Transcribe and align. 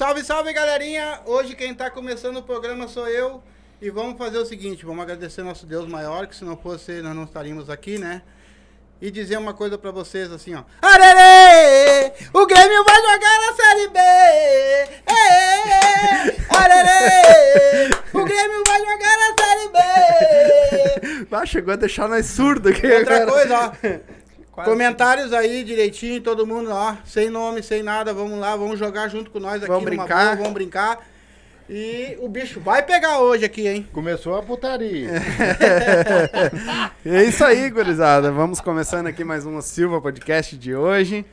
Salve, 0.00 0.24
salve, 0.24 0.50
galerinha! 0.54 1.20
Hoje 1.26 1.54
quem 1.54 1.74
tá 1.74 1.90
começando 1.90 2.38
o 2.38 2.42
programa 2.42 2.88
sou 2.88 3.06
eu. 3.06 3.42
E 3.82 3.90
vamos 3.90 4.16
fazer 4.16 4.38
o 4.38 4.46
seguinte, 4.46 4.82
vamos 4.86 5.02
agradecer 5.02 5.42
nosso 5.42 5.66
Deus 5.66 5.86
maior, 5.86 6.26
que 6.26 6.34
se 6.34 6.42
não 6.42 6.56
fosse 6.56 7.02
nós 7.02 7.14
não 7.14 7.24
estaríamos 7.24 7.68
aqui, 7.68 7.98
né? 7.98 8.22
E 8.98 9.10
dizer 9.10 9.36
uma 9.36 9.52
coisa 9.52 9.76
pra 9.76 9.90
vocês 9.90 10.32
assim, 10.32 10.54
ó. 10.54 10.62
Arerê! 10.80 12.14
O 12.32 12.46
Grêmio 12.46 12.82
vai 12.82 12.96
jogar 12.96 13.40
na 13.40 13.52
Série 13.52 13.88
B! 13.88 13.98
Ê, 15.06 15.26
arerê! 16.56 17.90
O 18.14 18.24
Grêmio 18.24 18.62
vai 18.66 18.78
jogar 18.78 19.16
na 19.18 19.34
Série 19.38 19.68
B! 19.68 19.80
Ah, 21.32 21.46
chegou 21.46 21.72
a 21.72 21.76
deixar 21.76 22.06
nós 22.08 22.26
surdos 22.26 22.72
aqui. 22.72 22.86
Outra 22.86 23.22
agora. 23.22 23.30
coisa, 23.32 23.58
ó. 23.58 23.72
Quase. 24.52 24.68
Comentários 24.68 25.32
aí 25.32 25.62
direitinho, 25.62 26.20
todo 26.20 26.46
mundo, 26.46 26.70
ó, 26.72 26.96
sem 27.04 27.30
nome, 27.30 27.62
sem 27.62 27.82
nada, 27.82 28.12
vamos 28.12 28.38
lá, 28.38 28.56
vamos 28.56 28.78
jogar 28.78 29.08
junto 29.08 29.30
com 29.30 29.38
nós 29.38 29.56
aqui 29.62 29.66
Vamos 29.68 29.84
numa 29.84 30.04
brincar. 30.04 30.24
boa, 30.24 30.36
vamos 30.36 30.52
brincar. 30.52 31.06
E 31.68 32.16
o 32.20 32.28
bicho 32.28 32.58
vai 32.58 32.82
pegar 32.82 33.20
hoje 33.20 33.44
aqui, 33.44 33.68
hein? 33.68 33.86
Começou 33.92 34.36
a 34.36 34.42
putaria. 34.42 35.08
É 37.06 37.22
isso 37.24 37.44
aí, 37.44 37.70
gurizada. 37.70 38.30
Vamos 38.30 38.60
começando 38.60 39.06
aqui 39.06 39.24
mais 39.24 39.46
um 39.46 39.60
Silva 39.62 40.00
Podcast 40.00 40.56
de 40.56 40.74
hoje. 40.74 41.24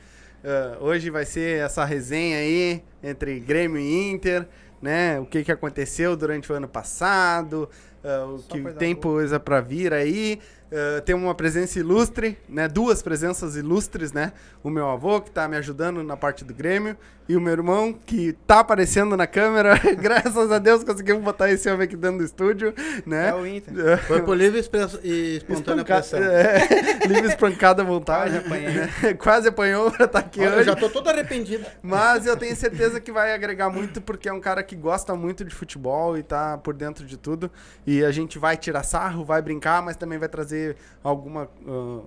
Ah, 0.44 0.76
hoje 0.80 1.10
vai 1.10 1.24
ser 1.24 1.58
essa 1.60 1.84
resenha 1.84 2.38
aí 2.38 2.82
entre 3.02 3.38
Grêmio 3.40 3.78
e 3.78 4.10
Inter, 4.10 4.46
né? 4.80 5.18
O 5.20 5.26
que, 5.26 5.42
que 5.42 5.52
aconteceu 5.52 6.16
durante 6.16 6.50
o 6.50 6.54
ano 6.54 6.68
passado, 6.68 7.68
ah, 8.04 8.24
o 8.26 8.38
Só 8.38 8.54
que 8.54 8.62
tem 8.74 8.94
coisa 8.94 9.38
pra 9.40 9.60
vir 9.60 9.92
aí. 9.92 10.40
Ah, 10.72 11.00
tem 11.00 11.14
uma 11.14 11.34
presença 11.34 11.78
ilustre, 11.78 12.38
né? 12.48 12.68
Duas 12.68 13.02
presenças 13.02 13.56
ilustres, 13.56 14.12
né? 14.12 14.32
O 14.62 14.70
meu 14.70 14.88
avô, 14.88 15.20
que 15.20 15.30
tá 15.30 15.48
me 15.48 15.56
ajudando 15.56 16.02
na 16.02 16.16
parte 16.16 16.44
do 16.44 16.52
Grêmio, 16.52 16.96
e 17.28 17.36
o 17.36 17.40
meu 17.40 17.52
irmão, 17.52 17.92
que 17.92 18.32
tá 18.46 18.60
aparecendo 18.60 19.14
na 19.16 19.26
câmera. 19.26 19.78
Graças 20.00 20.50
a 20.50 20.58
Deus 20.58 20.82
conseguimos 20.82 21.22
botar 21.22 21.50
esse 21.50 21.68
homem 21.70 21.84
aqui 21.84 21.94
dentro 21.96 22.18
do 22.18 22.24
estúdio, 22.24 22.72
né? 23.06 23.28
É 23.28 23.34
o 23.34 23.46
Inter. 23.46 23.98
Foi 24.08 24.22
por 24.22 24.34
livre 24.36 24.58
e 25.02 25.36
espontânea 25.36 25.82
Espanca- 25.82 25.94
pressão. 25.94 26.18
É, 26.22 26.66
livre 27.06 27.28
espancada 27.28 27.82
à 27.82 27.84
vontade. 27.84 28.30
Quase 28.32 28.46
apanhei. 28.46 28.68
né? 28.74 29.14
Quase 29.18 29.48
apanhou 29.48 29.90
pra 29.90 30.06
estar 30.06 30.18
aqui 30.20 30.40
Olha, 30.40 30.48
eu 30.48 30.56
hoje. 30.56 30.64
já 30.64 30.76
tô 30.76 30.88
todo 30.88 31.08
arrependido. 31.08 31.64
Mas 31.82 32.24
eu 32.26 32.36
tenho 32.36 32.56
certeza 32.56 32.98
que 33.00 33.12
vai 33.12 33.34
agregar 33.34 33.68
muito, 33.70 34.00
porque 34.00 34.28
é 34.28 34.32
um 34.32 34.40
cara 34.40 34.62
que 34.62 34.74
gosta 34.74 35.14
muito 35.14 35.44
de 35.44 35.54
futebol 35.54 36.16
e 36.16 36.22
tá 36.22 36.56
por 36.58 36.72
dentro 36.74 37.04
de 37.04 37.16
tudo. 37.18 37.50
E 37.86 38.02
a 38.04 38.10
gente 38.10 38.38
vai 38.38 38.56
tirar 38.56 38.82
sarro, 38.82 39.22
vai 39.24 39.42
brincar, 39.42 39.82
mas 39.82 39.96
também 39.96 40.18
vai 40.18 40.28
trazer 40.28 40.57
alguma. 41.02 41.48
ah, 41.66 42.00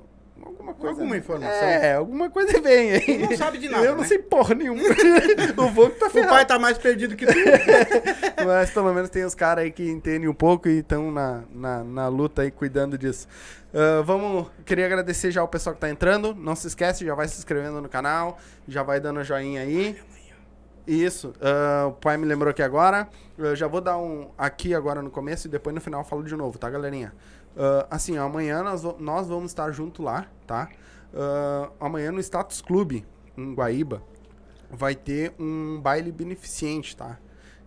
alguma 0.43 0.73
coisa. 0.73 0.89
Alguma 0.99 1.17
informação. 1.17 1.67
É, 1.67 1.93
alguma 1.95 2.29
coisa 2.29 2.59
vem 2.61 2.91
aí. 2.93 3.17
Não 3.19 3.37
sabe 3.37 3.57
de 3.57 3.69
nada, 3.69 3.85
Eu 3.85 3.93
não 3.93 4.01
né? 4.01 4.07
sei 4.07 4.19
porra 4.19 4.55
nenhuma. 4.55 4.81
o 4.83 5.89
que 5.89 5.99
tá 5.99 6.07
O 6.07 6.09
ferrado. 6.09 6.29
pai 6.33 6.45
tá 6.45 6.57
mais 6.59 6.77
perdido 6.77 7.15
que 7.15 7.25
tu. 7.25 7.33
Mas 8.45 8.71
pelo 8.71 8.93
menos 8.93 9.09
tem 9.09 9.23
os 9.23 9.35
caras 9.35 9.63
aí 9.65 9.71
que 9.71 9.87
entendem 9.89 10.27
um 10.27 10.33
pouco 10.33 10.67
e 10.67 10.79
estão 10.79 11.11
na, 11.11 11.43
na, 11.53 11.83
na 11.83 12.07
luta 12.07 12.41
aí 12.41 12.51
cuidando 12.51 12.97
disso. 12.97 13.27
Ah, 13.73 14.01
vamos, 14.03 14.47
queria 14.65 14.85
agradecer 14.85 15.31
já 15.31 15.43
o 15.43 15.47
pessoal 15.47 15.75
que 15.75 15.81
tá 15.81 15.89
entrando. 15.89 16.33
Não 16.33 16.55
se 16.55 16.67
esquece, 16.67 17.05
já 17.05 17.13
vai 17.15 17.27
se 17.27 17.37
inscrevendo 17.37 17.81
no 17.81 17.87
canal, 17.89 18.37
já 18.67 18.83
vai 18.83 18.99
dando 18.99 19.23
joinha 19.23 19.61
aí. 19.61 19.95
Isso, 20.87 21.33
ah, 21.39 21.85
o 21.89 21.91
pai 21.93 22.17
me 22.17 22.25
lembrou 22.25 22.49
aqui 22.49 22.63
agora. 22.63 23.07
Eu 23.37 23.55
já 23.55 23.67
vou 23.67 23.79
dar 23.81 23.97
um 23.97 24.29
aqui 24.37 24.73
agora 24.73 25.01
no 25.01 25.09
começo 25.11 25.47
e 25.47 25.49
depois 25.49 25.73
no 25.73 25.79
final 25.81 26.01
eu 26.01 26.05
falo 26.05 26.23
de 26.23 26.35
novo, 26.35 26.57
tá, 26.57 26.69
galerinha? 26.69 27.13
Ah, 27.55 27.87
assim, 27.89 28.17
amanhã 28.17 28.63
nós, 28.63 28.83
nós 28.99 29.27
vamos 29.27 29.51
estar 29.51 29.71
junto 29.71 30.01
lá, 30.03 30.27
tá? 30.45 30.69
Ah, 31.13 31.69
amanhã 31.79 32.11
no 32.11 32.19
Status 32.19 32.61
Clube, 32.61 33.05
em 33.37 33.53
Guaíba, 33.53 34.03
vai 34.69 34.95
ter 34.95 35.33
um 35.39 35.79
baile 35.81 36.11
beneficente, 36.11 36.95
tá? 36.95 37.19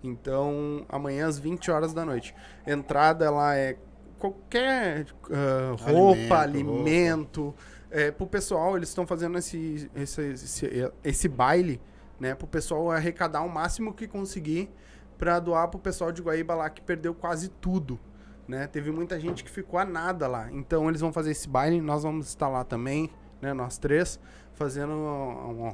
Então, 0.03 0.85
amanhã 0.89 1.27
às 1.27 1.39
20 1.39 1.71
horas 1.71 1.95
da 1.95 2.05
noite. 2.05 2.35
Entrada 2.67 3.31
lá 3.31 3.57
é 3.57 3.77
qualquer 4.19 5.07
ah, 5.31 5.75
roupa, 5.79 6.39
Alimento, 6.39 6.43
alimento. 6.43 7.55
É, 7.91 8.11
pro 8.11 8.27
pessoal, 8.27 8.77
eles 8.77 8.89
estão 8.89 9.07
fazendo 9.07 9.39
esse, 9.39 9.91
esse, 9.95 10.23
esse, 10.33 10.93
esse 11.05 11.29
baile, 11.29 11.81
né? 12.19 12.35
Pro 12.35 12.47
pessoal 12.47 12.91
arrecadar 12.91 13.43
o 13.43 13.49
máximo 13.49 13.95
que 13.95 14.09
conseguir 14.09 14.69
pra 15.17 15.39
doar 15.39 15.69
pro 15.69 15.79
pessoal 15.79 16.11
de 16.11 16.21
Guaíba 16.21 16.55
lá 16.55 16.69
que 16.69 16.83
perdeu 16.83 17.15
quase 17.15 17.49
tudo. 17.49 17.99
Né? 18.47 18.67
Teve 18.67 18.91
muita 18.91 19.19
gente 19.19 19.43
que 19.43 19.51
ficou 19.51 19.79
a 19.79 19.85
nada 19.85 20.27
lá. 20.27 20.51
Então 20.53 20.89
eles 20.89 21.01
vão 21.01 21.13
fazer 21.13 21.31
esse 21.31 21.49
baile, 21.49 21.81
nós 21.81 22.03
vamos 22.03 22.29
estar 22.29 22.49
lá 22.49 22.63
também, 22.65 23.11
né? 23.41 23.53
Nós 23.53 23.79
três, 23.79 24.19
fazendo 24.55 24.93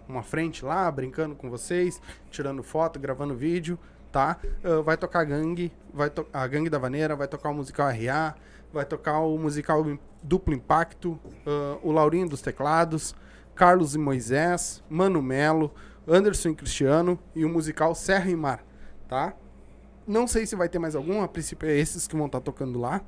uma, 0.08 0.22
frente 0.22 0.64
lá, 0.64 0.90
brincando 0.90 1.34
com 1.34 1.48
vocês, 1.48 2.00
tirando 2.30 2.62
foto, 2.62 2.98
gravando 2.98 3.34
vídeo, 3.34 3.78
tá? 4.10 4.38
Ah, 4.64 4.80
vai 4.82 4.96
tocar 4.96 5.24
gangue, 5.24 5.72
vai 5.92 6.10
to 6.10 6.26
a 6.32 6.46
gangue 6.46 6.70
da 6.70 6.78
vaneira, 6.78 7.14
vai 7.14 7.28
tocar 7.28 7.50
o 7.50 7.54
musical 7.54 7.88
RA, 7.88 8.34
vai 8.72 8.84
tocar 8.84 9.20
o 9.20 9.38
musical 9.38 9.84
duplo 10.22 10.54
impacto, 10.54 11.18
ah, 11.46 11.78
o 11.82 11.92
Laurinho 11.92 12.28
dos 12.28 12.40
teclados, 12.40 13.14
Carlos 13.54 13.94
e 13.94 13.98
Moisés, 13.98 14.82
Mano 14.88 15.22
Melo, 15.22 15.72
Anderson 16.08 16.50
e 16.50 16.54
Cristiano 16.54 17.18
e 17.34 17.44
o 17.44 17.48
musical 17.48 17.94
Serra 17.94 18.30
e 18.30 18.36
Mar, 18.36 18.64
tá? 19.08 19.34
Não 20.06 20.26
sei 20.26 20.46
se 20.46 20.56
vai 20.56 20.68
ter 20.68 20.78
mais 20.78 20.94
algum, 20.94 21.22
a 21.22 21.28
princípio 21.28 21.68
é 21.68 21.76
esses 21.76 22.06
que 22.06 22.16
vão 22.16 22.26
estar 22.26 22.40
tocando 22.40 22.78
lá. 22.78 23.00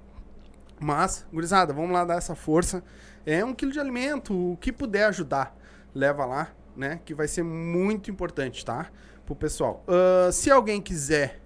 Mas, 0.81 1.27
gurizada, 1.33 1.73
vamos 1.73 1.93
lá 1.93 2.05
dar 2.05 2.17
essa 2.17 2.35
força. 2.35 2.83
É 3.25 3.45
um 3.45 3.55
quilo 3.55 3.73
de 3.73 3.81
alimento, 3.81 4.35
o 4.53 4.57
que 4.57 4.73
puder 4.73 5.05
ajudar, 5.05 5.57
leva 5.95 6.25
lá, 6.25 6.53
né? 6.77 7.01
Que 7.05 7.15
vai 7.15 7.29
ser 7.29 7.43
muito 7.43 8.11
importante, 8.11 8.65
tá? 8.65 8.91
Pro 9.25 9.35
pessoal. 9.35 9.85
Ah, 9.87 10.31
se 10.33 10.51
alguém 10.51 10.81
quiser 10.81 11.41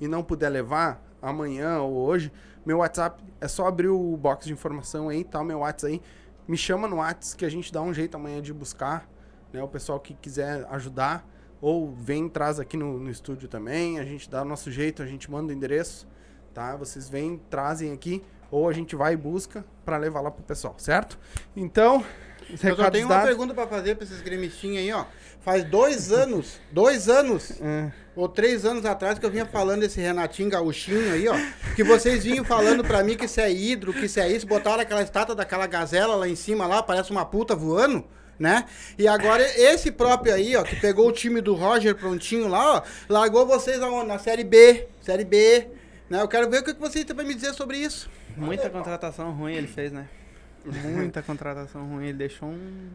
e 0.00 0.06
não 0.06 0.22
puder 0.22 0.50
levar, 0.50 1.02
amanhã 1.20 1.80
ou 1.80 1.94
hoje, 1.94 2.32
meu 2.64 2.78
WhatsApp 2.78 3.22
é 3.40 3.48
só 3.48 3.66
abrir 3.66 3.88
o 3.88 4.16
box 4.16 4.46
de 4.46 4.52
informação 4.52 5.08
aí, 5.08 5.24
tá? 5.24 5.42
Meu 5.42 5.60
WhatsApp 5.60 5.94
aí. 5.94 6.02
Me 6.46 6.56
chama 6.56 6.88
no 6.88 6.96
WhatsApp 6.96 7.38
que 7.38 7.44
a 7.44 7.50
gente 7.50 7.72
dá 7.72 7.82
um 7.82 7.92
jeito 7.92 8.16
amanhã 8.16 8.40
de 8.40 8.52
buscar, 8.52 9.08
né? 9.52 9.62
O 9.62 9.68
pessoal 9.68 9.98
que 10.00 10.14
quiser 10.14 10.66
ajudar. 10.70 11.26
Ou 11.60 11.92
vem, 11.92 12.28
traz 12.28 12.60
aqui 12.60 12.76
no, 12.76 12.98
no 12.98 13.10
estúdio 13.10 13.48
também. 13.48 13.98
A 13.98 14.04
gente 14.04 14.30
dá 14.30 14.42
o 14.42 14.44
nosso 14.44 14.70
jeito, 14.70 15.02
a 15.02 15.06
gente 15.06 15.30
manda 15.30 15.52
o 15.52 15.56
endereço, 15.56 16.06
tá? 16.54 16.76
Vocês 16.76 17.08
vêm, 17.08 17.40
trazem 17.50 17.92
aqui. 17.92 18.22
Ou 18.50 18.68
a 18.68 18.72
gente 18.72 18.96
vai 18.96 19.12
e 19.12 19.16
busca 19.16 19.64
pra 19.84 19.98
levar 19.98 20.20
lá 20.22 20.30
pro 20.30 20.42
pessoal, 20.42 20.74
certo? 20.78 21.18
Então, 21.54 22.02
Eu 22.62 22.74
só 22.76 22.90
tenho 22.90 23.04
uma 23.06 23.14
dados. 23.16 23.28
pergunta 23.28 23.52
pra 23.52 23.66
fazer 23.66 23.94
pra 23.96 24.04
esses 24.04 24.22
gremistinhos 24.22 24.78
aí, 24.78 24.90
ó. 24.92 25.04
Faz 25.40 25.64
dois 25.64 26.10
anos, 26.10 26.58
dois 26.72 27.08
anos, 27.10 27.60
É. 27.60 27.92
ou 28.16 28.26
três 28.26 28.64
anos 28.64 28.86
atrás 28.86 29.18
que 29.18 29.26
eu 29.26 29.30
vinha 29.30 29.44
falando 29.44 29.80
desse 29.80 30.00
Renatinho 30.00 30.48
Gaúchinho 30.48 31.12
aí, 31.12 31.28
ó. 31.28 31.34
Que 31.76 31.84
vocês 31.84 32.24
vinham 32.24 32.42
falando 32.44 32.82
pra 32.82 33.02
mim 33.04 33.16
que 33.18 33.26
isso 33.26 33.38
é 33.40 33.52
hidro, 33.52 33.92
que 33.92 34.06
isso 34.06 34.18
é 34.18 34.30
isso, 34.32 34.46
botaram 34.46 34.80
aquela 34.80 35.02
estátua 35.02 35.34
daquela 35.34 35.66
gazela 35.66 36.16
lá 36.16 36.26
em 36.26 36.36
cima 36.36 36.66
lá, 36.66 36.82
parece 36.82 37.10
uma 37.10 37.24
puta 37.26 37.54
voando. 37.54 38.02
Né? 38.38 38.64
E 38.96 39.08
agora 39.08 39.42
esse 39.42 39.90
próprio 39.90 40.32
aí, 40.32 40.54
ó, 40.54 40.62
que 40.62 40.76
pegou 40.76 41.08
o 41.08 41.12
time 41.12 41.40
do 41.40 41.54
Roger 41.54 41.94
prontinho 41.94 42.46
lá, 42.46 42.76
ó, 42.76 42.82
largou 43.08 43.44
vocês 43.44 43.80
na 44.06 44.18
série 44.18 44.44
B, 44.44 44.86
série 45.00 45.24
B, 45.24 45.66
né? 46.08 46.22
Eu 46.22 46.28
quero 46.28 46.48
ver 46.48 46.60
o 46.60 46.64
que 46.64 46.72
vocês 46.74 47.04
têm 47.04 47.16
pra 47.16 47.24
me 47.24 47.34
dizer 47.34 47.52
sobre 47.54 47.78
isso. 47.78 48.08
Muita 48.36 48.70
contratação 48.70 49.32
ruim 49.32 49.54
ele 49.54 49.66
fez, 49.66 49.90
né? 49.90 50.08
Muita 50.64 51.22
contratação 51.22 51.86
ruim. 51.86 52.04
Ele 52.04 52.18
deixou 52.18 52.48
um, 52.48 52.90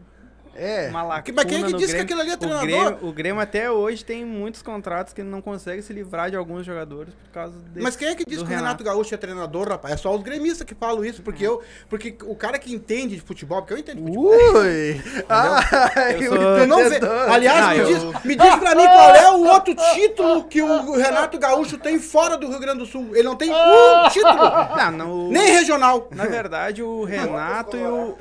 É. 0.56 0.88
uma 0.88 1.02
lacuna 1.02 1.22
Que- 1.22 1.32
mas 1.32 1.44
quem 1.46 1.62
é 1.62 1.66
que 1.66 1.72
disse 1.74 1.94
que 1.94 2.04
Grêmio. 2.04 2.04
aquilo 2.04 2.20
ali 2.20 2.30
é 2.30 2.34
O 2.34 2.38
treinador? 2.38 2.66
Grêmio, 2.68 2.98
o 3.08 3.12
Grêmio 3.12 3.40
até 3.42 3.70
hoje 3.70 4.04
tem 4.04 4.24
muitos 4.24 4.62
contratos 4.62 5.12
que 5.12 5.20
ele 5.20 5.28
não 5.30 5.40
consegue 5.42 5.82
se 5.82 5.92
livrar 5.92 6.30
de 6.30 6.36
alguns 6.36 6.64
jogadores 6.66 7.12
por 7.14 7.30
causa 7.32 7.54
desse, 7.72 7.82
Mas 7.82 7.96
quem 7.96 8.08
é 8.08 8.14
que 8.14 8.24
disse 8.24 8.44
que 8.44 8.52
o 8.52 8.56
Renato 8.56 8.82
Gaúcho 8.84 9.14
é 9.14 9.18
treinador, 9.18 9.68
rapaz? 9.68 9.94
É 9.94 9.96
só 9.96 10.14
os 10.14 10.22
gremistas 10.22 10.66
que 10.66 10.74
falam 10.74 11.04
isso, 11.04 11.22
porque 11.22 11.46
eu, 11.46 11.62
porque 11.88 12.16
o 12.24 12.34
cara 12.34 12.58
que 12.58 12.72
entende 12.74 13.16
de 13.16 13.20
futebol, 13.22 13.60
porque 13.62 13.74
eu 13.74 13.78
entendo 13.78 13.96
de 14.02 14.12
futebol. 14.12 14.32
Ui! 14.62 15.02
Ai, 15.28 16.24
Eu 16.26 16.32
o 16.32 16.66
não 16.66 16.88
vê. 16.88 17.00
Aliás, 17.28 17.64
Ah, 17.64 17.70
me, 17.74 17.78
eu- 17.78 17.86
diz, 17.86 18.24
me 18.24 18.36
diz 18.36 18.54
pra 18.56 18.74
mim 18.74 18.84
qual 18.84 19.14
é 19.14 19.30
o 19.30 19.44
outro 19.44 19.74
título 19.94 20.44
que 20.44 20.62
o 20.62 20.92
Renato 20.96 21.38
Gaúcho 21.38 21.78
tem 21.78 21.98
fora 21.98 22.36
do 22.36 22.48
Rio 22.48 22.58
Grande 22.60 22.78
do 22.78 22.86
Sul. 22.86 23.10
Ele 23.12 23.22
não 23.24 23.36
tem 23.36 23.50
um 23.50 24.08
título, 24.10 24.34
Não, 24.76 24.90
não, 24.92 25.28
nem 25.30 25.50
regional. 25.50 26.08
Na 26.10 26.24
verdade, 26.26 26.82
o 26.82 27.04
Renato 27.04 27.76
e 27.76 27.82
o. 27.84 28.16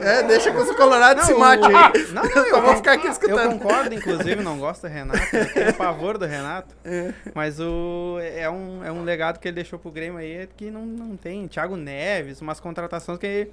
É, 0.00 0.22
deixa 0.22 0.50
que 0.50 0.56
os 0.56 0.70
colorados 0.76 1.24
se 1.24 1.34
Não, 1.56 2.22
não, 2.22 2.30
Só 2.30 2.56
eu, 2.56 2.62
vou 2.62 2.76
ficar 2.76 2.92
aqui 2.92 3.06
eu 3.06 3.12
escutando. 3.12 3.58
concordo, 3.58 3.94
inclusive, 3.94 4.42
não 4.42 4.58
gosto 4.58 4.82
do 4.82 4.88
Renato, 4.92 5.36
eu 5.36 5.52
tenho 5.52 5.74
pavor 5.74 6.18
do 6.18 6.26
Renato. 6.26 6.74
É. 6.84 7.12
Mas 7.34 7.58
o, 7.60 8.18
é, 8.20 8.48
um, 8.48 8.84
é 8.84 8.90
um 8.90 9.02
legado 9.04 9.38
que 9.38 9.46
ele 9.48 9.56
deixou 9.56 9.78
pro 9.78 9.90
Grêmio 9.90 10.18
aí 10.18 10.48
que 10.56 10.70
não, 10.70 10.84
não 10.86 11.16
tem. 11.16 11.46
Thiago 11.46 11.76
Neves, 11.76 12.40
umas 12.40 12.60
contratações 12.60 13.18
que 13.18 13.50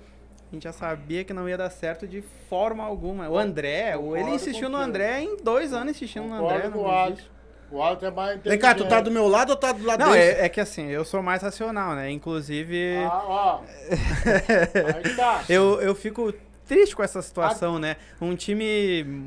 a 0.52 0.54
gente 0.56 0.64
já 0.64 0.72
sabia 0.72 1.24
que 1.24 1.34
não 1.34 1.50
ia 1.50 1.58
dar 1.58 1.70
certo 1.70 2.08
de 2.08 2.24
forma 2.50 2.84
alguma. 2.84 3.28
O 3.30 3.38
André, 3.38 3.96
o, 3.98 4.16
ele 4.16 4.24
Concordo 4.26 4.36
insistiu 4.36 4.70
no. 4.70 4.78
André 4.78 5.22
em 5.22 5.38
dois 5.44 5.74
anos 5.74 5.96
insistindo 5.96 6.28
no 6.28 6.34
André. 6.36 6.62
Concordo 6.62 6.72
com 6.72 6.80
o 6.80 6.84
Não, 6.88 6.92
Alisson. 6.92 7.14
existe. 7.14 7.36
O 7.72 7.82
Alisson 7.84 8.06
é 8.06 8.12
mais 8.12 8.42
Vem 8.42 8.60
cá, 8.60 8.76
tu 8.76 8.88
tá 8.88 9.02
do 9.02 9.12
meu 9.12 9.28
lado 9.28 9.50
ou 9.50 9.56
tá 9.58 9.72
do 9.72 9.84
lado 9.84 10.00
não 10.00 10.12
dele? 10.12 10.24
é, 10.40 10.46
é 10.46 10.50
que 10.50 10.62
assim, 10.62 10.88
eu 10.88 11.04
sou 11.04 11.22
mais 11.24 11.42
racional, 11.42 11.96
né? 11.96 12.10
Inclusive, 12.12 12.96
Ah, 13.06 13.24
ó. 13.26 13.60
Aí 15.04 15.16
tá. 15.16 15.42
eu, 15.50 15.82
eu 15.82 15.96
fico 15.96 16.32
triste 16.68 16.96
com 16.96 17.04
essa 17.04 17.22
situação, 17.22 17.80
né? 17.80 17.96
Um 18.20 18.36
time 18.36 19.26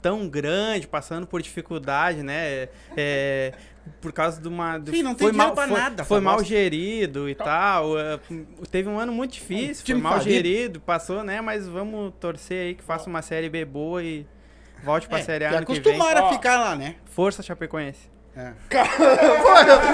tão 0.00 0.28
grande, 0.28 0.86
passando 0.86 1.26
por 1.26 1.42
dificuldade, 1.42 2.22
né? 2.22 2.68
É, 2.96 3.52
por 4.00 4.12
causa 4.12 4.40
de 4.40 4.46
uma. 4.48 4.80
Sim, 4.86 5.02
não 5.02 5.14
tem 5.14 5.28
foi 5.28 5.32
mal, 5.36 5.52
pra 5.54 5.66
foi, 5.66 5.76
nada, 5.78 6.04
Foi 6.04 6.20
mal 6.20 6.44
gerido 6.44 7.28
e 7.28 7.34
tal. 7.34 7.98
é, 7.98 8.18
teve 8.70 8.88
um 8.88 8.98
ano 8.98 9.12
muito 9.12 9.32
difícil, 9.32 9.84
foi 9.84 9.94
mal 9.96 10.12
falido. 10.18 10.30
gerido, 10.30 10.80
passou, 10.80 11.24
né? 11.24 11.40
Mas 11.40 11.66
vamos 11.66 12.12
torcer 12.20 12.66
aí 12.68 12.74
que 12.74 12.82
faça 12.82 13.08
uma 13.08 13.22
série 13.22 13.48
B 13.48 13.64
boa 13.64 14.02
e 14.02 14.26
volte 14.84 15.08
pra 15.08 15.18
É, 15.18 15.22
série 15.22 15.44
A 15.46 15.48
que 15.50 15.54
ano 15.56 15.66
que 15.66 15.72
vem. 15.72 15.80
acostumaram 15.80 16.26
a 16.28 16.32
ficar 16.32 16.58
lá, 16.58 16.76
né? 16.76 16.96
Força 17.06 17.42
Chapecoense. 17.42 18.08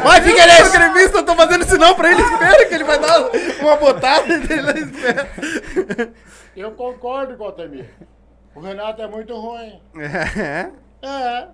Vai, 0.03 0.21
Os 0.21 0.27
Figueirense! 0.27 0.77
gremistas 0.77 1.21
estão 1.21 1.35
fazendo 1.37 1.65
sinal 1.65 1.95
pra 1.95 2.11
ele, 2.11 2.21
espera 2.21 2.67
que 2.67 2.75
ele 2.75 2.85
vai 2.85 2.99
dar 2.99 3.31
uma 3.61 3.77
botada 3.77 4.33
ele 4.35 4.81
espera. 4.81 6.13
Eu 6.57 6.73
concordo 6.73 7.37
com 7.37 7.45
o 7.45 7.47
Altemir. 7.47 7.89
O 8.55 8.61
Renato 8.61 9.03
é 9.03 9.07
muito 9.07 9.35
ruim. 9.35 9.81
É. 9.97 10.71
É. 11.03 11.49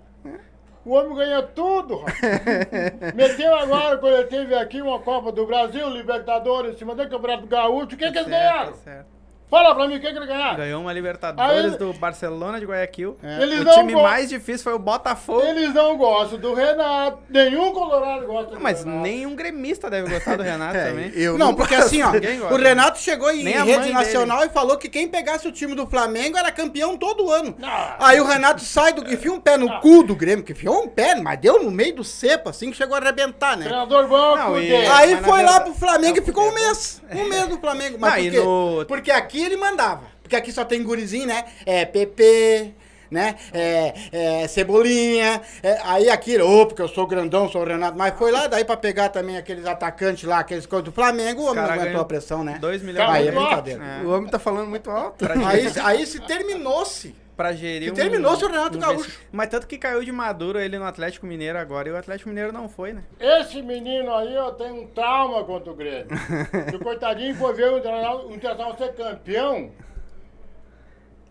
O 0.84 0.92
homem 0.94 1.14
ganha 1.14 1.42
tudo, 1.42 1.98
rapaz. 1.98 3.14
Meteu 3.14 3.54
agora, 3.54 3.98
quando 3.98 4.14
ele 4.14 4.24
teve 4.24 4.54
aqui 4.54 4.80
uma 4.80 4.98
Copa 4.98 5.30
do 5.30 5.46
Brasil, 5.46 5.88
Libertadores, 5.90 6.74
em 6.74 6.78
cima 6.78 6.94
do 6.94 7.08
Campeonato 7.08 7.46
Gaúcho. 7.46 7.84
O 7.84 7.88
que, 7.88 7.96
que 7.96 8.04
eles 8.04 8.26
ganharam? 8.26 8.74
certo. 8.74 9.19
Fala 9.50 9.74
pra 9.74 9.88
mim, 9.88 9.96
o 9.96 10.00
que, 10.00 10.10
que 10.10 10.16
eles 10.16 10.28
ganharam? 10.28 10.56
Ganhou 10.56 10.80
uma 10.82 10.92
Libertadores 10.92 11.72
Aí- 11.72 11.78
do 11.78 11.92
Barcelona 11.94 12.60
de 12.60 12.66
Guayaquil. 12.66 13.16
Eles 13.40 13.60
O 13.60 13.64
não 13.64 13.72
time 13.74 13.92
go- 13.94 14.02
mais 14.02 14.28
difícil 14.28 14.62
foi 14.64 14.74
o 14.74 14.78
Botafogo. 14.78 15.42
Eles 15.42 15.74
não 15.74 15.96
gostam 15.96 16.38
do 16.38 16.54
Renato. 16.54 17.18
Nenhum 17.28 17.72
colorado 17.72 18.26
gosta 18.26 18.54
do 18.54 18.60
Mas 18.60 18.84
Renato. 18.84 19.00
nenhum 19.02 19.34
gremista 19.34 19.90
deve 19.90 20.08
gostar 20.08 20.36
do 20.36 20.42
Renato 20.42 20.76
É, 20.78 20.84
também. 20.90 21.10
eu 21.14 21.36
Não, 21.36 21.54
porque 21.54 21.74
assim, 21.74 22.00
ó, 22.02 22.10
o 22.52 22.56
Renato 22.56 22.98
chegou 22.98 23.30
em 23.32 23.42
Nem 23.42 23.54
rede 23.64 23.92
nacional 23.92 24.44
e 24.44 24.48
falou 24.50 24.76
que 24.76 24.88
quem 24.88 25.08
pegasse 25.08 25.48
o 25.48 25.52
time 25.52 25.74
do 25.74 25.86
Flamengo 25.86 26.36
era 26.38 26.52
campeão 26.52 26.96
todo 26.96 27.30
ano. 27.30 27.54
Não. 27.58 27.68
Aí 27.98 28.20
o 28.20 28.24
Renato 28.24 28.62
sai 28.62 28.92
do. 28.92 29.00
enfia 29.12 29.32
um 29.32 29.40
pé 29.40 29.56
no 29.56 29.80
cu 29.80 30.02
do 30.04 30.14
Grêmio, 30.14 30.44
que 30.44 30.52
enfiou 30.52 30.82
um 30.84 30.88
pé, 30.88 31.16
mas 31.16 31.38
deu 31.40 31.62
no 31.62 31.70
meio 31.70 31.94
do 31.96 32.04
cepo, 32.04 32.48
assim 32.48 32.70
que 32.70 32.76
chegou 32.76 32.94
a 32.94 32.98
arrebentar, 33.00 33.56
né? 33.56 33.64
Treinador 33.64 34.06
bom, 34.06 34.36
Não, 34.36 34.60
e-. 34.60 34.74
Aí 34.86 35.14
mas 35.16 35.26
foi 35.26 35.42
lá 35.42 35.52
verdade- 35.58 35.64
pro 35.64 35.74
Flamengo 35.74 36.16
e 36.16 36.20
Não, 36.20 36.26
ficou 36.26 36.48
um 36.48 36.54
mês. 36.54 37.02
Um 37.12 37.24
mês 37.28 37.48
no 37.48 37.58
Flamengo. 37.58 37.96
Mas 38.00 38.24
Não, 38.24 38.30
por 38.30 38.30
quê? 38.30 38.44
no- 38.44 38.84
Porque 38.86 39.10
aqui 39.10 39.39
ele 39.42 39.56
mandava. 39.56 40.02
Porque 40.22 40.36
aqui 40.36 40.52
só 40.52 40.64
tem 40.64 40.82
gurizinho, 40.82 41.26
né? 41.26 41.44
É 41.66 41.84
PP, 41.84 42.72
né? 43.10 43.34
É, 43.52 43.94
é 44.42 44.48
Cebolinha. 44.48 45.40
é- 45.62 45.78
aí 45.82 46.08
aqui, 46.08 46.40
ô, 46.40 46.66
porque 46.66 46.80
eu 46.80 46.88
sou 46.88 47.06
grandão, 47.06 47.48
sou 47.48 47.62
o 47.62 47.64
Renato. 47.64 47.98
Mas 47.98 48.14
foi 48.16 48.30
lá, 48.30 48.46
daí 48.46 48.64
pra 48.64 48.76
pegar 48.76 49.08
também 49.08 49.36
aqueles 49.36 49.66
atacantes 49.66 50.24
lá, 50.24 50.38
aqueles 50.38 50.66
coisas 50.66 50.84
do 50.84 50.92
Flamengo, 50.92 51.42
o 51.42 51.46
homem 51.46 51.62
não 51.62 51.70
aguentou 51.72 52.00
a 52.00 52.04
pressão, 52.04 52.44
né? 52.44 52.58
2 52.60 52.82
milhões 52.82 53.08
Aí 53.10 53.28
é 53.28 53.32
brincadeira. 53.32 53.84
É. 53.84 54.04
O 54.04 54.10
homem 54.10 54.30
tá 54.30 54.38
falando 54.38 54.68
muito 54.68 54.90
alto. 54.90 55.24
Aí, 55.44 55.66
aí 55.82 56.06
se 56.06 56.20
terminou-se. 56.20 57.14
Pra 57.40 57.52
gerir 57.54 57.88
Que 57.90 57.96
terminou-se 57.96 58.44
o 58.44 58.48
Renato 58.48 58.78
Gaúcho. 58.78 59.04
vesti- 59.04 59.18
Mas 59.32 59.48
tanto 59.48 59.66
que 59.66 59.78
caiu 59.78 60.04
de 60.04 60.12
maduro 60.12 60.58
ele 60.58 60.78
no 60.78 60.84
Atlético 60.84 61.26
Mineiro 61.26 61.58
agora 61.58 61.88
e 61.88 61.92
o 61.92 61.96
Atlético 61.96 62.28
Mineiro 62.28 62.52
não 62.52 62.68
foi, 62.68 62.92
né? 62.92 63.02
Esse 63.18 63.62
menino 63.62 64.14
aí, 64.14 64.34
eu 64.34 64.52
tenho 64.52 64.82
um 64.82 64.86
trauma 64.88 65.42
contra 65.44 65.72
o 65.72 65.74
Grêmio. 65.74 66.08
E 66.72 66.76
o 66.76 66.80
coitadinho 66.80 67.34
foi 67.34 67.54
ver 67.54 67.70
o 67.72 67.78
Internacional, 67.78 68.26
o 68.26 68.34
Internacional 68.34 68.76
ser 68.76 68.92
campeão 68.94 69.70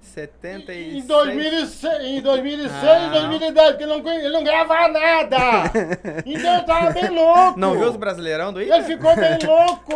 76. 0.01 0.94
em 0.96 1.06
2006, 1.06 2.04
em 2.04 2.22
2006 2.22 2.74
Ah. 2.84 3.10
2010, 3.10 3.68
porque 3.72 3.84
ele 3.84 3.92
não, 4.01 4.12
ele 4.13 4.30
não 4.34 4.44
ganhava 4.44 4.88
nada. 4.88 5.38
Então 6.25 6.54
ele 6.56 6.63
tava 6.63 6.92
bem 6.92 7.10
louco. 7.10 7.60
Não 7.60 7.78
viu 7.78 7.90
os 7.90 7.96
Brasileirão 7.96 8.51
do 8.54 8.62
Ele 8.62 8.72
Inter? 8.74 8.86
ficou 8.86 9.16
bem 9.16 9.38
louco. 9.46 9.94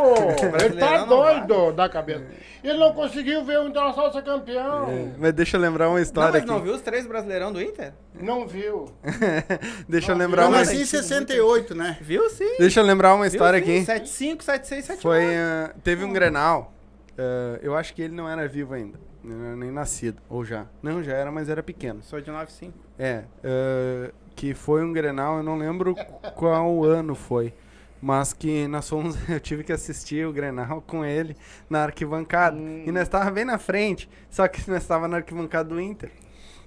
Ele 0.64 0.80
tá 0.80 1.00
não 1.00 1.08
doido 1.08 1.72
da 1.74 1.88
cabeça. 1.90 2.24
Ele 2.64 2.78
não 2.78 2.94
conseguiu 2.94 3.44
ver 3.44 3.60
o 3.60 3.68
Internacional 3.68 4.12
ser 4.12 4.24
campeão. 4.24 5.12
Mas 5.18 5.34
deixa 5.34 5.58
eu 5.58 5.62
lembrar 5.62 5.88
uma 5.90 5.96
Não, 5.96 6.04
história 6.04 6.32
mas 6.32 6.42
aqui. 6.44 6.48
não 6.52 6.62
viu 6.62 6.74
os 6.74 6.82
três 6.82 7.06
Brasileirão 7.06 7.52
do 7.52 7.62
Inter? 7.62 7.94
Não 8.14 8.48
viu. 8.48 8.86
deixa 9.90 10.12
eu 10.12 10.16
Não, 10.16 10.26
lembrar 10.26 10.44
Eu 10.44 10.48
uma 10.50 10.60
nasci 10.60 10.82
em 10.82 10.86
68, 10.86 11.76
né? 11.76 11.98
Viu 12.00 12.30
sim. 12.30 12.56
Deixa 12.58 12.80
eu 12.80 12.86
lembrar 12.86 13.16
uma 13.16 13.28
história 13.28 13.60
aqui. 13.60 13.80
75, 13.84 14.44
76, 14.44 14.86
78. 14.86 15.02
Foi, 15.02 15.36
ah, 15.36 15.74
teve 15.84 16.06
um 16.06 16.14
Grenal. 16.14 16.74
ah, 17.18 17.60
eu 17.62 17.76
acho 17.76 17.94
que 17.94 18.02
ele 18.02 18.14
não 18.16 18.30
era 18.30 18.48
vivo 18.48 18.74
ainda. 18.74 18.98
Não 19.24 19.46
era 19.46 19.56
nem 19.56 19.72
nascido. 19.72 20.22
Ou 20.30 20.44
já. 20.44 20.66
Não, 20.82 21.02
já 21.02 21.14
era, 21.14 21.32
mas 21.32 21.48
era 21.48 21.64
pequeno. 21.64 22.04
Sou 22.04 22.20
de 22.20 22.30
95. 22.30 22.74
É. 23.00 23.24
ah, 23.44 24.12
que 24.36 24.54
foi 24.54 24.84
um 24.84 24.92
Grenal, 24.92 25.38
eu 25.38 25.44
não 25.44 25.58
lembro 25.58 25.96
qual 26.36 26.84
ano 26.84 27.16
foi. 27.16 27.54
Mas 28.02 28.34
que 28.34 28.68
nós 28.68 28.88
fomos, 28.90 29.18
eu 29.30 29.40
tive 29.40 29.64
que 29.64 29.72
assistir 29.72 30.28
o 30.28 30.34
Grenal 30.34 30.82
com 30.86 31.06
ele 31.06 31.38
na 31.70 31.84
arquibancada. 31.84 32.58
E 32.58 32.92
nós 32.92 33.04
estava 33.04 33.32
bem 33.32 33.46
na 33.46 33.58
frente, 33.58 34.10
só 34.30 34.48
que 34.48 34.60
nós 34.70 34.82
estava 34.82 35.08
na 35.08 35.18
arquibancada 35.18 35.70
do 35.70 35.80
Inter. 35.80 36.12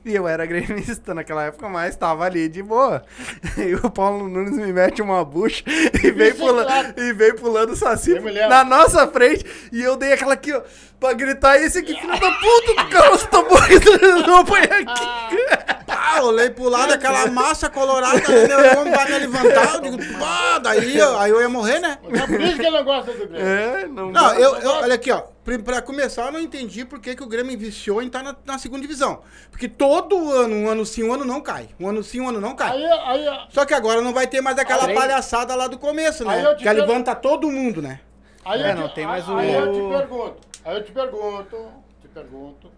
E 0.07 0.15
eu 0.15 0.29
era 0.29 0.47
gremista 0.47 1.13
naquela 1.13 1.43
época, 1.47 1.69
mas 1.69 1.91
estava 1.91 2.25
ali 2.25 2.49
de 2.49 2.63
boa. 2.63 3.03
E 3.59 3.75
o 3.75 3.91
Paulo 3.91 4.29
Nunes 4.29 4.57
me 4.57 4.73
mete 4.73 5.03
uma 5.03 5.25
bucha 5.25 5.65
e 5.67 6.23
é 6.23 6.35
pula, 6.35 6.65
claro. 6.65 6.95
e 6.97 7.13
veio 7.13 7.35
pulando 7.37 7.73
o 7.73 7.77
saci 7.77 8.15
na 8.49 8.63
nossa 8.65 9.07
frente. 9.09 9.45
E 9.73 9.83
eu 9.83 9.97
dei 9.97 10.13
aquela 10.13 10.35
aqui, 10.35 10.53
ó, 10.53 10.61
pra 11.01 11.13
gritar 11.15 11.57
esse 11.61 11.79
aqui, 11.79 11.95
filho 11.99 12.13
da 12.21 12.31
puta 12.31 12.85
do 12.85 12.89
Carlos 12.91 13.25
Tambores, 13.25 13.81
não 14.27 14.45
põe 14.47 14.61
aqui. 14.61 15.85
Pá, 15.87 16.21
olhei 16.23 16.51
pro 16.51 16.69
lado, 16.69 16.93
aquela 16.93 17.27
massa 17.29 17.69
colorada, 17.69 18.23
aí 18.29 18.47
meu 18.47 18.81
homem 18.81 18.93
vai 18.93 19.05
me 19.07 19.19
levantar, 19.19 19.75
eu 19.75 19.81
digo, 19.81 20.19
pá, 20.19 20.59
daí 20.59 20.97
eu, 20.99 21.19
aí 21.19 21.31
eu 21.31 21.41
ia 21.41 21.49
morrer, 21.49 21.81
né? 21.81 21.99
É 22.13 22.27
por 22.27 22.41
isso 22.41 22.57
que 22.57 22.63
ele 22.67 22.71
não 22.77 22.85
gosta 22.85 23.13
do 23.13 23.27
Grêmio. 23.27 23.47
É, 23.47 23.87
não, 23.89 24.11
Não, 24.13 24.35
eu, 24.35 24.55
eu- 24.57 24.71
olha 24.71 24.95
aqui, 24.95 25.11
ó. 25.11 25.23
Pra, 25.47 25.59
pra 25.61 25.81
começar, 25.81 26.27
eu 26.27 26.33
não 26.33 26.41
entendi 26.41 26.85
por 26.85 26.99
que, 26.99 27.15
que 27.15 27.23
o 27.23 27.27
Grêmio 27.29 27.57
viciou 27.57 28.03
em 28.03 28.09
estar 28.09 28.21
na, 28.21 28.35
na 28.45 28.59
segunda 28.59 28.83
divisão. 28.83 29.23
Porque 29.49 29.69
todo 29.69 30.33
ano, 30.33 30.57
um 30.57 30.69
ano 30.69 30.85
sim, 30.85 31.05
um 31.05 31.13
ano 31.13 31.25
não 31.25 31.41
cai. 31.41 31.69
Um 31.79 31.89
ano 31.89 32.03
sim, 32.03 32.21
um 32.21 32.29
ano 32.29 32.41
não 32.41 32.57
cai. 32.57 32.73
Aí, 32.73 32.85
aí, 32.85 33.47
Só 33.51 33.65
que 33.65 33.73
agora 33.73 34.03
não 34.03 34.13
vai 34.13 34.27
ter 34.27 34.41
mais 34.41 34.59
aquela 34.59 34.87
Aí- 34.89 34.95
palhaçada 34.95 35.55
lá 35.55 35.69
do 35.69 35.79
começo, 35.79 36.25
né? 36.25 36.53
Que 36.57 36.65
per- 36.65 36.75
levanta 36.75 37.15
todo 37.15 37.49
mundo, 37.49 37.81
né? 37.81 38.01
aí 38.45 38.61
É, 38.61 38.71
eu 38.73 38.75
te- 38.75 38.81
não 38.81 38.89
tem 38.89 39.05
aí- 39.05 39.11
mais 39.11 39.29
o- 39.29 39.37
Aí 39.37 39.55
eu 39.55 39.73
te 39.73 39.79
pergunto, 39.99 40.37
aí 40.65 40.77
eu 40.77 40.85
te 40.85 40.91
pergunto, 40.93 41.69
te 42.03 42.09
pergunto. 42.09 42.71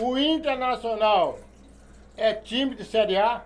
O 0.00 0.16
Internacional 0.16 1.38
é 2.16 2.32
time 2.32 2.76
de 2.76 2.84
Série 2.84 3.16
A? 3.16 3.42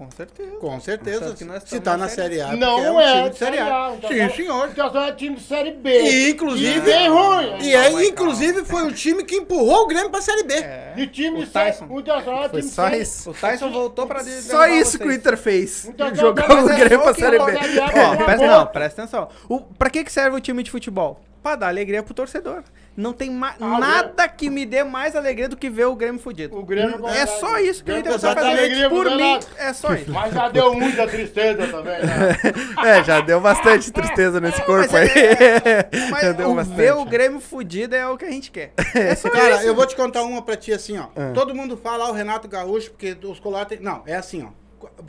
Com 0.00 0.10
certeza. 0.10 0.50
Com 0.56 0.80
certeza. 0.80 1.20
Tanto 1.20 1.36
que 1.36 1.44
nós 1.44 1.62
Se 1.66 1.78
tá 1.78 1.94
na 1.94 2.08
Série 2.08 2.40
A, 2.40 2.56
não 2.56 2.76
porque 2.76 2.86
é, 2.86 2.90
um 2.90 3.16
time 3.18 3.30
de 3.30 3.36
Série 3.36 3.58
A. 3.58 3.92
Então, 3.98 4.08
Sim, 4.10 4.30
senhor. 4.34 4.66
O 4.66 4.70
Internacional 4.70 5.08
é 5.08 5.12
time 5.12 5.36
de 5.36 5.42
Série 5.42 5.70
B. 5.72 6.00
E, 6.00 6.30
inclusive- 6.30 6.78
E 6.78 6.80
bem 6.80 7.08
ruim. 7.10 7.58
E 7.60 7.76
aí, 7.76 7.94
aí, 7.96 8.08
inclusive, 8.08 8.64
foi 8.64 8.86
o 8.86 8.92
time 8.92 9.22
que 9.24 9.36
empurrou 9.36 9.82
o 9.84 9.86
Grêmio 9.86 10.08
pra 10.08 10.22
Série 10.22 10.42
B. 10.44 10.54
É. 10.54 10.94
De 10.96 11.06
time 11.08 11.42
O 11.42 11.46
Tyson. 11.46 11.86
O 11.90 12.00
Internacional 12.00 12.44
é 12.44 12.48
Foi 12.48 12.60
time 12.60 12.70
de 12.70 12.74
só 12.74 12.88
isso. 12.88 13.30
O 13.30 13.34
Tyson 13.34 13.70
voltou 13.70 14.06
pra 14.06 14.24
Só 14.24 14.66
isso 14.68 14.96
que 14.96 15.04
o 15.04 15.06
vocês. 15.08 15.18
Inter 15.18 15.36
fez. 15.36 15.84
Então, 15.84 16.14
Jogou 16.14 16.44
mas 16.48 16.64
o 16.64 16.70
é 16.70 16.76
Grêmio 16.78 16.98
só 16.98 17.12
pra 17.12 17.14
Série 17.14 17.38
B. 17.38 17.42
Ó, 17.44 18.24
presta, 18.24 18.46
não, 18.46 18.66
presta 18.68 19.02
atenção. 19.02 19.28
O, 19.50 19.60
pra 19.60 19.90
que, 19.90 20.02
que 20.02 20.10
serve 20.10 20.34
o 20.34 20.40
time 20.40 20.62
de 20.62 20.70
futebol? 20.70 21.20
Pra 21.42 21.56
dar 21.56 21.68
alegria 21.68 22.02
pro 22.02 22.14
torcedor. 22.14 22.62
Não 22.96 23.12
tem 23.12 23.30
Ah, 23.42 23.78
nada 23.78 24.28
que 24.28 24.50
me 24.50 24.66
dê 24.66 24.82
mais 24.84 25.14
alegria 25.16 25.48
do 25.48 25.56
que 25.56 25.70
ver 25.70 25.86
o 25.86 25.94
Grêmio 25.96 26.20
fudido. 26.20 26.56
O 26.56 26.62
Grêmio 26.62 27.06
é 27.06 27.24
só 27.24 27.58
isso 27.58 27.82
que 27.84 27.90
o 27.90 27.94
O 27.94 27.98
Inter 27.98 28.12
Grêmio 28.12 28.20
precisa 28.20 28.34
consegue 28.34 28.34
fazer. 28.34 28.58
alegria 28.58 28.90
Por 28.90 29.16
mim, 29.16 29.40
é 29.56 29.72
só 29.72 29.94
isso. 29.94 30.10
Mas 30.12 30.34
já 30.34 30.48
deu 30.48 30.74
muita 30.74 31.06
tristeza 31.06 31.66
também, 31.68 32.00
né? 32.04 32.36
É, 32.84 33.04
já 33.04 33.20
deu 33.20 33.40
bastante 33.40 33.90
tristeza 33.90 34.40
nesse 34.40 34.60
corpo 34.62 34.94
aí. 34.96 35.08
Mas 36.10 36.22
já 36.22 36.32
deu 36.32 36.50
o, 36.50 36.54
bastante. 36.54 36.76
ver 36.76 36.94
o 36.94 37.04
Grêmio 37.04 37.40
fudido 37.40 37.94
é 37.94 38.06
o 38.06 38.16
que 38.18 38.24
a 38.24 38.30
gente 38.30 38.50
quer. 38.50 38.72
É 38.94 39.14
só 39.14 39.28
Cara, 39.30 39.56
isso. 39.56 39.66
eu 39.66 39.74
vou 39.74 39.86
te 39.86 39.94
contar 39.96 40.22
uma 40.24 40.42
pra 40.42 40.56
ti 40.56 40.72
assim, 40.72 40.98
ó. 40.98 41.06
Ah. 41.16 41.30
Todo 41.32 41.54
mundo 41.54 41.76
fala 41.76 42.06
ah, 42.06 42.10
o 42.10 42.12
Renato 42.12 42.48
Gaúcho, 42.48 42.90
porque 42.90 43.16
os 43.22 43.38
colotes. 43.38 43.80
Não, 43.80 44.02
é 44.06 44.16
assim, 44.16 44.42
ó. 44.46 44.60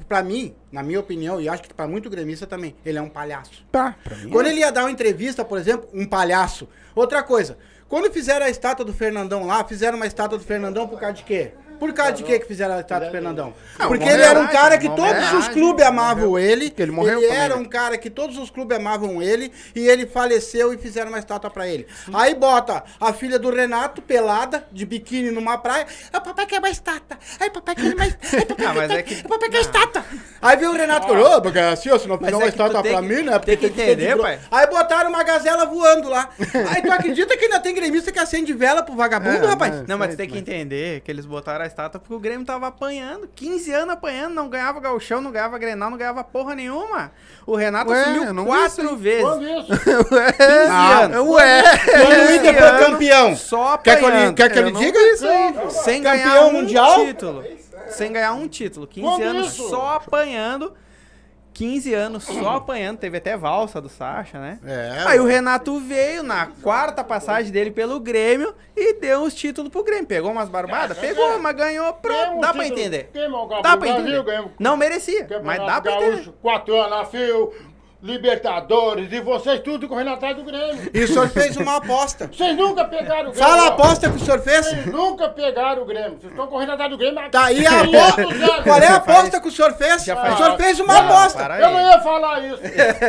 Pra 0.08 0.22
mim, 0.22 0.54
na 0.72 0.84
minha 0.84 1.00
opinião, 1.00 1.40
e 1.40 1.48
acho 1.48 1.64
que 1.64 1.74
pra 1.74 1.88
muito 1.88 2.10
gremista 2.10 2.46
também, 2.46 2.76
ele 2.86 2.98
é 2.98 3.02
um 3.02 3.08
palhaço. 3.10 3.66
Tá. 3.72 3.96
Quando 4.30 4.48
ele 4.48 4.60
ia 4.60 4.72
dar 4.72 4.82
uma 4.84 4.92
entrevista, 4.92 5.46
por 5.46 5.58
exemplo, 5.58 5.88
um 5.94 6.06
palhaço. 6.06 6.68
Outra 6.94 7.24
coisa, 7.24 7.58
quando 7.92 8.10
fizeram 8.10 8.46
a 8.46 8.50
estátua 8.50 8.86
do 8.86 8.94
Fernandão 8.94 9.46
lá, 9.46 9.66
fizeram 9.66 9.98
uma 9.98 10.08
estátua 10.08 10.38
do 10.38 10.46
Fernandão 10.46 10.88
por 10.88 10.98
causa 10.98 11.16
de 11.16 11.24
quê? 11.24 11.52
Por 11.82 11.92
causa 11.94 12.12
de 12.12 12.22
quê 12.24 12.38
que 12.38 12.46
fizeram 12.46 12.76
a 12.76 12.80
estátua 12.80 13.08
do 13.08 13.12
Fernandão? 13.12 13.56
Não, 13.80 13.88
Porque 13.88 14.04
uma 14.04 14.14
ele 14.14 14.22
era 14.22 14.40
um 14.40 14.46
cara 14.48 14.78
que 14.78 14.86
uma 14.86 14.96
todos 14.96 15.34
os 15.34 15.48
clubes 15.48 15.84
amavam 15.84 16.38
ele. 16.38 16.70
Que 16.70 16.80
ele 16.84 16.92
morreu 16.92 17.20
Ele 17.20 17.32
era 17.32 17.56
né? 17.56 17.62
um 17.62 17.66
cara 17.66 17.98
que 17.98 18.08
todos 18.08 18.38
os 18.38 18.52
clubes 18.52 18.78
amavam 18.78 19.20
ele 19.20 19.52
e 19.76 19.88
ele 19.88 20.06
faleceu 20.06 20.72
e 20.72 20.78
fizeram 20.78 21.10
uma 21.10 21.18
estátua 21.18 21.50
pra 21.50 21.68
ele. 21.68 21.88
Aí 22.14 22.36
bota 22.36 22.84
a 23.00 23.12
filha 23.14 23.40
do 23.40 23.50
Renato 23.50 24.00
pelada, 24.00 24.64
de 24.72 24.86
biquíni 24.86 25.32
numa 25.32 25.58
praia. 25.58 25.88
Ah, 26.14 26.22
papai 26.22 26.46
quer 26.46 26.60
uma 26.60 26.70
estátua. 26.70 27.18
Ai, 27.40 27.50
papai 27.50 27.74
quer 27.74 27.96
mais. 27.96 28.16
Ai, 28.32 28.46
papai, 28.46 28.66
Ah, 28.70 28.74
mas 28.76 28.88
quer... 28.92 29.00
é 29.00 29.02
que- 29.04 29.28
papai 29.28 29.50
quer 29.50 29.62
estátua. 29.62 30.06
Aí 30.40 30.58
veio 30.58 30.70
o 30.70 30.76
Renato 30.76 31.08
e 31.08 31.10
falou, 31.10 31.38
"Ô, 31.38 31.42
porque 31.42 31.58
assim, 31.58 31.90
ó, 31.90 31.98
se 31.98 32.08
não 32.08 32.20
fizer 32.20 32.36
uma 32.36 32.44
é 32.46 32.52
que 32.52 32.58
tu 32.58 32.62
estátua 32.62 32.84
tem 32.84 32.92
pra 32.92 33.02
que- 33.02 33.08
mim, 33.08 33.24
né? 33.24 33.40
Porque 33.40 33.58
tem 33.58 33.70
que 33.72 33.76
ser 33.76 33.86
de 33.86 33.92
entender, 33.94 34.14
bron-" 34.14 34.24
pai. 34.24 34.40
Aí 34.52 34.68
botaram 34.68 35.10
uma 35.10 35.24
gazela 35.24 35.66
voando 35.66 36.10
lá. 36.10 36.30
Aí 36.76 36.84
tu 36.84 36.92
acredita 36.92 37.36
que 37.36 37.46
ainda 37.46 37.60
tem 37.60 37.74
gremista 37.74 38.12
que 38.12 38.20
acende 38.20 38.54
vela 38.54 38.84
pro 38.84 38.96
vagabundo, 38.96 39.46
É, 39.46 39.50
rapaz? 39.50 39.72
Não, 39.88 39.98
mas 39.98 40.10
Mas- 40.10 40.10
tu 40.12 40.18
tem 40.18 40.30
que 40.30 40.38
entender 40.38 41.02
que 41.02 41.10
eles 41.10 41.26
botaram 41.26 41.66
a 41.66 41.71
estátua 41.72 42.00
porque 42.00 42.14
o 42.14 42.20
Grêmio 42.20 42.46
tava 42.46 42.68
apanhando, 42.68 43.28
15 43.36 43.74
anos 43.74 43.94
apanhando, 43.94 44.34
não 44.36 44.50
ganhava 44.50 44.80
gauchão, 44.80 45.20
não 45.22 45.32
ganhava 45.32 45.58
Grenal, 45.58 45.90
não 45.90 45.98
ganhava 45.98 46.24
porra 46.24 46.54
nenhuma. 46.54 47.12
O 47.46 47.56
Renato 47.56 47.92
Ué, 47.92 48.02
assumiu 48.02 48.46
quatro 48.46 48.96
vezes. 48.98 49.24
Quando 49.24 49.48
isso? 49.48 49.68
15 49.80 50.70
Ah, 50.70 51.00
anos. 51.00 51.28
Ué! 51.30 51.64
Quando 51.86 52.30
o 52.30 52.36
Inter 52.36 52.58
foi 52.58 52.86
campeão, 52.86 53.36
Só 53.36 53.78
quer 53.78 53.98
que 54.00 54.06
apanhando. 54.06 54.36
quer 54.36 54.52
que 54.52 54.58
eu 54.60 54.62
Eu 54.64 54.68
lhe 54.68 54.74
não 54.74 54.80
diga? 54.82 55.00
isso 55.00 55.28
aí. 55.28 55.54
Sem 55.84 56.04
Campeão 56.04 56.24
ganhar 56.28 56.42
um 56.46 56.52
mundial? 56.54 57.06
título. 57.06 57.44
Sem 57.90 58.12
ganhar 58.12 58.34
um 58.34 58.48
título. 58.48 58.86
15 58.88 59.08
Quando 59.08 59.24
anos 59.24 59.48
isso? 59.48 59.70
só 59.70 59.96
apanhando. 59.96 60.74
15 61.54 61.94
anos 61.94 62.24
só 62.24 62.56
apanhando. 62.58 62.98
Teve 62.98 63.18
até 63.18 63.36
valsa 63.38 63.82
do 63.82 63.90
Sacha, 63.90 64.40
né? 64.40 64.60
É, 64.66 65.04
Aí 65.08 65.20
o 65.20 65.26
Renato 65.26 65.80
veio 65.80 66.24
na 66.24 66.48
quarta 66.62 67.04
passagem 67.04 67.52
dele 67.52 67.72
pelo 67.72 68.00
Grêmio 68.00 68.54
e 68.76 68.94
deu 69.00 69.24
os 69.24 69.34
títulos 69.34 69.72
pro 69.72 69.84
Grêmio. 69.84 70.06
Pegou 70.08 70.32
umas 70.32 70.50
barbadas? 70.50 70.98
Pegou, 70.98 71.38
mas 71.40 71.56
ganhou. 71.56 71.94
Pronto, 71.94 72.40
dá 72.42 72.54
pra 72.54 72.68
entender. 72.68 73.10
Dá 73.62 73.78
pra 73.78 73.88
entender. 73.90 74.24
Não 74.60 74.78
merecia, 74.78 75.28
mas 75.44 75.60
dá 75.66 75.82
pra 75.82 75.94
entender. 75.94 76.34
quatro 76.42 76.76
anos 76.76 76.94
a 77.00 77.06
fio, 77.06 77.54
Libertadores, 78.02 79.12
e 79.12 79.20
vocês 79.20 79.60
tudo 79.60 79.88
correndo 79.88 80.10
atrás 80.12 80.36
do 80.36 80.44
Grêmio. 80.44 80.90
E 80.94 81.04
o 81.04 81.08
senhor 81.08 81.30
fez 81.30 81.56
uma 81.58 81.78
aposta. 81.78 82.28
Vocês 82.28 82.56
nunca 82.58 82.86
pegaram 82.86 83.30
o 83.30 83.32
Grêmio. 83.34 83.36
Fala 83.50 83.64
a 83.64 83.68
aposta 83.68 84.10
que 84.10 84.16
o 84.16 84.20
senhor 84.20 84.40
fez. 84.42 84.66
Vocês 84.66 84.86
nunca 84.88 85.30
pegaram 85.30 85.84
o 85.84 85.86
Grêmio. 85.86 86.18
Vocês 86.20 86.32
estão 86.32 86.48
correndo 86.48 86.72
atrás 86.72 86.90
do 86.90 86.98
Grêmio. 86.98 87.30
Tá 87.30 87.46
aí 87.46 87.66
a 87.66 87.82
500 87.86 87.96
aposta. 88.02 88.64
Qual 88.64 88.80
é 88.80 88.88
a 88.88 88.96
aposta 88.96 89.42
que 89.42 89.48
o 89.48 89.52
senhor 89.52 89.74
fez? 89.74 90.04
já 90.04 90.14
O 90.16 90.18
faz- 90.22 90.38
senhor 90.38 90.58
fez 90.58 90.80
uma 90.80 90.94
Não, 90.94 91.02
aposta. 91.18 91.44
Eu 91.60 91.72
não 91.72 91.80
ia 91.92 92.00
falar 92.02 92.40
isso. 92.40 92.60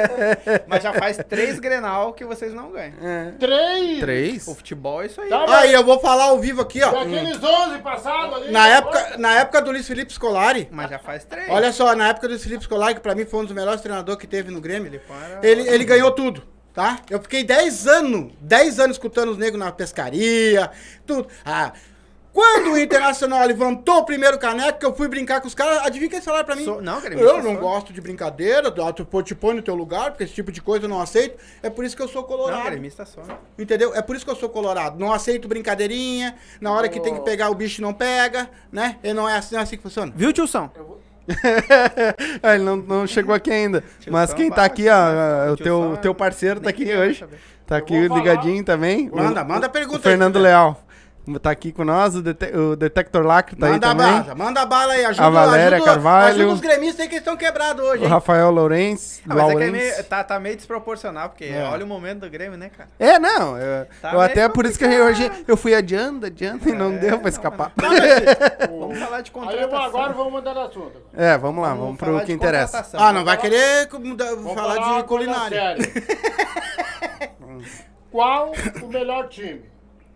Mas 0.66 0.82
já 0.82 0.92
faz 0.92 1.16
três 1.28 1.58
Grenal 1.58 2.12
que 2.12 2.24
vocês 2.24 2.52
não 2.52 2.70
ganham. 2.70 2.92
Três. 3.38 4.00
Três? 4.00 4.46
O 4.48 4.54
futebol 4.54 5.02
é 5.02 5.06
isso 5.06 5.20
aí. 5.20 5.28
Tá, 5.28 5.44
Aí, 5.58 5.72
eu 5.72 5.84
vou 5.84 5.98
falar 6.00 6.24
ao 6.24 6.38
vivo 6.38 6.62
aqui, 6.62 6.82
ó. 6.82 6.90
Daqueles 6.90 7.42
11 7.42 7.78
passados 7.78 8.36
ali. 8.36 8.50
Na 8.50 8.68
época, 8.68 9.14
na 9.18 9.34
época 9.38 9.62
do 9.62 9.70
Luiz 9.70 9.86
Felipe 9.86 10.12
Scolari, 10.12 10.68
Mas 10.70 10.90
já 10.90 10.98
faz 10.98 11.24
três. 11.24 11.48
olha 11.50 11.72
só, 11.72 11.94
na 11.94 12.08
época 12.08 12.26
do 12.26 12.32
Luiz 12.32 12.42
Felipe 12.42 12.64
Scolari, 12.64 12.94
que 12.94 13.00
pra 13.00 13.14
mim 13.14 13.24
foi 13.24 13.40
um 13.40 13.44
dos 13.44 13.52
melhores 13.54 13.80
treinadores 13.80 14.20
que 14.20 14.26
teve 14.26 14.50
no 14.50 14.60
Grêmio, 14.60 14.81
Filipão 14.84 15.16
era- 15.22 15.46
ele, 15.46 15.68
ele 15.68 15.84
ganhou 15.84 16.10
tudo, 16.10 16.42
tá? 16.74 17.00
Eu 17.10 17.20
fiquei 17.20 17.44
10 17.44 17.86
anos, 17.86 18.32
10 18.40 18.78
anos 18.78 18.96
escutando 18.96 19.30
os 19.30 19.38
negros 19.38 19.58
na 19.62 19.70
pescaria, 19.72 20.70
tudo. 21.06 21.28
Ah, 21.44 21.72
quando 22.32 22.70
o 22.72 22.78
Internacional 22.78 23.46
levantou 23.46 23.98
o 23.98 24.04
primeiro 24.06 24.38
caneco, 24.38 24.78
que 24.78 24.86
eu 24.86 24.94
fui 24.94 25.06
brincar 25.06 25.42
com 25.42 25.46
os 25.48 25.54
caras, 25.54 25.84
adivinha 25.84 26.08
quem 26.10 26.20
falaram 26.22 26.46
pra 26.46 26.56
mim? 26.56 26.64
Sou- 26.64 26.80
não, 26.80 26.98
eu 27.00 27.42
não 27.42 27.52
sou. 27.52 27.60
gosto 27.60 27.92
de 27.92 28.00
brincadeira, 28.00 28.70
tu 28.70 29.22
te 29.22 29.34
põe 29.34 29.54
no 29.54 29.60
teu 29.60 29.74
lugar, 29.74 30.12
porque 30.12 30.24
esse 30.24 30.32
tipo 30.32 30.50
de 30.50 30.62
coisa 30.62 30.86
eu 30.86 30.88
não 30.88 30.98
aceito. 30.98 31.36
É 31.62 31.68
por 31.68 31.84
isso 31.84 31.94
que 31.94 32.00
eu 32.00 32.08
sou 32.08 32.22
Não, 32.22 32.28
colorado. 32.28 32.64
gremista 32.64 33.04
só. 33.04 33.20
Entendeu? 33.58 33.94
É 33.94 34.00
por 34.00 34.16
isso 34.16 34.24
que 34.24 34.30
eu 34.30 34.36
sou 34.36 34.48
colorado. 34.48 34.98
Não 34.98 35.12
aceito 35.12 35.46
brincadeirinha. 35.46 36.34
Na 36.58 36.72
hora 36.72 36.88
que 36.88 36.98
tem 37.00 37.12
que 37.14 37.20
pegar 37.20 37.50
o 37.50 37.54
bicho, 37.54 37.82
não 37.82 37.92
pega, 37.92 38.48
né? 38.72 38.96
E 39.02 39.12
não 39.12 39.28
é 39.28 39.36
assim, 39.36 39.54
não 39.54 39.60
é 39.60 39.64
assim 39.64 39.76
que 39.76 39.82
funciona. 39.82 40.10
Viu, 40.16 40.32
tio 40.32 40.46
São? 40.48 40.70
Ah, 40.74 40.80
ele 42.54 42.62
não, 42.64 42.76
não 42.76 43.06
chegou 43.06 43.34
aqui 43.34 43.50
ainda. 43.50 43.82
Tio 44.00 44.12
Mas 44.12 44.32
quem 44.34 44.50
tá 44.50 44.64
aqui, 44.64 44.86
ó, 44.88 45.52
o 45.52 45.56
teu, 45.56 45.80
o 45.92 45.96
teu 45.96 46.14
parceiro 46.14 46.60
tá 46.60 46.70
aqui 46.70 46.94
hoje. 46.94 47.24
Tá 47.66 47.76
aqui 47.76 47.94
ligadinho 48.08 48.64
também. 48.64 49.08
O- 49.10 49.16
Manda, 49.16 49.44
manda 49.44 49.66
a 49.66 49.68
o 49.68 49.72
pergunta 49.72 49.98
aí, 49.98 50.02
Fernando 50.02 50.34
Fernando. 50.34 50.42
Leal. 50.42 50.84
Tá 51.40 51.52
aqui 51.52 51.70
com 51.70 51.84
nós, 51.84 52.16
o, 52.16 52.22
dete- 52.22 52.52
o 52.56 52.74
Detector 52.74 53.24
Lacre 53.24 53.54
tá 53.54 53.68
manda 53.68 53.86
aí 53.86 53.92
a 53.92 53.96
também. 53.96 54.22
bala, 54.22 54.34
manda 54.34 54.60
a 54.62 54.66
bala 54.66 54.92
aí. 54.94 55.04
Ajuda, 55.04 55.24
A 55.26 55.30
Valéria 55.30 55.76
ajuda, 55.76 55.92
Carvalho. 55.92 56.34
Ajuda 56.34 56.52
os 56.52 56.60
gremistas 56.60 57.00
aí 57.00 57.08
que 57.08 57.14
estão 57.14 57.36
quebrados 57.36 57.84
hoje, 57.84 58.04
O? 58.04 58.08
Rafael 58.08 58.50
Lourenço. 58.50 59.20
Ah, 59.28 59.28
mas 59.28 59.38
é 59.38 59.40
que 59.40 59.50
é 59.50 59.54
Laurence. 59.54 59.70
meio, 59.94 60.04
tá, 60.04 60.24
tá 60.24 60.40
meio 60.40 60.56
desproporcional, 60.56 61.28
porque 61.28 61.44
É. 61.44 61.62
olha 61.62 61.84
o 61.84 61.86
momento 61.86 62.20
do 62.22 62.28
Grêmio, 62.30 62.58
né, 62.58 62.72
cara? 62.76 62.88
É, 62.98 63.20
não. 63.20 63.56
Eu, 63.56 63.86
Tá 64.00 64.14
eu 64.14 64.20
até 64.20 64.48
por 64.48 64.66
isso 64.66 64.76
que 64.76 64.84
eu, 64.84 65.04
hoje 65.06 65.30
eu 65.46 65.56
fui 65.56 65.76
adiando, 65.76 66.26
adiando 66.26 66.68
e 66.68 66.72
não 66.72 66.92
É, 66.94 66.98
deu 66.98 67.10
pra 67.10 67.18
não, 67.20 67.28
escapar. 67.28 67.72
Não, 67.80 67.88
mas- 67.88 68.02
Vamos 68.68 68.98
falar 68.98 69.20
de 69.20 69.30
Aí 69.30 69.36
eu 69.36 69.42
vou, 69.42 69.50
contratação. 69.70 69.84
agora 69.84 70.12
vamos 70.14 70.32
mudar 70.32 70.52
de 70.54 70.58
assunto. 70.58 70.92
É, 71.16 71.38
vamos 71.38 71.62
lá, 71.62 71.68
Vamos 71.68 71.84
vamos, 71.84 72.00
falar 72.00 72.16
pro 72.18 72.26
que 72.26 72.32
interessa. 72.32 72.78
contratação. 72.78 73.00
Ah, 73.00 73.12
não 73.12 73.24
vai 73.24 73.36
querer 73.36 73.86
cu- 73.88 74.00
muda- 74.00 74.34
Vamos 74.34 74.54
falar 74.54 74.76
uma 74.76 74.96
de 75.02 75.04
culinária. 75.04 75.76
Qual 78.10 78.52
o 78.82 78.86
melhor 78.88 79.28
time? 79.28 79.62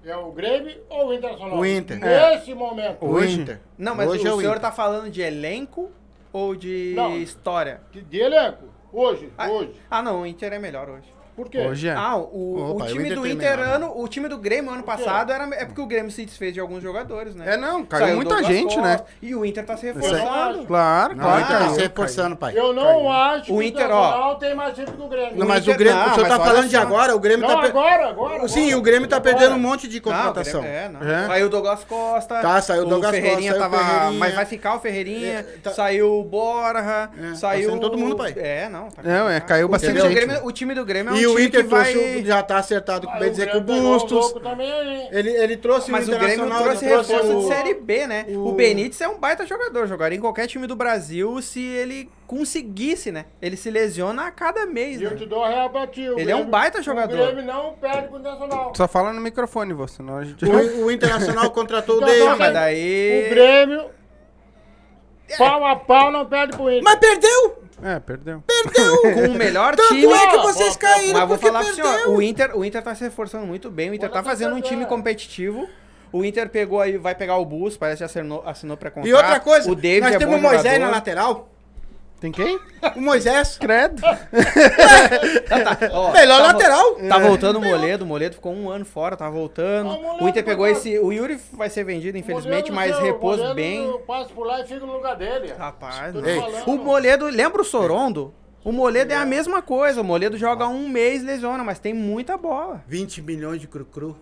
É 0.07 0.17
o 0.17 0.31
Grêmio 0.31 0.73
ou 0.89 1.09
o 1.09 1.13
Internacional? 1.15 1.59
O 1.59 1.67
Inter. 1.67 1.99
Nesse 1.99 2.55
momento. 2.55 3.05
O? 3.05 3.25
Inter. 3.25 3.61
Não, 3.77 3.95
mas 3.95 4.09
Hoje 4.09 4.23
o 4.25 4.29
é 4.29 4.33
o 4.33 4.39
senhor 4.39 4.51
Inter. 4.51 4.63
tá 4.63 4.71
falando 4.71 5.11
de 5.11 5.21
elenco 5.21 5.91
ou 6.33 6.55
de 6.55 6.93
Não. 6.95 7.17
história? 7.17 7.81
De, 7.91 8.03
de 8.03 8.19
elenco. 8.21 8.67
Hoje. 8.93 9.33
Ah, 9.37 9.51
Hoje. 9.51 9.75
Ah, 9.91 10.01
não, 10.03 10.23
o 10.23 10.27
Inter 10.27 10.53
é 10.53 10.59
melhor 10.61 10.89
hoje. 10.89 11.13
Por 11.37 11.51
quê? 11.51 11.59
Hoje 11.59 11.89
é. 11.89 11.93
Ah, 11.95 12.17
o, 12.17 12.71
Opa, 12.73 12.85
o 12.85 12.87
o 12.87 12.87
time 12.89 13.05
Inter 13.05 13.15
do 13.21 13.27
Inter 13.27 13.59
ano, 13.61 13.93
o 13.95 14.09
time 14.09 14.27
do 14.29 14.39
Grêmio 14.39 14.71
ano 14.73 14.83
passado 14.83 15.31
era 15.31 15.45
é 15.55 15.67
porque 15.67 15.81
o 15.83 15.87
Grêmio 15.87 16.11
se 16.11 16.25
desfez 16.25 16.55
de 16.55 16.61
alguns 16.61 16.83
jogadores, 16.83 17.35
né? 17.35 17.55
É, 17.55 17.57
não, 17.59 17.85
caiu 17.85 18.05
Saiu 18.07 18.17
muita 18.17 18.43
gente, 18.43 18.81
né? 18.81 19.01
E 19.21 19.35
o 19.35 19.45
Inter 19.45 19.65
tá 19.67 19.77
se 19.77 19.87
aí. 19.87 19.93
reforçando. 19.93 20.65
Claro, 20.67 21.15
Não, 21.15 21.23
claro 21.23 21.43
o 21.43 21.47
que 21.47 21.53
Inter 21.53 21.59
tá 21.69 21.75
se 21.75 21.81
reforçando, 21.83 22.37
pai. 22.37 22.55
Eu 22.57 22.73
não 22.73 22.85
Caiu. 22.85 23.11
acho 23.11 23.55
O 23.55 23.59
que 23.61 23.67
Inter, 23.67 23.87
o 23.91 23.93
ó. 23.93 23.99
Internacional 23.99 24.39
tem 24.39 24.55
mais 24.55 24.75
time 24.75 24.87
que 24.87 25.03
o 25.03 25.09
Grêmio. 25.09 25.37
Não, 25.37 25.47
mas 25.47 25.63
Inter- 25.63 25.75
o 25.75 25.79
Grêmio, 25.79 25.99
não, 26.01 26.11
o 26.11 26.15
senhor 26.15 26.29
tá 26.29 26.39
falando 26.41 26.69
de 26.69 26.77
agora, 26.77 27.15
o 27.15 27.19
Grêmio 27.21 27.47
Não, 27.49 27.61
tá... 27.61 27.67
agora, 27.67 28.09
agora. 28.09 28.49
Sim, 28.49 28.63
agora. 28.69 28.79
o 28.79 28.83
Grêmio 28.83 29.09
tá 29.09 29.17
Agora. 29.17 29.35
perdendo 29.37 29.57
um 29.57 29.59
monte 29.61 29.87
de 29.89 30.01
Não, 30.03 30.11
o 30.11 30.15
contratação. 30.17 30.61
Grêmio- 30.63 30.79
é, 30.79 30.89
não. 30.89 31.03
É. 31.03 31.27
Saiu 31.27 31.47
o 31.47 31.51
Douglas 31.51 31.85
Costa. 31.85 32.41
Tá, 32.41 32.63
saiu 32.63 32.83
o 32.83 32.87
Douglas 32.87 33.13
Costa, 33.21 33.55
o 33.55 33.59
tava, 33.59 33.77
Ferreirinha. 33.79 34.19
Mas 34.19 34.35
vai 34.35 34.47
ficar 34.47 34.75
o 34.77 34.81
Ferreirinha. 34.81 35.41
É, 35.41 35.43
tá- 35.63 35.71
Saiu 35.73 36.19
o 36.21 36.25
Borja. 36.25 37.11
É, 37.21 37.29
tá 37.31 37.35
saiu. 37.35 37.79
todo 37.79 37.99
mundo, 37.99 38.17
pai. 38.17 38.33
É, 38.37 38.69
não. 38.71 38.89
Tá 38.89 39.03
Não, 39.03 39.29
é, 39.29 39.39
caiu 39.41 39.67
o 39.67 39.69
bastante 39.69 40.01
gente? 40.01 40.41
O 40.43 40.51
time 40.53 40.75
do 40.75 40.85
Grêmio 40.85 41.11
é 41.15 41.26
um 41.26 41.26
E 41.33 41.35
o 41.37 41.41
Inter 41.41 41.63
que 41.63 41.69
vai... 41.69 41.93
trouxe, 41.93 42.17
o- 42.23 42.27
já 42.27 42.43
tá 42.43 42.59
acertado 42.59 43.07
com 43.07 43.19
bem 43.19 43.31
dizer 43.31 43.51
com 43.51 43.59
o 43.59 43.61
Grêmio 43.61 43.83
Bustos. 43.83 44.35
Ele, 45.11 45.31
ele 45.31 45.57
trouxe 45.57 45.91
Mas 45.91 46.09
o 46.09 46.13
o 46.13 46.19
Grêmio 46.19 46.35
Internacional, 46.35 46.63
trouxe 46.65 46.87
trouxe 46.89 47.13
reforço 47.13 47.37
o... 47.39 47.41
de 47.43 47.47
Série 47.49 47.75
B, 47.75 48.07
né? 48.07 48.25
O... 48.29 48.49
o- 48.49 48.53
Benítez 48.53 49.01
é 49.01 49.09
um 49.09 49.19
baita 49.19 49.47
jogador, 49.47 49.87
jogaria 49.87 50.17
em 50.17 50.21
qualquer 50.21 50.47
time 50.47 50.67
do 50.67 50.75
Brasil 50.77 51.41
se 51.43 51.63
ele 51.63 52.09
conseguisse, 52.27 53.13
né? 53.13 53.27
Ele 53.41 53.57
se 53.57 53.71
lesiona 53.71 54.27
a 54.27 54.31
cada 54.31 54.67
mês, 54.67 55.01
E 55.01 55.05
eu 55.05 55.11
né? 55.11 55.17
te 55.17 55.27
dou 55.27 55.45
a 55.45 55.49
real 55.49 55.71
pra 55.71 55.87
ti. 55.87 56.09
o 56.09 56.19
Ele 56.19 56.31
é 56.31 56.35
um 56.35 56.39
Grêmio- 56.39 56.51
baita 56.51 56.83
jogador. 56.83 57.15
O 57.21 57.27
Grêmio 57.27 57.45
não 57.45 57.73
perde 57.75 58.09
pro 58.09 58.19
Internacional. 58.19 58.73
Só 58.77 58.89
fala 58.89 59.13
no 59.13 59.21
microfone, 59.21 59.73
você, 59.73 59.97
senão 59.97 60.19
a 60.19 60.25
gente... 60.25 60.45
O, 60.45 60.87
o 60.87 60.91
Internacional 60.91 61.51
contratou 61.51 61.97
o 61.97 62.01
David. 62.05 62.37
Mas 62.39 62.53
daí... 62.53 63.27
O 63.27 63.31
Grêmio, 63.31 63.91
pau 65.39 65.65
a 65.67 65.77
pau, 65.77 66.11
não 66.13 66.27
perde 66.27 66.57
pro 66.57 66.69
Inter. 66.71 66.83
Mas 66.83 66.97
perdeu! 66.97 67.63
É, 67.83 68.01
perdeu. 68.01 68.43
Com 69.15 69.31
o 69.31 69.35
melhor 69.35 69.77
Tanto 69.77 69.89
time... 69.89 70.07
é 70.13 70.27
que 70.29 70.37
Ó, 70.37 70.43
vocês 70.43 70.77
caíram 70.77 71.19
Mas 71.21 71.29
vou 71.29 71.39
falar 71.39 71.65
pro 71.65 71.75
senhor, 71.75 71.95
perdeu. 71.95 72.15
o 72.15 72.23
Inter, 72.23 72.57
o 72.57 72.65
Inter 72.65 72.83
tá 72.83 72.95
se 72.95 73.05
reforçando 73.05 73.47
muito 73.47 73.71
bem, 73.71 73.91
o 73.91 73.95
Inter 73.95 74.09
Bota 74.09 74.23
tá 74.23 74.29
fazendo 74.29 74.55
um 74.55 74.61
time 74.61 74.87
competitivo. 74.87 75.69
O 76.13 76.25
Inter 76.25 76.49
pegou 76.49 76.81
aí, 76.81 76.97
vai 76.97 77.15
pegar 77.15 77.37
o 77.37 77.45
Bus, 77.45 77.77
parece 77.77 77.99
que 77.99 78.05
assinou, 78.05 78.43
assinou 78.47 78.77
pré-contrato. 78.77 79.09
E 79.09 79.13
outra 79.13 79.41
coisa, 79.41 79.71
o 79.71 79.75
David 79.75 80.01
nós 80.01 80.15
é 80.15 80.19
temos 80.19 80.37
o 80.37 80.41
Moisés 80.41 80.63
jogador. 80.63 80.87
na 80.87 80.91
lateral. 80.91 81.56
Tem 82.21 82.33
quem? 82.33 82.59
O 82.97 83.01
Moisés. 83.01 83.59
Credo. 83.59 84.01
Ó, 85.93 86.13
Melhor 86.13 86.39
tá 86.39 86.47
vo- 86.47 86.53
lateral. 86.53 86.95
Tá 87.09 87.19
voltando 87.19 87.59
o 87.59 87.63
Moledo, 87.63 88.05
o 88.05 88.09
Moledo 88.09 88.35
ficou 88.37 88.53
um 88.55 88.71
ano 88.71 88.85
fora, 88.85 89.17
tá 89.17 89.29
voltando. 89.29 89.91
Ah, 89.91 89.97
o 89.97 90.03
Moledo 90.03 90.25
O 90.25 90.29
Inter 90.29 90.45
pegou 90.45 90.67
esse. 90.67 90.99
O 90.99 91.13
Yuri 91.13 91.39
vai 91.53 91.69
ser 91.69 91.85
vendido, 91.85 92.17
infelizmente, 92.17 92.73
mas 92.73 92.99
repôs 92.99 93.41
bem. 93.55 93.99
Passa 94.07 94.31
por 94.35 94.47
lá 94.47 94.61
e 94.61 94.65
fica 94.67 94.85
no 94.87 94.95
lugar 94.95 95.17
dele. 95.17 95.53
Rapaz, 95.59 96.13
Tô 96.13 96.19
não. 96.21 96.25
te 96.25 96.31
Ei, 96.31 96.41
falando. 96.41 96.69
O 96.69 96.79
Moledo, 96.79 97.27
lembra 97.27 97.61
o 97.63 97.65
Sorondo? 97.65 98.33
O 98.65 98.73
Moledo 98.73 99.13
é 99.13 99.17
a 99.17 99.25
mesma 99.27 99.63
coisa. 99.63 100.01
O 100.01 100.05
Moledo 100.05 100.37
joga 100.37 100.67
um 100.67 100.89
mês, 100.89 101.23
lesiona, 101.23 101.63
mas 101.63 101.79
tem 101.79 101.95
muita 101.95 102.37
bola. 102.37 102.83
20 102.89 103.23
milhões 103.23 103.61
de 103.61 103.69
cru-cru. 103.69 104.17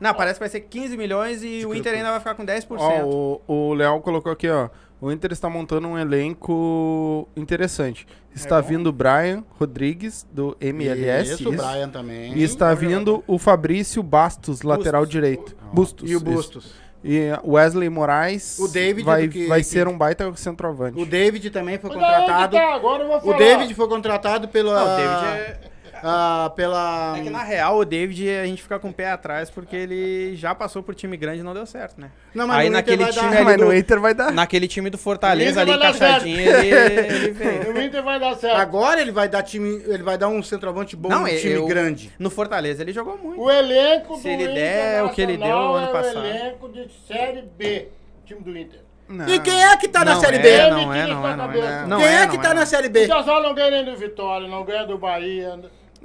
Não, 0.00 0.14
parece 0.14 0.34
que 0.34 0.40
vai 0.40 0.48
ser 0.48 0.60
15 0.60 0.96
milhões 0.96 1.42
e 1.42 1.66
o 1.66 1.74
Inter 1.74 1.92
ainda 1.94 2.10
vai 2.10 2.20
ficar 2.20 2.34
com 2.36 2.46
10%. 2.46 2.66
Ó, 2.78 3.40
o, 3.46 3.70
o 3.70 3.74
Leal 3.74 4.00
colocou 4.00 4.30
aqui, 4.30 4.48
ó. 4.48 4.68
O 5.00 5.12
Inter 5.12 5.32
está 5.32 5.48
montando 5.48 5.86
um 5.86 5.96
elenco 5.98 7.28
interessante. 7.36 8.06
Está 8.34 8.60
vindo 8.60 8.88
o 8.88 8.92
Brian 8.92 9.44
Rodrigues, 9.58 10.26
do 10.32 10.56
MLS. 10.60 11.34
Isso, 11.34 11.48
o 11.48 11.52
Brian 11.52 11.88
também. 11.88 12.34
E 12.36 12.42
está 12.42 12.74
vindo 12.74 13.22
o 13.26 13.38
Fabrício 13.38 14.02
Bastos, 14.02 14.62
lateral 14.62 15.06
direito. 15.06 15.56
Bustos. 15.72 16.10
E 16.10 16.14
o 16.14 16.16
isso. 16.16 16.24
Bustos. 16.24 16.72
E 17.04 17.28
Wesley 17.46 17.88
Moraes 17.88 18.58
O 18.58 18.66
David 18.66 19.04
vai, 19.04 19.26
do 19.28 19.32
que- 19.32 19.46
vai 19.46 19.60
que- 19.60 19.66
ser 19.66 19.86
um 19.86 19.96
baita 19.96 20.34
centroavante. 20.34 21.00
O 21.00 21.06
David 21.06 21.48
também 21.50 21.78
foi 21.78 21.90
contratado. 21.90 22.56
Tá, 22.56 22.74
agora 22.74 23.04
eu 23.04 23.08
vou 23.08 23.16
O 23.18 23.20
falar. 23.20 23.38
David 23.38 23.72
foi 23.74 23.88
contratado 23.88 24.48
pela. 24.48 24.74
Não, 24.74 24.94
o 24.94 24.96
David 24.96 25.26
é... 25.26 25.60
ah, 26.02 26.52
pela. 26.54 27.16
É 27.18 27.22
que 27.22 27.30
na 27.30 27.42
real 27.42 27.78
o 27.78 27.84
David 27.84 28.28
a 28.30 28.44
gente 28.46 28.62
fica 28.62 28.78
com 28.78 28.88
o 28.88 28.92
pé 28.92 29.10
atrás 29.10 29.50
porque 29.50 29.74
ele 29.76 30.34
já 30.36 30.54
passou 30.54 30.82
por 30.82 30.94
time 30.94 31.16
grande 31.16 31.40
e 31.40 31.42
não 31.42 31.54
deu 31.54 31.66
certo, 31.66 32.00
né? 32.00 32.10
Não, 32.34 32.46
mas 32.46 32.58
Aí 32.58 32.70
no 32.70 32.78
Inter 32.78 32.96
naquele 32.98 33.04
vai 33.04 33.12
dar- 33.12 33.20
time 33.20 33.36
ali 33.36 33.44
mas 33.44 33.56
do, 33.58 33.64
no 33.64 33.74
Inter 33.76 34.00
vai 34.00 34.14
dar. 34.14 34.32
naquele 34.32 34.68
time 34.68 34.90
do 34.90 34.94
O 34.94 34.98
Fortaleza 34.98 35.50
Inter 35.50 35.62
ali 35.62 35.70
vai 35.70 35.78
dar 35.80 35.96
encaixadinho, 35.96 36.40
ele, 36.40 36.68
ele 37.14 37.30
veio. 37.32 37.72
O 37.74 37.80
Inter 37.82 38.02
vai 38.02 38.20
dar 38.20 38.36
certo. 38.36 38.56
Agora 38.56 39.00
ele 39.00 39.10
vai 39.12 39.28
dar 39.28 39.42
time. 39.42 39.82
Ele 39.86 40.02
vai 40.02 40.16
dar 40.18 40.28
um 40.28 40.42
centroavante 40.42 40.94
bom 40.96 41.08
Não, 41.08 41.26
eu- 41.26 41.40
time 41.40 41.54
eu- 41.54 41.66
grande. 41.66 42.12
No 42.18 42.30
Fortaleza 42.30 42.82
ele 42.82 42.92
jogou 42.92 43.16
muito. 43.18 43.40
O 43.40 43.50
elenco 43.50 44.16
Se 44.16 44.22
do 44.22 44.28
ele 44.28 44.42
Inter 44.44 44.54
der 44.54 45.04
o 45.04 45.10
que 45.10 45.20
ele 45.22 45.36
deu 45.36 45.56
ano 45.74 45.88
é 45.88 45.92
passado. 45.92 46.18
o 46.20 46.24
elenco 46.26 46.68
de 46.70 46.90
Série 47.06 47.42
B, 47.56 47.88
o 48.22 48.26
time 48.26 48.40
do 48.40 48.56
Inter. 48.56 48.80
Não. 49.08 49.26
E 49.26 49.40
quem 49.40 49.64
é 49.64 49.74
que 49.78 49.88
tá 49.88 50.04
na 50.04 50.16
Série 50.16 50.36
é, 50.36 50.40
B? 50.40 50.70
Não 50.70 50.92
é, 50.92 51.06
não 51.06 51.26
é, 51.26 51.34
não 51.36 51.50
é. 51.50 51.86
Não 51.86 51.96
quem 51.98 52.06
é, 52.06 52.22
é, 52.22 52.26
que 52.26 52.36
tá 52.38 52.50
é. 52.50 52.54
na 52.54 52.66
Série 52.66 52.88
O 52.88 52.90
B? 52.90 53.04
Internacional 53.04 53.42
não 53.42 53.54
ganha 53.54 53.70
nem 53.70 53.84
do 53.86 53.96
Vitória, 53.96 54.46
não 54.46 54.62
ganha 54.64 54.84
do 54.84 54.98
Bahia. 54.98 55.58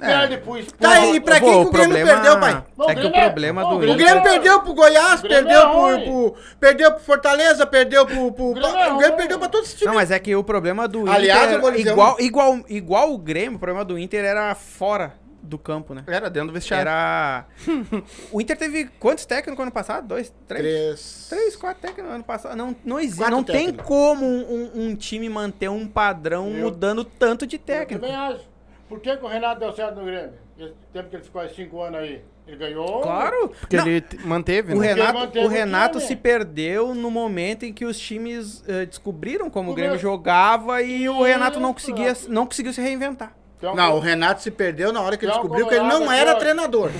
Perde 0.04 0.36
pro. 0.38 0.62
Tá 0.78 0.90
aí, 0.92 1.20
pra 1.20 1.40
quem 1.40 1.52
Pô, 1.52 1.62
que 1.62 1.68
o 1.68 1.70
Grêmio 1.72 2.06
perdeu, 2.06 2.40
pai? 2.40 2.64
Bom, 2.76 2.84
É 2.84 2.86
o 2.86 2.88
que 2.88 2.92
o 2.92 2.96
Grêmio 3.10 3.16
é- 3.16 3.24
problema 3.24 3.62
do 3.62 3.68
o 3.68 3.74
O 3.74 3.78
Grêmio. 3.78 3.96
Grêmio 3.96 4.22
perdeu 4.22 4.60
pro 4.62 4.74
Goiás, 4.74 5.20
Grêmio 5.22 5.44
perdeu 5.44 5.60
é 5.60 5.72
pro, 6.04 6.34
perdeu 6.60 6.92
pro 6.92 7.04
Fortaleza, 7.04 7.66
perdeu 7.66 8.06
pro. 8.06 8.32
pro 8.32 8.44
O 8.50 8.54
Grêmio 8.54 8.68
é 8.68 8.70
o 8.70 8.96
Grêmio 8.96 9.06
ruim. 9.08 9.16
perdeu 9.16 9.38
pra 9.38 9.48
todos 9.48 9.68
os 9.68 9.74
times. 9.74 9.86
Não, 9.86 9.94
mas 9.94 10.10
é 10.10 10.18
que 10.18 10.34
o 10.36 10.44
problema 10.44 10.86
do 10.88 11.10
Aliás, 11.10 11.42
Inter... 11.44 11.54
eu 11.54 11.60
dizer 11.72 11.90
igual, 11.90 12.16
igual, 12.20 12.58
igual 12.68 13.12
o 13.12 13.18
Grêmio, 13.18 13.56
o 13.56 13.58
problema 13.60 13.84
do 13.84 13.98
Inter 13.98 14.24
era 14.24 14.54
fora 14.54 15.14
do 15.46 15.58
campo, 15.58 15.92
né? 15.92 16.02
Era 16.06 16.30
dentro 16.30 16.48
do 16.48 16.54
vestiário. 16.54 16.88
Era... 16.88 17.44
o 18.32 18.40
Inter 18.40 18.56
teve 18.56 18.86
quantos 18.98 19.26
técnicos 19.26 19.62
ano 19.62 19.70
passado? 19.70 20.08
Dois? 20.08 20.32
Três? 20.48 20.62
Três. 20.64 21.26
Três, 21.28 21.56
quatro 21.56 21.82
técnicos 21.82 22.08
no 22.08 22.14
ano 22.14 22.24
passado. 22.24 22.56
Não, 22.56 22.74
não 22.82 22.98
existe. 22.98 23.18
Quatro 23.18 23.36
Não 23.36 23.44
tem 23.44 23.66
técnicos. 23.66 23.84
como 23.86 24.24
um, 24.24 24.70
um- 24.74 24.86
um 24.86 24.96
time 24.96 25.28
manter 25.28 25.68
um 25.68 25.86
padrão 25.86 26.46
Eu- 26.48 26.62
mudando 26.62 27.04
tanto 27.04 27.46
de 27.46 27.56
Eu 27.56 27.60
técnico. 27.60 28.00
também 28.06 28.16
acho. 28.16 28.53
Por 28.88 29.00
que, 29.00 29.16
que 29.16 29.24
o 29.24 29.28
Renato 29.28 29.60
deu 29.60 29.72
certo 29.72 29.96
no 29.96 30.04
Grêmio? 30.04 30.32
Esse 30.58 30.74
tempo 30.92 31.08
que 31.10 31.16
ele 31.16 31.22
ficou 31.24 31.40
há 31.40 31.48
cinco 31.48 31.82
anos 31.82 32.00
aí. 32.00 32.22
Ele 32.46 32.56
ganhou. 32.58 33.00
Claro. 33.00 33.48
Porque 33.58 33.76
Não, 33.76 33.86
ele 33.86 34.04
manteve, 34.24 34.74
O 34.74 34.78
né? 34.78 34.88
Renato, 34.88 35.18
manteve 35.18 35.46
o 35.46 35.48
o 35.48 35.50
Renato 35.50 35.98
time. 35.98 36.08
se 36.08 36.16
perdeu 36.16 36.94
no 36.94 37.10
momento 37.10 37.64
em 37.64 37.72
que 37.72 37.86
os 37.86 37.98
times 37.98 38.62
eh, 38.68 38.84
descobriram 38.84 39.48
como 39.48 39.70
o 39.70 39.72
O 39.72 39.74
Grêmio 39.74 39.98
jogava 39.98 40.82
e 40.82 41.08
o 41.08 41.22
Renato 41.22 41.58
não 41.58 41.70
Isso. 41.70 41.80
conseguia, 41.90 42.12
não 42.28 42.44
conseguiu 42.46 42.72
se 42.74 42.82
reinventar. 42.82 43.34
Então, 43.72 43.74
Não, 43.76 43.96
o 43.96 44.00
Renato 44.00 44.42
se 44.42 44.50
perdeu 44.50 44.92
na 44.92 45.00
hora 45.00 45.16
que 45.16 45.24
ele 45.24 45.32
Não, 45.32 45.40
descobriu 45.40 45.66
que 45.66 45.74
ele 45.74 45.84
não 45.84 46.10
era 46.12 46.34
treinador. 46.34 46.90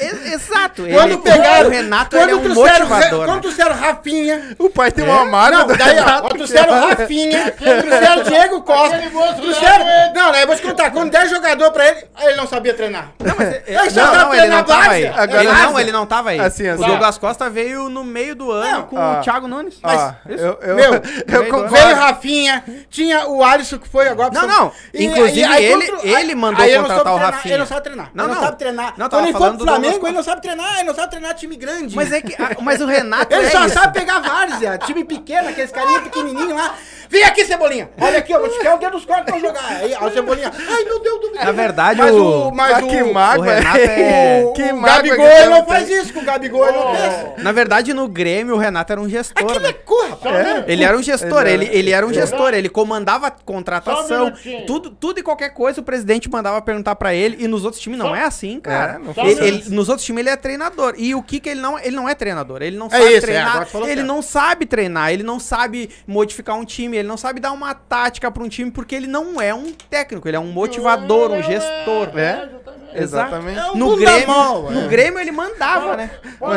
E- 0.00 0.30
Exato. 0.34 0.82
Quando 0.90 1.12
ele- 1.12 1.16
pegaram. 1.18 1.68
o 1.68 1.70
Renato 1.70 2.16
quando 2.16 2.22
ele 2.22 2.32
é 2.32 2.36
um 2.36 2.40
trouxeram, 2.42 2.86
motivador. 2.88 3.26
Quando 3.26 3.40
trouxeram 3.42 3.74
Rafinha. 3.76 4.56
O 4.58 4.70
pai 4.70 4.90
tem 4.90 5.04
uma 5.04 5.24
mágoa 5.24 5.58
Não, 5.60 5.66
do 5.66 5.76
daí, 5.76 5.98
ó, 5.98 6.04
Renato. 6.04 6.28
trouxeram 6.30 6.88
Rafinha, 6.88 7.50
trouxeram 7.52 8.22
Diego 8.24 8.62
Costa. 8.62 8.98
Trouxeram. 9.36 9.84
Não, 10.14 10.32
né? 10.32 10.42
Eu 10.42 10.46
vou 10.46 10.56
te 10.56 10.62
contar. 10.62 10.90
Quando 10.90 11.10
der 11.10 11.28
jogador 11.28 11.70
pra 11.72 11.86
ele, 11.88 12.04
aí 12.14 12.26
ele 12.28 12.36
não 12.36 12.46
sabia 12.46 12.74
treinar. 12.74 13.10
Não, 13.18 13.34
mas 13.36 13.48
é- 13.48 13.62
Ele 13.66 13.90
só 13.90 14.12
não, 14.14 14.34
ele 14.34 14.46
não 14.48 14.64
tava 14.64 14.90
aí. 14.90 15.06
Agora- 15.06 15.42
ele, 15.44 15.52
não, 15.52 15.80
ele 15.80 15.92
não 15.92 16.06
tava 16.06 16.30
aí. 16.30 16.40
Assim, 16.40 16.66
assim. 16.66 16.82
O 16.82 16.86
Douglas 16.86 17.18
Costa 17.18 17.50
veio 17.50 17.88
no 17.88 18.04
meio 18.04 18.34
do 18.34 18.50
ano 18.50 18.70
Não, 18.78 18.82
com 18.84 18.96
ó. 18.96 19.18
o 19.18 19.22
Thiago 19.22 19.46
Nunes. 19.48 19.78
Ó, 19.82 19.92
Isso. 19.92 20.42
eu, 20.42 20.58
eu, 20.62 20.76
Meu, 20.76 20.94
eu 21.28 21.68
veio 21.68 21.94
Rafinha, 21.96 22.64
tinha 22.88 23.26
o 23.28 23.42
Alisson 23.42 23.78
que 23.78 23.88
foi 23.88 24.08
agora 24.08 24.30
pro 24.30 24.40
Não, 24.40 24.48
não. 24.48 24.72
Inclusive, 24.94 25.62
ele- 25.62 25.89
contra- 25.96 26.20
ele 26.20 26.34
mandou 26.34 26.66
não 26.66 26.80
contratar 26.82 27.00
o 27.00 27.02
treinar, 27.16 27.32
Rafinha. 27.34 27.54
Ele 27.54 27.58
não 27.60 27.66
sabe 27.66 27.82
treinar. 27.82 28.10
Não, 28.14 28.24
ele 28.24 28.32
não, 28.34 28.40
não. 28.40 28.46
sabe 28.46 28.58
treinar. 28.58 28.94
Não, 28.96 29.08
Quando 29.08 29.22
ele 29.24 29.32
foi 29.32 29.40
falando 29.40 29.56
pro 29.56 29.66
Flamengo, 29.66 30.06
ele 30.06 30.16
não 30.16 30.22
sabe 30.22 30.42
treinar, 30.42 30.74
ele 30.76 30.84
não 30.84 30.94
sabe 30.94 31.10
treinar 31.10 31.34
time 31.34 31.56
grande. 31.56 31.96
Mas 31.96 32.12
é 32.12 32.20
que. 32.20 32.36
Mas 32.62 32.80
o 32.80 32.86
Renato. 32.86 33.34
Ele 33.34 33.46
é 33.46 33.50
só 33.50 33.64
isso. 33.66 33.74
sabe 33.74 33.98
pegar 33.98 34.20
várzea, 34.20 34.78
time 34.78 35.04
pequeno, 35.04 35.48
aqueles 35.48 35.70
carinha 35.70 36.00
pequenininho 36.00 36.54
lá. 36.54 36.74
Vem 37.08 37.24
aqui, 37.24 37.44
Cebolinha. 37.44 37.90
Olha 38.00 38.18
aqui, 38.18 38.32
eu 38.32 38.38
vou 38.40 38.48
te 38.48 38.58
quer 38.60 38.72
o 38.72 38.78
dedo 38.78 38.92
dos 38.92 39.04
cortes 39.04 39.24
pra 39.26 39.38
jogar. 39.38 39.66
Aí, 39.68 39.94
ó, 40.00 40.08
Cebolinha. 40.10 40.52
Ai, 40.56 40.84
meu 40.84 41.00
Deus 41.00 41.20
do 41.20 41.32
céu. 41.34 41.44
Na 41.44 41.52
verdade, 41.52 41.98
mas 42.00 42.14
o- 42.14 42.48
o. 42.48 42.54
Mas 42.54 42.76
Ah, 42.76 42.82
que 42.82 43.02
o, 43.02 43.12
mágoa, 43.12 43.46
o 43.46 43.48
Renato 43.48 43.78
é- 43.78 44.42
o, 44.46 44.52
que 44.52 44.62
o 44.62 44.76
mágoa 44.76 44.96
Gabigol 44.96 45.26
que 45.26 45.32
ele 45.32 45.46
não 45.46 45.56
tem. 45.64 45.66
faz 45.74 45.90
isso, 45.90 46.12
com 46.14 46.20
o 46.20 46.24
Gabigol 46.24 46.68
ele 46.68 46.78
não 46.78 46.94
fez. 46.94 47.42
Na 47.44 47.50
verdade, 47.52 47.92
no 47.92 48.06
Grêmio, 48.06 48.54
o 48.54 48.58
Renato 48.58 48.92
era 48.92 49.00
um 49.00 49.08
gestor. 49.08 49.42
Aquilo 49.44 49.60
né? 49.60 49.68
é 49.70 49.72
cu, 49.72 50.00
rapaz. 50.08 50.36
É. 50.36 50.64
Ele 50.68 50.84
era 50.84 50.96
um 50.96 51.02
gestor, 51.02 51.46
Ele 51.46 51.68
ele, 51.72 51.90
era- 51.90 52.06
um 52.06 52.12
gestor, 52.12 52.54
ele 52.54 52.68
comandava 52.68 53.28
contratação, 53.30 54.32
tudo 54.66 55.18
e 55.18 55.22
qualquer 55.22 55.50
coisa 55.50 55.79
o 55.80 55.82
presidente 55.82 56.30
mandava 56.30 56.60
perguntar 56.62 56.94
pra 56.96 57.12
ele, 57.14 57.36
e 57.42 57.48
nos 57.48 57.64
outros 57.64 57.82
times 57.82 57.98
não 57.98 58.08
Só- 58.08 58.16
é 58.16 58.22
assim, 58.24 58.60
cara. 58.60 59.00
É, 59.16 59.20
Ele- 59.30 59.46
ele- 59.46 59.70
nos 59.70 59.88
outros 59.88 60.04
times 60.06 60.20
ele 60.20 60.30
é 60.30 60.36
treinador, 60.36 60.94
e 60.96 61.14
o 61.14 61.22
que 61.22 61.40
que 61.40 61.48
ele 61.48 61.60
não, 61.60 61.78
ele 61.78 61.96
não 61.96 62.08
é 62.08 62.14
treinador, 62.14 62.62
ele 62.62 62.76
não 62.76 62.86
É 62.86 62.90
sabe 62.90 63.04
isso, 63.04 63.16
é, 63.16 63.20
treinar, 63.20 63.66
falou 63.66 63.86
ele 63.88 63.96
certo. 63.96 64.06
não 64.08 64.22
sabe 64.22 64.66
treinar, 64.66 65.12
ele 65.12 65.22
não 65.22 65.40
sabe 65.40 65.90
modificar 66.06 66.56
um 66.56 66.64
time, 66.64 66.96
ele 66.96 67.08
não 67.08 67.16
sabe 67.16 67.40
dar 67.40 67.52
uma 67.52 67.74
tática 67.74 68.30
pra 68.30 68.42
um 68.42 68.48
time, 68.48 68.70
porque 68.70 68.94
ele 68.94 69.06
não 69.06 69.40
é 69.40 69.52
um 69.54 69.72
técnico, 69.72 70.28
ele 70.28 70.36
é 70.36 70.40
um 70.40 70.50
motivador, 70.52 71.30
um 71.32 71.42
gestor. 71.42 72.10
É? 72.16 72.48
exatamente. 72.48 72.60
Exatamente. 72.92 73.58
É 73.58 73.76
No 73.78 73.96
Grêmio, 73.96 74.70
no 74.70 74.84
é. 74.84 74.88
Grêmio 74.88 75.20
ele 75.20 75.30
mandava, 75.30 75.96
né? 75.96 76.10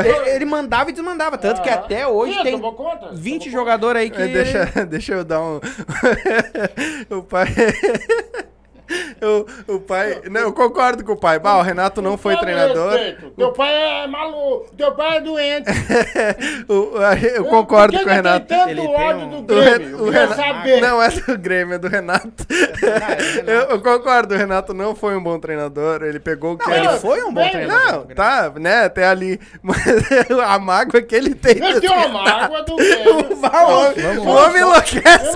Ele, 0.04 0.30
ele 0.32 0.46
mandava 0.46 0.90
e 0.90 0.94
desmandava. 0.94 1.38
Tanto 1.38 1.62
que 1.62 1.70
até 1.70 2.08
hoje 2.08 2.42
tem 2.42 2.54
tomou 2.54 2.74
conta, 2.74 3.10
20 3.14 3.44
tomou 3.46 3.60
jogadores 3.60 4.02
aí 4.02 4.10
que. 4.10 4.20
É, 4.22 4.28
deixa, 4.28 4.66
deixa 4.90 5.14
eu 5.14 5.24
dar 5.24 5.40
um. 5.42 5.60
o 7.16 7.22
pai. 7.22 7.46
o, 9.68 9.74
o 9.76 9.80
pai. 9.80 10.22
Não, 10.30 10.42
eu 10.42 10.54
concordo 10.54 11.04
com 11.04 11.14
o 11.14 11.18
pai. 11.18 11.40
Bah, 11.40 11.58
o 11.58 11.62
Renato 11.62 12.02
não 12.02 12.18
foi 12.18 12.36
treinador. 12.38 12.92
respeito. 12.92 13.32
Teu 13.32 13.52
pai 13.54 13.74
é 13.74 14.08
maluco. 14.08 14.68
Teu 14.78 14.92
pai 14.94 15.18
é 15.18 15.22
doente. 15.22 15.70
O- 16.68 16.94
eu 17.36 17.46
concordo 17.46 17.98
com 18.00 18.06
o 18.06 18.10
Renato. 18.10 18.46
Tem 18.48 18.58
tanto 18.58 18.70
Ele 18.70 18.82
tem 18.82 18.90
ódio 18.90 19.20
um- 19.28 19.42
do 19.44 19.54
O, 19.54 19.60
Ren- 19.60 19.74
Grêmio. 19.78 20.04
o 20.04 20.10
Renato, 20.10 20.36
saber. 20.36 20.82
não 20.82 21.02
é 21.04 21.10
do 21.10 21.38
Grêmio, 21.38 21.74
é 21.76 21.78
do 21.78 21.88
Renato. 21.88 22.46
Eu, 23.46 23.54
eu 23.72 23.82
concordo, 23.82 24.34
o 24.34 24.38
Renato 24.38 24.74
não 24.74 24.96
foi 24.96 25.16
um 25.16 25.24
bom 25.24 25.40
treinador. 25.40 26.04
Ele 26.04 26.20
pegou 26.20 26.54
o 26.54 26.58
que 26.58 26.68
Não, 26.70 26.76
ele 26.76 26.88
foi 27.00 27.24
um 27.24 27.34
bom 27.34 27.48
treinador. 27.50 27.92
Não, 28.08 28.16
tá, 28.16 28.52
né, 28.58 28.86
até 28.86 29.06
ali. 29.06 29.40
Mas 29.62 29.78
a 30.46 30.60
mágoa 30.60 31.02
que 31.02 31.16
ele 31.16 31.36
tem. 31.36 31.58
Eu 31.58 31.80
tenho 31.82 31.94
uma 31.94 32.24
mágoa 32.24 32.64
do 32.64 32.76
Grêmio. 32.76 34.24
O 34.24 34.28
homem, 34.28 34.64
o 34.64 34.68
enlouquece. 34.68 35.32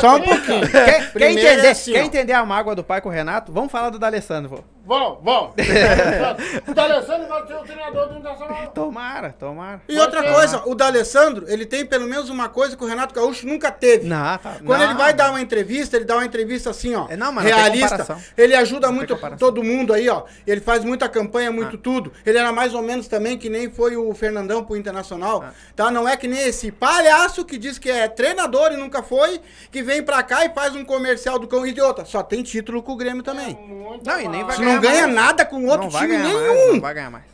Só 0.00 0.16
um 0.16 0.20
pouquinho. 0.22 0.68
Quer, 0.68 1.64
é 1.64 1.70
assim, 1.70 1.96
entender 1.96 2.32
a 2.32 2.44
mágoa 2.44 2.74
do 2.74 2.81
pai 2.84 3.00
com 3.00 3.08
o 3.08 3.12
Renato? 3.12 3.52
Vamos 3.52 3.70
falar 3.70 3.90
do 3.90 3.98
D'Alessandro. 3.98 4.64
Vão, 4.84 5.20
vão. 5.22 5.54
o 6.66 6.74
D'Alessandro 6.74 7.28
vai 7.28 7.46
ser 7.46 7.54
o 7.54 7.62
treinador 7.62 8.08
do 8.08 8.18
Internacional. 8.18 8.66
Tomara, 8.68 9.32
tomara. 9.38 9.80
E 9.88 9.98
outra 9.98 10.32
coisa, 10.32 10.62
o 10.66 10.74
D'Alessandro, 10.74 11.46
ele 11.48 11.64
tem 11.64 11.86
pelo 11.86 12.06
menos 12.06 12.28
uma 12.28 12.48
coisa 12.48 12.76
que 12.76 12.82
o 12.82 12.86
Renato 12.86 13.14
Gaúcho 13.14 13.46
nunca 13.46 13.70
teve. 13.70 14.06
Não, 14.08 14.38
tá. 14.38 14.56
Quando 14.64 14.80
não. 14.80 14.86
ele 14.90 14.94
vai 14.94 15.14
dar 15.14 15.30
uma 15.30 15.40
entrevista, 15.40 15.96
ele 15.96 16.04
dá 16.04 16.16
uma 16.16 16.24
entrevista 16.24 16.70
assim, 16.70 16.94
ó. 16.96 17.06
É, 17.08 17.16
não, 17.16 17.32
mas 17.32 17.44
não 17.44 17.52
tem 17.52 17.60
realista. 17.60 18.18
Ele 18.36 18.54
ajuda 18.54 18.90
muito 18.90 19.16
todo 19.38 19.62
mundo 19.62 19.92
aí, 19.92 20.08
ó. 20.08 20.24
Ele 20.46 20.60
faz 20.60 20.84
muita 20.84 21.08
campanha, 21.08 21.50
Ah. 21.50 21.52
muito 21.52 21.78
tudo. 21.78 22.12
Ele 22.26 22.38
era 22.38 22.50
mais 22.52 22.74
ou 22.74 22.82
menos 22.82 23.06
também 23.06 23.38
que 23.38 23.48
nem 23.48 23.70
foi 23.70 23.96
o 23.96 24.12
Fernandão 24.14 24.64
pro 24.64 24.76
Internacional. 24.76 25.44
Ah. 25.46 25.52
Tá? 25.76 25.90
Não 25.90 26.08
é 26.08 26.16
que 26.16 26.26
nem 26.26 26.40
esse 26.40 26.72
palhaço 26.72 27.44
que 27.44 27.56
diz 27.56 27.78
que 27.78 27.90
é 27.90 28.08
treinador 28.08 28.72
e 28.72 28.76
nunca 28.76 29.02
foi, 29.02 29.40
que 29.70 29.82
vem 29.82 30.02
pra 30.02 30.22
cá 30.24 30.44
e 30.44 30.50
faz 30.50 30.74
um 30.74 30.84
comercial 30.84 31.38
do 31.38 31.46
cão 31.46 31.62
de 31.62 31.80
outra. 31.80 32.04
Só 32.04 32.22
tem 32.22 32.42
título 32.42 32.82
com 32.82 32.92
o 32.92 32.96
Grêmio 32.96 33.22
também. 33.22 33.54
Muito 33.54 34.04
Não, 34.04 34.20
e 34.20 34.26
nem 34.26 34.44
vai 34.44 34.56
não 34.74 34.80
ganha 34.82 35.02
mais. 35.02 35.14
nada 35.14 35.44
com 35.44 35.64
outro 35.66 35.88
time 35.88 36.16
nenhum. 36.16 36.38
Mais, 36.56 36.72
não 36.74 36.80
vai 36.80 36.94
ganhar 36.94 37.10
mais. 37.10 37.24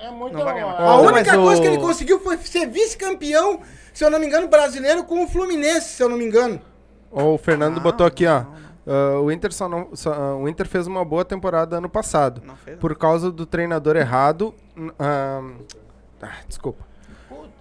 É 0.00 0.10
muito 0.10 0.36
Não 0.36 0.44
vai 0.44 0.54
ganhar 0.54 0.66
mais. 0.66 0.80
A 0.80 0.96
única 0.96 1.32
mas 1.36 1.44
coisa 1.44 1.60
o- 1.60 1.62
que 1.62 1.68
ele 1.68 1.78
conseguiu 1.78 2.20
foi 2.20 2.36
ser 2.38 2.66
vice-campeão, 2.68 3.60
se 3.92 4.04
eu 4.04 4.10
não 4.10 4.18
me 4.20 4.26
engano, 4.26 4.46
brasileiro 4.48 5.02
com 5.04 5.24
o 5.24 5.28
Fluminense, 5.28 5.88
se 5.88 6.02
eu 6.02 6.08
não 6.08 6.16
me 6.16 6.24
engano. 6.24 6.60
O 7.10 7.36
Fernando 7.38 7.76
Não, 7.76 7.82
botou 7.82 8.06
aqui, 8.06 8.26
ó. 8.26 8.44
ah, 8.86 9.20
o, 9.20 9.30
Inter 9.32 9.52
só 9.52 9.68
não, 9.68 9.88
só- 9.94 10.12
ah, 10.12 10.36
o 10.36 10.48
Inter 10.48 10.68
fez 10.68 10.86
uma 10.86 11.04
boa 11.04 11.24
temporada 11.24 11.78
ano 11.78 11.88
passado. 11.88 12.42
Não 12.44 12.54
fez? 12.56 12.78
Por 12.78 12.94
causa 12.96 13.30
do 13.32 13.44
treinador 13.44 13.96
errado. 13.96 14.54
ah, 14.98 15.42
ah, 16.22 16.32
desculpa. 16.46 16.86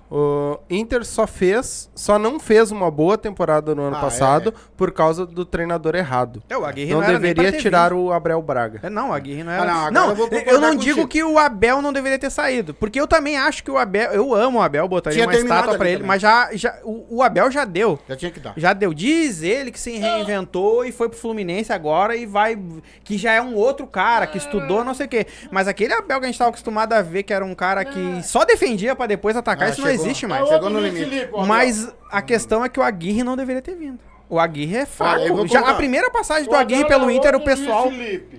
O 0.09 0.57
Inter 0.69 1.03
só 1.03 1.27
fez, 1.27 1.89
só 1.93 2.17
não 2.17 2.39
fez 2.39 2.71
uma 2.71 2.89
boa 2.89 3.17
temporada 3.17 3.75
no 3.75 3.81
ano 3.83 3.97
Ah, 3.97 3.99
passado 3.99 4.53
por 4.77 4.91
causa 4.93 5.25
do 5.25 5.43
treinador 5.43 5.95
errado. 5.95 6.41
É, 6.49 6.57
o 6.57 6.63
Aguirre 6.63 6.93
Não, 6.93 7.01
não, 7.01 7.07
deveria 7.07 7.51
tirar 7.51 7.89
vindo. 7.89 8.03
o 8.03 8.13
Abel 8.13 8.41
Braga. 8.41 8.79
É, 8.83 8.89
não, 8.89 9.09
o 9.09 9.13
Aguirre 9.13 9.43
não 9.43 9.51
era. 9.51 9.63
Ah, 9.63 9.65
não, 9.65 9.79
agora 9.81 9.91
não, 9.91 10.09
eu 10.11 10.15
vou 10.15 10.29
eu, 10.31 10.61
não 10.61 10.69
contigo. 10.71 10.95
digo 10.95 11.07
que 11.09 11.23
o 11.23 11.37
Abel 11.37 11.81
não 11.81 11.91
deveria 11.91 12.17
ter 12.17 12.29
saído. 12.29 12.73
Porque 12.73 12.99
eu 13.01 13.05
também 13.05 13.37
acho 13.37 13.61
que 13.63 13.69
o 13.69 13.77
Abel. 13.77 14.11
Eu 14.13 14.33
amo 14.33 14.59
o 14.59 14.61
Abel, 14.61 14.87
botaria 14.87 15.17
Tinha 15.17 15.27
uma 15.27 15.35
estátua 15.37 15.73
pra 15.75 15.83
ali 15.83 15.89
ele, 15.89 15.97
também. 15.97 16.07
mas 16.07 16.21
já, 16.21 16.49
já 16.53 16.77
o, 16.83 17.17
o 17.17 17.23
Abel 17.23 17.51
já 17.51 17.65
deu. 17.65 17.99
Já 18.07 18.15
tinha 18.15 18.31
que 18.31 18.39
dar. 18.39 18.53
Já 18.55 18.71
deu. 18.71 18.93
Diz 18.93 19.41
ele 19.43 19.71
que 19.71 19.79
se 19.79 19.91
reinventou 19.97 20.85
e 20.85 20.91
foi 20.93 21.09
pro 21.09 21.17
Fluminense 21.19 21.73
agora 21.73 22.15
e 22.15 22.25
vai. 22.25 22.57
Que 23.03 23.17
já 23.17 23.33
é 23.33 23.41
um 23.41 23.55
outro 23.55 23.85
cara, 23.85 24.25
que 24.25 24.37
estudou, 24.37 24.85
não 24.85 24.93
sei 24.93 25.05
o 25.05 25.09
quê. 25.09 25.27
Mas 25.51 25.67
aquele 25.67 25.93
Abel 25.93 26.19
que 26.19 26.25
a 26.25 26.27
gente 26.29 26.37
tava 26.39 26.49
acostumado 26.49 26.93
a 26.93 27.01
ver, 27.01 27.23
que 27.23 27.33
era 27.33 27.43
um 27.43 27.53
cara 27.53 27.83
que 27.83 28.21
só 28.23 28.45
defendia 28.45 28.95
pra 28.95 29.05
depois 29.05 29.35
atacar, 29.35 29.67
Ah, 29.67 29.71
isso 29.71 29.81
não. 29.81 29.96
Existe 30.01 30.25
É 30.25 30.27
mais. 30.27 30.41
outro 30.41 30.55
chegou 30.55 30.69
no 30.69 30.79
limite. 30.79 31.29
Mas 31.47 31.93
a 32.11 32.21
questão 32.21 32.63
é 32.63 32.69
que 32.69 32.79
o 32.79 32.83
Aguirre 32.83 33.23
não 33.23 33.35
deveria 33.35 33.61
ter 33.61 33.75
vindo. 33.75 33.99
O 34.29 34.39
Aguirre 34.39 34.75
é 34.77 34.85
fraco. 34.85 35.25
vou 35.35 35.47
Já, 35.47 35.61
a 35.61 35.73
primeira 35.75 36.11
passagem 36.11 36.49
do 36.49 36.55
Aguirre 36.55 36.83
pelo 36.85 37.09
é 37.09 37.13
Inter, 37.13 37.33
o 37.35 37.39
pessoal. 37.41 37.89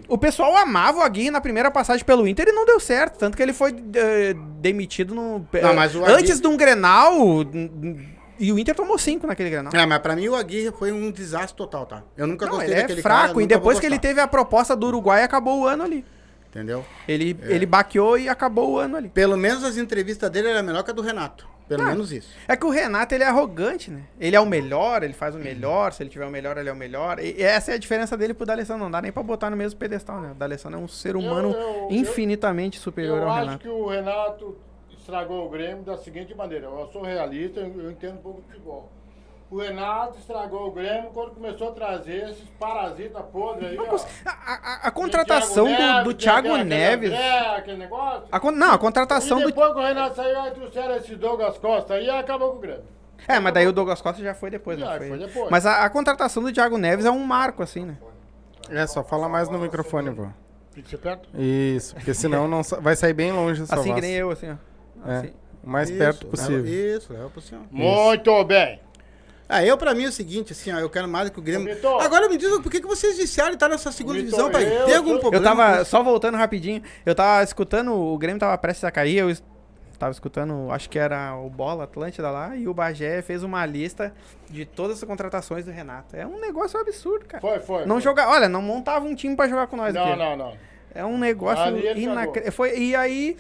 O 0.07 0.19
pessoal 0.19 0.55
amava 0.57 0.99
o 0.99 1.03
Aguirre 1.03 1.31
na 1.31 1.41
primeira 1.41 1.71
passagem 1.71 2.05
pelo 2.05 2.29
Inter 2.29 2.47
e 2.49 2.53
não 2.53 2.67
deu 2.67 2.79
certo. 2.79 3.17
Tanto 3.19 3.37
que 3.37 3.43
ele 3.43 3.55
foi 3.55 3.75
eh, 3.95 4.35
demitido 4.61 5.15
no. 5.15 5.47
Não, 5.63 5.75
mas 5.75 5.95
o 5.95 6.03
antes 6.05 6.15
Aguirre- 6.17 6.41
de 6.41 6.47
um 6.47 6.57
Grenal. 6.59 7.13
E 8.41 8.53
o 8.53 8.59
Inter 8.59 8.75
tomou 8.75 8.97
cinco 8.99 9.27
naquele 9.27 9.51
Grenal. 9.51 9.73
É, 9.75 9.85
mas 9.85 9.99
pra 9.99 10.15
mim 10.15 10.29
o 10.29 10.35
Aguirre 10.37 10.71
foi 10.79 10.93
um 10.93 11.11
desastre 11.11 11.57
total, 11.57 11.87
tá? 11.87 12.03
Eu 12.17 12.27
nunca 12.27 12.45
Não, 12.47 12.53
gostei 12.53 12.69
ele 12.71 12.79
é 12.79 12.83
daquele 12.83 13.03
cara. 13.03 13.15
fraco. 13.25 13.41
e 13.41 13.45
nunca 13.45 13.55
depois 13.57 13.81
que 13.81 13.87
ele 13.87 13.99
teve 13.99 14.21
a 14.21 14.29
proposta 14.29 14.77
do 14.77 14.87
Uruguai, 14.89 15.23
acabou 15.25 15.61
o 15.63 15.67
ano 15.67 15.83
ali. 15.85 16.05
Entendeu? 16.51 16.85
Ele, 17.07 17.37
É. 17.43 17.53
ele 17.55 17.67
baqueou 17.67 18.19
e 18.19 18.29
acabou 18.29 18.73
o 18.73 18.79
ano 18.79 18.97
ali. 18.97 19.09
Pelo 19.09 19.37
menos 19.37 19.63
as 19.65 19.77
entrevistas 19.77 20.31
dele 20.31 20.49
era 20.49 20.63
melhor 20.63 20.83
que 20.83 20.91
a 20.91 20.95
do 20.95 21.03
Renato. 21.03 21.47
Pelo 21.69 21.83
Ah. 21.83 21.87
menos 21.89 22.11
isso. 22.11 22.31
É 22.49 22.57
que 22.57 22.65
o 22.65 22.71
Renato, 22.71 23.15
ele 23.15 23.23
é 23.23 23.27
arrogante, 23.27 23.91
né? 23.91 24.05
Ele 24.19 24.35
é 24.35 24.41
o 24.41 24.47
melhor, 24.47 25.03
ele 25.03 25.13
faz 25.13 25.35
o 25.35 25.39
melhor. 25.39 25.93
Se 25.93 26.03
ele 26.03 26.09
tiver 26.09 26.25
o 26.25 26.31
melhor, 26.31 26.57
ele 26.57 26.71
é 26.71 26.73
o 26.73 26.77
melhor. 26.77 27.19
E 27.21 27.43
essa 27.43 27.73
é 27.73 27.75
a 27.75 27.79
diferença 27.79 28.17
dele 28.17 28.33
pro 28.33 28.47
D'Alessandro. 28.47 28.85
Não 28.85 28.91
dá 28.91 29.03
nem 29.03 29.13
pra 29.13 29.23
botar 29.23 29.51
no 29.51 29.57
mesmo 29.59 29.79
pedestal, 29.79 30.23
né? 30.23 30.31
O 30.31 30.35
D'Alessandro 30.35 30.79
é 30.79 30.83
um 30.83 30.89
ser 30.89 31.15
humano 31.15 31.51
eu- 31.53 31.61
eu- 31.61 31.89
infinitamente 31.91 32.79
superior 32.79 33.19
Eu 33.19 33.25
ao 33.25 33.31
acho 33.31 33.41
Renato. 33.41 33.59
que 33.59 33.69
o 33.69 33.87
Renato 33.87 34.57
estragou 34.99 35.45
o 35.47 35.51
Grêmio 35.51 35.83
da 35.85 35.99
seguinte 35.99 36.35
maneira. 36.35 36.65
Eu 36.67 36.89
sou 36.91 37.03
realista, 37.03 37.61
eu 37.61 37.83
eu 37.83 37.91
entendo 37.91 38.15
um 38.15 38.23
pouco 38.23 38.41
de 38.41 38.47
futebol. 38.49 38.91
O 39.51 39.59
Renato 39.59 40.19
estragou 40.19 40.69
o 40.69 40.71
Grêmio 40.73 41.11
quando 41.15 41.31
começou 41.31 41.71
a 41.71 41.73
trazer 41.73 42.29
esses 42.31 42.45
parasitas 42.61 43.23
podres 43.33 43.71
aí, 43.71 43.79
ó. 43.79 43.97
A, 44.27 44.31
a- 44.31 44.81
a 44.89 44.91
contratação 44.91 45.65
do, 45.65 46.05
do 46.05 46.15
tem 46.15 46.17
Thiago 46.27 46.49
aquele 46.49 46.65
Neves. 46.65 47.11
André, 47.13 47.39
aquele 47.57 47.77
negócio. 47.79 48.25
a 48.31 48.39
con- 48.41 48.51
não, 48.51 48.73
a 48.73 48.79
contratação 48.79 49.39
e 49.39 49.43
do. 49.45 49.49
depois 49.49 49.73
que 49.73 49.79
o 49.79 49.83
Renato 49.83 50.17
saiu, 50.17 50.39
aí 50.41 50.51
trouxeram 50.51 50.97
esse 50.97 51.17
Douglas 51.17 51.57
Costa 51.57 51.95
aí 51.95 52.05
e 52.07 52.11
acabou 52.11 52.51
com 52.51 52.57
o 52.59 52.61
Grêmio. 52.61 52.85
É, 53.27 53.41
mas 53.41 53.55
daí 53.55 53.67
o 53.67 53.73
Douglas 53.73 54.03
Costa 54.03 54.23
já 54.23 54.35
foi 54.35 54.51
depois, 54.51 54.79
Já, 54.79 54.99
não 54.99 55.09
foi 55.09 55.19
depois. 55.19 55.51
Mas 55.51 55.65
a, 55.65 55.83
a 55.85 55.89
contratação 55.91 56.43
do 56.43 56.53
Thiago 56.53 56.77
Neves 56.77 57.07
é 57.07 57.11
um 57.11 57.25
marco, 57.25 57.63
assim, 57.63 57.87
né? 57.87 57.97
É, 58.69 58.87
só 58.87 59.03
fala 59.03 59.31
mais 59.31 59.49
no 59.49 59.59
microfone, 59.59 60.11
vô. 60.11 60.27
Tem 60.75 60.83
que 60.85 60.91
ser 60.91 60.99
perto. 60.99 61.27
Isso, 61.35 61.95
porque 61.95 62.13
senão 62.13 62.47
não 62.47 62.63
vai 62.83 62.95
sair 62.95 63.15
bem 63.15 63.33
longe 63.33 63.63
Assim 63.69 63.95
que 63.95 64.01
nem 64.03 64.13
eu, 64.13 64.31
assim, 64.31 64.51
ó. 64.51 65.11
É, 65.11 65.17
Assim. 65.17 65.33
o 65.65 65.71
mais 65.71 65.89
Isso, 65.89 65.99
perto 65.99 66.25
leva- 66.25 66.31
possível. 66.37 66.67
Isso, 66.67 67.13
leva 67.15 67.31
pro 67.31 67.41
senhor. 67.41 67.65
Muito 67.71 68.45
bem. 68.45 68.81
Ah, 69.49 69.65
eu 69.65 69.79
pra 69.79 69.95
mim 69.95 70.05
é 70.05 70.09
o 70.09 70.13
seguinte, 70.13 70.53
assim, 70.53 70.71
ó, 70.73 70.79
eu 70.79 70.91
quero 70.91 71.09
mais 71.09 71.31
do 71.31 71.33
que 71.33 71.39
o 71.39 71.43
Grêmio. 71.43 71.75
Ô. 71.83 72.01
Agora 72.01 72.29
me 72.29 72.37
diz 72.37 72.51
por 72.59 72.71
que, 72.71 72.81
que 72.81 72.87
vocês 72.87 73.19
em 73.19 73.23
estar 73.25 73.69
nessa 73.69 73.91
segunda 73.91 74.21
Vitor, 74.21 74.31
divisão, 74.31 74.51
pai? 74.51 74.65
eu 74.65 74.85
Tem 74.85 74.97
algum 74.97 75.19
problema? 75.19 75.37
Eu 75.37 75.43
tava, 75.43 75.85
só 75.85 76.03
voltando 76.03 76.37
rapidinho, 76.37 76.83
eu 77.07 77.15
tava 77.15 77.43
escutando, 77.43 77.95
o 77.95 78.19
Grêmio 78.19 78.39
tava 78.39 78.59
prestes 78.59 78.85
a 78.85 78.91
cair, 78.91 79.17
eu 79.17 79.35
tava 79.99 80.13
escutando, 80.13 80.71
acho 80.71 80.91
que 80.91 80.99
era 80.99 81.35
o 81.35 81.49
Bola 81.49 81.85
Atlântida 81.85 82.31
lá, 82.31 82.55
e 82.55 82.69
o 82.69 82.75
Bagé 82.75 83.23
fez 83.23 83.43
uma 83.43 83.65
lista 83.65 84.13
de 84.51 84.67
todas 84.67 84.99
as 84.99 85.05
contratações 85.05 85.65
do 85.65 85.71
Renato. 85.71 86.15
É 86.15 86.27
um 86.27 86.39
negócio 86.39 86.79
absurdo, 86.79 87.25
cara. 87.25 87.41
Foi, 87.41 87.59
foi. 87.61 87.87
Não 87.87 87.97
foi. 87.97 88.03
jogar, 88.03 88.29
olha, 88.29 88.49
não 88.49 88.61
montava 88.61 89.07
um 89.07 89.15
time 89.15 89.35
pra 89.35 89.49
jogar 89.49 89.67
com 89.67 89.77
nós 89.77 89.95
Não, 89.95 90.05
aqui. 90.05 90.19
não, 90.19 90.37
não. 90.37 90.69
É 90.95 91.05
um 91.05 91.19
negócio 91.19 91.65
inacreditável. 91.97 92.53
Foi 92.53 92.79
E 92.79 92.95
aí, 92.95 93.37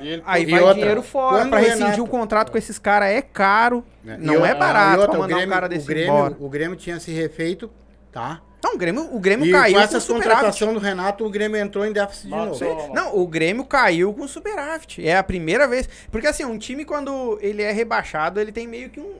ele 0.00 0.22
aí 0.26 0.46
vai 0.46 0.60
outra, 0.60 0.74
dinheiro 0.74 1.02
fora. 1.02 1.36
quando 1.38 1.50
Pra 1.50 1.58
o 1.58 1.62
rescindir 1.62 1.84
Renato- 1.86 2.02
o 2.04 2.08
contrato 2.08 2.52
com 2.52 2.58
esses 2.58 2.78
caras 2.78 3.08
é 3.10 3.22
caro. 3.22 3.84
E 4.04 4.08
Não 4.18 4.44
é 4.44 4.54
barato 4.54 5.00
outra, 5.00 5.08
pra 5.10 5.18
mandar 5.20 5.34
o 5.34 5.38
Grêmio, 5.38 5.46
um 5.48 5.54
cara 5.54 5.66
o 5.66 5.68
desse 5.68 5.86
Grêmio, 5.86 6.14
embora. 6.14 6.36
O 6.40 6.48
Grêmio 6.48 6.76
tinha 6.76 6.98
se 7.00 7.10
refeito, 7.10 7.70
tá? 8.12 8.40
Não, 8.62 8.74
o 8.74 8.78
Grêmio, 8.78 9.14
o 9.14 9.20
Grêmio 9.20 9.46
E 9.46 9.52
caiu 9.52 9.74
com 9.74 9.78
com 9.78 9.84
essa 9.84 10.00
superávit. 10.00 10.28
contratação 10.36 10.74
do 10.74 10.80
Renato, 10.80 11.24
o 11.24 11.30
Grêmio 11.30 11.56
entrou 11.60 11.86
em 11.86 11.92
déficit 11.92 12.24
de 12.24 12.30
novo. 12.30 12.92
Não, 12.92 13.16
o 13.16 13.24
Grêmio 13.26 13.64
caiu 13.64 14.12
com 14.12 14.26
superávit. 14.26 15.06
É 15.06 15.16
a 15.16 15.22
primeira 15.22 15.68
vez. 15.68 15.88
Porque 16.10 16.26
assim, 16.26 16.44
um 16.44 16.58
time 16.58 16.84
quando 16.84 17.38
ele 17.40 17.62
é 17.62 17.70
rebaixado, 17.70 18.40
ele 18.40 18.50
tem 18.50 18.66
meio 18.66 18.90
que 18.90 18.98
um, 18.98 19.14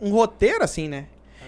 um 0.00 0.10
roteiro 0.10 0.64
assim, 0.64 0.88
né? 0.88 1.04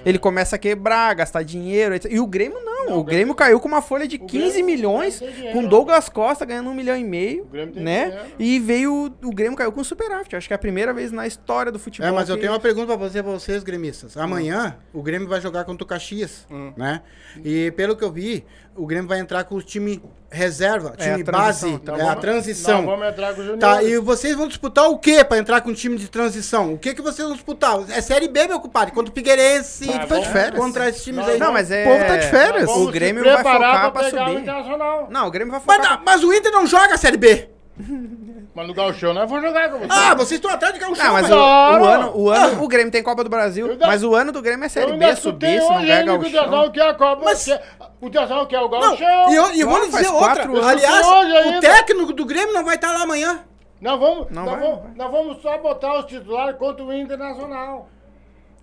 Ele 0.06 0.18
começa 0.18 0.54
a 0.54 0.58
quebrar, 0.58 1.12
gastar 1.14 1.42
dinheiro. 1.42 1.94
etc. 1.94 2.12
E 2.12 2.20
o 2.20 2.26
Grêmio 2.26 2.60
não. 2.62 2.73
Não, 2.86 2.98
o 2.98 3.04
Grêmio 3.04 3.34
caiu 3.34 3.58
com 3.60 3.68
uma 3.68 3.82
folha 3.82 4.06
de 4.06 4.16
o 4.16 4.20
15 4.26 4.48
Grêmio- 4.52 4.66
milhões, 4.66 5.20
o 5.20 5.52
com. 5.52 5.64
Douglas 5.64 6.08
Costa 6.08 6.44
ganhando 6.44 6.70
um 6.70 6.74
milhão 6.74 6.96
e 6.96 7.04
meio, 7.04 7.42
O 7.44 7.46
Grêmio 7.46 7.74
tem 7.74 7.82
né? 7.82 8.04
dinheiro. 8.10 8.26
E 8.38 8.58
veio. 8.58 9.12
O 9.22 9.30
Grêmio 9.34 9.56
caiu 9.56 9.72
com 9.72 9.82
superávit. 9.82 10.34
Acho 10.36 10.46
que 10.48 10.54
é 10.54 10.56
a 10.56 10.58
primeira 10.58 10.92
vez 10.92 11.10
na 11.12 11.26
história 11.26 11.70
do 11.72 11.78
futebol. 11.78 12.08
É, 12.08 12.12
mas 12.12 12.28
eu 12.28 12.36
tenho 12.38 12.52
uma 12.52 12.60
pergunta 12.60 12.86
pra 12.86 12.96
você, 12.96 13.22
pra 13.22 13.32
vocês, 13.32 13.62
gremistas. 13.62 14.16
Amanhã, 14.16 14.76
o 14.92 15.02
Grêmio 15.02 15.28
vai 15.28 15.40
jogar 15.40 15.64
contra 15.64 15.84
o 15.84 15.86
Caxias, 15.86 16.46
né? 16.76 17.02
E 17.44 17.70
pelo 17.72 17.96
que 17.96 18.04
eu 18.04 18.12
vi, 18.12 18.44
o 18.76 18.86
Grêmio 18.86 19.08
vai 19.08 19.18
entrar 19.20 19.44
com 19.44 19.54
o 19.56 19.62
time 19.62 20.02
reserva, 20.30 20.94
É, 20.98 21.10
a 21.10 21.12
time 21.12 21.24
transição, 21.24 21.70
base, 21.70 21.82
então 21.82 21.96
é 21.96 22.08
a 22.08 22.16
transição. 22.16 22.78
Não, 22.82 22.86
vamos 22.90 23.06
entrar 23.08 23.34
com 23.34 23.40
o 23.40 23.44
Junior. 23.44 23.58
Tá, 23.60 23.82
e 23.84 23.98
vocês 23.98 24.34
vão 24.34 24.48
disputar 24.48 24.90
o 24.90 24.98
quê 24.98 25.22
pra 25.24 25.38
entrar 25.38 25.60
com 25.60 25.70
o 25.70 25.74
time 25.74 25.96
de 25.96 26.08
transição? 26.08 26.74
O 26.74 26.78
que 26.78 26.92
que 26.92 27.00
vocês 27.00 27.26
vão 27.26 27.36
disputar? 27.36 27.78
É 27.90 28.00
Série 28.00 28.26
B, 28.26 28.48
meu 28.48 28.58
compadre, 28.58 28.92
contra 28.92 29.12
o 29.12 29.14
Figueirense, 29.14 29.86
Mas 29.86 30.08
contra, 30.08 30.22
férias. 30.30 30.58
contra 30.60 30.88
esses 30.88 31.04
times 31.04 31.20
Nós 31.20 31.28
aí. 31.34 31.38
Não, 31.38 31.52
mas 31.52 31.70
é. 31.70 31.84
O 31.84 31.88
povo 31.92 32.04
tá 32.04 32.16
de 32.16 32.26
férias. 32.26 32.68
Vamos 32.74 32.88
O 32.88 32.92
Grêmio 32.92 33.24
se 33.24 33.30
vai 33.30 33.42
focar 33.42 33.90
pra 33.92 34.02
pegar 34.04 34.24
o 34.24 34.28
subir. 34.28 34.40
Internacional. 34.42 35.06
Não, 35.10 35.26
o 35.26 35.30
Grêmio 35.30 35.50
vai 35.52 35.60
Mas, 35.66 35.76
focar. 35.76 35.96
não, 35.98 36.04
mas 36.04 36.24
o 36.24 36.32
Inter 36.32 36.52
não 36.52 36.66
joga 36.66 36.94
a 36.94 36.98
Série 36.98 37.16
B. 37.16 37.48
Mas 38.54 38.68
no 38.68 38.72
Gauchão 38.74 39.12
nós 39.12 39.28
vamos 39.28 39.44
jogar 39.44 39.68
com 39.68 39.78
você. 39.80 39.88
Ah, 39.90 40.14
vocês 40.14 40.38
estão 40.38 40.48
atrás 40.48 40.72
de 40.72 40.78
Gauchão, 40.78 41.04
Não, 41.04 41.12
mas 41.14 41.28
o, 41.28 41.34
o 41.34 41.84
ano, 41.84 42.12
o 42.14 42.30
ano, 42.30 42.62
o 42.62 42.68
Grêmio 42.68 42.92
tem 42.92 43.02
Copa 43.02 43.24
do 43.24 43.28
Brasil, 43.28 43.68
ainda- 43.68 43.84
mas 43.84 44.04
o 44.04 44.14
ano 44.14 44.30
do 44.30 44.40
Grêmio 44.40 44.64
é 44.64 44.68
Série 44.68 44.92
B, 44.96 45.16
subir, 45.16 45.60
se 45.60 45.68
não 45.68 45.80
ganhar 45.84 46.02
o 46.04 46.06
gauchão. 46.06 46.28
Internacional 46.28 46.70
quer 46.70 46.88
a 46.88 46.94
Copa. 46.94 47.22
Mas- 47.24 47.48
Mas... 47.48 47.60
O 48.00 48.06
Internacional 48.06 48.46
quer 48.46 48.60
o 48.60 48.68
Não, 48.68 48.80
Gauchão. 48.80 49.28
e 49.32 49.34
eu, 49.34 49.46
eu 49.56 49.68
vou 49.68 49.80
lhe 49.80 49.88
dizer 49.90 50.06
outra. 50.08 50.44
Aliás, 50.68 51.04
o 51.06 51.12
ainda. 51.14 51.60
técnico 51.62 52.12
do 52.12 52.24
Grêmio 52.24 52.54
não 52.54 52.64
vai 52.64 52.76
estar 52.76 52.92
lá 52.92 53.02
amanhã. 53.02 53.40
Nós 53.80 53.98
vamos, 53.98 54.30
Não 54.30 54.44
nós, 54.44 54.52
vai, 54.54 54.60
vamos, 54.62 54.76
não 54.76 54.82
vai. 54.84 54.94
nós 54.96 55.10
vamos 55.10 55.42
só 55.42 55.58
botar 55.58 55.98
os 55.98 56.04
titulares 56.06 56.56
contra 56.56 56.84
o 56.84 56.92
Internacional. 56.92 57.88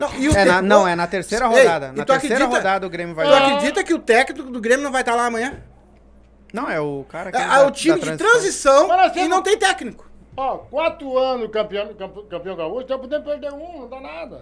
Não, 0.01 0.13
e 0.15 0.27
o 0.29 0.35
É 0.35 0.45
na- 0.45 0.61
não, 0.61 0.87
é 0.87 0.95
na 0.95 1.05
terceira 1.07 1.45
Ei, 1.45 1.51
rodada. 1.59 1.91
e 1.93 1.97
Na 1.97 2.05
terceira 2.05 2.35
acredita- 2.35 2.57
rodada 2.57 2.87
o 2.87 2.89
Grêmio 2.89 3.13
vai 3.15 3.25
Tu 3.25 3.31
jogar. 3.31 3.45
acredita 3.47 3.83
que 3.83 3.93
o 3.93 3.99
técnico 3.99 4.49
do 4.51 4.59
Grêmio 4.59 4.83
não 4.83 4.91
vai 4.91 5.01
estar 5.01 5.15
lá 5.15 5.27
amanhã? 5.27 5.61
Não, 6.53 6.69
é 6.69 6.79
o 6.79 7.05
cara 7.07 7.29
É, 7.29 7.31
que. 7.31 7.37
é 7.37 7.59
o 7.65 7.71
time 7.71 7.99
de 7.99 8.17
transição 8.17 8.87
nós 8.87 9.15
e 9.15 9.27
não 9.27 9.41
tem 9.41 9.57
técnico. 9.57 10.09
Ó, 10.35 10.57
quatro 10.57 11.17
anos 11.17 11.49
campeão, 11.51 11.93
campe- 11.93 12.23
campeão 12.29 12.55
gaúcho, 12.55 12.81
então 12.83 12.99
podemos 12.99 13.25
perder 13.25 13.53
um, 13.53 13.81
não 13.81 13.89
dá 13.89 13.99
nada. 14.01 14.41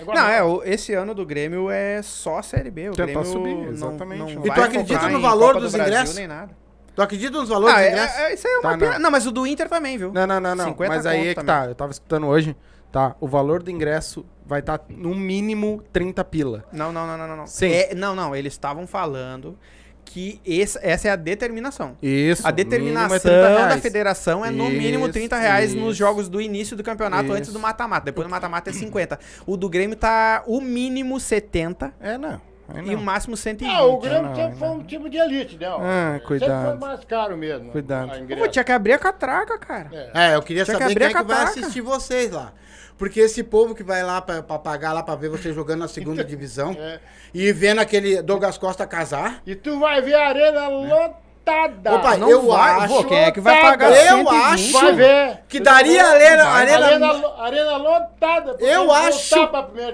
Agora, 0.00 0.20
Não, 0.20 0.28
é, 0.28 0.42
o- 0.44 0.62
esse 0.64 0.94
ano 0.94 1.12
do 1.12 1.26
Grêmio 1.26 1.68
é 1.70 2.00
só 2.02 2.40
Série 2.40 2.70
B. 2.70 2.88
O 2.88 2.92
Tentar 2.92 3.06
Grêmio 3.06 3.24
subir, 3.24 3.54
não- 3.54 3.68
exatamente. 3.68 4.34
Não, 4.36 4.46
E 4.46 4.50
tu 4.50 4.62
acredita 4.62 5.08
no 5.08 5.20
valor 5.20 5.54
do 5.54 5.60
dos 5.60 5.72
Brasil 5.72 5.92
ingressos? 5.92 6.14
Nem 6.16 6.26
nada. 6.28 6.50
Tu 6.94 7.02
acredita 7.02 7.36
nos 7.38 7.48
valores 7.48 7.74
Ah, 7.74 7.78
do 7.78 7.84
é, 7.84 7.88
ingresso? 7.90 8.18
é, 8.18 8.34
isso 8.34 8.46
aí 8.46 8.52
é 8.54 8.56
uma 8.58 8.62
Tá, 8.72 8.78
pira- 8.78 8.92
não. 8.92 8.98
Não, 9.00 9.10
mas 9.10 9.26
o 9.26 9.32
do 9.32 9.46
Inter 9.46 9.68
também, 9.68 9.98
viu? 9.98 10.12
Não, 10.12 10.26
não, 10.26 10.40
não, 10.40 10.54
não. 10.54 10.64
50 10.66 10.94
Mas 10.94 11.06
aí 11.06 11.20
é 11.20 11.28
que 11.30 11.34
também. 11.34 11.46
tá. 11.54 11.66
Eu 11.66 11.74
tava 11.74 11.90
escutando 11.92 12.26
hoje, 12.28 12.56
tá? 12.92 13.14
O 13.20 13.26
valor 13.28 13.62
do 13.62 13.70
ingresso 13.70 14.24
vai 14.46 14.60
estar 14.60 14.80
no 14.88 15.14
mínimo 15.14 15.82
30 15.92 16.24
pila. 16.24 16.64
Não, 16.72 16.90
não, 16.92 17.06
não, 17.06 17.18
não, 17.18 17.28
não. 17.28 17.36
não. 17.38 17.46
Sim. 17.46 17.70
É, 17.70 17.94
não, 17.94 18.14
não. 18.14 18.34
Eles 18.34 18.52
estavam 18.54 18.86
falando 18.86 19.58
que 20.04 20.40
esse- 20.44 20.78
essa 20.82 21.08
é 21.08 21.10
a 21.10 21.16
determinação. 21.16 21.94
Isso. 22.02 22.46
A 22.46 22.48
é 22.48 22.52
30 22.52 22.64
determinação 22.70 23.30
da 23.30 23.48
reais. 23.66 23.82
federação 23.82 24.44
é 24.44 24.50
no 24.50 24.70
mínimo 24.70 25.04
Isso, 25.04 25.12
30 25.12 25.36
reais 25.36 25.74
nos 25.74 25.90
isso. 25.90 25.94
jogos 25.98 26.30
do 26.30 26.40
início 26.40 26.74
do 26.76 26.82
campeonato, 26.82 27.30
antes 27.30 27.48
Isso. 27.48 27.52
do 27.52 27.58
mata-mata. 27.60 28.06
Depois 28.06 28.26
do 28.26 28.30
mata-mata 28.30 28.70
é 28.70 28.72
50. 28.72 29.18
O 29.46 29.54
do 29.56 29.68
Grêmio 29.68 29.96
tá 29.96 30.42
o 30.46 30.60
mínimo 30.62 31.20
70 31.20 31.92
É, 32.00 32.16
não. 32.16 32.40
Aí 32.70 32.90
e 32.90 32.94
o 32.94 33.00
máximo 33.00 33.34
120. 33.36 33.74
Ah, 33.74 33.82
o 33.84 33.98
Grêmio 33.98 34.22
não, 34.24 34.34
sempre 34.34 34.56
foi 34.58 34.68
não. 34.68 34.74
um 34.76 34.82
time 34.82 35.08
de 35.08 35.16
elite, 35.16 35.56
né? 35.58 35.66
Ah, 35.66 36.12
Sempre 36.14 36.28
foi 36.28 36.38
cuidado. 36.38 36.80
mais 36.80 37.04
caro 37.04 37.36
mesmo. 37.36 37.70
Cuidado. 37.70 38.10
Pô, 38.36 38.48
tinha 38.48 38.62
que 38.64 38.72
abrir 38.72 38.92
a 38.92 38.98
catraca, 38.98 39.58
cara. 39.58 39.88
É. 39.90 40.32
É, 40.32 40.34
eu 40.34 40.42
queria 40.42 40.64
Tinha 40.64 40.76
que 40.76 40.82
saber 40.82 40.92
abrir 40.92 41.08
quem 41.08 41.16
é 41.16 41.20
que 41.22 41.26
vai 41.26 41.44
assistir 41.44 41.80
vocês 41.80 42.30
lá. 42.30 42.52
Porque 42.98 43.20
esse 43.20 43.42
povo 43.44 43.74
que 43.74 43.82
vai 43.84 44.02
lá 44.02 44.20
pra, 44.20 44.42
pra 44.42 44.58
pagar 44.58 44.92
lá 44.92 45.02
pra 45.02 45.14
ver 45.14 45.28
vocês 45.30 45.54
jogando 45.54 45.80
na 45.80 45.88
segunda 45.88 46.22
divisão 46.24 46.76
É. 46.78 46.98
e 47.32 47.52
vendo 47.52 47.78
aquele 47.80 48.20
Douglas 48.20 48.58
Costa 48.58 48.86
casar. 48.86 49.40
E 49.46 49.54
tu 49.54 49.78
vai 49.78 50.02
ver 50.02 50.14
a 50.14 50.28
arena 50.28 50.66
lotada. 50.68 51.94
Ô, 51.94 52.00
pai, 52.00 52.18
Não 52.18 52.28
eu 52.30 52.46
vai, 52.46 52.72
acho- 52.72 52.94
pô, 52.94 53.04
quem 53.04 53.18
é 53.20 53.30
que 53.30 53.40
vai 53.40 53.54
Lotada. 53.54 53.78
pagar 53.78 53.90
Eu 53.96 54.16
120? 54.18 54.42
acho 54.52 54.72
Vai 54.72 54.92
ver. 54.94 55.38
que 55.48 55.60
daria 55.60 56.04
a 56.04 56.10
arena, 56.10 56.44
arena, 56.44 56.86
Arena, 56.86 57.34
arena 57.38 57.76
lotada. 57.78 58.56
Eu 58.60 58.92
acho. 58.92 59.34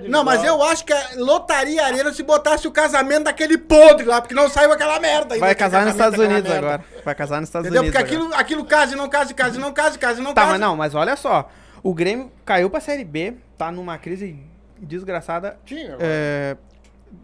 Não, 0.09 0.25
mas 0.25 0.43
eu 0.43 0.61
acho 0.65 0.85
que 0.85 0.93
lotaria 1.17 1.81
a 1.83 1.87
arena 1.87 2.13
se 2.13 2.25
botasse 2.25 2.67
o 2.67 2.73
casamento 2.73 3.25
daquele 3.25 3.57
podre 3.57 4.05
lá, 4.05 4.21
porque 4.21 4.35
não 4.35 4.49
saiu 4.49 4.73
aquela 4.73 4.99
merda. 4.99 5.39
Vai 5.39 5.55
casar 5.55 5.83
nos 5.85 5.93
Estados 5.93 6.19
Unidos 6.19 6.43
merda. 6.51 6.57
agora. 6.59 6.85
Vai 7.05 7.15
casar 7.15 7.39
nos 7.41 7.49
Estados 7.49 7.67
Entendeu? 7.69 7.83
Unidos. 7.83 8.01
Porque 8.01 8.15
agora. 8.15 8.29
aquilo, 8.33 8.41
aquilo 8.41 8.65
casa 8.65 8.95
e 8.95 8.97
não 8.97 9.09
casa, 9.09 9.31
e 9.31 9.35
casa 9.35 9.57
e 9.57 9.61
não 9.61 9.73
casa, 9.73 9.95
e 9.95 9.99
casa 10.01 10.21
e 10.21 10.25
não 10.25 10.35
Tá, 10.35 10.41
casa. 10.41 10.53
mas 10.53 10.61
não, 10.61 10.75
mas 10.75 10.95
olha 10.95 11.15
só. 11.15 11.49
O 11.85 11.93
Grêmio 11.95 12.33
caiu 12.47 12.69
pra 12.71 12.81
Série 12.81 13.05
B, 13.05 13.35
tá 13.59 13.71
numa 13.71 13.97
crise 13.99 14.37
desgraçada. 14.79 15.59
Tinha. 15.67 15.97
É, 16.01 16.57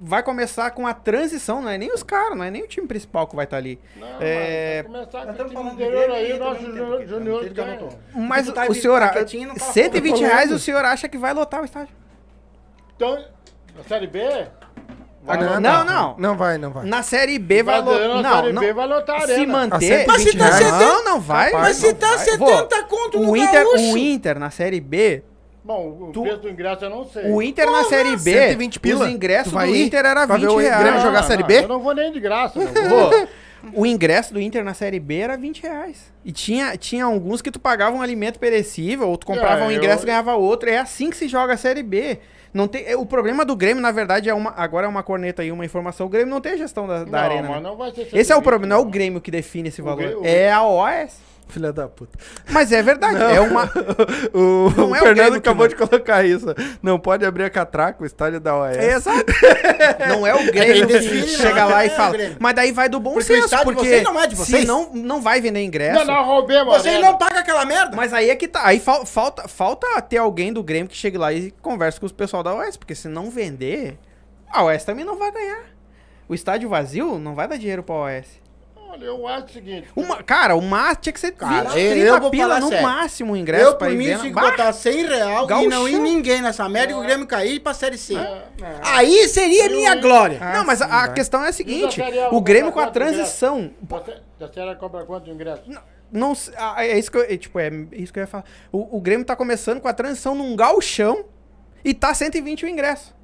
vai 0.00 0.22
começar 0.22 0.70
com 0.72 0.86
a 0.86 0.92
transição, 0.94 1.62
não 1.62 1.70
é 1.70 1.78
nem 1.78 1.90
os 1.92 2.02
caras, 2.02 2.36
não 2.36 2.44
é 2.44 2.50
nem 2.50 2.62
o 2.62 2.68
time 2.68 2.86
principal 2.86 3.26
que 3.26 3.34
vai 3.34 3.46
estar 3.46 3.56
ali. 3.56 3.80
Não, 3.96 4.06
É, 4.20 4.84
mas 4.86 5.06
vai 5.10 5.22
começar 5.24 5.44
com 5.44 5.44
o 5.44 5.48
time 5.62 5.70
interior 5.72 6.10
aí, 6.10 6.32
o 6.34 6.38
nosso 6.38 6.60
junior. 6.60 7.44
Mas 8.14 8.52
tá 8.52 8.66
o 8.66 8.72
vi- 8.72 8.80
senhor, 8.82 9.00
tá 9.00 9.06
a- 9.06 9.08
quietinho 9.10 9.42
e 9.44 9.46
não 9.46 9.56
fala 9.56 9.72
120 9.72 10.12
porra. 10.16 10.26
reais 10.28 10.52
o 10.52 10.58
senhor 10.58 10.84
acha 10.84 11.08
que 11.08 11.16
vai 11.16 11.32
lotar 11.32 11.62
o 11.62 11.64
estádio? 11.64 11.94
Então, 12.96 13.24
na 13.74 13.82
Série 13.84 14.06
B, 14.06 14.20
Não, 15.22 15.61
não, 15.61 15.85
não. 15.85 16.14
Não 16.18 16.37
vai, 16.37 16.56
não 16.59 16.70
vai. 16.70 16.85
Na 16.87 17.02
Série 17.02 17.38
B 17.38 17.62
vai 17.62 17.83
Vai 17.83 17.94
lotar. 17.94 18.09
na 18.09 18.22
Não, 18.22 18.40
Série 18.40 18.52
não. 18.54 18.62
B 18.62 18.72
vai 18.72 18.87
lotar 18.88 19.16
a 19.22 19.26
Se 19.26 19.46
manter. 19.46 19.76
A 19.76 19.78
120 19.78 20.06
Mas 20.06 20.22
se 20.22 20.37
tá 20.38 20.44
reais. 20.44 20.56
70 20.64 20.78
Não, 20.78 21.04
não 21.04 21.20
vai. 21.20 21.52
Mas 21.52 21.76
se 21.76 21.87
não 21.88 21.94
tá 21.94 22.09
vai. 22.09 22.18
70 22.18 22.83
conto 22.85 23.20
no 23.20 23.30
o 23.33 23.37
Inter, 23.37 23.64
gaúcho. 23.64 23.92
o 23.92 23.98
Inter 23.98 24.38
na 24.38 24.50
Série 24.50 24.80
B, 24.80 25.22
bom, 25.62 26.09
o 26.09 26.12
Tu- 26.12 26.22
preço 26.22 26.38
do 26.38 26.48
ingresso 26.48 26.85
eu 26.87 26.90
não 26.90 27.04
sei. 27.04 27.30
o 27.30 27.42
Inter 27.42 27.66
na 27.66 27.72
Porra, 27.72 27.85
Série 27.85 28.16
B, 28.16 28.33
120 28.33 28.80
pila. 28.80 29.04
os 29.04 29.11
ingressos 29.11 29.52
do 29.52 29.66
Inter 29.76 30.00
era 30.06 30.26
pra 30.26 30.37
ver 30.37 30.46
20 30.46 30.50
o 30.52 30.56
reais. 30.56 30.80
Grêmio 30.83 31.00
jogar 31.02 31.20
Não, 31.20 31.28
Série 31.28 31.42
não, 31.42 31.46
B? 31.48 31.59
Eu 31.59 31.68
não 31.68 31.80
vou 31.80 31.94
nem 31.94 32.12
de 32.12 32.20
graça. 32.20 32.59
Não 32.59 32.88
vou. 32.88 33.11
Pô, 33.11 33.26
o 33.74 33.85
ingresso 33.85 34.33
do 34.33 34.40
Inter 34.40 34.64
na 34.64 34.72
Série 34.72 34.98
B 34.98 35.18
era 35.18 35.37
20 35.37 35.62
reais. 35.62 36.11
E 36.24 36.33
tinha, 36.33 36.74
tinha 36.78 37.04
alguns 37.04 37.42
que 37.42 37.50
tu 37.50 37.61
pagava 37.61 37.94
um 37.94 38.00
alimento 38.00 38.38
perecível, 38.38 39.06
ou 39.09 39.18
tu 39.18 39.26
comprava 39.26 39.61
É, 39.61 39.66
um 39.66 39.70
ingresso 39.70 40.00
e 40.00 40.04
eu- 40.04 40.06
ganhava 40.06 40.35
outro. 40.35 40.70
É 40.70 40.78
assim 40.78 41.11
que 41.11 41.16
se 41.16 41.28
joga 41.28 41.52
a 41.52 41.56
Série 41.59 41.83
B. 41.83 42.18
Não 42.52 42.66
tem, 42.66 42.84
é, 42.84 42.96
o 42.96 43.06
problema 43.06 43.44
do 43.44 43.54
Grêmio, 43.54 43.80
na 43.82 43.92
verdade, 43.92 44.28
é 44.28 44.34
uma. 44.34 44.52
Agora 44.56 44.86
é 44.86 44.88
uma 44.88 45.02
corneta 45.02 45.42
aí, 45.42 45.52
uma 45.52 45.64
informação. 45.64 46.06
O 46.06 46.08
Grêmio 46.08 46.30
não 46.30 46.40
tem 46.40 46.58
gestão 46.58 46.86
da, 46.86 47.04
da 47.04 47.10
não, 47.10 47.18
arena. 47.18 47.48
né? 47.60 47.60
Esse 48.12 48.32
é 48.32 48.36
o 48.36 48.38
120, 48.38 48.42
problema, 48.42 48.66
não 48.66 48.76
é 48.76 48.78
o. 48.80 48.84
Grêmio 48.84 49.20
que 49.20 49.30
define 49.30 49.68
esse 49.68 49.80
valor. 49.80 49.98
Grê- 49.98 50.14
o 50.14 50.24
É 50.24 50.50
a 50.50 50.62
OAS. 50.64 51.29
Filha 51.50 51.72
da 51.72 51.88
puta. 51.88 52.18
Mas 52.50 52.70
é 52.72 52.82
verdade. 52.82 53.22
É 53.22 53.40
uma. 53.40 53.70
O, 54.32 54.70
Não 54.76 54.90
o 54.90 54.94
é 54.94 54.98
o 54.98 55.02
Fernando 55.02 55.32
que 55.32 55.38
acabou 55.38 55.66
de 55.66 55.74
colocar 55.74 56.24
isso. 56.24 56.46
Não 56.82 56.98
pode 56.98 57.24
abrir 57.24 57.44
a 57.44 57.50
catraca, 57.50 58.02
o 58.02 58.06
estádio 58.06 58.38
da 58.40 58.56
OAS. 58.56 58.76
É, 58.76 58.92
exato. 58.94 59.24
Não 60.08 60.26
é 60.26 60.34
o 60.34 60.44
Grêmio 60.52 60.86
que 60.86 61.26
chega 61.26 61.64
lá 61.64 61.82
é 61.84 61.86
e 61.88 61.90
o 61.90 61.96
fala. 61.96 62.16
Mas 62.38 62.54
daí 62.54 62.72
vai 62.72 62.88
do 62.88 63.00
bom 63.00 63.14
Porque 63.14 63.32
o 63.32 63.42
senso, 63.48 63.64
porque 63.64 63.80
vocês 63.80 64.02
não 64.04 64.20
é 64.20 64.26
de 64.26 64.36
se 64.36 64.44
vocês. 64.44 64.64
não, 64.66 64.92
não 64.92 65.20
vai 65.20 65.40
vender 65.40 65.62
ingresso. 65.64 66.04
Não, 66.04 66.14
não, 66.14 66.24
roubemos. 66.24 66.74
Vocês 66.74 67.00
não 67.00 67.16
pagam 67.16 67.38
aquela 67.40 67.64
merda? 67.64 67.96
Mas 67.96 68.12
aí 68.12 68.30
é 68.30 68.36
que 68.36 68.46
tá. 68.48 68.66
Aí 68.66 68.78
fal- 68.78 69.04
falta, 69.06 69.48
falta 69.48 70.00
ter 70.02 70.18
alguém 70.18 70.52
do 70.52 70.62
Grêmio 70.62 70.88
que 70.88 70.96
chegue 70.96 71.18
lá 71.18 71.32
e 71.32 71.50
converse 71.62 71.98
com 71.98 72.06
os 72.06 72.12
pessoal 72.12 72.42
da 72.42 72.54
OS. 72.54 72.76
Porque 72.76 72.94
se 72.94 73.08
não 73.08 73.30
vender, 73.30 73.98
a 74.50 74.64
OS 74.64 74.84
também 74.84 75.04
não 75.04 75.16
vai 75.16 75.30
ganhar. 75.32 75.64
O 76.28 76.34
estádio 76.34 76.68
vazio 76.68 77.18
não 77.18 77.34
vai 77.34 77.48
dar 77.48 77.56
dinheiro 77.56 77.82
pra 77.82 77.94
OS. 77.94 78.39
Olha, 78.92 79.05
eu 79.05 79.26
acho 79.29 79.46
o 79.46 79.50
seguinte. 79.50 79.88
Uma, 79.94 80.22
cara, 80.22 80.57
o 80.57 80.61
máximo 80.61 81.00
tinha 81.03 81.12
que 81.12 81.20
ser 81.20 81.33
Cara, 81.33 81.70
20, 81.70 81.79
eu- 81.81 81.90
30 81.92 82.07
eu 82.09 82.20
vou 82.20 82.31
pila 82.31 82.59
no 82.59 82.68
sério. 82.68 82.83
máximo 82.83 83.33
o 83.35 83.37
ingresso 83.37 83.64
Eu, 83.66 83.76
pra 83.76 83.88
mim, 83.90 84.05
tinha 84.05 84.18
que 84.18 84.31
Bah, 84.31 84.50
botar 84.50 84.72
100 84.72 85.07
real 85.07 85.46
e 85.62 85.66
não 85.68 85.88
ir 85.88 85.98
ninguém 85.98 86.42
nessa 86.42 86.68
merda 86.68 86.92
e 86.92 86.96
o 86.96 87.00
Grêmio 87.00 87.26
cair 87.26 87.61
pra 87.61 87.72
Série 87.72 87.96
C. 87.96 88.16
É, 88.16 88.42
Aí 88.83 89.29
seria 89.29 89.68
minha 89.68 89.94
glória. 89.94 90.40
Não, 90.55 90.64
mas 90.64 90.83
a, 90.83 90.87
a 90.87 91.07
vai. 91.07 91.14
questão 91.14 91.44
é 91.44 91.48
a 91.48 91.53
seguinte: 91.53 91.94
Série 91.94 92.18
o 92.33 92.40
Grêmio 92.40 92.72
com 92.72 92.81
a 92.81 92.90
transição. 92.90 93.70
Da 94.38 94.48
Serra 94.53 94.74
cobra 94.74 95.05
quanto 95.05 95.24
de 95.26 95.31
ingresso? 95.31 95.62
Não, 96.11 96.35
se- 96.35 96.50
ah, 96.57 96.85
é 96.85 96.98
isso 96.98 97.11
que 97.12 97.18
eu, 97.18 97.22
é, 97.22 97.37
tipo, 97.37 97.59
é 97.61 97.70
isso 97.92 98.12
que 98.12 98.18
eu 98.18 98.22
ia 98.22 98.26
falar. 98.26 98.44
O, 98.72 98.96
o 98.96 99.00
Grêmio 99.00 99.24
tá 99.24 99.37
começando 99.37 99.81
com 99.81 99.87
a 99.87 99.92
transição 99.92 100.35
num 100.35 100.57
galchão 100.57 101.24
e 101.85 101.94
tá 101.94 102.12
120 102.12 102.64
o 102.64 102.68
ingresso. 102.68 103.14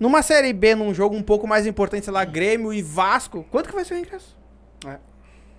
Numa 0.00 0.20
Série 0.22 0.52
B, 0.52 0.74
num 0.74 0.92
jogo 0.92 1.14
um 1.14 1.22
pouco 1.22 1.46
mais 1.46 1.64
importante, 1.64 2.04
sei 2.06 2.12
lá, 2.12 2.24
Grêmio 2.24 2.72
e 2.74 2.82
Vasco, 2.82 3.46
quanto 3.52 3.68
que 3.68 3.74
vai 3.76 3.84
ser 3.84 3.94
o 3.94 3.98
ingresso? 3.98 4.36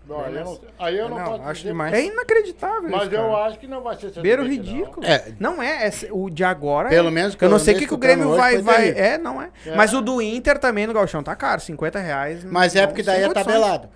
Não, 0.08 0.20
aí 0.20 0.36
eu 0.36 0.44
não, 0.44 0.60
aí 0.80 0.98
eu 0.98 1.10
não, 1.10 1.18
Não, 1.18 1.26
posso 1.26 1.44
acho 1.44 1.54
dizer, 1.62 1.70
demais. 1.70 1.94
É 1.94 2.04
inacreditável 2.04 2.90
Mas 2.90 3.04
isso, 3.04 3.16
eu 3.16 3.36
acho 3.38 3.58
que 3.60 3.68
não 3.68 3.82
vai 3.82 3.96
ser 3.96 4.02
120, 4.14 4.22
Beiro 4.22 4.44
não. 4.44 4.50
ridículo. 4.50 5.06
É. 5.06 5.34
Não 5.40 5.64
é, 5.64 5.88
é 5.88 5.92
o 6.12 6.30
de 6.30 6.44
agora. 6.44 6.90
Pelo 6.90 7.08
é. 7.08 7.12
menos 7.12 7.36
que 7.36 7.44
Eu 7.46 7.50
não 7.50 7.56
eu 7.56 7.60
sei 7.64 7.76
o 7.76 7.78
que, 7.80 7.88
que 7.88 7.94
o 7.94 7.98
Grêmio 7.98 8.36
vai. 8.36 8.58
vai 8.62 8.90
é, 8.90 9.18
não 9.18 9.42
é. 9.42 9.50
É. 9.66 9.76
Mas 9.76 9.94
o 9.94 10.02
do 10.02 10.22
Inter 10.22 10.60
também 10.60 10.86
no 10.86 10.94
Galchão 10.94 11.24
tá 11.24 11.36
caro, 11.36 11.62
50 11.62 12.00
reais. 12.00 12.44
Mas 12.44 12.76
é 12.76 12.82
não- 12.82 12.88
porque 12.88 13.02
daí 13.04 13.24
é 13.24 13.30
tabelado. 13.30 13.90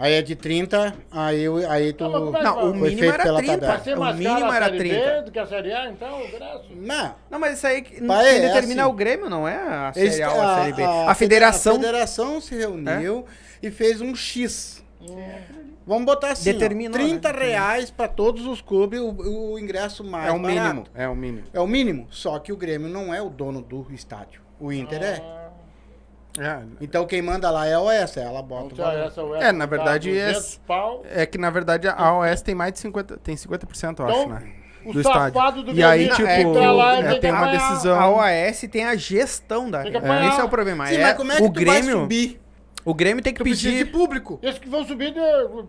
Aí 0.00 0.12
é 0.12 0.22
de 0.22 0.36
30, 0.36 0.94
aí, 1.10 1.44
aí 1.68 1.92
tu. 1.92 2.08
Não, 2.08 2.36
é 2.36 2.42
Não, 2.42 2.70
o 2.70 2.74
mínimo 2.74 3.10
era 3.10 3.22
pela 3.24 3.38
30. 3.38 3.52
tabela. 3.54 3.72
Vai 3.74 3.82
ser 3.82 3.98
O 3.98 4.14
mínimo 4.14 4.52
era 4.52 4.66
Série 4.66 4.78
30. 4.78 5.10
B 5.10 5.22
do 5.22 5.32
que 5.32 5.38
a 5.40 5.46
Série 5.46 5.72
A, 5.72 5.88
então, 5.88 6.20
o 6.20 6.24
ingresso. 6.24 6.68
Não. 6.76 7.14
Não, 7.28 7.38
mas 7.40 7.54
isso 7.58 7.66
aí 7.66 7.82
que- 7.82 8.00
Pai, 8.06 8.36
é 8.36 8.40
determina 8.42 8.82
é 8.82 8.84
assim. 8.84 8.92
o 8.92 8.94
Grêmio, 8.94 9.28
não 9.28 9.48
é 9.48 9.56
a 9.56 9.92
Série 9.92 10.22
A 10.22 10.32
ou 10.32 10.40
a 10.40 10.54
Série 10.60 10.72
B. 10.74 10.82
A, 10.84 11.14
federação 11.16 11.72
A 11.72 11.78
federação 11.80 12.40
se 12.40 12.54
reuniu 12.54 13.24
e 13.60 13.72
fez 13.72 14.00
um 14.00 14.14
X. 14.14 14.84
Vamos 15.86 16.04
botar 16.04 16.32
assim: 16.32 16.52
Determinou, 16.52 16.94
ó, 17.00 17.04
30 17.04 17.32
né? 17.32 17.38
reais 17.38 17.90
pra 17.90 18.08
todos 18.08 18.46
os 18.46 18.60
clubes, 18.60 19.00
o, 19.00 19.52
o 19.52 19.58
ingresso 19.58 20.02
mais 20.04 20.28
É 20.28 20.32
o 20.32 20.38
barato. 20.38 20.60
mínimo. 20.60 20.84
É 20.94 21.08
o 21.08 21.14
mínimo. 21.16 21.44
É 21.52 21.60
o 21.60 21.66
mínimo. 21.66 22.06
Só 22.10 22.38
que 22.38 22.52
o 22.52 22.56
Grêmio 22.56 22.88
não 22.88 23.14
é 23.14 23.22
o 23.22 23.30
dono 23.30 23.62
do 23.62 23.86
estádio. 23.92 24.40
O 24.60 24.72
Inter 24.72 25.02
é. 25.02 25.38
É, 26.40 26.60
Então 26.80 27.04
quem 27.06 27.20
manda 27.20 27.50
lá 27.50 27.66
é 27.66 27.74
a 27.74 27.80
OS, 27.80 28.16
ela 28.16 28.42
bota 28.42 28.64
o 28.64 28.66
Então, 28.72 28.84
valor. 28.84 29.00
essa 29.06 29.22
o 29.24 29.34
É, 29.34 29.50
na 29.50 29.66
verdade, 29.66 30.16
é- 30.16 30.26
200 30.32 30.60
pau. 30.66 31.02
é 31.10 31.26
que 31.26 31.36
na 31.38 31.50
verdade 31.50 31.88
a 31.88 32.14
OS 32.16 32.42
tem 32.42 32.54
mais 32.54 32.72
de 32.74 32.78
50%, 32.80 33.18
tem 33.18 33.34
50%, 33.36 33.98
eu 34.02 34.08
Então, 34.08 34.20
acho, 34.20 34.28
né? 34.28 34.52
o 34.84 34.92
do 34.92 35.02
safado 35.02 35.28
estádio. 35.36 35.62
do 35.64 35.72
E 35.72 35.82
aí, 35.82 36.06
Grêmio 36.08 36.14
tipo, 36.16 36.28
entra 36.28 36.70
lá 36.70 37.00
e 37.00 37.04
é, 37.06 37.18
tem 37.18 37.32
uma 37.32 37.50
decisão. 37.50 37.98
A 37.98 38.08
OAS 38.10 38.60
tem 38.70 38.84
a 38.84 38.94
gestão 38.94 39.68
da. 39.68 39.82
Esse 39.88 40.40
é 40.40 40.44
o 40.44 40.48
problema. 40.48 40.86
Sim, 40.86 40.96
é, 40.96 41.02
mas 41.02 41.16
como 41.16 41.32
é 41.32 41.36
que 41.36 41.42
o 41.42 41.50
tu 41.50 41.54
vai 41.54 41.64
Grêmio, 41.64 42.00
subir? 42.02 42.40
O 42.90 42.94
Grêmio 42.94 43.22
tem 43.22 43.32
que 43.32 43.38
Tu 43.38 43.44
precisa 43.44 43.70
de 43.70 43.78
pedir. 43.84 43.92
público. 43.92 44.38
Esses 44.42 44.58
que 44.58 44.68
vão 44.68 44.84
subir 44.86 45.12
de, 45.12 45.20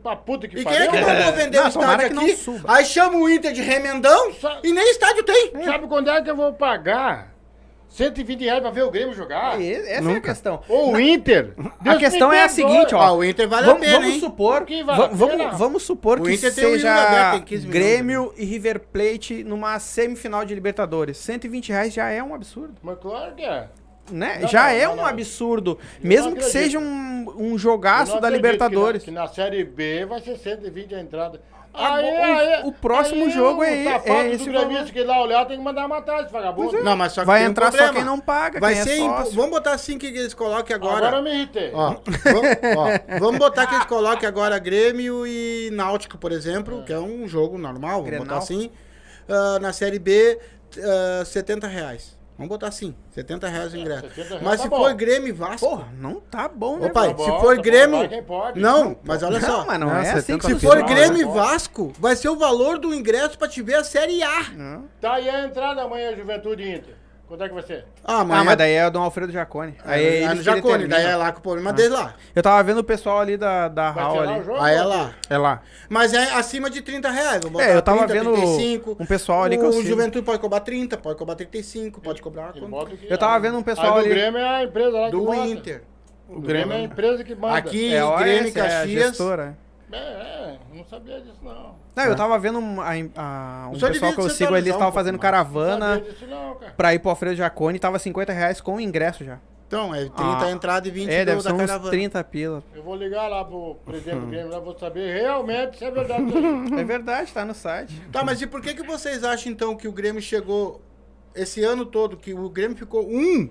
pra 0.02 0.16
puta 0.16 0.48
que 0.48 0.58
E 0.60 0.64
quem 0.66 0.74
é 0.78 0.88
que 0.88 1.02
mandou 1.02 1.34
vender 1.34 1.58
Não, 1.58 1.66
o 1.66 1.70
estádio 1.70 2.08
que 2.10 2.14
não 2.16 2.24
aqui? 2.24 2.36
suba. 2.36 2.74
Aí 2.74 2.86
chama 2.86 3.18
o 3.18 3.30
Inter 3.30 3.52
de 3.52 3.62
remendão 3.62 4.34
Sa- 4.34 4.60
e 4.64 4.72
nem 4.72 4.90
estádio 4.92 5.24
tem. 5.24 5.52
Sabe 5.66 5.88
quando 5.88 6.10
é 6.10 6.22
que 6.22 6.30
eu 6.30 6.36
vou 6.36 6.54
pagar 6.54 7.34
120 7.90 8.42
reais 8.44 8.62
pra 8.62 8.70
ver 8.70 8.84
o 8.84 8.92
Grêmio 8.92 9.14
jogar? 9.16 9.60
E- 9.60 9.74
Essa 9.74 9.90
é 9.90 9.98
a 9.98 10.02
Nunca. 10.02 10.22
questão. 10.30 10.62
Ou 10.70 10.94
o 10.94 11.00
Inter? 11.00 11.54
A 11.58 11.84
Deus 11.84 11.98
questão 11.98 12.30
me 12.30 12.36
é 12.38 12.44
a 12.44 12.50
seguinte, 12.50 12.94
ó. 12.94 13.02
Ah, 13.02 13.12
o 13.14 13.24
Inter 13.24 13.50
vale 13.50 13.66
vamos, 13.66 13.82
a 13.82 13.86
pena, 13.86 14.00
vamos 14.00 14.20
supor, 14.20 14.66
Que 14.66 14.84
vale 14.84 14.98
va- 15.00 15.06
a 15.06 15.08
vamos, 15.10 15.36
pena? 15.38 15.52
vamos 15.54 15.84
supor 15.84 16.20
O 16.20 16.24
que 16.24 16.34
Inter 16.34 16.52
um 16.52 16.54
seja 16.54 16.78
jogador, 16.78 17.32
tem 17.32 17.42
15 17.42 17.68
milhões 17.68 17.84
Grêmio 17.84 18.34
e 18.38 18.46
River 18.46 18.80
Plate 18.94 19.44
numa 19.44 19.80
semifinal 19.80 20.46
de 20.46 20.54
Libertadores. 20.54 21.18
120 21.18 21.70
reais 21.70 21.92
já 21.92 22.10
é 22.10 22.22
um 22.22 22.34
absurdo, 22.36 22.76
Mas 22.84 22.98
claro 23.00 23.34
que 23.34 23.44
é. 23.44 23.68
Né? 24.12 24.40
Não, 24.42 24.48
já 24.48 24.64
não, 24.64 24.70
é 24.70 24.86
não, 24.86 24.94
um 24.94 24.96
não. 24.98 25.06
absurdo, 25.06 25.78
Eu 26.02 26.08
mesmo 26.08 26.36
que 26.36 26.44
seja 26.44 26.80
um, 26.80 27.34
um 27.38 27.58
jogaço 27.58 28.20
da 28.20 28.30
Libertadores. 28.30 29.04
Que 29.04 29.12
na, 29.12 29.22
que 29.24 29.28
na 29.30 29.34
Série 29.34 29.64
B 29.64 30.06
vai 30.06 30.22
ser 30.22 30.38
120 30.38 30.96
a 30.96 31.00
entrada. 31.00 31.42
Ah, 31.72 32.00
o- 32.64 32.70
o 32.70 32.72
próximo 32.74 33.30
jogo 33.30 33.64
é- 33.64 33.68
o 33.68 34.12
é 34.12 34.30
esse 34.32 34.50
valor. 34.50 34.86
que 34.86 35.04
lá 35.04 35.22
olhar 35.22 35.46
tem 35.46 35.56
que 35.56 35.64
mandar 35.64 35.88
matar 35.88 36.24
esse 36.24 36.34
vagabundo. 36.34 36.84
Não, 36.84 36.98
mas 36.98 37.14
só 37.14 37.22
que 37.22 37.28
Vai 37.28 37.40
tem 37.42 37.48
um 37.48 37.52
entrar 37.52 37.72
só 37.72 37.94
quem 37.94 38.04
não 38.04 38.20
paga, 38.20 38.60
Vai 38.60 38.74
quem 38.74 38.84
ser 38.84 38.90
é 38.94 38.98
impo-. 38.98 39.30
Vamos 39.32 39.52
botar 39.52 39.74
assim 39.74 39.98
que 39.98 40.08
eles 40.08 40.34
coloquem 40.34 40.76
agora. 40.76 40.98
Agora 41.08 41.18
eu 41.18 41.24
me 41.24 41.32
irritei. 41.32 41.70
Ó, 41.72 41.96
vamos, 42.24 42.50
ó, 42.76 43.20
vamos 43.20 43.38
botar 43.38 43.68
que 43.68 43.76
eles 43.76 43.86
coloquem 43.86 44.28
agora 44.28 44.58
Grêmio 44.58 45.28
e 45.28 45.70
Náutico, 45.72 46.18
por 46.18 46.32
exemplo, 46.32 46.84
que 46.84 46.92
é 46.92 47.00
um 47.00 47.28
jogo 47.28 47.58
normal, 47.60 47.92
vamos 47.98 48.06
Grenal. 48.08 48.26
botar 48.26 48.38
assim. 48.40 48.72
Ah, 49.30 49.60
na 49.62 49.72
Série 49.72 50.00
B, 50.00 50.40
ah, 51.22 51.24
70 51.24 51.68
reais. 51.68 52.18
Vamos 52.40 52.48
botar 52.48 52.68
assim, 52.68 52.96
70 53.10 53.50
reais 53.50 53.74
o 53.74 53.78
ingresso. 53.78 54.08
70 54.16 54.28
reais 54.30 54.42
Mas 54.42 54.58
tá 54.58 54.64
se 54.64 54.70
bom. 54.70 54.78
for 54.78 54.94
Grêmio 54.94 55.28
e 55.28 55.32
Vasco... 55.34 55.70
Porra, 55.70 55.90
não 56.00 56.22
tá 56.22 56.48
bom, 56.48 56.80
né? 56.80 56.88
Ô 56.88 56.90
pai, 56.90 57.08
velho? 57.08 57.20
se 57.20 57.30
bom, 57.32 57.40
for 57.42 57.56
tá 57.58 57.62
Grêmio... 57.62 57.98
vai 57.98 58.08
quem 58.08 58.24
pode. 58.24 58.62
Não, 58.62 58.98
mas 59.04 59.22
olha 59.24 59.42
só. 59.42 59.58
Não, 59.58 59.66
mas 59.66 59.80
não 59.82 59.88
Não, 59.88 59.96
é 59.98 60.10
assim 60.12 60.22
70 60.22 60.48
que 60.48 60.54
Se 60.54 60.60
for 60.66 60.82
Grêmio 60.84 61.22
e. 61.22 61.26
Vasco, 61.26 61.92
vai 62.00 62.16
ser 62.16 62.30
o 62.30 62.38
valor 62.38 62.80
do 62.80 62.94
ingresso 62.96 63.38
pra 63.38 63.50
te 63.50 63.62
ver 63.62 63.76
a 63.76 63.84
Série 63.84 64.24
A. 64.24 64.44
Não. 64.52 64.86
Tá 65.02 65.16
aí 65.16 65.30
a 65.30 65.46
entrada 65.46 65.82
amanhã, 65.82 66.16
Juventude 66.16 66.64
Inter. 66.64 66.96
Quando 67.30 67.44
é 67.44 67.48
que 67.48 67.54
vai 67.54 67.62
ser? 67.62 67.86
Ah, 68.04 68.22
Ah, 68.22 68.44
mas, 68.44 68.58
daí 68.58 68.74
é 68.74 68.88
o 68.88 68.90
Dom 68.90 69.04
Alfredo 69.04 69.32
Jacone. 69.32 69.76
Aí 69.86 70.04
é, 70.04 70.20
é 70.22 70.24
é 70.24 70.34
no 70.34 70.42
Jacone, 70.42 70.88
daí 70.88 71.06
é 71.06 71.16
lá 71.16 71.32
com 71.32 71.38
o 71.38 71.42
problema 71.44 71.72
deles 71.72 71.92
lá. 71.92 72.16
Eu 72.36 72.42
tava 72.42 72.64
vendo 72.64 72.80
o 72.80 72.84
pessoal 72.84 73.20
ali 73.20 73.38
da, 73.38 73.68
da 73.68 73.92
Vai 73.92 74.04
Hall 74.04 74.20
ali. 74.22 74.40
o 74.40 74.44
jogo? 74.44 74.60
Aí 74.60 74.76
é 74.76 74.84
lá. 74.84 75.14
É 75.30 75.38
lá. 75.38 75.62
Mas 75.88 76.12
é 76.12 76.34
acima 76.34 76.72
de 76.72 76.82
30 76.82 77.08
reais. 77.12 77.40
Vou 77.44 77.52
botar 77.52 77.66
É, 77.66 77.76
eu 77.76 77.82
tava 77.84 78.08
30, 78.08 78.14
vendo 78.14 78.34
35. 78.34 78.98
um 79.00 79.06
pessoal 79.06 79.44
ali 79.44 79.58
que 79.60 79.64
eu 79.64 79.70
O. 79.70 79.84
Juventude 79.84 80.26
pode 80.26 80.40
cobrar 80.40 80.60
30, 80.62 80.98
pode 80.98 81.20
cobrar 81.20 81.36
35, 81.36 82.02
pode 82.02 82.20
cobrar 82.20 82.52
o 82.56 82.88
Eu 83.08 83.18
tava 83.20 83.36
é. 83.38 83.40
vendo 83.40 83.60
um 83.60 83.64
pessoal 83.64 83.94
Aí 83.98 84.00
ali- 84.00 84.10
O 84.10 84.14
Grêmio 84.16 84.40
é 84.40 84.50
a 84.50 84.64
empresa 84.64 84.90
lá 85.00 85.06
que 85.06 85.12
do. 85.12 85.34
Inter. 85.36 85.84
O 86.28 86.40
Grêmio 86.42 86.74
é 86.74 86.78
a 86.78 86.82
empresa 86.82 87.24
que 87.24 87.36
manda. 87.36 87.56
Aqui, 87.58 87.94
É, 87.94 88.04
OAS, 88.04 88.20
Grêmio 88.22 88.44
e 88.56 88.60
é 88.60 88.62
a 88.62 88.66
Caxias. 88.66 89.04
gestora. 89.08 89.58
É, 89.92 89.98
é, 89.98 90.60
não 90.74 90.86
sabia 90.86 91.20
disso 91.22 91.40
não. 91.42 91.76
Não, 91.96 92.04
eu 92.04 92.16
tava 92.16 92.38
vendo 92.38 92.60
um, 92.60 92.80
a- 92.82 92.90
a- 93.16 93.70
um 93.72 93.76
Só 93.76 93.88
pessoal 93.88 94.14
que 94.14 94.20
eu 94.22 94.30
sigo 94.30 94.54
ali, 94.54 94.70
eles 94.70 94.76
atualizar 94.76 94.78
um 94.78 94.80
pouco 94.82 94.94
fazendo 94.94 95.14
mais. 95.16 95.22
caravana 95.22 95.96
Não 95.96 96.02
disso 96.04 96.26
pra 96.78 96.94
ir 96.94 97.00
pro 97.00 97.10
Alfredo 97.10 97.36
Jacone 97.36 97.78
e 97.78 97.80
tava 97.80 97.98
50 98.00 98.32
reais 98.32 98.62
com 98.62 98.76
o 98.76 98.82
ingresso 98.82 99.24
já. 99.24 99.40
Então, 99.68 99.94
é 99.94 100.00
30 100.06 100.14
Ah. 100.24 100.44
a 100.46 100.52
entrada 100.52 100.88
e 100.88 100.92
20 100.92 101.10
É, 101.12 101.24
deve 101.26 101.44
da 101.44 101.50
ser 101.50 101.54
uns 101.54 101.60
caravana. 101.60 101.90
30 101.92 102.24
pila. 102.24 102.64
Eu 102.74 102.82
vou 102.84 102.96
ligar 102.96 103.28
lá 103.28 103.46
pro 103.46 103.76
presidente 103.86 104.20
do 104.22 104.26
Grêmio, 104.28 104.50
lá 104.52 104.60
vou 104.60 104.78
saber 104.78 105.14
realmente 105.22 105.78
se 105.78 105.86
é 105.86 105.92
verdade. 105.92 106.24
É 106.80 106.84
verdade, 106.84 107.32
tá 107.32 107.46
no 107.46 107.54
site. 107.54 108.00
Tá, 108.12 108.24
mas 108.24 108.42
e 108.42 108.48
por 108.48 108.62
que, 108.62 108.74
que 108.74 108.82
vocês 108.84 109.24
acham 109.24 109.52
então 109.52 109.76
que 109.76 109.88
o 109.88 109.92
Grêmio 109.92 110.22
chegou 110.22 110.82
esse 111.36 111.64
ano 111.64 111.86
todo, 111.86 112.18
que 112.18 112.34
o 112.34 112.50
Grêmio 112.50 112.76
ficou 112.76 113.08
um, 113.08 113.48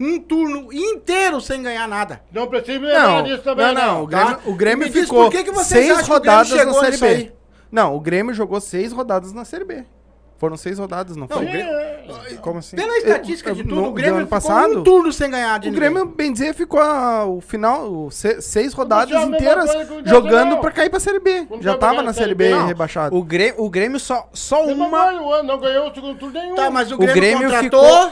um 0.00 0.18
turno 0.20 0.72
inteiro 0.72 1.40
sem 1.40 1.62
ganhar 1.62 1.86
nada? 1.88 2.20
não 2.32 2.46
precisa 2.46 2.78
me 2.78 2.86
lembrar 2.86 3.06
Não, 3.08 3.22
disso 3.22 3.42
também, 3.42 3.66
não, 3.66 3.74
não. 3.74 3.94
não. 3.94 4.02
O 4.02 4.06
Grêmio, 4.06 4.34
tá? 4.36 4.40
o 4.46 4.54
Grêmio 4.54 4.92
ficou 4.92 5.30
que 5.30 5.44
que 5.44 5.54
seis 5.64 5.86
Grêmio 5.88 6.04
rodadas 6.06 6.50
na 6.66 6.74
Série 6.74 6.96
B. 6.96 7.06
aí? 7.06 7.32
Não, 7.70 7.94
o 7.96 8.00
Grêmio 8.00 8.34
jogou 8.34 8.60
seis 8.60 8.92
rodadas 8.92 9.32
na 9.32 9.44
Série 9.44 9.64
B. 9.64 9.84
Foram 10.36 10.56
seis 10.56 10.78
rodadas, 10.78 11.16
não 11.16 11.28
Não, 11.30 11.36
foi? 11.36 11.46
Grêmio- 11.46 11.72
Como 12.42 12.58
assim? 12.58 12.76
Pela 12.76 12.98
estatística 12.98 13.50
Eu- 13.50 13.54
de 13.54 13.62
tudo, 13.62 13.76
no- 13.76 13.88
o 13.88 13.92
Grêmio 13.92 14.16
ficou 14.16 14.28
passado, 14.28 14.80
um 14.80 14.82
turno 14.82 15.12
sem 15.12 15.30
ganhar 15.30 15.58
de 15.60 15.68
O 15.68 15.72
ninguém. 15.72 15.90
Grêmio, 15.92 16.06
bem 16.06 16.32
dizer, 16.32 16.52
ficou 16.54 16.80
a- 16.80 17.24
o 17.24 17.40
final, 17.40 17.90
o 17.90 18.10
se- 18.10 18.42
seis 18.42 18.74
rodadas 18.74 19.14
é 19.14 19.22
inteiras 19.22 19.70
jogando 20.04 20.58
pra 20.58 20.70
cair 20.72 20.90
pra 20.90 20.98
Série 21.00 21.20
B. 21.20 21.46
Já 21.60 21.78
tava 21.78 22.02
na 22.02 22.12
Série 22.12 22.34
B. 22.34 22.50
Não. 22.50 22.66
rebaixado. 22.66 23.16
O 23.16 23.22
Grêmio, 23.22 23.54
o 23.62 23.70
Grêmio 23.70 23.98
só, 24.00 24.28
só 24.32 24.66
uma. 24.66 25.12
não 25.44 25.58
ganhou 25.58 25.88
o 25.88 25.94
segundo 25.94 26.18
turno 26.18 26.34
nenhum. 26.38 26.56
Tá, 26.56 26.68
mas 26.68 26.90
o 26.90 26.96
O 26.96 26.98
Grêmio, 26.98 27.14
Grêmio 27.14 27.50
contratou... 27.50 28.10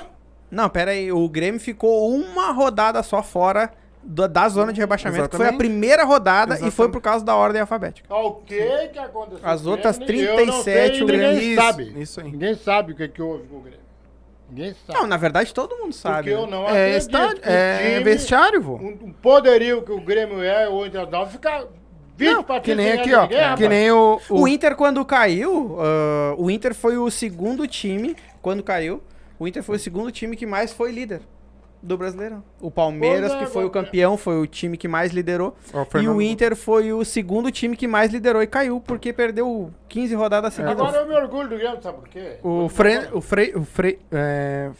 Não, 0.53 0.69
pera 0.69 0.91
aí. 0.91 1.11
O 1.11 1.27
Grêmio 1.29 1.59
ficou 1.59 2.15
uma 2.15 2.53
rodada 2.53 3.03
só 3.03 3.23
fora 3.23 3.73
da, 4.03 4.27
da 4.27 4.49
zona 4.49 4.73
de 4.73 4.81
rebaixamento. 4.81 5.29
que 5.31 5.37
Foi 5.37 5.47
a 5.47 5.49
Exatamente. 5.49 5.71
primeira 5.71 6.05
rodada 6.05 6.55
e 6.55 6.59
foi 6.59 6.67
Exatamente. 6.69 6.93
por 6.93 7.01
causa 7.01 7.25
da 7.25 7.35
ordem 7.35 7.61
alfabética. 7.61 8.15
O 8.15 8.33
que 8.35 8.89
que 8.93 8.99
aconteceu? 8.99 9.41
As 9.49 9.65
o 9.65 9.71
outras 9.71 9.97
Grêmio? 9.99 10.25
Eu 10.27 10.47
não 10.47 10.63
sei, 10.63 10.75
37, 10.91 11.03
o 11.03 11.07
ninguém 11.07 11.37
Grêmio- 11.37 11.57
sabe. 11.57 11.95
Isso, 12.03 12.21
aí. 12.21 12.31
Ninguém 12.31 12.55
sabe 12.55 12.93
o 12.93 12.95
que, 12.97 13.09
que 13.09 13.23
houve 13.23 13.45
com 13.49 13.57
o 13.57 13.61
Grêmio. 13.61 13.81
Ninguém 14.51 14.75
sabe. 14.87 14.99
Não, 14.99 15.07
na 15.07 15.17
verdade 15.17 15.55
todo 15.55 15.75
mundo 15.79 15.95
sabe. 15.95 16.31
Porque 16.31 16.31
eu 16.31 16.47
né? 16.47 16.51
não 16.51 16.69
É, 16.69 16.97
estádio, 16.99 17.39
o 17.43 17.49
é 17.49 17.89
time, 17.93 18.05
vestiário, 18.05 18.61
vô. 18.61 18.75
um, 18.75 19.11
poderio 19.23 19.81
que 19.83 19.93
o 19.93 20.01
Grêmio 20.03 20.43
é, 20.43 20.69
o 20.69 20.85
Internacional, 20.85 21.27
ficar 21.29 21.65
20 22.15 22.31
Não, 22.35 22.43
partidas 22.45 22.85
que 22.85 22.91
nem 22.91 23.01
aqui, 23.01 23.15
ó. 23.15 23.23
ninguém, 23.23 23.55
que 23.57 23.69
nem 23.69 23.91
o... 23.91 24.21
O 24.29 24.47
Inter, 24.47 24.77
quando 24.77 25.03
caiu, 25.07 25.79
ah, 25.81 26.35
o 26.37 26.51
Inter 26.51 26.75
foi 26.75 26.99
o 26.99 27.11
segundo 27.11 27.67
time, 27.67 28.15
quando 28.43 28.63
caiu, 28.63 29.03
o 29.43 29.49
Inter 29.49 29.63
foi 29.63 29.77
o 29.77 29.79
segundo 29.79 30.11
time 30.13 30.37
que 30.37 30.47
mais 30.47 30.73
foi 30.73 30.91
líder. 30.93 31.21
do 31.83 31.99
Brasileirão. 31.99 32.45
O 32.61 32.71
Palmeiras, 32.71 33.35
que 33.35 33.47
foi 33.47 33.65
o 33.65 33.71
campeão, 33.71 34.17
foi 34.17 34.41
o 34.41 34.47
time 34.47 34.77
que 34.77 34.87
mais 34.87 35.13
liderou. 35.13 35.57
Ó, 35.75 35.85
E 35.99 36.09
o 36.09 36.23
Inter 36.23 36.55
foi 36.55 36.93
o 36.93 37.05
segundo 37.05 37.51
time 37.51 37.77
que 37.77 37.89
mais 37.89 38.13
liderou 38.13 38.41
e 38.41 38.47
caiu, 38.47 38.81
porque 38.81 39.13
perdeu 39.13 39.73
15 39.89 40.15
rodadas 40.15 40.55
seguidas. 40.55 40.79
Agora 40.81 40.99
eu 40.99 41.09
me 41.09 41.15
orgulho 41.15 41.49
do 41.49 41.57
Grêmio, 41.57 41.83
sabe 41.83 41.99
por 41.99 42.09
quê? 42.09 42.37
O 42.43 42.69
Fre... 42.69 43.09
O 43.13 43.21
Fre... 43.21 43.53
O 43.57 43.65
Fre... 43.65 43.99
É... 44.13 44.71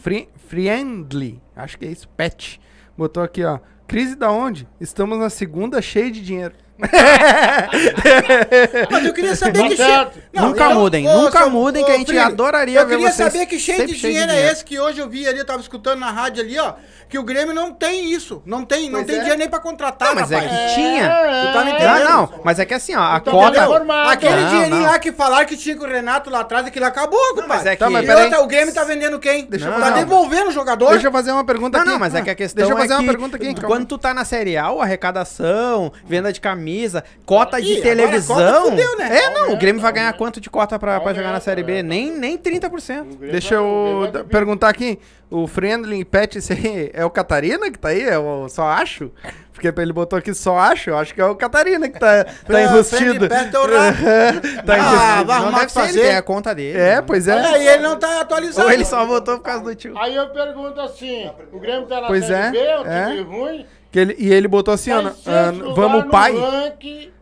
Fri- 0.00 0.28
Friendly, 0.46 1.40
acho 1.56 1.76
que 1.78 1.86
é 1.86 1.88
isso, 1.88 2.08
Pet, 2.10 2.60
botou 2.96 3.22
aqui, 3.22 3.42
ó. 3.44 3.58
Crise 3.88 4.14
da 4.14 4.30
onde? 4.30 4.68
Estamos 4.80 5.18
na 5.18 5.28
segunda 5.30 5.82
cheia 5.82 6.10
de 6.10 6.20
dinheiro. 6.20 6.54
Mas 8.90 9.04
eu 9.06 9.12
queria 9.12 9.36
saber 9.36 9.62
Tá 9.62 9.68
que 9.68 9.76
certo. 9.76 10.18
Nunca 10.32 10.70
mudem, 10.70 11.04
nunca 11.04 11.48
mudem, 11.48 11.84
que 11.84 11.90
a 11.92 11.96
gente 11.96 12.16
adoraria 12.18 12.80
Eu 12.80 12.86
ver 12.86 12.96
queria 12.96 13.12
saber 13.12 13.46
que 13.46 13.58
cheio 13.58 13.86
de 13.86 13.94
cheio 13.94 14.12
dinheiro 14.12 14.32
é 14.32 14.50
esse 14.50 14.64
que 14.64 14.78
hoje 14.78 15.00
eu 15.00 15.08
vi 15.08 15.26
ali, 15.26 15.38
eu 15.38 15.46
tava 15.46 15.60
escutando 15.60 16.00
na 16.00 16.10
rádio 16.10 16.42
ali, 16.42 16.58
ó, 16.58 16.74
que 17.08 17.18
o 17.18 17.22
Grêmio 17.22 17.54
não 17.54 17.72
tem 17.72 18.10
isso. 18.12 18.42
Não 18.44 18.64
tem, 18.64 18.88
não 18.90 19.00
Pois 19.00 19.06
tem 19.06 19.16
é. 19.16 19.18
dinheiro 19.20 19.38
nem 19.38 19.48
pra 19.48 19.60
contratar, 19.60 20.08
Não, 20.08 20.16
mas 20.22 20.32
é 20.32 20.36
rapaz. 20.36 20.52
que 20.70 20.74
tinha. 20.74 21.08
Tu 21.08 21.52
tá 21.52 21.64
me 21.64 21.70
É, 21.70 21.74
entendendo? 21.74 22.04
Não, 22.04 22.10
não, 22.22 22.30
mas 22.42 22.58
é 22.58 22.64
que 22.64 22.74
assim, 22.74 22.94
ó, 22.96 23.00
a 23.02 23.18
Então, 23.18 23.32
cota. 23.32 23.64
Aquele 24.10 24.40
Não, 24.40 24.48
dinheirinho 24.48 24.80
não. 24.80 24.90
lá 24.90 24.98
que 24.98 25.12
falaram 25.12 25.46
que 25.46 25.56
tinha 25.56 25.76
com 25.76 25.84
o 25.84 25.88
Renato 25.88 26.28
lá 26.30 26.40
atrás, 26.40 26.66
aquilo 26.66 26.86
acabou, 26.86 27.20
compadre. 27.28 27.48
mas 27.48 27.66
é 27.66 27.76
Tá, 27.76 27.86
que- 27.86 27.92
E 27.94 28.10
outra, 28.10 28.40
o 28.42 28.46
Grêmio 28.46 28.74
tá 28.74 28.82
vendendo 28.84 29.18
quem? 29.20 29.44
Deixa 29.44 29.68
eu 29.68 29.80
tá 29.80 29.90
devolvendo 29.90 30.48
o 30.48 30.52
jogador? 30.52 30.90
Deixa 30.90 31.06
eu 31.06 31.12
fazer 31.12 31.30
uma 31.30 31.44
pergunta 31.44 31.78
Não, 31.78 31.82
aqui. 31.84 31.92
não, 31.92 31.98
mas 32.00 32.14
é 32.14 32.22
que 32.22 32.30
a 32.30 32.34
questão 32.34 32.62
Deixa 32.66 32.72
eu 32.72 32.76
fazer 32.78 32.94
é 32.94 32.96
uma 32.96 33.02
que 33.02 33.08
pergunta 33.08 33.36
aqui. 33.36 33.54
quando 33.62 33.86
tu 33.86 33.96
tá 33.98 34.12
na 34.12 34.24
Série 34.24 34.56
A, 34.56 34.64
arrecadação, 34.66 35.92
venda 36.04 36.32
de 36.32 36.40
camisa, 36.64 37.04
cota 37.26 37.60
de 37.60 37.68
Ih, 37.74 37.78
agora 37.78 37.92
a 37.92 37.96
televisão... 37.96 38.36
cota 38.36 38.60
fudeu, 38.70 38.96
né? 38.98 39.18
É, 39.18 39.30
não, 39.34 39.52
o 39.52 39.56
Grêmio 39.56 39.82
vai 39.82 39.92
ganhar 39.92 40.12
quanto 40.14 40.40
de 40.40 40.48
cota 40.48 40.78
pra, 40.78 40.98
pra 40.98 41.12
jogar 41.12 41.32
na 41.32 41.40
Série 41.40 41.62
B? 41.62 41.82
Nem, 41.82 42.10
nem 42.10 42.38
30%. 42.38 43.18
Deixa 43.30 43.54
eu 43.54 44.08
da- 44.10 44.24
perguntar 44.24 44.68
aqui. 44.70 44.98
O 45.30 45.46
Friendly 45.48 46.04
Pet, 46.04 46.38
esse 46.38 46.52
aí 46.52 46.90
é 46.94 47.04
o 47.04 47.10
Catarina 47.10 47.70
que 47.70 47.78
tá 47.78 47.88
aí? 47.88 48.02
É 48.02 48.16
o 48.18 48.48
Só 48.48 48.64
Acho? 48.68 49.10
Porque 49.52 49.68
ele 49.80 49.92
botou 49.92 50.18
aqui 50.18 50.32
Só 50.34 50.56
Acho. 50.58 50.90
Eu 50.90 50.98
acho 50.98 51.12
que 51.14 51.20
é 51.20 51.24
o 51.24 51.34
Catarina 51.34 51.88
que 51.88 51.98
tá, 51.98 52.24
tá 52.46 52.62
enrustido. 52.62 53.26
Rabo. 53.26 53.28
tá 54.64 54.74
Ah, 54.74 54.78
enrustido. 54.78 55.26
vai 55.26 55.26
Não 55.26 55.34
arrumar 55.34 55.50
deve 55.50 55.62
o 55.62 55.66
que 55.66 55.72
ser, 55.72 55.78
ele 55.80 55.86
fazer. 55.88 56.00
tem 56.02 56.16
a 56.16 56.22
conta 56.22 56.54
dele. 56.54 56.78
É, 56.78 56.96
né? 56.96 57.02
pois 57.02 57.26
Olha 57.26 57.40
é. 57.40 57.46
aí, 57.54 57.66
ele 57.68 57.82
não 57.82 57.98
tá 57.98 58.20
atualizado. 58.20 58.66
Ou 58.68 58.72
ele 58.72 58.84
só 58.84 59.04
votou 59.06 59.38
por 59.38 59.42
causa 59.44 59.64
do 59.64 59.74
tio. 59.74 59.96
Aí 59.98 60.14
eu 60.14 60.28
pergunto 60.28 60.80
assim, 60.80 61.28
o 61.52 61.58
Grêmio 61.58 61.86
tá 61.86 62.00
na 62.02 62.06
Pois 62.06 62.26
Série 62.26 62.46
é, 62.46 62.50
B, 62.50 62.58
é 62.58 62.78
um 62.80 62.86
é. 62.86 63.06
time 63.08 63.22
ruim, 63.22 63.66
Que 63.94 64.00
ele, 64.00 64.16
e 64.18 64.32
ele 64.32 64.48
botou 64.48 64.74
assim, 64.74 64.90
ó, 64.90 65.00
em 65.02 65.06
ah, 65.06 65.52
vamos 65.76 66.10
pai. 66.10 66.34
ranking 66.36 67.12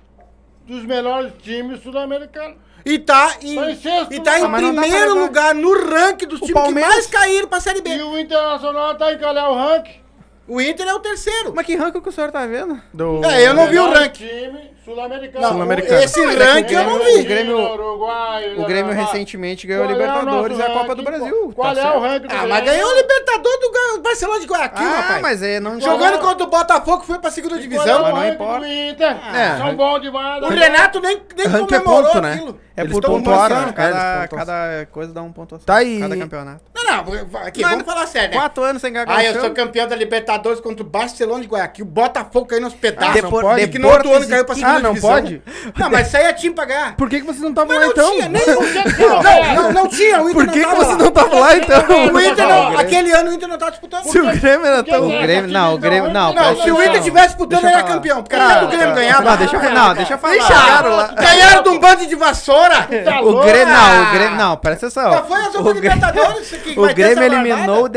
dos 0.66 0.82
melhores 0.86 1.30
times 1.42 1.82
sul-americanos. 1.82 2.56
E 2.82 2.98
tá 2.98 3.36
em, 3.42 3.56
Tá 3.56 3.70
em 3.70 3.76
sexto 3.76 4.14
e 4.14 4.20
tá 4.20 4.38
em 4.38 4.42
lugar. 4.44 4.50
Mas 4.50 4.62
não 4.62 4.74
dá 4.74 4.80
pra 4.80 4.88
primeiro 4.90 5.18
lugar 5.20 5.54
no 5.54 5.90
ranking 5.90 6.26
dos 6.26 6.40
times 6.40 6.54
Palmeiras- 6.54 7.06
que 7.06 7.12
mais 7.12 7.26
caíram 7.26 7.46
pra 7.46 7.60
Série 7.60 7.80
E 7.80 7.82
B. 7.82 8.02
o 8.02 8.18
Internacional 8.18 8.94
tá 8.94 9.12
em 9.12 9.18
calhar 9.18 9.50
o 9.50 9.54
ranking. 9.54 10.00
O 10.48 10.62
Inter 10.62 10.88
é 10.88 10.94
o 10.94 10.98
terceiro. 11.00 11.52
Mas 11.54 11.66
que 11.66 11.76
ranking 11.76 12.00
que 12.00 12.08
o 12.08 12.12
senhor 12.12 12.30
tá 12.32 12.46
vendo? 12.46 12.80
Do... 12.94 13.22
É, 13.22 13.46
eu 13.46 13.52
não 13.52 13.66
vi 13.66 13.78
o 13.78 13.82
Melhor 13.84 13.94
ranking. 13.98 14.26
time 14.26 14.71
sul-americano. 14.94 15.48
Sul-americano. 15.48 16.02
esse 16.02 16.20
é 16.20 16.26
ranking 16.26 16.74
eu 16.74 16.84
não 16.84 16.98
Grêmio- 16.98 17.14
vi. 17.16 17.20
o 17.20 17.24
Grêmio- 17.24 17.58
Uruguai, 17.72 18.54
O 18.56 18.64
Grêmio 18.64 18.92
recentemente 18.92 19.66
ganhou 19.66 19.84
a 19.84 19.88
é 19.88 19.92
Libertadores 19.92 20.58
e 20.58 20.62
a 20.62 20.70
Copa 20.70 20.94
do? 20.94 21.02
Brasil. 21.02 21.52
Qual 21.54 21.74
tá 21.74 21.80
é 21.80 21.96
o 21.96 22.00
ranking 22.00 22.26
do 22.28 22.34
Ah, 22.34 22.46
mas 22.46 22.64
ganhou 22.64 22.90
o 22.90 22.94
Libertador 22.94 23.52
do 23.60 24.02
Barcelona 24.02 24.40
de 24.40 24.46
Guayaquil, 24.46 24.86
Ah, 24.86 25.00
rapaz. 25.00 25.22
mas 25.22 25.42
é, 25.42 25.60
não 25.60 25.80
Jogando 25.80 26.14
é? 26.14 26.18
contra 26.18 26.44
o 26.44 26.50
Botafogo, 26.50 27.04
foi 27.04 27.18
pra 27.18 27.30
segunda 27.30 27.56
é 27.56 27.58
divisão. 27.58 28.00
o 28.00 28.02
mas 28.02 28.14
não 28.14 28.28
importa. 28.28 28.66
É, 28.66 29.56
São 29.58 29.74
bons 29.76 30.00
demais. 30.00 30.42
O 30.42 30.50
né? 30.50 30.66
Renato 30.66 31.00
nem, 31.00 31.20
nem 31.36 31.46
é 31.46 31.50
comemorou 31.58 32.04
ponto, 32.04 32.20
né? 32.20 32.32
aquilo. 32.34 32.60
É 32.74 32.80
Eles 32.80 32.92
por 32.94 33.02
pontuaram, 33.02 33.56
pontuação, 33.66 33.66
né? 33.66 33.72
cada, 33.74 34.24
É, 34.24 34.28
cada 34.28 34.86
coisa 34.90 35.12
dá 35.12 35.20
um 35.22 35.30
pontuação. 35.30 35.66
Tá 35.66 35.76
aí. 35.76 36.00
Cada 36.00 36.16
campeonato. 36.16 36.62
Não, 36.74 36.84
não, 37.04 37.40
aqui, 37.44 37.60
Não, 37.60 37.68
vamos 37.68 37.84
falar 37.84 38.06
sério, 38.06 38.30
né? 38.30 38.36
Quatro 38.36 38.62
anos 38.64 38.80
sem 38.80 38.90
ganhar 38.90 39.04
Ah, 39.10 39.22
eu 39.22 39.38
sou 39.40 39.50
campeão 39.50 39.86
da 39.86 39.94
Libertadores 39.94 40.58
contra 40.58 40.82
o 40.82 40.86
Barcelona 40.88 41.42
de 41.42 41.48
Guayaquil. 41.48 41.84
O 41.84 41.88
Botafogo 41.88 42.46
caiu 42.46 42.62
nos 42.62 42.72
pedaços. 42.72 43.10
Ah, 43.10 43.14
não 43.22 43.28
Depor- 43.30 43.42
pode? 43.42 43.68
que 43.68 43.78
no 43.78 43.88
outro 43.90 44.10
ano 44.14 44.26
caiu 44.26 44.44
pra 44.46 44.54
segunda 44.54 44.76
Ah, 44.76 44.80
não 44.82 44.92
divisão. 44.94 45.10
pode? 45.10 45.42
Não, 45.78 45.90
mas 45.90 46.06
isso 46.08 46.16
aí 46.16 46.24
é 46.24 46.32
time 46.32 46.54
pra 46.54 46.64
ganhar. 46.64 46.96
Por 46.96 47.08
que, 47.08 47.20
que 47.20 47.26
vocês 47.26 47.40
não 47.40 47.50
estavam 47.50 47.74
lá 47.74 47.80
não 47.82 47.90
então? 47.90 48.10
tinha, 48.10 48.28
nem... 48.28 48.42
Não, 48.46 49.22
Não, 49.22 49.54
não, 49.62 49.72
não 49.72 49.88
tinha. 49.88 50.20
O 50.22 50.30
Inter 50.30 50.34
Por 50.44 50.52
que, 50.52 50.60
que 50.60 50.66
não 50.66 50.70
tava 50.70 50.84
vocês 50.84 50.96
lá. 50.98 51.02
não 51.02 51.08
estavam 51.08 51.38
lá 51.40 51.56
então? 51.56 51.82
O 52.12 52.20
Inter 52.20 52.48
não, 52.48 52.70
Não, 52.72 52.78
aquele 52.78 53.12
ano 53.12 53.30
o 53.30 53.32
Inter 53.32 53.48
não 53.48 53.58
tava 53.58 53.70
disputando. 53.70 54.04
Se 54.04 54.18
o 54.20 54.26
Grêmio 54.40 54.66
era 54.66 54.82
tão. 54.82 55.06
O 55.06 55.22
Grêmio, 55.22 55.50
não, 55.50 55.74
o 55.74 55.78
Grêmio, 55.78 56.10
não. 56.12 56.32
Não, 56.34 56.62
se 56.62 56.70
o. 56.70 56.82
Inter 56.82 57.02
tivesse 57.02 57.28
disputando, 57.28 57.64
era 57.64 57.80
falar. 57.80 57.92
campeão. 57.94 58.22
Porque 58.22 58.36
até 58.36 58.64
o 58.64 58.68
Grêmio 58.68 58.94
ganhava. 58.94 59.22
Não, 59.22 59.36
deixa 59.36 59.56
eu, 59.56 59.70
não, 59.70 59.94
deixa 59.94 60.14
eu 60.14 60.18
falar. 60.18 60.34
Chegaram 60.40 60.96
lá. 60.96 61.06
Ganharam 61.08 61.62
de 61.62 61.68
um 61.68 61.78
bando 61.78 62.06
de 62.06 62.14
vassoura. 62.16 62.88
Tá 63.04 63.20
O? 63.22 63.40
Grêmio, 63.42 63.74
não, 63.74 64.02
o 64.02 64.10
Grêmio, 64.12 64.36
não, 64.36 64.56
presta 64.56 64.86
atenção. 64.86 65.12
Já 65.12 65.22
foi 65.22 65.40
a 65.40 65.44
Copa 65.44 65.58
O 65.58 65.62
Grêmio- 65.74 65.82
Libertadores. 65.82 66.48
que 66.50 66.78
O 66.80 66.94
Grêmio 66.94 67.22
eliminou 67.24 67.84
o. 67.84 67.88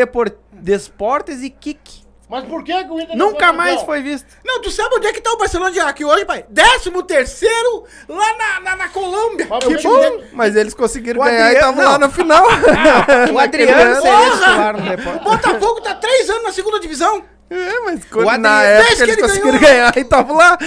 Desportes 0.53 1.41
e 1.43 1.49
Kik. 1.49 2.04
Mas 2.27 2.43
por 2.45 2.63
que, 2.63 2.83
que 2.83 2.89
o 2.91 2.99
Inter 2.99 3.15
Nunca 3.15 3.53
mais 3.53 3.81
foi 3.83 4.01
visto. 4.01 4.25
Não, 4.43 4.59
tu 4.59 4.71
sabe 4.71 4.95
onde 4.95 5.05
é 5.07 5.13
que 5.13 5.21
tá 5.21 5.31
o 5.31 5.37
Barcelona 5.37 5.71
de 5.71 5.79
aqui 5.79 6.03
hoje, 6.03 6.25
pai? 6.25 6.43
Décimo 6.49 7.03
terceiro 7.03 7.83
lá 8.09 8.37
na, 8.37 8.59
na, 8.61 8.75
na 8.77 8.89
Colômbia. 8.89 9.45
Mas 9.49 9.63
Que 9.63 9.75
que- 9.75 9.87
dele- 9.87 10.23
Mas 10.33 10.55
eles 10.55 10.73
conseguiram 10.73 11.21
O 11.21 11.23
ganhar 11.23 11.37
e 11.53 11.57
Adriano- 11.57 11.69
estavam 11.71 11.91
lá 11.91 11.99
no 11.99 12.11
final. 12.11 12.45
O 13.33 13.39
Adriano 13.39 14.01
seria 14.01 14.31
titular 14.31 14.73
no 14.77 14.89
Deportes. 14.89 15.23
Botafogo 15.23 15.81
tá 15.81 15.93
três 15.95 16.29
anos 16.29 16.43
na 16.43 16.51
segunda 16.51 16.79
divisão. 16.79 17.23
É, 17.47 17.79
mas 17.81 18.03
quando, 18.05 18.27
O 18.27 18.37
na 18.37 18.63
época 18.63 18.95
que 18.95 19.01
eles 19.03 19.13
ele 19.13 19.21
conseguiram 19.21 19.59
ganhou. 19.59 19.67
ganhar 19.69 19.93
e 19.97 19.99
estavam 20.01 20.35
lá. 20.35 20.57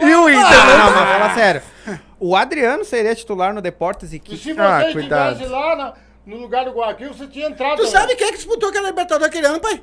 e 0.00 0.14
o 0.16 0.28
Inter 0.28 0.44
Ah, 0.44 0.76
não 0.78 0.90
mas 0.92 1.08
fala 1.12 1.34
sério. 1.34 1.62
O 2.18 2.34
Adriano 2.34 2.84
seria 2.84 3.14
titular 3.14 3.52
no 3.54 3.60
Deportes 3.60 4.12
e 4.12 4.16
E 4.16 4.18
Kik. 4.18 4.42
se 4.42 4.52
você 4.52 4.60
Ah, 4.60 4.88
cuidado. 4.92 5.48
lá 5.48 5.76
na- 5.76 5.92
no 6.26 6.36
lugar 6.36 6.64
do 6.64 6.72
Guayaquil, 6.72 7.12
você 7.12 7.26
tinha 7.26 7.48
entrado. 7.48 7.76
Tu 7.76 7.84
também. 7.84 7.90
sabe 7.92 8.14
quem 8.16 8.26
é 8.28 8.30
que 8.30 8.36
disputou 8.38 8.68
aquela 8.70 8.88
Libertadores 8.88 9.26
aquele 9.28 9.46
ano, 9.46 9.60
pai? 9.60 9.82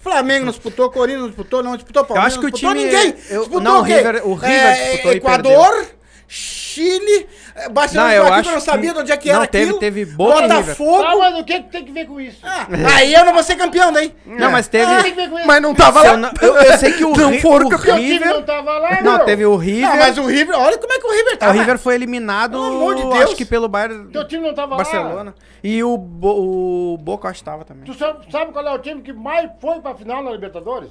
Flamengo 0.00 0.44
não 0.46 0.52
disputou, 0.52 0.90
Corinthians 0.90 1.20
não 1.22 1.28
disputou, 1.28 1.62
não 1.62 1.76
disputou 1.76 2.02
Eu 2.02 2.06
Palmeiras. 2.06 2.32
acho 2.32 2.40
que 2.40 2.46
o 2.46 2.48
não 2.48 2.52
disputou 2.52 2.74
time- 2.76 2.84
ninguém. 2.84 3.14
eu- 3.30 3.38
disputou 3.40 3.60
não, 3.60 3.80
o 3.82 3.84
quê? 3.84 3.94
River- 3.96 4.26
o 4.28 4.34
River 4.34 4.50
É, 4.60 4.90
disputou 4.90 5.12
e 5.12 5.16
Equador, 5.16 5.86
Chile, 6.30 7.26
é, 7.54 7.68
Barcelona 7.70 8.08
Não, 8.08 8.14
eu 8.14 8.22
Guayaquil, 8.24 8.38
acho 8.38 8.42
que 8.42 8.48
eu 8.50 8.54
não 8.54 8.60
sabia 8.60 8.90
que- 8.90 8.94
de 8.96 9.00
onde 9.02 9.12
é 9.12 9.16
que 9.16 9.28
não, 9.30 9.36
era 9.36 9.46
teve- 9.46 9.64
aquilo. 9.64 9.78
teve 9.80 10.04
Boca 10.04 10.40
River. 10.42 10.56
Botafogo. 10.58 11.02
Ah, 11.02 11.16
mas 11.16 11.38
o 11.40 11.44
que, 11.44 11.62
que 11.62 11.70
tem 11.70 11.84
que 11.86 11.90
ver 11.92 12.06
com 12.06 12.20
isso? 12.20 12.38
Ah, 12.44 12.66
aí 12.96 13.14
eu 13.14 13.24
não 13.24 13.32
vou 13.32 13.42
ser 13.42 13.56
campeão 13.56 13.90
daí. 13.90 14.14
Não, 14.26 14.50
mas 14.50 14.68
teve. 14.68 14.94
Tem 15.02 15.04
que 15.14 15.16
ver 15.22 15.30
com 15.30 15.38
isso? 15.38 15.46
Mas 15.46 15.62
não 15.62 15.74
tava 15.74 16.02
lá. 16.02 16.06
eu, 16.08 16.16
não- 16.18 16.30
eu- 16.42 16.54
eu 16.54 16.78
sei 16.78 16.92
que 16.92 17.04
o, 17.04 17.16
Não 17.16 17.30
Ri- 17.30 17.40
foram 17.40 17.66
o 17.66 17.70
campeão. 17.70 17.96
Time 17.96 18.18
não 18.20 18.26
River. 18.28 18.44
tava 18.44 18.78
lá, 18.78 19.00
Não, 19.02 19.16
meu. 19.16 19.24
teve 19.24 19.46
o 19.46 19.56
River. 19.56 19.88
Não, 19.88 19.96
mas 19.96 20.18
o 20.18 20.26
River, 20.26 20.58
olha 20.58 20.76
como 20.78 20.92
é 20.92 20.98
que 21.00 21.06
o 21.06 21.10
River 21.10 21.36
tá. 21.38 21.48
O 21.48 21.52
River 21.52 21.78
foi 21.78 21.94
eliminado, 21.94 22.50
Pelo 22.52 22.64
amor 22.66 22.94
de 22.94 23.02
Deus. 23.02 23.14
acho 23.22 23.34
que 23.36 23.44
pelo 23.46 23.66
Bayern 23.66 24.10
Teu 24.12 24.28
time 24.28 24.46
não 24.46 24.54
tava 24.54 24.72
lá. 24.72 24.76
Barcelona. 24.76 25.34
E 25.64 25.82
o, 25.82 25.96
Bo- 25.96 26.92
o 26.94 26.98
Boca 26.98 27.28
acho 27.28 27.38
que 27.38 27.44
tava 27.44 27.64
também. 27.64 27.84
Tu 27.84 27.94
sabe, 27.94 28.30
sabe 28.30 28.52
qual 28.52 28.66
é 28.66 28.70
o 28.74 28.78
time 28.78 29.00
que 29.00 29.14
mais 29.14 29.50
foi 29.60 29.80
pra 29.80 29.94
final 29.94 30.22
na 30.22 30.30
Libertadores? 30.30 30.90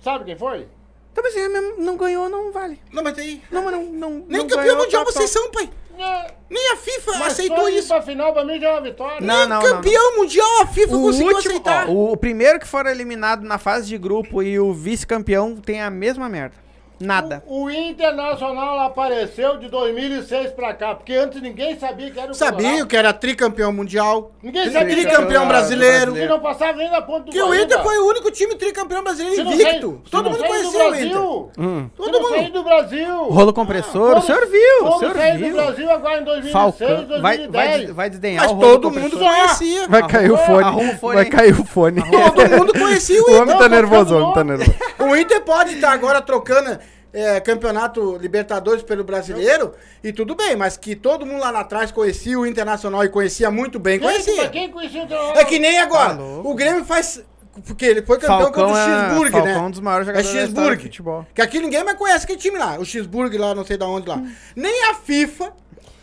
Sabe 0.00 0.24
quem 0.24 0.36
foi? 0.36 0.68
Então, 1.12 1.24
mas 1.24 1.36
assim, 1.36 1.74
não 1.82 1.96
ganhou, 1.96 2.28
não 2.28 2.52
vale. 2.52 2.80
Não, 2.92 3.02
mas 3.02 3.18
aí. 3.18 3.42
Não, 3.50 3.64
mas 3.64 3.72
não. 3.72 3.82
não 3.84 4.10
Nem 4.28 4.38
não 4.38 4.46
campeão 4.46 4.62
ganhou, 4.64 4.78
mundial 4.78 5.04
tá, 5.04 5.12
vocês 5.12 5.30
tá. 5.30 5.40
são, 5.40 5.50
pai. 5.50 5.70
É, 5.98 6.32
Nem 6.48 6.72
a 6.72 6.76
FIFA 6.76 7.12
mas 7.18 7.32
aceitou 7.34 7.68
isso. 7.68 7.88
pra 7.88 8.00
final 8.00 8.32
pra 8.32 8.42
mim 8.44 8.58
já 8.58 8.68
é 8.68 8.72
uma 8.72 8.80
vitória. 8.80 9.20
Não, 9.20 9.38
Nem 9.40 9.48
não, 9.48 9.60
não, 9.62 9.70
campeão 9.70 10.16
mundial 10.16 10.62
a 10.62 10.66
FIFA 10.66 10.96
O 10.96 11.02
conseguiu 11.02 11.34
último, 11.34 11.50
aceitar. 11.58 11.88
ó, 11.88 11.92
o, 11.92 12.12
o 12.12 12.16
primeiro 12.16 12.58
que 12.58 12.66
for 12.66 12.86
eliminado 12.86 13.42
na 13.42 13.58
fase 13.58 13.86
de 13.86 13.98
grupo 13.98 14.42
e 14.42 14.58
o 14.58 14.72
vice-campeão 14.72 15.56
tem 15.56 15.82
a 15.82 15.90
mesma 15.90 16.26
merda. 16.28 16.54
Nada. 17.00 17.42
O, 17.46 17.64
o 17.64 17.70
Internacional 17.70 18.78
apareceu 18.80 19.56
de 19.56 19.68
2006 19.68 20.52
pra 20.52 20.74
cá, 20.74 20.94
porque 20.94 21.14
antes 21.14 21.40
ninguém 21.40 21.78
sabia 21.78 22.10
que 22.10 22.20
era 22.20 22.30
o 22.30 22.34
Sabia 22.34 22.66
Colorado. 22.68 22.86
que 22.88 22.96
era 22.96 23.12
tricampeão 23.12 23.72
mundial. 23.72 24.32
Ninguém 24.42 24.70
sabia 24.70 24.94
Tricampeão 24.94 25.44
o 25.44 25.48
brasileiro. 25.48 26.12
Que 26.12 26.26
não 26.26 26.40
passava 26.40 26.74
nem 26.74 26.90
na 26.90 27.00
ponta 27.00 27.24
do 27.24 27.32
Que 27.32 27.42
o. 27.42 27.54
Inter 27.54 27.82
foi 27.82 27.98
o 27.98 28.06
único 28.08 28.30
time 28.30 28.54
tricampeão 28.54 29.02
brasileiro 29.02 29.40
invicto. 29.50 29.62
saiu- 29.70 30.02
Todo 30.10 30.30
mundo 30.30 30.40
saiu 30.40 30.62
do 30.62 30.72
conhecia 30.72 30.90
o 30.90 30.94
Inter. 30.96 31.64
Hum. 31.64 31.88
Todo 31.96 32.20
mundo. 32.20 32.34
saiu 32.34 32.52
do 32.52 32.62
Brasil. 32.64 33.24
Rolo 33.24 33.52
compressor, 33.52 34.18
o 34.18 34.22
senhor 34.22 34.46
viu, 34.46 34.84
o 34.86 34.98
senhor 34.98 35.14
sair 35.16 35.32
do 35.32 35.38
viu. 35.44 35.54
Brasil 35.56 35.90
agora 35.90 36.20
em 36.20 36.24
2006, 36.24 36.52
Falcão. 36.52 36.88
Vai, 37.22 37.38
2010. 37.38 37.50
vai, 37.50 37.86
vai 37.94 38.10
desdenhar 38.10 38.42
Mas 38.44 38.52
o 38.52 38.54
rolo 38.54 38.68
todo 38.78 38.90
mundo 38.90 39.10
compressor. 39.10 39.36
conhecia. 39.36 39.88
Vai 39.88 40.06
cair 40.06 40.30
o 40.32 40.36
fone. 40.36 40.64
O 41.02 41.08
Vai 41.14 41.24
cair 41.24 41.58
o 41.60 41.64
fone. 41.64 42.02
Todo 42.10 42.50
mundo 42.58 42.72
conhecia 42.78 43.20
o 43.20 43.24
O 43.24 43.28
Inter. 43.30 43.42
homem 43.42 43.58
tá 43.58 43.68
nervoso, 43.68 44.14
o 44.14 44.18
homem 44.22 44.34
tá 44.34 44.44
nervoso. 44.44 44.74
O 44.98 45.16
Inter 45.16 45.40
pode 45.42 45.74
estar 45.74 45.92
agora 45.92 46.20
trocando 46.20 46.78
é, 47.12 47.40
campeonato 47.40 48.16
Libertadores 48.18 48.82
pelo 48.82 49.02
brasileiro 49.04 49.74
e 50.02 50.12
tudo 50.12 50.34
bem, 50.34 50.54
mas 50.56 50.76
que 50.76 50.94
todo 50.94 51.26
mundo 51.26 51.40
lá 51.40 51.50
atrás 51.60 51.90
conhecia 51.90 52.38
o 52.38 52.46
Internacional 52.46 53.04
e 53.04 53.08
conhecia 53.08 53.50
muito 53.50 53.78
bem, 53.78 53.98
conhecia. 53.98 54.48
quem 54.48 54.70
conhecia 54.70 55.02
o 55.02 55.04
Internacional? 55.04 55.42
É 55.42 55.44
que 55.44 55.58
nem 55.58 55.78
agora. 55.78 56.16
Tá 56.16 56.22
o 56.22 56.54
Grêmio 56.54 56.84
faz. 56.84 57.24
Porque 57.66 57.84
ele 57.84 58.00
foi 58.02 58.16
campeão 58.16 58.42
Falcão 58.42 58.64
contra 58.68 58.74
o 58.74 58.78
é- 58.78 59.10
Xburg, 59.10 59.30
Falcão 59.32 59.52
né? 59.52 59.58
é 59.58 59.60
um 59.60 59.70
dos 59.72 59.80
maiores 59.80 60.06
É 60.08 60.10
jogadores 60.12 60.32
da 60.34 60.42
história 60.44 60.68
do 60.70 60.72
Xburg. 60.76 60.82
futebol. 60.84 61.26
Que 61.34 61.42
aqui 61.42 61.58
ninguém 61.58 61.82
mais 61.82 61.98
conhece 61.98 62.24
aquele 62.24 62.38
time 62.38 62.56
lá. 62.56 62.78
O 62.78 62.84
Xburg 62.84 63.36
lá, 63.36 63.54
não 63.56 63.64
sei 63.64 63.76
de 63.76 63.84
onde 63.84 64.08
lá. 64.08 64.22
Nem 64.54 64.84
a 64.84 64.94
FIFA, 64.94 65.52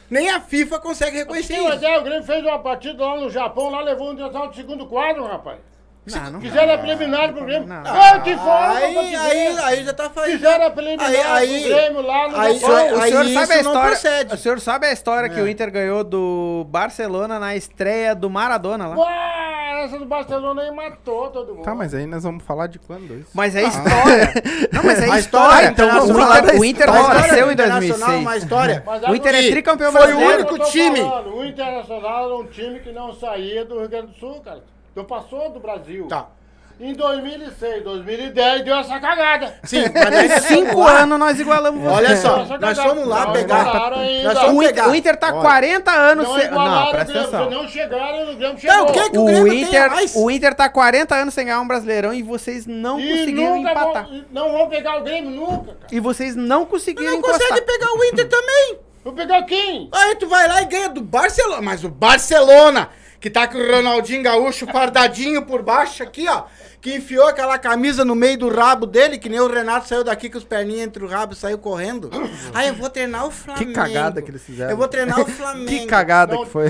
nem 0.09 0.29
a 0.29 0.41
FIFA 0.41 0.77
consegue 0.79 1.17
reconhecer 1.17 1.55
Sim, 1.55 1.63
mas 1.63 1.75
isso. 1.77 1.85
é, 1.85 1.97
o 1.99 2.03
Grêmio 2.03 2.23
fez 2.23 2.43
uma 2.43 2.59
partida 2.59 3.03
lá 3.03 3.19
no 3.19 3.29
Japão, 3.29 3.69
lá 3.69 3.79
levou 3.81 4.09
um 4.09 4.13
Internacional 4.13 4.49
de 4.49 4.57
segundo 4.57 4.85
quadro, 4.87 5.25
rapaz. 5.25 5.57
Não, 6.15 6.31
não. 6.31 6.41
Fizeram 6.41 6.73
a 6.73 6.77
preliminar 6.77 7.33
pro 7.33 7.45
Grêmio. 7.45 7.67
Não. 7.67 7.83
Ah, 7.85 8.19
que 8.19 8.35
forma 8.37 8.73
Aí, 8.77 8.93
te 9.09 9.15
aí, 9.15 9.57
aí 9.59 9.83
já 9.85 9.93
tá 9.93 10.09
fazendo. 10.09 10.31
Fizeram 10.33 10.65
a 10.65 10.71
preliminar 10.71 11.05
Aí- 11.09 11.17
aí- 11.21 11.61
pro 11.63 11.69
Grêmio 11.75 12.01
lá 12.01 12.27
no 12.29 12.37
aí- 12.39 12.55
O 12.55 12.59
senhor, 12.59 12.71
o 12.93 12.99
aí 13.01 13.09
senhor 13.09 13.25
sabe 13.25 13.53
a 13.53 13.57
história? 13.59 13.81
procede. 13.89 14.33
O 14.33 14.37
senhor 14.37 14.59
sabe 14.61 14.87
a 14.87 14.91
história 14.93 15.29
que 15.29 15.39
É. 15.39 15.43
o 15.43 15.47
Inter 15.47 15.71
ganhou 15.71 16.03
do 16.03 16.65
Barcelona 16.69 17.39
na 17.39 17.55
estreia 17.55 18.15
do 18.15 18.29
Maradona 18.29 18.87
lá? 18.87 18.95
Ah, 18.99 19.81
essa 19.85 19.99
do 19.99 20.05
Barcelona 20.05 20.63
aí 20.63 20.71
matou 20.71 21.29
todo 21.29 21.53
mundo. 21.53 21.63
Tá, 21.63 21.75
mas 21.75 21.93
aí 21.93 22.05
nós 22.07 22.23
vamos 22.23 22.43
falar 22.43 22.67
de 22.67 22.79
quando 22.79 23.13
isso? 23.13 23.29
Mas 23.33 23.55
é 23.55 23.63
história. 23.63 24.33
Não, 24.73 24.83
mas 24.83 25.01
é 25.01 25.09
A 25.11 25.19
história. 25.19 25.67
Então, 25.67 25.85
internacional- 25.87 26.31
o 26.31 26.41
Inter, 26.41 26.59
o 26.59 26.65
Inter 26.65 26.87
nasceu 26.91 27.49
em 27.49 27.53
internacional, 27.53 27.97
2006. 28.09 28.21
Uma 28.21 28.37
história. 28.37 28.83
O 29.09 29.15
Inter 29.15 29.35
é 29.35 29.49
tricampeão 29.51 29.91
Foi 29.91 30.01
o 30.01 30.03
brasileiro. 30.05 30.37
único 30.39 30.55
Eu 30.57 30.65
time. 30.65 30.99
O 31.01 31.45
Internacional 31.45 32.25
era 32.25 32.35
um 32.35 32.45
time 32.47 32.79
que 32.79 32.91
não 32.91 33.13
saía 33.13 33.65
do 33.65 33.79
Rio 33.79 33.89
Grande 33.89 34.07
do 34.07 34.13
Sul, 34.19 34.41
cara. 34.41 34.63
Então 34.97 35.05
passou 35.05 35.51
do 35.51 35.59
Brasil. 35.59 36.07
Tá. 36.07 36.25
Em 36.79 36.91
2006, 36.93 37.83
2010, 37.83 38.65
deu 38.65 38.75
essa 38.77 38.99
cagada. 38.99 39.53
Sim, 39.63 39.83
mas 39.93 40.09
daí 40.09 40.25
Em 40.27 40.39
cinco 40.41 40.81
anos 40.81 41.19
nós 41.19 41.39
igualamos 41.39 41.81
você. 41.83 41.93
Olha 41.95 42.15
só, 42.17 42.45
nós 42.59 42.79
fomos 42.79 43.07
lá 43.07 43.25
Não 43.27 43.33
pegar. 43.33 43.63
Nós 44.23 44.39
fomos 44.39 44.55
O 44.55 44.63
Inter, 44.63 44.67
pegar. 44.73 44.89
o 44.89 44.95
Inter 44.95 45.17
tá 45.17 45.27
Olha. 45.33 45.41
40 45.41 45.91
anos 45.91 46.27
Não 46.27 46.33
Não, 46.51 46.87
o 46.87 46.91
presta 46.91 47.13
Grêmio, 47.13 47.21
atenção. 47.29 47.49
Não 47.51 47.67
chegaram, 47.67 48.31
o 48.31 48.35
Grêmio 48.35 48.57
chegou. 48.59 48.81
o 48.81 48.91
que 48.91 49.09
que 49.11 49.17
o 49.17 49.21
O 49.21 49.25
Grêmio 49.25 49.49
tem 49.51 49.61
Inter, 49.63 49.89
mais? 49.91 50.15
o 50.15 50.31
Inter 50.31 50.53
tá 50.55 50.67
40 50.69 51.15
anos 51.15 51.33
sem 51.35 51.45
ganhar 51.45 51.61
um 51.61 51.67
Brasileirão 51.67 52.11
e 52.13 52.23
vocês 52.23 52.65
não 52.65 52.99
E 52.99 53.07
conseguiram 53.07 53.55
nunca 53.57 53.71
empatar. 53.71 54.07
vão, 54.07 54.25
não 54.31 54.51
vão 54.51 54.67
pegar 54.67 54.97
o 54.97 55.03
Grêmio 55.03 55.29
nunca, 55.29 55.73
cara. 55.75 55.87
E 55.91 55.99
vocês 55.99 56.35
não 56.35 56.65
conseguiram 56.65 57.11
Não 57.11 57.19
encostar. 57.19 57.39
consegue 57.49 57.61
pegar 57.67 57.91
o 57.93 58.03
Inter 58.03 58.27
também. 58.29 58.79
Vou 59.03 59.13
pegar 59.13 59.43
quem? 59.43 59.89
Aí 59.91 60.15
tu 60.15 60.27
vai 60.27 60.47
lá 60.47 60.61
e 60.63 60.65
ganha 60.65 60.89
do 60.89 61.01
Barcelona. 61.01 61.61
Mas 61.61 61.83
o 61.83 61.89
Barcelona, 61.89 62.89
que 63.19 63.29
tá 63.29 63.47
com 63.47 63.57
o 63.57 63.71
Ronaldinho 63.71 64.21
Gaúcho 64.23 64.67
fardadinho 64.67 65.41
por 65.43 65.61
baixo 65.61 66.03
aqui, 66.03 66.27
ó. 66.29 66.43
Que 66.79 66.95
enfiou 66.95 67.27
aquela 67.27 67.57
camisa 67.57 68.05
no 68.05 68.13
meio 68.13 68.37
do 68.37 68.49
rabo 68.49 68.85
dele, 68.85 69.17
que 69.17 69.27
nem 69.27 69.39
o 69.39 69.47
Renato 69.51 69.87
saiu 69.87 70.03
daqui 70.03 70.29
com 70.29 70.37
os 70.37 70.43
perninhos 70.43 70.81
entre 70.83 71.03
o 71.03 71.07
rabo 71.07 71.33
e 71.33 71.35
saiu 71.35 71.57
correndo. 71.57 72.09
Aí 72.53 72.67
eu 72.67 72.75
vou 72.75 72.87
treinar 72.89 73.25
o 73.25 73.31
Flamengo. 73.31 73.73
cagada 73.73 74.21
que 74.21 74.29
eles 74.29 74.43
fizeram. 74.43 74.69
Eu 74.69 74.77
vou 74.77 74.87
treinar 74.87 75.19
o 75.19 75.25
Flamengo. 75.27 75.65
Que 75.67 75.85
cagada 75.87 76.35
Não- 76.35 76.45
que 76.45 76.51
foi. 76.51 76.69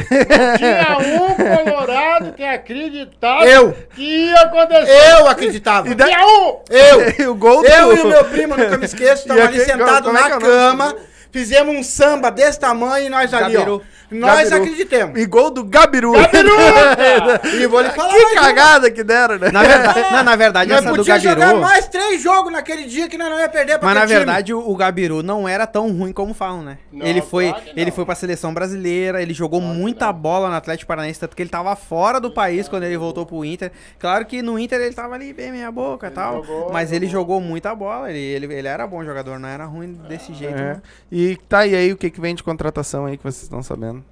Tinha 0.57 0.97
um 0.97 1.35
colorado 1.69 2.33
que 2.33 2.43
acreditava 2.43 3.45
Eu. 3.45 3.73
que 3.93 4.01
ia 4.01 4.39
acontecer. 4.41 5.11
Eu 5.19 5.27
acreditava. 5.27 5.93
Tinha 5.93 6.25
um! 6.25 6.59
Eu. 6.69 7.25
E 7.25 7.27
o 7.27 7.35
gol 7.35 7.61
do... 7.61 7.67
Eu 7.67 7.95
e 7.97 7.99
o 7.99 8.07
meu 8.07 8.25
primo, 8.25 8.55
nunca 8.55 8.77
me 8.77 8.85
esqueço, 8.85 9.27
tava 9.27 9.39
E 9.41 9.43
ali 9.43 9.61
aquele- 9.61 9.65
sentado 9.77 10.05
como 10.05 10.17
é 10.17 10.23
que 10.23 10.45
é 10.45 11.16
fizemos 11.37 11.75
um 11.75 11.83
samba 11.83 12.31
desse 12.31 12.59
tamanho 12.59 13.05
e 13.05 13.09
nós 13.09 13.31
ali, 13.31 13.53
Gabiru. 13.53 13.83
ó. 13.83 13.97
Nós 14.09 14.49
Gabiru. 14.49 14.55
acreditemos. 14.63 15.19
E 15.19 15.25
gol 15.25 15.51
do 15.51 15.63
Gabiru. 15.65 16.13
E 17.61 17.67
vou 17.67 17.81
lhe 17.81 17.89
falar 17.89 18.09
que 18.13 18.17
uma. 18.19 18.41
cagada 18.41 18.89
que 18.91 19.03
deram, 19.03 19.37
né? 19.37 19.51
Na 19.51 19.61
verdade, 19.63 20.11
não, 20.11 20.23
na 20.23 20.35
verdade 20.35 20.69
Nós 20.71 20.79
essa 20.79 20.89
do 20.89 20.95
podíamos 20.97 21.23
jogar 21.23 21.35
Gabiru. 21.47 21.61
mais 21.61 21.87
três 21.87 22.21
jogos 22.21 22.51
naquele 22.51 22.85
dia 22.85 23.07
que 23.07 23.17
nós 23.17 23.29
não 23.29 23.39
ia 23.39 23.49
perder 23.49 23.77
pra 23.77 23.87
Mas 23.87 23.95
na 23.95 24.01
aquele 24.03 24.19
time. 24.19 24.25
verdade 24.25 24.53
o, 24.53 24.75
Gabiru 24.75 25.21
não 25.23 25.47
era 25.47 25.67
tão 25.67 25.91
ruim 25.91 26.11
como 26.11 26.33
falam, 26.33 26.63
né? 26.63 26.77
Não, 26.91 27.05
ele 27.05 27.21
foi, 27.21 27.49
claro 27.49 27.63
ele 27.75 27.91
foi 27.91 28.05
pra 28.05 28.15
seleção 28.15 28.53
brasileira, 28.53 29.21
ele 29.21 29.33
jogou 29.33 29.59
muita 29.61 30.11
bola 30.13 30.49
no 30.49 30.55
Atlético 30.55 30.87
Paranaense, 30.87 31.19
tanto 31.19 31.35
que 31.35 31.41
ele 31.43 31.49
tava 31.49 31.75
fora 31.75 32.19
do 32.19 32.31
país 32.31 32.67
quando 32.67 32.83
ele 32.83 32.97
voltou 32.97 33.25
pro 33.25 33.43
Inter. 33.45 33.71
Claro 33.99 34.25
que 34.25 34.41
no 34.41 34.57
Inter 34.57 34.79
ele 34.81 34.93
tava 34.95 35.15
ali 35.15 35.33
bem 35.33 35.51
meia 35.51 35.71
boca 35.71 36.07
e 36.07 36.11
tal, 36.11 36.43
jogou, 36.43 36.71
mas 36.71 36.91
ele 36.91 37.05
jogou. 37.05 37.17
jogou 37.17 37.41
muita 37.41 37.73
bola, 37.75 38.09
ele, 38.09 38.19
ele, 38.19 38.53
ele 38.53 38.67
era 38.67 38.85
bom 38.87 39.03
jogador, 39.03 39.39
não 39.39 39.49
era 39.49 39.65
ruim 39.65 39.93
desse 40.07 40.33
jeito. 40.33 40.55
É. 40.57 40.73
não. 40.75 40.81
E 41.11 41.26
tá, 41.35 41.65
e 41.65 41.75
aí 41.75 41.91
o 41.91 41.97
que, 41.97 42.09
que 42.09 42.21
vem 42.21 42.33
de 42.33 42.43
contratação 42.43 43.05
aí 43.05 43.17
que 43.17 43.23
vocês 43.23 43.43
estão 43.43 43.61
sabendo? 43.61 44.03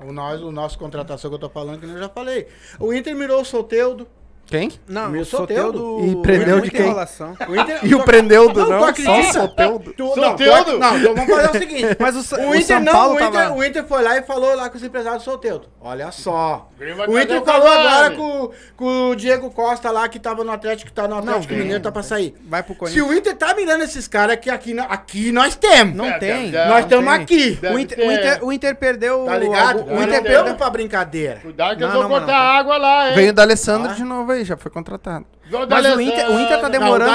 O, 0.00 0.08
o 0.08 0.52
nosso 0.52 0.78
contratação 0.78 1.30
que 1.30 1.34
eu 1.34 1.40
tô 1.40 1.48
falando, 1.48 1.78
que 1.78 1.86
eu 1.86 1.98
já 1.98 2.08
falei. 2.08 2.48
O 2.80 2.92
Inter 2.92 3.14
mirou 3.14 3.42
o 3.42 3.44
Soteudo. 3.44 4.08
Quem? 4.46 4.70
Não, 4.86 5.10
o 5.12 5.24
Soteldo... 5.24 5.78
Soteudo. 5.78 6.06
E 6.06 6.22
prendeu 6.22 6.60
de 6.60 6.70
quem? 6.70 6.92
O 7.48 7.56
Inter, 7.56 7.78
E 7.82 7.94
o 7.94 8.02
Prendeudo, 8.04 8.60
Não, 8.60 8.68
não? 8.68 8.84
acredita? 8.84 9.22
Só 9.32 9.40
Soteudo? 9.42 9.92
Tu, 9.94 10.04
não, 10.04 10.14
Soteudo? 10.14 10.78
não, 10.78 10.98
então 10.98 11.14
vamos 11.14 11.34
fazer 11.34 11.48
o 11.56 11.60
seguinte. 11.60 11.96
Mas 11.98 12.16
o, 12.16 12.22
Sa- 12.22 12.36
O 12.36 12.50
o 12.50 12.54
Inter 12.54 12.62
São 12.66 12.80
não, 12.80 12.92
Paulo 12.92 13.12
o 13.14 13.16
Inter, 13.16 13.30
tava... 13.32 13.54
o 13.54 13.64
Inter 13.64 13.84
foi 13.86 14.02
lá 14.02 14.18
e 14.18 14.22
falou 14.22 14.54
lá 14.54 14.68
com 14.68 14.76
os 14.76 14.84
empresários 14.84 15.22
do 15.24 15.30
Soteudo. 15.30 15.68
Olha 15.80 16.10
só. 16.12 16.68
O 17.08 17.18
Inter 17.18 17.40
o 17.40 17.44
falou 17.46 17.66
agora 17.68 18.10
com, 18.10 18.50
com 18.76 19.10
o 19.10 19.16
Diego 19.16 19.50
Costa 19.50 19.90
lá, 19.90 20.06
que 20.08 20.18
tava 20.18 20.44
no 20.44 20.52
Atlético, 20.52 20.90
que 20.90 20.94
tá 20.94 21.08
no 21.08 21.16
Atlético 21.16 21.48
vem, 21.48 21.58
Mineiro, 21.58 21.82
tá 21.82 21.90
pra 21.90 22.02
sair. 22.02 22.34
Vai 22.46 22.62
pro 22.62 22.74
Se 22.74 22.78
Corinthians. 22.78 23.06
o 23.08 23.14
Inter 23.14 23.36
tá 23.36 23.54
mirando 23.54 23.84
esses 23.84 24.06
caras, 24.06 24.36
que 24.36 24.50
aqui, 24.50 24.78
aqui 24.78 25.32
nós 25.32 25.54
temos. 25.56 25.94
Não 25.96 26.06
É, 26.06 26.18
tem. 26.18 26.50
deve- 26.50 26.68
nós 26.68 26.68
não 26.68 26.78
estamos 26.80 27.12
aqui. 27.14 27.58
O 27.72 27.78
Inter, 27.78 27.96
ter. 27.98 28.06
o, 28.06 28.12
Inter, 28.12 28.44
o 28.44 28.52
Inter 28.52 28.76
perdeu... 28.76 29.24
Tá 29.24 29.38
ligado? 29.38 29.80
O 29.82 29.94
O 29.98 30.02
Inter 30.02 30.22
perdeu 30.22 30.54
pra 30.56 30.68
brincadeira. 30.68 31.36
Cuidado 31.40 31.76
que 31.76 31.82
Não, 31.82 31.92
não, 31.94 32.00
mas 32.02 32.08
cortar 32.10 32.26
não. 32.32 32.34
água 32.58 32.76
lá, 32.76 33.08
hein? 33.08 33.14
Veio 33.14 33.30
o 33.30 33.32
D'Alessandro 33.32 33.90
Ah. 33.92 33.94
de 33.94 34.04
novo 34.04 34.32
aí, 34.32 34.41
já 34.44 34.56
foi 34.56 34.70
contratado. 34.70 35.24
Do 35.50 35.66
Mas 35.68 35.94
o. 35.94 36.00
Inter, 36.00 36.30
o 36.30 36.40
Inter 36.40 36.56
tá 36.56 36.62
Não, 36.62 36.68
o 36.68 36.72
demorando 36.72 37.12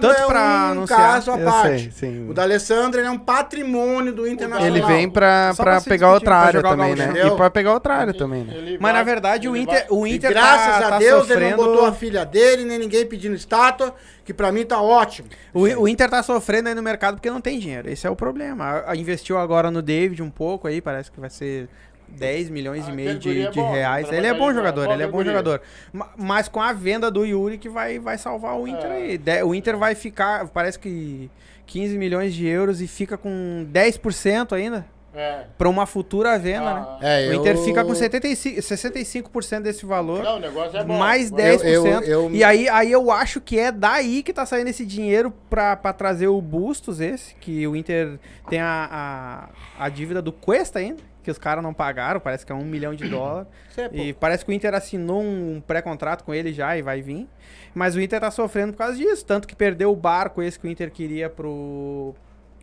tanto 0.00 0.10
é 0.22 0.26
pra 0.26 0.40
um 0.40 0.70
anunciar. 0.72 0.98
caso 0.98 1.30
à 1.32 1.38
parte. 1.38 1.90
sei, 1.92 2.10
sim. 2.10 2.28
O 2.30 2.32
D'Alessandro 2.34 3.00
ele 3.00 3.08
é 3.08 3.10
um 3.10 3.18
patrimônio 3.18 4.12
do 4.12 4.26
Internacional. 4.26 4.66
Ele 4.76 4.80
vem 4.86 5.10
pra, 5.10 5.52
Só 5.54 5.62
pra 5.62 5.80
pra 5.80 5.90
pegar 5.90 6.12
outra 6.12 6.36
área 6.36 6.60
o 6.60 6.62
também, 6.62 6.94
né? 6.94 7.12
E 7.26 7.30
pra 7.36 7.50
pegar 7.50 7.74
outra 7.74 7.94
área 7.94 8.14
também, 8.14 8.44
né? 8.44 8.54
Ele 8.56 8.78
Mas 8.80 8.92
na 8.92 8.98
vai- 8.98 9.04
verdade 9.04 9.48
o 9.48 9.54
ele 9.56 9.64
Inter, 9.64 9.86
vai- 9.88 9.98
o 9.98 10.06
E 10.06 10.14
Inter 10.14 10.30
graças 10.30 10.78
tá, 10.78 10.86
a 10.86 10.90
tá 10.90 10.98
Deus 10.98 11.20
sofrendo... 11.26 11.42
ele 11.44 11.50
não 11.50 11.56
botou 11.56 11.86
a 11.86 11.92
filha 11.92 12.24
dele, 12.24 12.64
nem 12.64 12.78
ninguém 12.78 13.04
pedindo 13.06 13.34
estátua, 13.34 13.94
que 14.24 14.32
pra 14.32 14.50
mim 14.50 14.64
tá 14.64 14.80
ótimo. 14.80 15.28
O, 15.52 15.60
o 15.62 15.88
Inter 15.88 16.08
tá 16.08 16.22
sofrendo 16.22 16.68
aí 16.68 16.74
no 16.74 16.82
mercado 16.82 17.14
porque 17.16 17.30
não 17.30 17.40
tem 17.40 17.58
dinheiro. 17.58 17.90
Esse 17.90 18.06
é 18.06 18.10
o 18.10 18.16
problema. 18.16 18.84
Investiu 18.96 19.38
agora 19.38 19.70
no 19.70 19.82
David 19.82 20.22
um 20.22 20.30
pouco 20.30 20.66
aí, 20.68 20.80
parece 20.80 21.10
que 21.10 21.20
vai 21.20 21.30
ser 21.30 21.68
10 22.08 22.50
milhões 22.50 22.86
Ah, 22.86 22.90
e 22.90 22.94
meio 22.94 23.12
aquele 23.16 23.40
de, 23.42 23.46
é 23.46 23.50
de 23.50 23.58
bom, 23.60 23.72
reais. 23.72 24.10
Ele 24.12 24.26
é 24.26 24.34
bom 24.34 24.46
ali, 24.46 24.54
jogador, 24.54 24.86
bom 24.86 24.92
ele 24.92 25.02
é 25.02 25.06
bom 25.08 25.24
jogador. 25.24 25.60
Ma- 25.92 26.10
Mas 26.16 26.48
com 26.48 26.60
a 26.60 26.72
venda 26.72 27.10
do 27.10 27.24
Yuri 27.24 27.58
que 27.58 27.68
vai, 27.68 27.98
vai 27.98 28.16
salvar 28.18 28.58
o 28.58 28.66
Inter 28.66 28.90
É. 28.90 28.94
aí. 28.96 29.18
De- 29.18 29.42
o 29.42 29.54
Inter 29.54 29.76
vai 29.76 29.94
ficar, 29.94 30.46
parece 30.48 30.78
que 30.78 31.30
15 31.66 31.98
milhões 31.98 32.32
de 32.34 32.46
euros 32.46 32.80
e 32.80 32.86
fica 32.86 33.16
com 33.18 33.66
10% 33.70 34.54
ainda 34.54 34.86
É. 35.14 35.44
pra 35.58 35.68
uma 35.68 35.84
futura 35.86 36.38
venda, 36.38 36.74
né? 36.74 36.86
Ah, 36.86 36.98
É, 37.02 37.28
O 37.30 37.34
Inter 37.34 37.56
fica 37.58 37.84
com 37.84 37.94
75, 37.94 38.60
65% 38.62 39.62
desse 39.62 39.84
valor. 39.84 40.22
Não, 40.22 40.36
o 40.36 40.40
negócio 40.40 40.78
é 40.78 40.84
bom. 40.84 40.96
mais 40.98 41.30
Eu- 41.30 41.36
10%. 41.36 42.04
eu- 42.06 42.24
eu- 42.28 42.30
E 42.30 42.44
aí, 42.44 42.68
aí 42.68 42.92
eu 42.92 43.10
acho 43.10 43.40
que 43.40 43.58
é 43.58 43.72
daí 43.72 44.22
que 44.22 44.32
tá 44.32 44.46
saindo 44.46 44.68
esse 44.68 44.86
dinheiro 44.86 45.32
pra, 45.50 45.74
pra 45.76 45.92
trazer 45.92 46.28
o 46.28 46.40
Bustos 46.40 47.00
esse, 47.00 47.34
que 47.36 47.66
o 47.66 47.74
Inter 47.74 48.18
tem 48.48 48.60
a, 48.60 49.48
a, 49.78 49.84
a 49.86 49.88
dívida 49.88 50.20
do 50.22 50.30
Cuesta 50.32 50.78
ainda, 50.78 51.02
que 51.26 51.30
os 51.32 51.38
caras 51.38 51.62
não 51.62 51.74
pagaram, 51.74 52.20
parece 52.20 52.46
que 52.46 52.52
é 52.52 52.54
um 52.54 52.64
milhão 52.64 52.94
de 52.94 53.06
dólares. 53.10 53.48
É 53.76 53.90
E 53.92 54.12
parece 54.12 54.44
que 54.44 54.50
o 54.52 54.54
Inter 54.54 54.72
assinou 54.74 55.20
um 55.20 55.60
pré-contrato 55.66 56.22
com 56.24 56.32
ele 56.32 56.52
já 56.52 56.78
e 56.78 56.82
vai 56.82 57.02
vir. 57.02 57.28
Mas 57.74 57.96
o 57.96 58.00
Inter 58.00 58.20
tá 58.20 58.30
sofrendo 58.30 58.72
por 58.72 58.78
causa 58.78 58.96
disso. 58.96 59.26
Tanto 59.26 59.46
que 59.48 59.54
perdeu 59.56 59.90
o 59.92 59.96
barco 59.96 60.40
esse 60.40 60.58
que 60.58 60.66
o 60.66 60.70
Inter 60.70 60.90
queria 60.90 61.28
pro. 61.28 62.14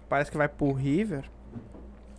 Parece 0.08 0.32
que 0.32 0.38
vai 0.38 0.48
pro 0.48 0.72
River. 0.72 1.24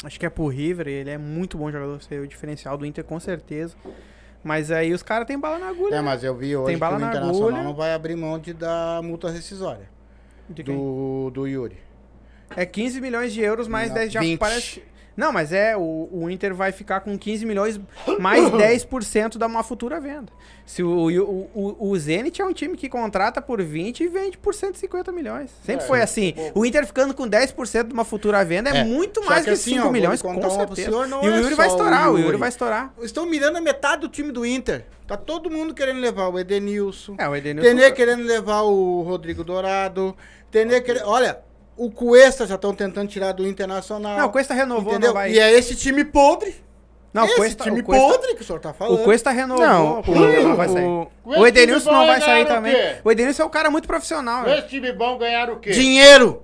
Acho 0.05 0.21
que 0.21 0.27
é 0.27 0.31
pro 0.31 0.47
River. 0.49 0.87
Ele 0.87 1.09
é 1.11 1.17
muito 1.19 1.57
bom 1.57 1.71
jogador. 1.71 2.01
Seria 2.03 2.23
o 2.23 2.27
diferencial 2.29 2.77
do 2.77 2.85
Inter, 2.85 3.03
com 3.03 3.19
certeza. 3.19 3.75
Mas 4.45 4.71
aí 4.71 4.93
os 4.93 5.03
caras 5.03 5.27
têm 5.27 5.39
bala 5.39 5.59
na 5.59 5.69
agulha. 5.71 5.95
É, 5.95 5.97
né? 5.97 6.01
mas 6.03 6.23
eu 6.23 6.37
vi 6.37 6.55
hoje 6.55 6.67
Tem 6.67 6.75
que 6.77 6.81
bala 6.81 6.97
o 6.97 6.99
na 7.01 7.09
Internacional 7.09 7.49
agulha. 7.49 7.63
não 7.65 7.75
vai 7.75 7.95
abrir 7.95 8.15
mão 8.15 8.39
de 8.39 8.53
dar 8.53 9.03
multa 9.03 9.31
rescisória 9.31 9.89
do, 10.49 11.31
do 11.31 11.47
Yuri. 11.47 11.79
É 12.55 12.67
15 12.67 13.01
milhões 13.01 13.33
de 13.33 13.41
euros 13.41 13.67
mais 13.67 13.89
Não, 13.89 13.95
10 13.97 14.13
já 14.13 14.21
20. 14.21 14.39
parece. 14.39 14.83
Não, 15.17 15.33
mas 15.33 15.53
é, 15.53 15.77
o, 15.77 16.09
o 16.11 16.31
Inter 16.31 16.55
vai 16.55 16.73
ficar 16.73 17.01
com 17.01 17.17
15 17.19 17.47
milhões 17.47 17.81
mais 18.19 18.45
10% 18.51 19.39
da 19.39 19.47
uma 19.47 19.62
futura 19.62 20.01
venda. 20.01 20.33
Se 20.67 20.83
o, 20.83 20.89
o, 20.89 21.51
o, 21.55 21.91
o 21.91 21.99
Zenit 21.99 22.41
é 22.41 22.45
um 22.45 22.53
time 22.53 22.77
que 22.77 22.89
contrata 22.89 23.41
por 23.43 23.62
20 23.62 24.01
e 24.03 24.09
vende 24.09 24.39
por 24.39 24.55
150 24.55 25.12
milhões. 25.12 25.51
Sempre 25.65 25.85
É, 25.85 25.89
foi 25.89 26.01
assim. 26.01 26.33
bom. 26.35 26.53
O 26.55 26.67
Inter 26.67 26.87
ficando 26.87 27.15
com 27.15 27.29
10% 27.29 27.89
de 27.89 27.93
uma 27.93 28.05
futura 28.05 28.45
venda 28.45 28.71
é, 28.71 28.79
É, 28.79 28.85
muito 28.85 29.23
só 29.23 29.31
mais 29.31 29.45
que 29.45 29.51
que, 29.51 29.55
assim, 29.55 29.71
5 29.73 29.81
ó, 29.81 29.83
vou 29.85 29.93
milhões, 29.93 30.23
com 30.23 30.51
certeza. 30.51 30.91
senhor, 30.91 31.07
não 31.07 31.23
e 31.23 31.29
o 31.29 31.35
é 31.35 31.41
Yuri 31.41 31.55
vai 31.55 31.69
o 31.69 31.71
estourar, 31.71 32.09
o 32.09 32.12
Yuri 32.12 32.23
Yuri. 32.25 32.37
vai 32.39 32.49
estourar. 32.49 32.95
Estão 33.03 33.27
mirando 33.27 33.57
a 33.59 33.61
metade 33.61 34.01
do 34.03 34.09
time 34.09 34.33
do 34.33 34.45
Inter. 34.45 34.85
Tá 35.07 35.17
todo 35.19 35.51
mundo 35.51 35.75
querendo 35.75 36.01
levar 36.01 36.29
o 36.29 36.39
Edenilson. 36.39 37.15
É, 37.19 37.29
o 37.29 37.37
Edenilson... 37.37 37.69
Tenê 37.69 37.93
querendo 37.93 38.23
levar 38.25 38.62
o 38.62 39.03
Rodrigo 39.03 39.45
Dourado. 39.45 40.17
Tenê 40.51 40.81
querendo... 40.81 41.07
Olha, 41.07 41.39
o 41.77 41.91
Cuesta 41.91 42.47
já 42.47 42.55
estão 42.55 42.75
tentando 42.75 43.09
tirar 43.09 43.33
do 43.33 43.47
Internacional. 43.47 44.18
Não, 44.18 44.27
o 44.27 44.31
Cuesta 44.31 44.55
renovou, 44.55 44.93
entendeu? 44.93 45.09
não 45.09 45.14
vai... 45.14 45.31
E 45.33 45.39
é 45.39 45.53
esse 45.53 45.75
time 45.75 46.05
podre. 46.05 46.55
Não, 47.12 47.22
o 47.22 47.27
esse 47.27 47.37
Cuesta, 47.37 47.64
time 47.64 47.81
o 47.81 47.85
Cuesta, 47.85 48.07
podre 48.09 48.35
que 48.35 48.43
o 48.43 48.45
senhor 48.45 48.59
tá 48.59 48.72
falando. 48.72 49.01
o 49.01 49.05
Cuesta 49.05 49.31
renovou, 49.31 49.64
Não, 49.66 50.01
o 50.01 50.43
não 50.43 50.57
vai 50.57 50.68
sair. 50.68 50.85
o- 50.85 51.07
Com 51.22 51.31
O 51.41 51.47
Edenilson 51.47 51.93
não 51.93 52.07
vai 52.07 52.20
sair 52.20 52.43
o 52.43 52.47
também. 52.47 52.77
O 53.05 53.11
Edenilson 53.12 53.43
é 53.43 53.47
um 53.47 53.51
cara 53.51 53.70
muito 53.70 53.87
profissional. 53.87 54.43
velho. 54.45 54.59
Esse 54.59 54.68
time 54.68 54.93
bom 54.93 55.16
ganharam 55.16 55.55
o 55.55 55.59
quê? 55.61 55.70
Dinheiro. 55.70 56.43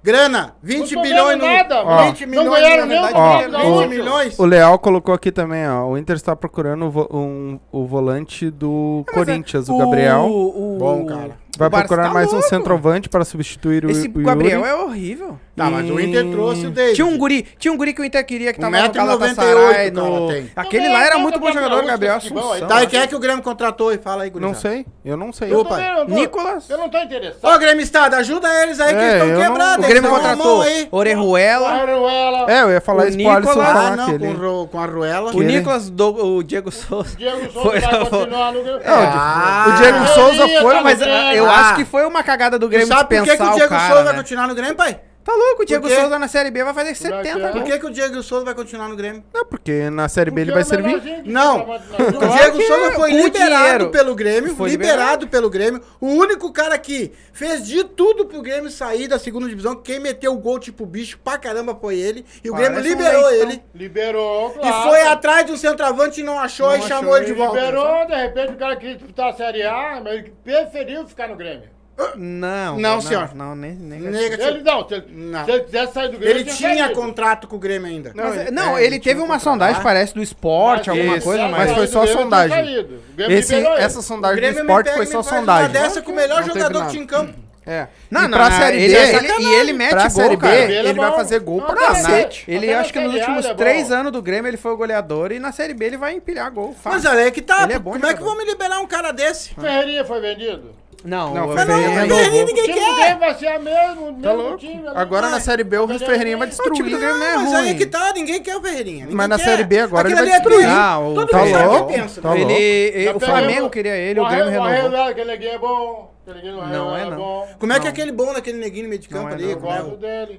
Grana. 0.00 0.54
20 0.62 0.94
Não 0.94 1.02
bilhões 1.02 1.38
nada, 1.38 1.82
Ó. 1.82 2.04
20 2.04 2.20
Não 2.26 2.28
milhões 2.44 2.60
ganharam 2.62 2.82
na 2.82 2.86
nem 2.86 2.98
o 2.98 3.02
verdade, 3.02 3.18
Ó, 3.18 3.38
20 3.38 3.50
Gaúcho. 3.50 3.88
milhões. 3.88 4.38
O 4.38 4.44
Leal 4.44 4.78
colocou 4.78 5.12
aqui 5.12 5.32
também, 5.32 5.68
ó. 5.68 5.86
O 5.88 5.98
Inter 5.98 6.14
está 6.14 6.36
procurando 6.36 6.86
o, 6.86 6.90
vo- 6.90 7.08
um, 7.12 7.58
o 7.72 7.84
volante 7.84 8.48
do 8.50 9.04
Corinthians, 9.12 9.68
o, 9.68 9.76
Gabriel. 9.76 10.20
O, 10.26 10.76
o- 10.76 10.78
Bom, 10.78 11.04
cara. 11.04 11.36
Vai 11.56 11.70
procurar 11.70 12.08
tá 12.08 12.14
mais 12.14 12.30
louco. 12.30 12.44
um 12.44 12.48
centroavante 12.48 13.08
para 13.08 13.24
substituir 13.24 13.84
o, 13.84 13.90
Esse 13.90 14.06
o 14.06 14.22
Gabriel 14.22 14.60
Yuri. 14.60 14.70
é 14.70 14.74
horrível. 14.74 15.38
Tá, 15.56 15.68
mas 15.68 15.90
o 15.90 15.98
Inter 15.98 16.30
trouxe 16.30 16.66
o 16.66 16.70
David. 16.70 16.94
Tinha 16.94 17.06
um 17.06 17.18
guri, 17.18 17.44
tinha 17.58 17.72
um 17.72 17.76
guri 17.76 17.92
que 17.92 18.00
o 18.00 18.04
Inter 18.04 18.24
queria 18.24 18.52
que 18.52 18.60
tava 18.60 18.80
no 18.80 18.92
Galatasaray. 18.92 19.90
No... 19.90 20.28
Aquele 20.54 20.88
lá 20.88 21.04
era 21.04 21.18
muito 21.18 21.40
bom 21.40 21.50
jogador, 21.50 21.84
Gabriel 21.84 22.14
Assunção. 22.14 22.68
Tá, 22.68 22.78
e 22.78 22.80
né? 22.82 22.86
quem 22.86 23.00
é 23.00 23.06
que 23.08 23.14
o 23.16 23.18
Grêmio 23.18 23.42
contratou 23.42 23.92
e 23.92 23.98
fala 23.98 24.22
aí, 24.22 24.30
Guri? 24.30 24.44
Não 24.44 24.54
sei, 24.54 24.86
eu 25.04 25.16
não 25.16 25.32
sei. 25.32 25.52
Eu 25.52 25.64
não 25.64 26.06
Nicolas. 26.06 26.70
Eu 26.70 26.78
não 26.78 26.88
tô 26.88 26.98
interessado. 26.98 27.52
Ô, 27.52 27.58
Grêmio 27.58 27.82
Estado, 27.82 28.14
ajuda 28.14 28.48
eles 28.62 28.78
aí 28.78 28.94
que 28.94 29.00
é, 29.00 29.18
eles 29.18 29.22
estão 29.24 29.48
quebrados. 29.48 29.84
O 29.84 29.88
Grêmio 29.88 30.10
contratou 30.10 30.64
Orejuela. 30.92 31.82
Orejuela. 31.82 32.52
É, 32.52 32.62
eu 32.62 32.70
ia 32.70 32.80
falar 32.80 33.08
isso 33.08 33.18
pro 33.18 33.30
Alisson 33.30 33.52
falar 33.54 33.92
ah, 33.92 33.96
não, 33.96 34.66
com 34.68 34.78
a 34.78 34.86
Ruela. 34.86 35.34
O 35.34 35.42
Nicolas, 35.42 35.90
o 35.90 36.42
Diego 36.44 36.70
Souza. 36.70 37.16
É, 37.20 37.28
ah. 37.28 37.34
O 37.34 37.40
Diego 37.40 37.52
Souza 37.52 37.80
vai 37.80 37.98
continuar 38.08 38.52
no 38.52 38.62
Grêmio. 38.62 38.80
O 38.80 39.76
Diego 39.76 40.06
Souza 40.06 40.48
foi, 40.60 40.80
mas... 40.82 41.02
Ah, 41.02 41.34
eu 41.38 41.50
ah, 41.50 41.60
acho 41.60 41.76
que 41.76 41.84
foi 41.84 42.04
uma 42.04 42.22
cagada 42.22 42.58
do 42.58 42.68
Grêmio 42.68 42.88
sabe 42.88 43.16
por 43.16 43.24
que, 43.24 43.36
que 43.36 43.42
o 43.42 43.54
Diego 43.54 43.74
Souza 43.74 44.04
vai 44.04 44.12
né? 44.12 44.18
continuar 44.18 44.46
no 44.46 44.54
Grêmio, 44.54 44.74
pai? 44.74 45.00
Tá 45.28 45.34
louco, 45.34 45.62
o 45.62 45.66
Diego 45.66 45.86
Souza 45.90 46.18
na 46.18 46.26
Série 46.26 46.50
B 46.50 46.64
vai 46.64 46.72
fazer 46.72 46.94
70 46.94 47.38
vai 47.38 47.52
Por 47.52 47.62
que, 47.62 47.78
que 47.78 47.84
o 47.84 47.90
Diego 47.90 48.22
Souza 48.22 48.46
vai 48.46 48.54
continuar 48.54 48.88
no 48.88 48.96
Grêmio? 48.96 49.22
Não, 49.30 49.44
porque 49.44 49.90
na 49.90 50.08
Série 50.08 50.30
B 50.30 50.40
ele 50.40 50.52
vai 50.52 50.62
é 50.62 50.64
servir. 50.64 51.22
Não, 51.26 51.66
tá 51.66 51.74
o 51.74 52.28
Diego 52.34 52.62
Souza 52.62 52.86
é. 52.86 52.90
foi 52.92 53.12
liberado 53.12 53.90
pelo 53.90 54.14
Grêmio, 54.14 54.56
liberado 54.66 55.28
pelo 55.28 55.50
Grêmio. 55.50 55.82
O 56.00 56.06
único 56.06 56.50
cara 56.50 56.78
que 56.78 57.12
fez 57.30 57.66
de 57.66 57.84
tudo 57.84 58.24
pro 58.24 58.40
Grêmio 58.40 58.70
sair 58.70 59.06
da 59.06 59.18
segunda 59.18 59.46
divisão, 59.46 59.76
quem 59.76 60.00
meteu 60.00 60.32
o 60.32 60.38
gol 60.38 60.58
tipo 60.58 60.86
bicho 60.86 61.18
pra 61.22 61.36
caramba 61.36 61.74
foi 61.78 61.98
ele. 61.98 62.24
E 62.42 62.48
o 62.48 62.54
Grêmio 62.54 62.80
liberou 62.80 63.30
ele. 63.30 63.62
Liberou, 63.74 64.52
claro. 64.52 64.66
E 64.66 64.82
foi 64.88 65.02
atrás 65.08 65.44
do 65.44 65.58
centroavante 65.58 66.22
e 66.22 66.24
não 66.24 66.38
achou 66.40 66.74
e 66.74 66.80
chamou 66.80 67.14
ele 67.18 67.26
de 67.26 67.34
volta. 67.34 67.60
Liberou, 67.60 68.06
de 68.06 68.14
repente 68.14 68.52
o 68.52 68.56
cara 68.56 68.76
que 68.76 68.94
disputar 68.94 69.28
a 69.28 69.32
Série 69.34 69.62
A, 69.62 70.00
mas 70.02 70.14
ele 70.14 70.32
preferiu 70.42 71.06
ficar 71.06 71.28
no 71.28 71.36
Grêmio. 71.36 71.76
Não. 72.16 72.78
Não, 72.78 73.00
senhor. 73.00 73.34
Não, 73.34 73.56
nem, 73.56 73.72
negativo. 73.74 74.34
Assim. 74.34 74.42
Ele 74.42 74.62
não, 74.62 74.88
se 74.88 74.94
ele, 74.94 75.06
Não. 75.10 75.44
se 75.44 75.50
ele 75.50 75.64
quisesse 75.64 75.92
sair 75.92 76.08
do 76.10 76.18
Grêmio, 76.18 76.40
Ele 76.40 76.44
tinha 76.44 76.76
saído. 76.76 76.94
contrato 76.94 77.48
com 77.48 77.56
o 77.56 77.58
Grêmio 77.58 77.88
ainda. 77.88 78.12
Não, 78.14 78.24
Mas, 78.24 78.36
ele, 78.36 78.58
é, 78.58 78.86
ele, 78.86 79.00
teve 79.00 79.20
uma 79.20 79.26
contrato. 79.26 79.42
sondagem, 79.42 79.80
ah. 79.80 79.82
parece, 79.82 80.14
do 80.14 80.22
esporte, 80.22 80.90
alguma 80.90 81.20
coisa, 81.20 81.48
mas 81.48 81.72
foi 81.72 81.86
só 81.86 82.02
a 82.02 82.06
tá 82.06 82.12
sondagem. 82.12 82.86
Esse, 83.28 83.54
essa 83.54 84.02
sondagem 84.02 84.52
do 84.52 84.60
esporte 84.60 84.90
foi 84.92 85.06
só 85.06 85.22
sondagem. 85.22 85.66
Uma 85.66 85.72
dessa 85.72 85.98
é 85.98 86.02
com 86.02 86.12
o 86.12 86.14
melhor 86.14 86.44
jogador 86.44 86.84
que 86.86 86.90
tinha 86.92 87.02
em 87.02 87.06
campo. 87.06 87.48
É. 87.68 87.86
Não, 88.10 88.22
e 88.24 88.28
não, 88.28 88.38
pra 88.38 88.48
não, 88.48 88.56
Série 88.58 88.82
ele, 88.82 88.94
B, 88.94 89.00
ele, 89.00 89.42
e 89.42 89.54
ele 89.56 89.72
mete 89.74 89.90
pra 89.90 90.02
gol, 90.04 90.10
Série 90.10 90.36
B, 90.36 90.42
cara. 90.42 90.56
ele, 90.56 90.74
Ele 90.74 90.88
é 90.88 90.94
vai 90.94 91.12
fazer 91.12 91.38
gol 91.40 91.60
pra 91.60 91.76
cacete. 91.76 92.44
Ele, 92.48 92.66
até 92.66 92.78
acho 92.78 92.92
que 92.94 92.98
nos 92.98 93.12
últimos 93.14 93.44
é 93.44 93.52
três 93.52 93.92
anos 93.92 94.10
do 94.10 94.22
Grêmio, 94.22 94.48
ele 94.48 94.56
foi 94.56 94.72
o 94.72 94.76
goleador 94.78 95.32
e 95.32 95.38
na 95.38 95.52
Série 95.52 95.74
B 95.74 95.84
ele 95.84 95.98
vai 95.98 96.14
empilhar 96.14 96.50
gol. 96.50 96.74
Mas 96.82 97.04
olha 97.04 97.24
aí 97.24 97.30
que 97.30 97.42
tá. 97.42 97.64
Ele 97.64 97.74
é 97.74 97.78
bom 97.78 97.92
Como 97.92 98.06
é 98.06 98.14
que 98.14 98.20
jogador. 98.20 98.36
vão 98.36 98.38
me 98.38 98.50
liberar 98.50 98.80
um 98.80 98.86
cara 98.86 99.12
desse? 99.12 99.54
Ferreirinha 99.54 100.02
foi 100.02 100.18
vendido. 100.18 100.74
Não, 101.04 101.32
não 101.32 101.48
o 101.48 101.56
Ferreirinha 101.56 102.06
não, 102.06 102.16
renovou. 102.16 102.42
O 102.42 102.46
time 102.46 102.66
do 102.66 102.96
Grêmio 102.96 103.18
vai 103.18 103.34
ser 103.34 103.46
a 103.46 103.58
mesmo, 103.58 104.20
tá 104.20 104.34
mesmo 104.34 104.56
time, 104.56 104.82
Agora 104.94 105.30
na 105.30 105.40
Série 105.40 105.62
B 105.62 105.78
o 105.78 105.86
Ferreirinha 105.98 106.36
vai 106.36 106.48
é 106.48 106.50
destruir. 106.50 106.72
O 106.72 106.74
time 106.74 106.90
do 106.90 106.98
Grêmio 106.98 107.18
não 107.18 107.26
é 107.26 107.34
ruim. 107.36 107.44
Mas 107.44 107.54
aí 107.54 107.70
é 107.70 107.74
que 107.74 107.86
tá, 107.86 108.12
ninguém 108.12 108.42
quer 108.42 108.56
o 108.56 108.60
Ferreirinha. 108.60 109.06
Mas 109.10 109.28
na 109.28 109.38
Série 109.38 109.64
B 109.64 109.78
agora 109.78 110.08
ele 110.08 110.16
vai 110.16 110.28
é 110.28 110.32
destruir. 110.32 110.66
Ah, 110.68 110.98
o 110.98 111.14
Todo 111.14 111.28
tá 111.28 111.38
mundo 111.38 111.50
sabe 111.50 111.66
o 111.66 111.86
que 111.86 111.94
pensa. 111.94 112.20
Tá 112.20 112.34
né? 112.34 112.52
Ele, 112.52 113.10
o 113.10 113.20
Flamengo 113.20 113.70
queria 113.70 113.96
ele, 113.96 114.20
o 114.20 114.26
Grêmio 114.26 114.50
renovou. 114.50 114.90
Né? 114.90 115.02
Aquele 115.08 115.30
neguinho 115.30 115.52
é 115.52 115.58
bom. 115.58 116.18
Não 116.26 116.96
é, 116.96 117.04
não. 117.08 117.46
Como 117.58 117.72
é 117.72 117.80
que 117.80 117.86
é 117.86 117.90
aquele 117.90 118.12
bom 118.12 118.34
daquele 118.34 118.58
neguinho 118.58 118.82
no 118.84 118.88
meio 118.90 119.00
de 119.00 119.08
campo 119.08 119.32
ali? 119.32 119.56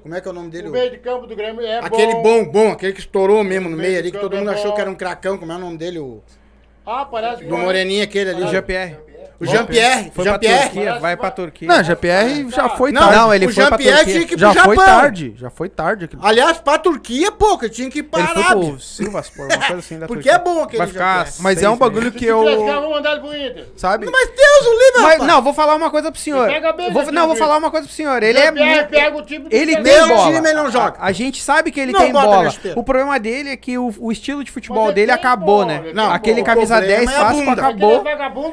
Como 0.02 0.14
é 0.14 0.20
que 0.20 0.28
é 0.28 0.30
o 0.30 0.34
nome 0.34 0.50
dele? 0.50 0.68
O 0.68 0.72
meio 0.72 0.90
de 0.90 0.98
campo 0.98 1.26
do 1.26 1.34
Grêmio 1.34 1.64
é 1.64 1.80
bom. 1.80 1.86
Aquele 1.86 2.14
bom, 2.16 2.44
bom, 2.44 2.72
aquele 2.72 2.92
que 2.92 3.00
estourou 3.00 3.42
mesmo 3.42 3.68
no 3.68 3.76
meio 3.76 3.98
ali, 3.98 4.12
que 4.12 4.18
todo 4.18 4.36
mundo 4.36 4.50
achou 4.50 4.74
que 4.74 4.80
era 4.80 4.90
um 4.90 4.94
cracão. 4.94 5.38
Como 5.38 5.50
é 5.50 5.56
o 5.56 5.58
nome 5.58 5.78
dele? 5.78 6.20
Ah, 6.86 7.04
parece 7.04 7.44
Do 7.44 7.56
Moreninho 7.56 8.04
aquele 8.04 8.30
ali. 8.30 8.46
GPR. 8.48 9.09
O 9.40 9.46
Jean-Pierre, 9.46 10.12
foi 10.14 10.24
Jean 10.24 10.38
-Pierre. 10.38 10.58
Pra 10.58 10.68
Turquia, 10.68 10.98
vai 10.98 11.16
pra 11.16 11.30
Turquia. 11.30 11.66
Não, 11.66 11.82
Jean-Pierre 11.82 12.50
já 12.50 12.68
foi 12.68 12.92
não, 12.92 13.00
tarde. 13.00 13.16
Não, 13.16 13.34
ele 13.34 13.46
o 13.46 13.54
foi 13.54 13.66
pra 13.66 13.78
Turquia. 13.78 14.26
que 14.26 14.38
já 14.38 14.52
Japão. 14.52 14.74
foi 14.74 14.84
tarde, 14.84 15.34
já 15.34 15.50
foi 15.50 15.68
tarde. 15.70 16.10
Aliás, 16.20 16.58
pra 16.58 16.78
Turquia, 16.78 17.32
pô, 17.32 17.56
que 17.56 17.70
tinha 17.70 17.88
que 17.88 18.00
ir 18.00 18.08
ele 18.12 18.26
Foi 18.26 18.44
pro 18.44 18.80
Silvaspor, 18.80 19.46
uma 19.46 19.56
coisa 19.56 19.78
assim 19.78 19.98
da 19.98 20.06
Porque 20.06 20.28
Turquia. 20.28 20.32
é 20.32 20.44
bom 20.44 20.62
aquele 20.62 20.78
vai 20.78 20.86
ficar 20.88 21.26
Mas 21.40 21.62
é 21.62 21.70
um 21.70 21.76
bagulho 21.76 22.12
que 22.12 22.26
eu... 22.26 22.44
Sabe? 23.76 24.10
Mas 24.10 24.28
Deus 24.28 24.66
o 24.66 24.78
livre, 24.78 25.00
rapaz. 25.00 25.22
Não, 25.22 25.40
vou 25.40 25.54
falar 25.54 25.74
uma 25.74 25.90
coisa 25.90 26.12
pro 26.12 26.20
senhor. 26.20 26.50
Vou, 26.92 27.10
não, 27.10 27.26
vou 27.26 27.36
falar 27.36 27.56
uma 27.56 27.70
coisa 27.70 27.86
pro 27.86 27.96
senhor. 27.96 28.22
Ele 28.22 28.38
é 28.38 28.48
Ele 29.50 29.76
tem 29.76 30.06
bola. 30.06 30.32
Time, 30.32 30.48
ele 30.48 30.52
não 30.52 30.70
joga. 30.70 30.98
A 31.00 31.12
gente 31.12 31.42
sabe 31.42 31.70
que 31.70 31.80
ele 31.80 31.94
tem 31.94 32.12
bola. 32.12 32.52
O 32.76 32.84
problema 32.84 33.18
dele 33.18 33.50
é 33.50 33.56
que 33.56 33.78
o 33.78 34.12
estilo 34.12 34.44
de 34.44 34.50
futebol 34.50 34.92
dele 34.92 35.12
acabou, 35.12 35.64
né? 35.64 35.82
Aquele 36.12 36.42
camisa 36.42 36.78
10 36.78 37.10
é 37.10 37.14
fácil 37.14 37.50
acabou. 37.50 38.04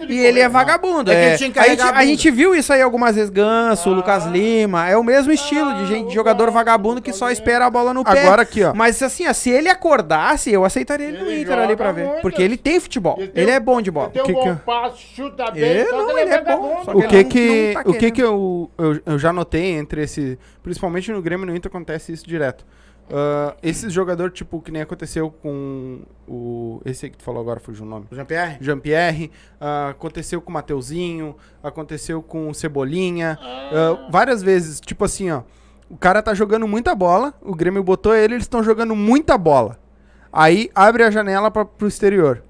E 0.07 0.17
ele 0.17 0.39
é 0.39 0.47
vagabundo 0.47 0.76
vagabundo. 0.77 1.11
É, 1.11 1.15
é. 1.15 1.33
A, 1.33 1.37
gente, 1.37 1.59
a, 1.59 2.05
gente, 2.05 2.31
viu 2.31 2.55
isso 2.55 2.71
aí 2.71 2.81
algumas 2.81 3.15
vezes, 3.15 3.29
Ganso, 3.29 3.89
ah. 3.89 3.93
Lucas 3.93 4.25
Lima. 4.25 4.87
É 4.87 4.95
o 4.95 5.03
mesmo 5.03 5.31
estilo 5.31 5.73
de 5.75 5.87
gente, 5.87 6.13
jogador 6.13 6.49
vagabundo 6.51 7.01
que 7.01 7.11
só 7.11 7.29
espera 7.29 7.65
a 7.65 7.69
bola 7.69 7.93
no 7.93 8.03
pé. 8.03 8.21
Agora 8.21 8.43
aqui, 8.43 8.63
ó. 8.63 8.73
Mas 8.73 9.01
assim, 9.01 9.27
ó, 9.27 9.33
se 9.33 9.49
ele 9.49 9.69
acordasse, 9.69 10.51
eu 10.51 10.63
aceitaria 10.63 11.07
ele, 11.07 11.17
ele 11.17 11.25
no 11.25 11.33
Inter 11.33 11.59
ali 11.59 11.75
pra 11.75 11.91
ver. 11.91 12.21
Porque 12.21 12.41
ele 12.41 12.57
tem 12.57 12.79
futebol. 12.79 13.15
Ele, 13.19 13.27
tem, 13.27 13.49
é 13.49 13.59
bom 13.59 13.81
de 13.81 13.91
bola. 13.91 14.11
Ele 14.13 14.23
tem 14.23 14.35
um 14.35 14.43
que, 14.43 14.49
que... 14.49 14.55
passo, 14.63 14.97
chuta 15.15 15.51
bem, 15.51 15.63
ele, 15.63 15.79
é 15.79 15.91
não, 15.91 16.17
ele 16.17 16.29
é, 16.29 16.33
é 16.33 16.41
bom. 16.41 16.83
O 16.93 17.07
que 17.07 17.23
que, 17.23 17.71
tá 17.73 17.83
o 17.85 17.93
que 17.93 18.11
que 18.11 18.21
eu, 18.21 18.69
eu, 18.77 19.01
eu 19.05 19.19
já 19.19 19.33
notei 19.33 19.73
entre 19.73 20.03
esse... 20.03 20.37
Principalmente 20.63 21.11
no 21.11 21.21
Grêmio 21.21 21.45
e 21.45 21.47
no 21.47 21.55
Inter 21.55 21.69
acontece 21.69 22.11
isso 22.11 22.27
direto. 22.27 22.65
Uh, 23.09 23.55
esse 23.63 23.89
jogador, 23.89 24.31
tipo, 24.31 24.61
que 24.61 24.69
nem 24.69 24.81
aconteceu 24.81 25.31
com 25.31 26.01
o. 26.27 26.81
Esse 26.83 27.05
aí 27.05 27.11
que 27.11 27.17
tu 27.17 27.23
falou 27.23 27.41
agora, 27.41 27.59
fugiu 27.59 27.85
o 27.85 27.89
nome. 27.89 28.05
Jean-Pierre? 28.11 28.57
Jean-Pierre. 28.59 29.31
Uh, 29.61 29.89
aconteceu 29.91 30.41
com 30.41 30.49
o 30.49 30.53
Mateuzinho. 30.53 31.35
Aconteceu 31.63 32.21
com 32.21 32.49
o 32.49 32.53
Cebolinha. 32.53 33.39
Ah. 33.41 33.93
Uh, 34.07 34.11
várias 34.11 34.43
vezes. 34.43 34.81
Tipo 34.81 35.05
assim, 35.05 35.31
ó. 35.31 35.43
O 35.89 35.95
cara 35.95 36.21
tá 36.21 36.33
jogando 36.33 36.67
muita 36.67 36.93
bola. 36.93 37.33
O 37.41 37.55
Grêmio 37.55 37.81
botou 37.81 38.13
ele, 38.13 38.33
eles 38.33 38.43
estão 38.43 38.61
jogando 38.61 38.93
muita 38.93 39.37
bola. 39.37 39.79
Aí 40.31 40.69
abre 40.75 41.03
a 41.03 41.09
janela 41.09 41.49
pra, 41.49 41.63
pro 41.63 41.87
exterior. 41.87 42.43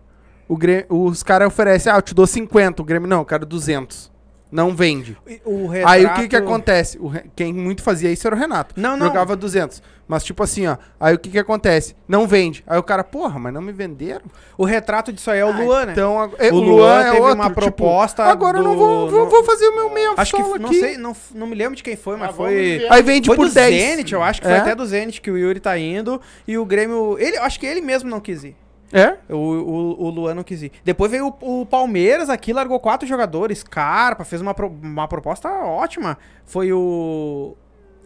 O 0.48 0.58
Grêmio, 0.58 0.88
os 0.90 1.22
caras 1.22 1.48
oferecem, 1.48 1.92
ah, 1.92 1.98
eu 1.98 2.02
te 2.02 2.16
dou 2.16 2.26
50. 2.26 2.82
O 2.82 2.86
Grêmio, 2.86 3.08
não, 3.08 3.20
eu 3.20 3.26
quero 3.26 3.46
200. 3.46 4.12
Não 4.52 4.76
vende. 4.76 5.18
O 5.44 5.68
retrato... 5.68 5.94
Aí 5.94 6.06
o 6.06 6.14
que 6.16 6.28
que 6.30 6.36
acontece? 6.36 6.98
O, 6.98 7.12
quem 7.36 7.54
muito 7.54 7.84
fazia 7.84 8.12
isso 8.12 8.26
era 8.28 8.36
o 8.36 8.40
Renato. 8.40 8.74
Não, 8.80 8.96
não. 8.96 9.08
Jogava 9.08 9.36
200. 9.36 9.82
Mas 10.08 10.24
tipo 10.24 10.42
assim, 10.42 10.66
ó. 10.68 10.78
Aí 11.00 11.16
o 11.16 11.20
que 11.20 11.30
que 11.30 11.38
acontece? 11.38 11.94
Não 12.08 12.26
vende. 12.26 12.64
Aí 12.66 12.78
o 12.80 12.84
cara, 12.84 13.04
porra, 13.04 13.38
mas 13.38 13.54
não 13.54 13.62
me 13.62 13.74
venderam? 13.74 14.26
O 14.58 14.64
retrato 14.64 15.12
disso 15.12 15.30
aí 15.30 15.40
é 15.40 15.46
o 15.46 15.50
ah, 15.50 15.58
Luan, 15.58 15.86
né? 15.88 15.92
Então, 15.92 16.22
a... 16.22 16.30
É, 16.38 16.50
o, 16.50 16.56
o 16.56 16.60
Luan, 16.62 17.02
é 17.02 17.12
teve 17.12 17.22
outro, 17.22 17.36
uma 17.36 17.50
proposta 17.50 18.24
tipo, 18.24 18.32
Agora 18.32 18.58
do... 18.58 18.64
eu 18.64 18.70
não 18.70 18.78
vou, 18.78 19.10
vou, 19.10 19.30
vou, 19.30 19.44
fazer 19.44 19.68
o 19.68 19.76
meu 19.76 19.90
meia 19.90 20.14
Acho 20.16 20.36
que, 20.36 20.42
aqui. 20.42 20.60
não 20.60 20.74
sei, 20.74 20.98
não, 20.98 21.16
não 21.36 21.48
me 21.48 21.56
lembro 21.56 21.76
de 21.76 21.84
quem 21.84 21.98
foi, 21.98 22.16
mas 22.16 22.30
ah, 22.30 22.34
foi... 22.34 22.88
Aí 22.90 23.02
vende 23.04 23.28
foi 23.28 23.36
por 23.36 23.50
do 23.50 23.54
10. 23.54 23.82
Zenit, 23.82 24.14
eu 24.14 24.24
acho 24.24 24.42
que 24.42 24.48
é? 24.48 24.52
foi 24.52 24.60
até 24.60 24.74
do 24.74 24.86
Zenit 24.86 25.20
que 25.20 25.30
o 25.30 25.38
Yuri 25.38 25.60
tá 25.60 25.78
indo. 25.78 26.22
E 26.48 26.58
o 26.58 26.66
Grêmio... 26.66 27.18
Ele, 27.20 27.38
acho 27.38 27.60
que 27.60 27.66
ele 27.66 27.82
mesmo 27.82 28.10
não 28.10 28.22
quis 28.22 28.46
ir. 28.46 28.56
É? 28.92 29.18
O, 29.30 29.36
o, 29.36 30.04
o 30.06 30.10
Luan 30.10 30.36
não 30.36 30.44
quis 30.44 30.64
ir. 30.64 30.72
Depois 30.84 31.12
veio 31.12 31.36
o, 31.42 31.62
o 31.62 31.66
Palmeiras 31.66 32.30
aqui, 32.30 32.54
largou 32.54 32.80
quatro 32.80 33.08
jogadores. 33.08 33.64
Carpa, 33.64 34.24
fez 34.24 34.42
uma, 34.42 34.54
pro, 34.54 34.68
uma 34.68 35.08
proposta 35.08 35.50
ótima. 35.50 36.18
Foi 36.46 36.72
o. 36.72 37.56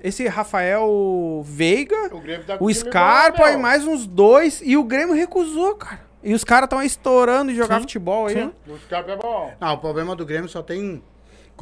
Esse 0.04 0.28
Rafael 0.28 1.44
Veiga, 1.46 2.10
o, 2.12 2.22
tá 2.44 2.58
o 2.60 2.74
Scarpa 2.74 3.52
e 3.52 3.58
mais 3.58 3.86
uns 3.86 4.08
dois. 4.08 4.60
E 4.64 4.76
o 4.76 4.84
Grêmio 4.84 5.14
recusou, 5.14 5.76
cara. 5.76 6.02
E 6.24 6.34
os 6.34 6.44
caras 6.44 6.66
estão 6.66 6.82
estourando 6.82 7.52
de 7.52 7.58
jogar 7.58 7.76
sim, 7.76 7.82
futebol 7.82 8.28
aí. 8.28 8.34
Sim. 8.34 8.46
Né? 8.46 8.52
O 8.68 8.78
Scarpa 8.80 9.12
é 9.12 9.16
bom. 9.16 9.54
Ah, 9.60 9.74
o 9.74 9.78
problema 9.78 10.16
do 10.16 10.26
Grêmio 10.26 10.50
só 10.50 10.64
tem 10.64 11.04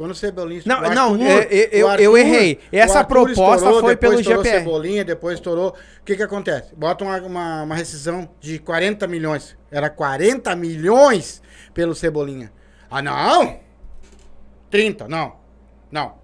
quando 0.00 0.12
o 0.12 0.14
Cebolinha 0.14 0.62
Não, 0.64 0.76
Arthur, 0.76 0.88
é, 0.88 0.92
é, 0.92 0.94
não, 0.94 1.16
eu, 1.18 1.68
eu, 1.72 1.88
Arthur, 1.88 2.02
eu 2.02 2.16
errei. 2.16 2.58
Essa 2.72 3.04
proposta 3.04 3.54
estourou, 3.54 3.80
foi 3.80 3.96
pelo 3.96 4.16
GPR. 4.16 4.30
Depois 4.38 4.48
Cebolinha, 4.48 5.04
depois 5.04 5.34
estourou. 5.34 5.76
O 6.00 6.04
que 6.06 6.16
que 6.16 6.22
acontece? 6.22 6.74
Bota 6.74 7.04
uma, 7.04 7.18
uma, 7.18 7.62
uma, 7.64 7.74
rescisão 7.74 8.26
de 8.40 8.58
40 8.58 9.06
milhões. 9.06 9.58
Era 9.70 9.90
40 9.90 10.56
milhões 10.56 11.42
pelo 11.74 11.94
Cebolinha. 11.94 12.50
Ah, 12.90 13.02
não! 13.02 13.60
30, 14.70 15.06
não. 15.06 15.36
Não. 15.92 16.14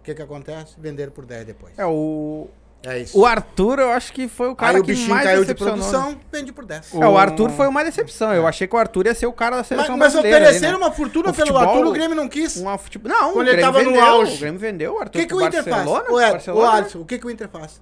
O 0.00 0.02
que 0.02 0.14
que 0.14 0.22
acontece? 0.22 0.74
Venderam 0.78 1.12
por 1.12 1.26
10 1.26 1.44
depois. 1.44 1.78
É, 1.78 1.84
o, 1.84 2.48
é 2.82 3.00
isso. 3.00 3.18
O 3.18 3.26
Arthur, 3.26 3.80
eu 3.80 3.90
acho 3.90 4.12
que 4.12 4.28
foi 4.28 4.48
o 4.48 4.54
cara 4.54 4.76
Aí 4.78 4.82
que 4.82 4.92
o 4.92 4.94
bichinho 4.94 5.10
mais 5.10 5.24
caiu 5.24 5.44
de 5.44 5.52
decepcionou. 5.52 6.10
Né? 6.10 6.16
vende 6.32 6.52
por 6.52 6.64
10. 6.64 6.94
É, 6.94 6.96
o... 6.98 7.02
É, 7.02 7.08
o 7.08 7.18
Arthur 7.18 7.50
foi 7.50 7.66
uma 7.66 7.82
decepção. 7.82 8.32
Eu 8.32 8.44
é. 8.46 8.48
achei 8.48 8.68
que 8.68 8.76
o 8.76 8.78
Arthur 8.78 9.06
ia 9.06 9.14
ser 9.14 9.26
o 9.26 9.32
cara 9.32 9.56
da 9.56 9.64
seleção 9.64 9.96
Mas, 9.96 10.12
mas 10.12 10.12
brasileira. 10.12 10.44
ofereceram 10.46 10.78
né? 10.78 10.84
uma 10.86 10.92
fortuna 10.92 11.30
O 11.30 11.34
pelo 11.34 11.46
futebol- 11.48 11.62
Arthur, 11.74 11.86
o 11.86 11.92
Grêmio 11.92 12.14
não 12.14 12.28
quis. 12.28 12.56
Uma. 12.56 12.78
Não, 13.04 13.32
Quando 13.32 13.46
o 13.46 13.50
ele 13.50 13.56
estava 13.56 13.82
no 13.82 14.00
auge. 14.00 14.34
O 14.36 14.38
Grêmio 14.38 14.60
vendeu 14.60 14.94
o 14.94 14.98
Arthur 15.00 15.18
que, 15.20 15.26
que 15.26 15.34
o 15.34 15.40
Inter 15.40 15.64
faz? 15.64 15.84
Barcelona. 15.84 16.72
Alisson, 16.76 17.00
o 17.00 17.04
que, 17.04 17.18
que 17.18 17.26
o 17.26 17.30
Inter 17.30 17.48
faz? 17.48 17.80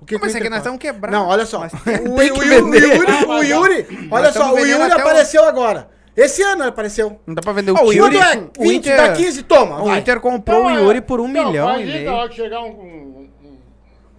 O 0.00 0.04
que 0.04 0.18
Mas 0.18 0.34
é 0.36 0.40
que 0.40 0.50
nós 0.50 0.58
estamos 0.58 0.78
quebrados. 0.78 1.18
Não, 1.18 1.26
olha 1.26 1.46
só. 1.46 1.62
O, 1.62 1.64
o, 2.12 2.14
o 2.16 2.22
Yuri, 2.22 3.26
o 3.26 3.42
Yuri- 3.42 4.08
olha 4.10 4.30
só, 4.32 4.52
o 4.54 4.58
Yuri 4.58 4.74
o- 4.92 4.96
apareceu 4.96 5.42
agora. 5.44 5.88
Esse 6.16 6.42
ano 6.42 6.62
ele 6.62 6.68
apareceu. 6.70 7.18
Não 7.26 7.34
dá 7.34 7.42
pra 7.42 7.52
vender 7.52 7.72
o, 7.72 7.76
Ó, 7.76 7.84
o 7.84 7.92
Yuri- 7.92 8.16
Quanto 8.16 8.60
é? 8.60 8.62
o 8.64 8.68
20, 8.68 8.76
Inter- 8.76 8.96
dá 8.96 9.12
15, 9.12 9.42
toma. 9.42 9.82
O 9.82 9.86
vai. 9.86 9.98
Inter 9.98 10.20
comprou 10.20 10.64
o 10.66 10.70
é- 10.70 10.74
Yuri 10.74 11.00
por 11.00 11.20
um 11.20 11.26
milhão 11.28 11.74
e 11.80 11.84
meio. 11.84 11.98
Liga, 11.98 12.12
hora 12.12 12.30
chegar 12.32 12.60
um, 12.62 12.68
um, 12.68 13.25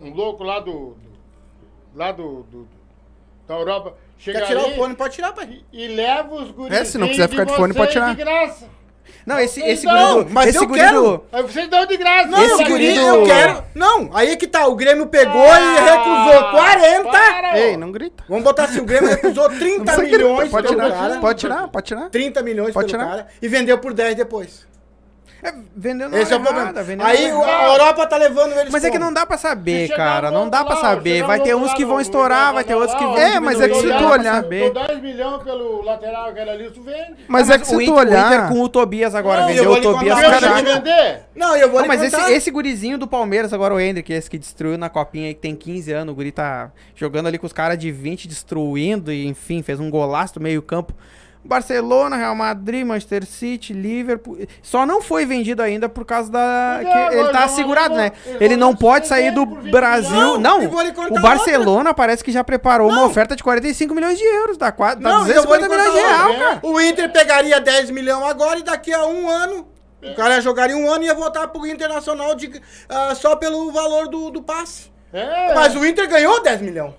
um 0.02 0.14
louco 0.14 0.44
lá 0.44 0.60
do. 0.60 0.96
do 0.96 1.18
lá 1.96 2.12
do, 2.12 2.44
do, 2.44 2.68
da 3.48 3.56
Europa. 3.56 3.96
Chega 4.18 4.40
Quer 4.40 4.48
tirar 4.48 4.64
ali, 4.64 4.74
o 4.74 4.76
fone, 4.76 4.96
pode 4.96 5.14
tirar, 5.14 5.32
pai. 5.32 5.64
E, 5.72 5.88
leva 5.88 6.36
os 6.36 6.52
guris. 6.52 6.78
É, 6.78 6.86
se 6.86 6.98
não 6.98 7.08
quiser 7.08 7.30
ficar 7.30 7.44
de, 7.44 7.52
de 7.52 7.58
fone, 7.58 7.74
pode 7.74 7.92
tirar. 7.92 8.16
De 8.16 8.24
graça. 8.24 8.78
Não, 9.26 9.40
esse, 9.40 9.62
esse 9.62 9.86
não, 9.86 10.16
guri 10.16 10.26
do, 10.26 10.34
mas 10.34 10.48
esse 10.48 10.58
eu 10.64 10.70
quero. 10.70 11.02
Do... 11.02 11.24
É, 11.32 11.42
vocês 11.42 11.70
dão 11.70 11.86
de 11.86 11.98
graça. 11.98 12.28
Não, 12.30 12.42
esse 12.42 12.64
guri 12.64 12.94
do... 12.94 13.00
eu 13.00 13.26
quero. 13.26 13.64
Não, 13.76 14.10
aí 14.14 14.38
que 14.38 14.48
tá, 14.48 14.66
o 14.68 14.76
Grêmio 14.76 15.08
pegou 15.08 15.42
ah, 15.42 15.60
e 15.60 15.80
recusou 15.84 16.52
40. 16.52 17.10
Para, 17.10 17.60
Ei, 17.60 17.78
não 17.78 17.92
grita. 17.92 18.24
Vamos 18.28 18.44
botar 18.44 18.66
assim, 18.66 18.80
o 18.80 18.86
Grêmio 18.86 19.10
recusou 19.10 19.50
30 19.50 19.98
milhões 19.98 20.50
pode 20.50 20.68
tirar, 20.68 20.92
cara, 20.92 21.20
Pode 21.20 21.40
tirar, 21.40 21.68
pode 21.68 21.88
tirar. 21.88 22.10
30 22.10 22.42
milhões 22.42 22.74
pode 22.74 22.88
tirar. 22.88 23.06
cara 23.06 23.28
e 23.42 23.48
vendeu 23.48 23.78
por 23.78 23.94
10 23.94 24.16
depois. 24.16 24.66
É, 25.44 25.54
vendeu 25.76 26.10
na 26.10 26.20
Esse 26.20 26.34
é 26.34 26.38
o 26.38 26.40
problema. 26.42 26.74
Aí 27.06 27.26
errada. 27.26 27.46
a 27.46 27.72
Europa 27.74 28.08
tá 28.08 28.18
levando 28.18 28.54
eles 28.54 28.72
Mas 28.72 28.84
é 28.84 28.88
que 28.90 28.98
como? 28.98 29.06
não 29.06 29.14
dá 29.14 29.26
pra 29.26 29.38
saber, 29.38 29.88
cara. 29.90 30.32
Não 30.32 30.50
dá 30.50 30.66
pra 30.66 30.76
lá, 30.76 30.82
saber. 30.82 31.16
chegar 31.16 31.28
Vai 31.28 31.40
ter 31.42 31.56
uns 31.56 31.74
que 31.74 31.86
vão 31.86 32.02
estourar, 32.02 32.54
vai 32.54 32.64
ter 32.64 32.74
outros 32.74 32.98
que 32.98 33.04
vão 33.04 33.18
É, 33.18 33.40
mas 33.40 33.62
é 33.62 33.70
que 33.70 33.76
se 33.76 33.88
tu 33.88 34.06
olhar-. 34.06 34.42
Dou 34.42 34.74
10 34.74 35.02
milhões 35.02 35.44
pelo 35.44 35.84
lateral, 35.84 36.30
aquele 36.30 36.50
ali, 36.50 36.72
tu 36.72 36.82
vende. 36.82 37.16
Mas 37.28 37.50
Ah, 37.50 37.56
é 37.56 37.60
que 37.60 37.68
se 37.68 37.86
tu 37.86 37.94
olhar. 37.94 38.50
Com 38.50 38.62
o 38.62 38.70
Tobias 38.70 39.14
agora, 39.14 39.46
vendeu 39.46 39.72
o 39.72 39.82
Tobias 39.82 40.18
vender? 40.64 41.22
Não, 41.36 41.56
eu 41.56 41.70
vou 41.70 41.82
Não, 41.82 41.84
lhe 41.84 41.88
mas 41.88 42.30
esse, 42.30 42.50
gurizinho 42.50 42.98
do 42.98 43.08
Palmeiras, 43.08 43.54
agora 43.54 43.74
o 43.74 43.80
Hendrick, 43.80 44.12
esse 44.12 44.30
que 44.30 44.40
destruiu 44.40 44.78
na 44.78 44.90
copinha 44.90 45.28
aí, 45.28 45.34
que 45.36 45.42
tem 45.42 45.56
15 45.56 45.92
anos, 45.92 46.12
o 46.12 46.16
guri 46.16 46.32
tá 46.32 46.72
jogando 46.96 47.28
ali 47.28 47.38
com 47.38 47.46
os 47.46 47.54
caras 47.54 47.78
de 47.78 47.92
20, 47.92 48.28
destruindo, 48.28 49.12
e 49.12 49.28
enfim, 49.28 49.62
fez 49.62 49.80
um 49.80 49.90
golaço 49.90 50.34
do 50.36 50.42
meio 50.42 50.62
campo. 50.64 50.94
Barcelona, 51.48 52.16
Real 52.16 52.36
Madrid, 52.36 52.86
Manchester 52.86 53.26
City, 53.26 53.74
Liverpool. 53.74 54.38
Só 54.62 54.86
não 54.86 55.02
foi 55.02 55.26
vendido 55.26 55.62
ainda 55.64 55.88
por 55.88 56.06
causa 56.06 56.32
da. 56.32 56.82
É, 56.84 57.20
ele 57.20 57.30
tá 57.30 57.48
segurado, 57.48 57.96
né? 57.96 58.12
Ele 58.40 58.56
não 58.56 58.76
pode 58.76 59.08
sair 59.08 59.32
do 59.32 59.42
50 59.42 59.56
por 59.56 59.64
20 59.64 59.72
Brasil. 59.72 60.40
Não, 60.40 60.66
o 60.66 61.20
Barcelona 61.22 61.94
parece 61.94 62.24
que 62.24 62.32
já 62.32 62.44
preparou 62.44 62.90
uma 62.90 62.98
Não. 62.98 63.06
oferta 63.08 63.36
de 63.36 63.44
45 63.44 63.96
milhões 63.96 64.18
de 64.18 64.24
euros. 64.24 64.58
Dá, 64.58 64.72
quase, 64.72 65.00
dá 65.00 65.10
Não, 65.10 65.28
eu 65.28 65.44
vou 65.44 65.56
lhe 65.56 65.68
250 65.68 65.70
milhões 65.70 65.94
de 65.94 66.00
outra. 66.00 66.46
cara. 66.46 66.60
O 66.64 66.82
Inter 66.82 67.12
pegaria 67.12 67.60
10 67.62 67.90
milhões 67.92 68.24
agora 68.30 68.60
e 68.60 68.64
daqui 68.64 68.94
a 68.94 69.06
um 69.06 69.30
ano. 69.30 69.68
O 70.04 70.14
cara 70.16 70.40
jogaria 70.42 70.78
um 70.78 70.90
ano 70.90 71.04
e 71.04 71.08
ia 71.08 71.14
voltar 71.16 71.48
pro 71.48 71.66
Internacional 71.66 72.36
de, 72.36 72.62
ah, 72.88 73.16
só 73.16 73.36
pelo 73.36 73.72
valor 73.72 74.08
do, 74.08 74.30
do 74.30 74.42
passe. 74.44 74.92
É. 75.12 75.54
Mas 75.56 75.76
o 75.76 75.86
Inter 75.86 76.08
ganhou 76.08 76.42
10 76.44 76.62
milhões. 76.62 76.94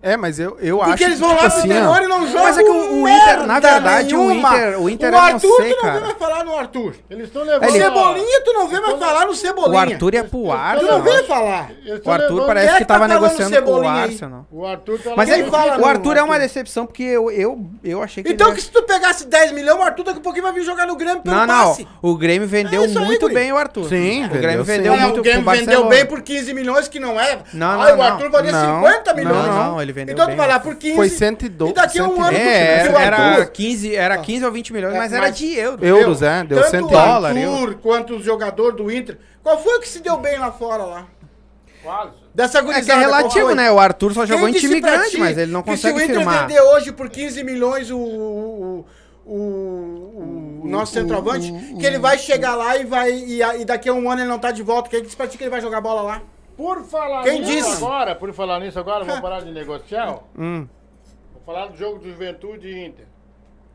É, 0.00 0.16
mas 0.16 0.38
eu, 0.38 0.56
eu 0.60 0.78
Porque 0.78 0.92
acho 0.92 1.02
eles 1.04 1.18
vão 1.18 1.30
tipo 1.30 1.42
lá 1.42 1.48
pro 1.50 1.58
assim, 1.58 1.68
interior 1.68 1.88
ó, 1.98 2.00
e 2.04 2.06
não 2.06 2.26
jogam. 2.28 2.42
Mas 2.44 2.58
é 2.58 2.62
que 2.62 2.70
o- 2.70 3.02
o 3.02 3.08
Inter, 3.08 3.46
na 3.46 3.58
verdade, 3.58 4.14
o. 4.16 4.30
Inter- 4.30 4.80
o 4.80 4.88
Inter 4.88 5.08
o 5.12 5.16
eu 5.16 5.18
não 5.20 5.26
Arthur, 5.26 5.56
sei, 5.56 5.70
tu 5.72 5.76
não 5.76 5.82
cara. 5.82 5.94
vê 5.94 6.00
mais 6.06 6.18
falar 6.18 6.44
no 6.44 6.56
Arthur. 6.56 6.94
Eles 7.10 7.24
estão 7.26 7.42
O 7.42 7.44
levando. 7.44 7.70
Cebolinha, 7.72 8.40
tu 8.44 8.52
não 8.52 8.68
vê 8.68 8.80
mais 8.80 8.96
falar 8.98 9.26
no 9.26 9.34
Cebolinha. 9.34 9.74
O 9.74 9.78
Arthur 9.92 10.14
ia 10.14 10.22
pro 10.24 10.42
Tu 10.44 10.52
Arsenal. 10.52 10.92
não 10.98 11.02
vê 11.02 11.22
falar. 11.24 11.70
O 12.04 12.10
Arthur 12.12 12.46
parece 12.46 12.68
é 12.68 12.78
que 12.78 12.84
tá 12.84 12.94
tava 12.94 13.08
falando 13.08 13.22
negociando 13.22 13.50
com 13.50 13.56
o 13.56 13.64
Cebolinha 13.74 13.92
aí? 13.92 14.02
Arsenal. 14.12 14.46
O 14.52 14.66
Arthur 14.66 14.98
tá. 15.00 15.12
Mas 15.16 15.28
ele, 15.30 15.50
fala 15.50 15.74
o 15.76 15.80
no 15.80 15.86
Arthur 15.86 16.16
é 16.16 16.22
uma 16.22 16.34
Arthur? 16.34 16.46
decepção, 16.46 16.86
porque 16.86 17.02
eu, 17.02 17.30
eu, 17.32 17.58
eu 17.82 18.00
achei 18.00 18.22
que 18.22 18.30
Então 18.30 18.48
ele 18.48 18.56
que 18.56 18.62
se 18.62 18.70
tu 18.70 18.82
pegasse 18.84 19.26
10 19.26 19.50
milhões, 19.50 19.80
o 19.80 19.82
Arthur 19.82 20.04
daqui 20.04 20.18
a 20.18 20.22
pouquinho 20.22 20.44
vai 20.44 20.52
vir 20.52 20.62
jogar 20.62 20.86
no 20.86 20.94
Grêmio 20.94 21.22
pelo 21.22 21.34
Não, 21.34 21.44
não. 21.44 21.68
passe. 21.70 21.88
O 22.00 22.14
Grêmio 22.16 22.46
vendeu 22.46 22.84
É 22.84 22.86
muito 22.86 23.28
bem 23.30 23.52
o 23.52 23.56
Arthur. 23.56 23.88
Sim, 23.88 24.26
o 24.26 24.28
Grêmio 24.28 24.62
vendeu 24.62 24.96
muito 24.96 25.18
o 25.18 25.22
Grêmio 25.24 25.44
vendeu 25.50 25.88
bem 25.88 26.06
por 26.06 26.22
15 26.22 26.54
milhões, 26.54 26.86
que 26.86 27.00
não 27.00 27.20
é. 27.20 27.38
Não, 27.52 27.72
não, 27.82 27.98
o 27.98 28.02
Arthur 28.02 28.24
não. 28.26 28.30
valia 28.30 28.52
Não, 28.52 28.76
50 28.84 29.14
milhões. 29.14 29.46
não, 29.46 29.72
não, 29.72 29.87
ele 29.88 29.92
vendeu 29.94 30.12
Então 30.14 30.26
bem. 30.26 30.34
tu 30.34 30.38
vai 30.38 30.46
lá 30.48 30.60
por 30.60 30.74
15. 30.76 30.94
Foi 30.96 31.08
112. 31.08 31.72
E 31.72 31.74
daqui 31.74 31.98
a 31.98 32.04
um 32.08 32.20
ano 32.22 32.30
tu 32.30 32.36
É, 32.36 32.90
o 32.92 32.96
era, 32.98 33.16
Arthur- 33.16 33.36
era 33.40 33.46
15, 33.46 33.96
era 33.96 34.18
15 34.18 34.44
ou 34.44 34.52
20 34.52 34.72
milhões, 34.72 34.94
É, 34.94 34.98
mas 34.98 35.12
era 35.12 35.22
mas- 35.22 35.36
de 35.36 35.54
euro. 35.54 35.84
Euros, 35.84 36.22
é, 36.22 36.44
deu 36.44 36.58
Tanto 36.58 36.70
100 36.70 36.80
o 36.82 36.86
dólar, 36.88 37.36
Arthur 37.36 37.74
quanto 37.82 38.14
os 38.16 38.24
jogadores 38.24 38.76
do 38.76 38.90
Inter. 38.90 39.18
Qual 39.42 39.62
foi 39.62 39.76
o 39.76 39.80
que 39.80 39.88
se 39.88 40.00
deu 40.00 40.16
bem 40.18 40.38
lá 40.38 40.52
fora 40.52 40.84
lá? 40.84 41.06
Quase. 41.82 42.12
Dessa 42.34 42.58
É 42.58 42.82
que 42.82 42.90
é 42.90 42.94
relativo, 42.96 43.54
né? 43.54 43.70
O 43.70 43.78
Arthur 43.78 44.12
só 44.12 44.26
jogou 44.26 44.48
em 44.48 44.52
time 44.52 44.80
grande, 44.80 45.10
ti 45.10 45.18
mas 45.18 45.36
ele 45.38 45.50
não 45.50 45.62
consegue 45.62 45.98
se 45.98 46.02
o 46.02 46.04
Inter 46.04 46.16
firmar. 46.18 46.46
vender 46.46 46.60
hoje 46.60 46.92
por 46.92 47.08
15 47.08 47.42
milhões 47.42 47.90
o, 47.90 47.96
o, 47.98 48.84
o, 49.24 49.32
o- 49.32 50.60
o 50.64 50.68
nosso 50.68 50.92
centroavante, 50.92 51.52
que 51.78 51.86
ele 51.86 51.98
vai 51.98 52.18
chegar 52.18 52.54
lá 52.54 52.76
e 52.76 52.84
vai 52.84 53.10
e, 53.12 53.40
e 53.60 53.64
daqui 53.64 53.88
a 53.88 53.92
um 53.94 54.10
ano 54.10 54.20
ele 54.22 54.28
não 54.28 54.38
tá 54.38 54.50
de 54.50 54.62
volta. 54.62 54.90
Quem 54.90 55.02
disse 55.02 55.16
pra 55.16 55.26
ti 55.26 55.36
que 55.38 55.44
ele 55.44 55.50
vai 55.50 55.60
jogar 55.60 55.80
bola 55.80 56.02
lá? 56.02 56.22
Por 56.58 56.82
falar 56.84 57.22
Quem 57.22 57.38
nisso 57.40 57.52
disse? 57.52 57.76
agora, 57.76 58.14
por 58.16 58.32
falar 58.34 58.58
nisso 58.58 58.78
agora, 58.80 59.04
vamos 59.04 59.20
parar 59.22 59.40
de 59.40 59.50
negociar. 59.52 60.18
Hum, 60.36 60.66
Vou 61.32 61.42
falar 61.46 61.68
do 61.68 61.76
jogo 61.78 61.98
do 62.00 62.08
Juventude 62.10 62.68
e 62.68 62.84
Inter. 62.84 63.06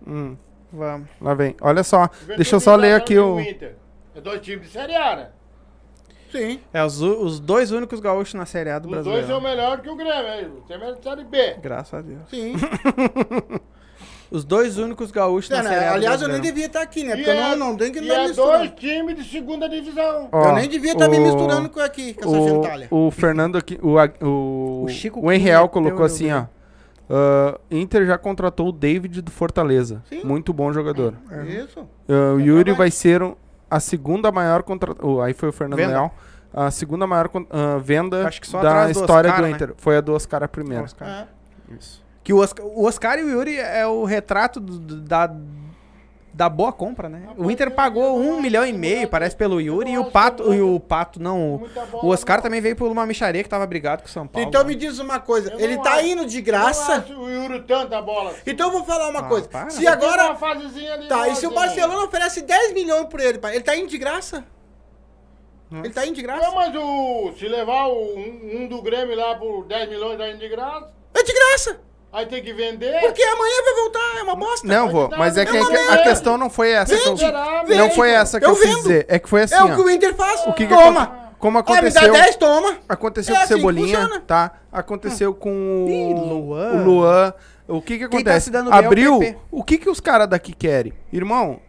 hum, 0.05 0.35
Vamos. 0.71 1.07
lá 1.21 1.33
vem. 1.33 1.55
Olha 1.61 1.81
só, 1.83 2.03
Juventude 2.11 2.35
deixa 2.35 2.55
eu 2.57 2.59
só 2.59 2.75
ler 2.75 2.93
aqui 2.93 3.13
e 3.13 3.19
o... 3.19 3.39
Inter. 3.39 3.77
É 4.13 4.21
dois 4.21 4.41
times 4.41 4.67
de 4.67 4.73
Série 4.73 4.95
A, 4.95 5.15
né? 5.15 5.29
Sim. 6.31 6.59
É 6.73 6.83
os, 6.83 6.99
os 7.01 7.39
dois 7.39 7.71
únicos 7.71 7.99
gaúchos 7.99 8.33
na 8.33 8.45
Série 8.45 8.69
A 8.71 8.79
do 8.79 8.89
Os 8.89 9.03
dois 9.05 9.25
são 9.27 9.39
melhores 9.39 9.81
que 9.81 9.89
o 9.89 9.95
Grêmio, 9.95 10.33
hein? 10.33 10.47
O 10.57 10.67
Grêmio 10.67 10.89
é 10.89 10.91
de 10.93 11.03
Série 11.03 11.23
B. 11.23 11.53
Graças 11.61 11.93
a 11.93 12.01
Deus. 12.01 12.21
Sim. 12.29 12.53
Os 14.33 14.43
dois 14.43 14.79
únicos 14.79 15.11
gaúchos 15.11 15.51
É, 15.51 15.57
na 15.57 15.63
né? 15.63 15.69
Série 15.69 15.85
A 15.85 15.93
Aliás, 15.93 16.21
eu 16.21 16.27
nem 16.27 16.41
devia 16.41 16.65
estar 16.65 16.81
aqui, 16.81 17.03
né? 17.03 17.13
E 17.13 17.17
Porque 17.17 17.29
eu 17.29 17.33
é- 17.35 17.55
não, 17.55 17.69
não 17.69 17.77
tenho 17.77 17.93
que 17.93 17.99
E 17.99 18.09
é 18.11 18.27
misturando. 18.27 18.57
dois 18.57 18.71
times 18.71 19.15
de 19.15 19.23
segunda 19.25 19.69
divisão. 19.69 20.27
Ó, 20.31 20.47
eu 20.49 20.55
nem 20.55 20.67
devia 20.67 20.93
estar 20.93 21.07
me 21.07 21.19
o- 21.19 21.21
misturando 21.21 21.69
com 21.69 21.79
aqui, 21.79 22.15
com 22.15 22.35
essa 22.35 22.49
gentalha. 22.49 22.87
O, 22.89 23.07
o 23.07 23.11
Fernando 23.11 23.57
aqui, 23.59 23.77
o, 23.81 23.95
o, 24.25 24.83
O 24.85 24.89
Chico 24.89 25.19
o 25.23 25.31
Enreal 25.31 25.69
Cunha 25.69 25.83
colocou 25.83 26.07
deu- 26.07 26.15
assim, 26.15 26.31
ó. 26.31 26.45
ah, 27.09 27.59
Inter 27.69 28.05
já 28.07 28.17
contratou 28.17 28.69
o 28.69 28.71
David 28.71 29.21
do 29.21 29.29
Fortaleza. 29.31 30.01
Sim. 30.09 30.23
Muito 30.23 30.51
bom 30.51 30.73
jogador. 30.73 31.13
Isso. 31.47 31.87
Ah, 32.09 32.33
o 32.35 32.39
É 32.39 32.43
Yuri 32.43 32.71
vai 32.73 32.89
ser 32.89 33.21
um- 33.21 33.35
a 33.69 33.79
segunda 33.79 34.31
maior 34.31 34.63
contra... 34.63 34.95
oh, 35.01 35.21
aí 35.21 35.33
foi 35.33 35.49
o 35.49 35.51
Fernando 35.53 35.77
Venda. 35.77 35.91
Leal. 35.91 36.15
A 36.51 36.69
segunda 36.71 37.05
maior 37.07 37.29
ah, 37.51 37.77
venda 37.79 38.27
Acho 38.27 38.41
que 38.41 38.47
só 38.47 38.61
da 38.61 38.69
atrás 38.69 38.95
do 38.97 38.99
história 39.01 39.29
Oscar, 39.29 39.41
do 39.43 39.47
né? 39.49 39.55
Inter. 39.55 39.73
Foi 39.77 39.97
a 39.97 40.01
do 40.01 40.13
Oscar 40.13 40.43
a 40.43 40.47
primeira. 40.47 40.83
Oscar. 40.83 41.07
É. 41.07 41.27
Isso. 41.75 42.02
Que 42.23 42.31
o 42.33 42.37
Oscar, 42.39 42.65
o 42.65 42.85
Oscar 42.85 43.19
e 43.19 43.23
o 43.23 43.29
Yuri 43.29 43.57
é 43.59 43.85
o 43.85 44.05
retrato 44.05 44.59
do- 44.59 44.79
do- 44.79 45.01
da, 45.01 45.29
da 46.33 46.47
boa 46.47 46.71
compra, 46.71 47.09
né? 47.09 47.27
O 47.37 47.51
Inter 47.51 47.69
pagou 47.71 48.17
um 48.17 48.41
milhão 48.41 48.65
e 48.65 48.71
meio, 48.71 49.07
parece, 49.09 49.35
pelo 49.35 49.59
Yuri, 49.59 49.91
e 49.91 49.97
o 49.99 50.05
Pato, 50.05 50.53
e 50.53 50.61
o 50.61 50.79
Pato 50.79 51.21
não. 51.21 51.61
o- 52.01 52.07
Oscar 52.07 52.37
não. 52.37 52.43
também 52.43 52.61
veio 52.61 52.75
por 52.77 52.89
uma 52.89 53.05
micharia 53.05 53.43
que 53.43 53.49
tava 53.49 53.67
brigado 53.67 54.01
com 54.03 54.07
o 54.07 54.11
São 54.11 54.25
Paulo. 54.25 54.47
Então 54.47 54.61
né? 54.61 54.69
me 54.69 54.75
diz 54.75 54.99
uma 54.99 55.19
coisa, 55.19 55.51
Eu 55.51 55.59
ele 55.59 55.75
não 55.75 55.83
tá 55.83 55.95
acho- 55.95 56.05
indo 56.07 56.25
de 56.25 56.37
Não 56.37 56.43
graça. 56.45 56.93
acho 56.95 57.13
o 57.13 57.29
Yuri 57.29 57.61
tanta 57.63 58.01
bola. 58.01 58.31
assim. 58.31 58.41
Então 58.47 58.67
eu 58.67 58.71
vou 58.73 58.85
falar 58.85 59.09
uma 59.09 59.19
Ah, 59.19 59.23
coisa. 59.27 59.47
para. 59.49 59.69
Se 59.69 59.85
agora. 59.85 60.33
Tá, 61.09 61.27
e 61.27 61.35
se 61.35 61.45
o 61.45 61.51
Barcelona 61.53 62.05
oferece 62.05 62.41
10 62.41 62.73
milhões 62.73 63.05
por 63.07 63.19
ele, 63.19 63.37
pai? 63.37 63.53
Ele 63.55 63.63
tá 63.63 63.75
indo 63.75 63.87
de 63.89 63.97
graça? 63.97 64.45
Ele 65.71 65.89
tá 65.89 66.05
indo 66.05 66.15
de 66.15 66.21
graça? 66.21 66.41
Não, 66.45 66.55
mas 66.55 66.73
o, 66.75 67.33
se 67.37 67.47
levar 67.47 67.87
o, 67.87 68.15
um, 68.15 68.61
um 68.63 68.67
do 68.67 68.81
Grêmio 68.81 69.15
lá 69.17 69.35
por 69.35 69.65
10 69.65 69.89
milhões 69.89 70.19
ainda 70.21 70.37
de 70.37 70.47
graça, 70.47 70.89
É 71.15 71.21
de 71.23 71.33
graça! 71.33 71.81
Aí 72.13 72.25
tem 72.27 72.41
que 72.43 72.53
vender. 72.53 72.99
Porque 73.01 73.21
amanhã 73.21 73.63
vai 73.65 73.73
voltar, 73.75 74.19
é 74.19 74.23
uma 74.23 74.35
bosta. 74.35 74.67
Não, 74.67 74.89
vou. 74.89 75.09
tá, 75.09 75.17
Mas 75.17 75.35
é 75.37 75.45
que 75.45 75.57
a, 75.57 75.97
questão 76.03 76.37
não 76.37 76.49
foi 76.49 76.71
essa. 76.71 76.95
que 76.95 77.07
eu- 77.07 77.15
Vende, 77.15 77.31
não 77.31 77.65
vende, 77.85 77.95
foi 77.95 78.11
essa 78.11 78.39
que 78.39 78.45
eu 78.45 78.51
eu, 78.51 78.55
quis 78.55 78.75
dizer. 78.77 79.05
É 79.09 79.19
que 79.19 79.27
foi 79.27 79.41
assim, 79.43 79.55
É 79.55 79.63
o 79.63 79.75
que 79.75 79.81
o 79.81 79.89
Inter 79.89 80.13
faz. 80.15 80.41
O 80.47 80.53
que 80.53 80.65
que 80.67 80.73
Toma! 80.73 81.03
aconte- 81.03 81.23
Como 81.39 81.57
Ah, 81.57 81.61
me 81.61 81.67
dá 81.67 81.73
aconteceu... 81.73 82.13
10, 82.13 82.35
toma! 82.37 82.77
Aconteceu 82.87 83.35
É 83.35 83.37
com 83.39 83.43
assim 83.43 83.53
que 83.55 83.59
Cebolinha, 83.59 83.99
funciona. 83.99 84.23
tá? 84.25 84.51
Aconteceu 84.71 85.33
com 85.33 85.49
o, 85.85 85.89
Ih, 85.89 86.13
Luan. 86.13 86.71
o 86.71 86.83
Luan. 86.85 87.33
O 87.67 87.81
que 87.81 87.97
que 87.97 88.07
tá 88.07 88.15
acontece? 88.15 88.49
dando 88.49 88.69
bem 88.69 88.79
é 88.79 88.81
o 88.81 88.85
abriu. 88.85 89.35
O 89.51 89.61
que 89.63 89.77
que 89.77 89.89
os 89.89 89.99
caras 89.99 90.29
daqui 90.29 90.53
querem? 90.53 90.93
Irmão, 91.11 91.59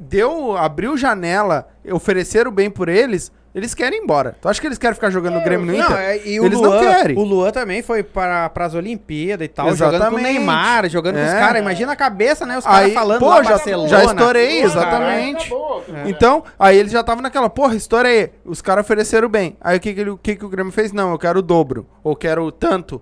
deu, 0.00 0.56
abriu 0.56 0.96
janela, 0.96 1.68
ofereceram 1.92 2.50
bem 2.50 2.68
por 2.70 2.88
eles, 2.88 3.30
eles 3.54 3.74
querem 3.74 3.98
ir 3.98 4.02
embora. 4.02 4.36
Tu 4.40 4.48
acha 4.48 4.60
que 4.60 4.66
eles 4.66 4.78
querem 4.78 4.94
ficar 4.94 5.10
jogando 5.10 5.34
no 5.34 5.40
Grêmio 5.42 5.66
no 5.66 5.74
Inter? 5.74 5.90
Não, 5.90 5.96
é, 5.96 6.18
e 6.26 6.38
o 6.40 6.44
eles 6.44 6.58
Luan, 6.58 6.70
não 6.70 6.92
querem. 6.92 7.16
O 7.18 7.22
Luan 7.22 7.50
também 7.50 7.82
foi 7.82 8.02
para 8.02 8.50
as 8.54 8.74
Olimpíadas 8.74 9.44
e 9.44 9.48
tal, 9.48 9.74
jogando 9.74 9.90
com 9.90 9.96
o 9.96 10.18
Exatamente. 10.18 10.22
Neymar, 10.38 10.88
jogando 10.88 11.16
com 11.16 11.22
os 11.24 11.28
É. 11.32 11.38
caras. 11.38 11.60
Imagina 11.60 11.92
a 11.92 11.96
cabeça, 11.96 12.46
né? 12.46 12.58
Os 12.58 12.64
caras 12.64 12.92
falando 12.92 13.18
pô, 13.20 13.28
lá 13.28 13.42
já- 13.42 13.50
Barcelona. 13.50 13.88
já 13.88 14.04
estourei, 14.04 14.62
exatamente. 14.62 15.48
Tudo 15.48 15.82
bem. 15.88 16.10
Então, 16.10 16.44
aí 16.58 16.76
eles 16.78 16.92
já 16.92 17.00
estavam 17.00 17.22
naquela, 17.22 17.50
porra, 17.50 17.74
estourei. 17.74 18.30
Os 18.44 18.60
caras 18.62 18.84
ofereceram 18.84 19.28
bem. 19.28 19.56
Aí 19.60 19.76
o 19.76 19.80
que 19.80 19.94
que, 19.94 20.02
o 20.10 20.16
que 20.18 20.36
que 20.36 20.44
o 20.44 20.48
Grêmio 20.48 20.72
fez? 20.72 20.92
Não, 20.92 21.10
eu 21.12 21.18
quero 21.18 21.38
o 21.40 21.42
dobro. 21.42 21.86
Ou 22.02 22.14
quero 22.16 22.50
tanto. 22.52 23.00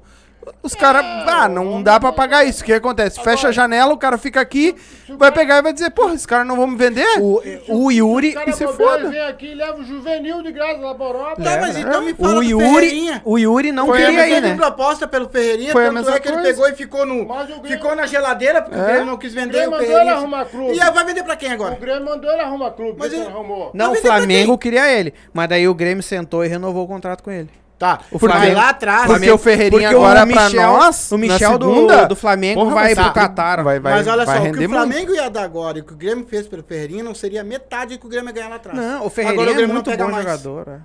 Os 0.62 0.74
caras, 0.74 1.04
ah, 1.26 1.48
não 1.48 1.82
dá 1.82 1.98
pra 2.00 2.12
pagar 2.12 2.44
isso. 2.44 2.62
O 2.62 2.64
que 2.64 2.72
acontece? 2.72 3.20
Fecha 3.22 3.48
a 3.48 3.52
janela, 3.52 3.92
o 3.92 3.98
cara 3.98 4.16
fica 4.18 4.40
aqui, 4.40 4.74
vai 5.18 5.30
pegar 5.32 5.58
e 5.58 5.62
vai 5.62 5.72
dizer, 5.72 5.90
porra, 5.90 6.14
esses 6.14 6.26
caras 6.26 6.46
não 6.46 6.56
vão 6.56 6.66
me 6.66 6.76
vender? 6.76 7.06
O, 7.20 7.40
o 7.68 7.90
Yuri... 7.92 8.30
O 8.30 8.34
cara 8.34 8.52
se 8.52 8.66
bobear, 8.66 8.90
foda. 8.90 9.10
vem 9.10 9.20
aqui 9.20 9.46
e 9.46 9.54
leva 9.54 9.78
o 9.78 9.84
juvenil 9.84 10.42
de 10.42 10.52
graça 10.52 10.78
lá 10.78 10.94
pra 10.94 11.06
Europa. 11.06 11.42
Tá, 11.42 11.58
mas 11.60 11.76
então 11.76 12.02
me 12.02 12.14
fala 12.14 12.38
O 12.38 12.42
Yuri, 12.42 13.20
o 13.24 13.38
Yuri 13.38 13.72
não 13.72 13.86
Foi 13.86 13.98
queria 13.98 14.26
Ele 14.28 14.36
ir, 14.36 14.40
né? 14.50 14.54
proposta 14.56 15.06
pelo 15.08 15.28
Ferreirinha, 15.28 15.72
Foi 15.72 15.84
tanto 15.84 16.10
é 16.10 16.20
que 16.20 16.28
ele 16.28 16.36
coisa. 16.36 16.50
pegou 16.50 16.68
e 16.68 16.74
ficou, 16.74 17.06
no, 17.06 17.22
o 17.22 17.26
Grêmio- 17.26 17.62
ficou 17.64 17.94
na 17.96 18.06
geladeira, 18.06 18.62
porque 18.62 18.76
o 18.78 18.82
É. 18.82 18.86
Grêmio 18.86 19.06
não 19.06 19.16
quis 19.16 19.32
O 19.32 19.34
vender 19.34 19.52
Grêmio 19.52 19.68
o 19.68 19.72
mandou 19.72 20.00
ele 20.00 20.10
arrumar 20.10 20.44
clube. 20.46 20.72
E 20.76 20.78
vai 20.90 21.04
vender 21.04 21.22
pra 21.22 21.36
quem 21.36 21.50
O 21.50 21.52
agora? 21.52 21.74
Grêmio 21.76 22.04
mandou 22.04 22.30
ele 22.32 22.40
arrumar 22.42 22.70
clube, 22.72 22.96
Mas 22.98 23.12
ele 23.12 23.22
ele- 23.22 23.30
arrumou. 23.30 23.70
Não, 23.74 23.92
o 23.92 23.96
Flamengo 23.96 24.58
queria 24.58 24.90
ele. 24.90 25.12
Mas 25.32 25.48
daí 25.48 25.68
o 25.68 25.74
Grêmio 25.74 26.02
sentou 26.02 26.44
e 26.44 26.48
renovou 26.48 26.84
o 26.84 26.88
contrato 26.88 27.22
com 27.22 27.30
ele. 27.30 27.48
Tá, 27.78 28.00
O 28.10 28.18
Flamengo- 28.18 28.56
lá 28.56 28.70
atrás... 28.70 28.98
Porque 29.02 29.12
Flamengo- 29.12 29.34
o 29.34 29.38
Ferreirinha 29.38 29.70
porque 29.90 29.94
o 29.94 30.04
agora 30.04 30.26
pra 30.26 30.44
Michel- 30.46 30.62
nós, 30.72 31.12
o 31.12 31.16
Michel 31.18 31.58
do- 31.58 31.72
segunda, 31.72 32.04
do 32.06 32.16
Flamengo 32.16 32.60
porra, 32.60 32.74
vai 32.74 32.94
ser- 32.94 33.02
pro 33.02 33.12
Qatar. 33.12 33.62
Vai, 33.62 33.78
vai, 33.78 33.92
mas 33.94 34.06
olha 34.08 34.24
vai 34.26 34.36
só, 34.36 34.42
o 34.42 34.44
que 34.44 34.50
render 34.50 34.66
o 34.66 34.68
muito. 34.68 34.80
Flamengo 34.80 35.14
ia 35.14 35.30
dar 35.30 35.42
agora 35.44 35.78
e 35.78 35.80
o 35.80 35.84
que 35.84 35.92
o 35.92 35.96
Grêmio 35.96 36.26
fez 36.26 36.48
pelo 36.48 36.64
Ferreirinha 36.64 37.04
não 37.04 37.14
seria 37.14 37.44
metade 37.44 37.94
do 37.94 38.00
que 38.00 38.06
o 38.06 38.08
Grêmio 38.08 38.30
ia 38.30 38.32
ganhar 38.32 38.48
lá 38.48 38.56
atrás. 38.56 38.76
Não, 38.76 38.84
o 38.84 38.96
Agora 38.96 39.10
Ferreirinha 39.10 39.46
o 39.46 39.50
é 39.50 39.54
Grêmio 39.54 39.74
muito 39.74 39.90
bom 39.96 40.10
mais. 40.10 40.16
jogador. 40.24 40.68
é. 40.68 40.78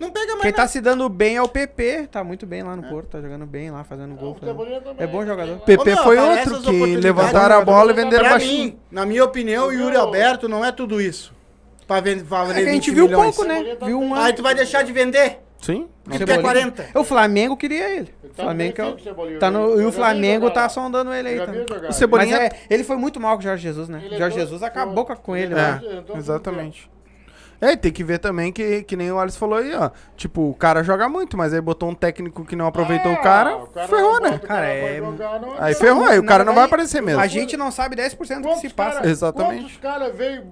Não 0.00 0.10
pega 0.10 0.28
mais 0.32 0.40
Quem 0.44 0.52
tá 0.54 0.66
se 0.66 0.80
dando 0.80 1.06
bem 1.10 1.36
é 1.36 1.42
o 1.42 1.48
PP. 1.48 2.08
Tá 2.10 2.24
muito 2.24 2.46
bem 2.46 2.62
lá 2.62 2.74
no 2.74 2.84
Porto, 2.84 3.08
tá 3.08 3.20
jogando 3.20 3.44
bem 3.44 3.70
lá, 3.70 3.84
fazendo 3.84 4.14
gol. 4.14 4.30
O 4.30 4.34
fazendo-. 4.34 4.94
É 4.98 5.06
bom 5.06 5.26
jogador. 5.26 5.56
Ô, 5.56 5.60
PP 5.60 5.94
foi 5.96 6.16
outro 6.18 6.58
que 6.62 6.96
levantaram 6.96 7.58
a 7.58 7.62
bola 7.62 7.90
e 7.90 7.94
venderam 7.94 8.22
Pra 8.24 8.30
baixinho. 8.30 8.64
mim, 8.64 8.78
na 8.90 9.04
minha 9.04 9.22
opinião, 9.22 9.66
o 9.66 9.72
Yuri 9.74 9.94
Alberto 9.96 10.48
não 10.48 10.64
é 10.64 10.72
tudo 10.72 11.02
isso. 11.02 11.34
Pra 11.86 12.00
vender, 12.00 12.24
pra 12.24 12.38
É 12.38 12.40
valer 12.46 12.54
que 12.54 12.70
a 12.70 12.72
gente 12.72 12.86
20 12.90 12.94
viu 12.94 13.04
milhões. 13.04 13.36
pouco, 13.36 13.46
né? 13.52 13.74
Tá 13.78 13.84
Viu 13.84 14.00
um 14.00 14.14
Aí 14.14 14.32
tu 14.32 14.42
vai 14.42 14.54
deixar 14.54 14.82
de 14.82 14.90
vender? 14.90 15.40
Sim. 15.60 15.88
Cebolinha. 16.10 16.26
quer 16.26 16.40
40. 16.42 16.98
O 16.98 17.04
Flamengo 17.04 17.56
queria 17.56 17.88
ele. 17.90 18.14
O 18.24 18.28
Tá 18.28 18.42
Flamengo 18.44 18.72
que 18.74 18.80
é 18.80 18.84
o- 18.86 18.98
Cebolinha. 18.98 19.38
tá 19.38 19.50
no, 19.50 19.80
e 19.80 19.84
o 19.84 19.92
Flamengo 19.92 20.50
tá 20.50 20.68
sondando 20.68 21.12
ele 21.12 21.28
aí 21.28 21.38
também. 21.46 21.66
O 21.88 21.92
Cebolinha- 21.92 22.38
Mas 22.38 22.50
é, 22.52 22.56
ele 22.70 22.82
foi 22.84 22.96
muito 22.96 23.20
mal 23.20 23.34
com 23.36 23.40
o 23.40 23.42
Jorge 23.42 23.62
Jesus, 23.62 23.88
né? 23.88 24.00
Ele 24.04 24.14
é 24.14 24.18
Jorge 24.18 24.36
todo- 24.36 24.44
Jesus 24.46 24.62
acabou 24.62 25.04
com- 25.04 25.16
com 25.16 25.36
ele, 25.36 25.46
ele 25.52 25.54
né? 25.56 25.80
é- 25.84 26.14
É, 26.14 26.18
exatamente. 26.18 26.90
É, 27.60 27.72
e 27.72 27.76
tem 27.76 27.92
que 27.92 28.02
ver 28.02 28.18
também 28.18 28.50
que, 28.50 28.82
que 28.84 28.96
nem 28.96 29.12
o 29.12 29.18
Alisson 29.18 29.38
falou 29.38 29.58
aí, 29.58 29.74
ó. 29.74 29.90
Tipo, 30.16 30.48
o 30.48 30.54
cara 30.54 30.82
joga 30.82 31.10
muito, 31.10 31.36
mas 31.36 31.52
aí 31.52 31.60
botou 31.60 31.90
um 31.90 31.94
técnico 31.94 32.42
que 32.42 32.56
não 32.56 32.66
aproveitou 32.66 33.12
Ah, 33.12 33.14
o 33.14 33.22
cara, 33.22 33.56
o 33.58 33.66
cara 33.66 33.86
ferrou, 33.86 34.18
né? 34.18 34.30
Cara, 34.38 34.60
pra 34.62 34.66
é- 34.70 34.96
jogar, 34.96 35.40
não- 35.40 35.54
Aí 35.58 35.74
ferrou, 35.74 36.06
aí 36.06 36.18
o 36.18 36.24
cara 36.24 36.42
não 36.42 36.54
vai 36.54 36.64
aparecer 36.64 37.02
mesmo. 37.02 37.20
A 37.20 37.26
gente 37.26 37.58
não 37.58 37.70
sabe 37.70 37.94
10% 37.96 38.40
do 38.40 38.48
que 38.48 38.54
se 38.54 38.60
Quantos 38.60 38.72
passa. 38.72 38.96
cara- 39.00 39.10
Exatamente. 39.10 39.62
Quantos 39.64 39.76
caras 39.76 40.16
veio 40.16 40.44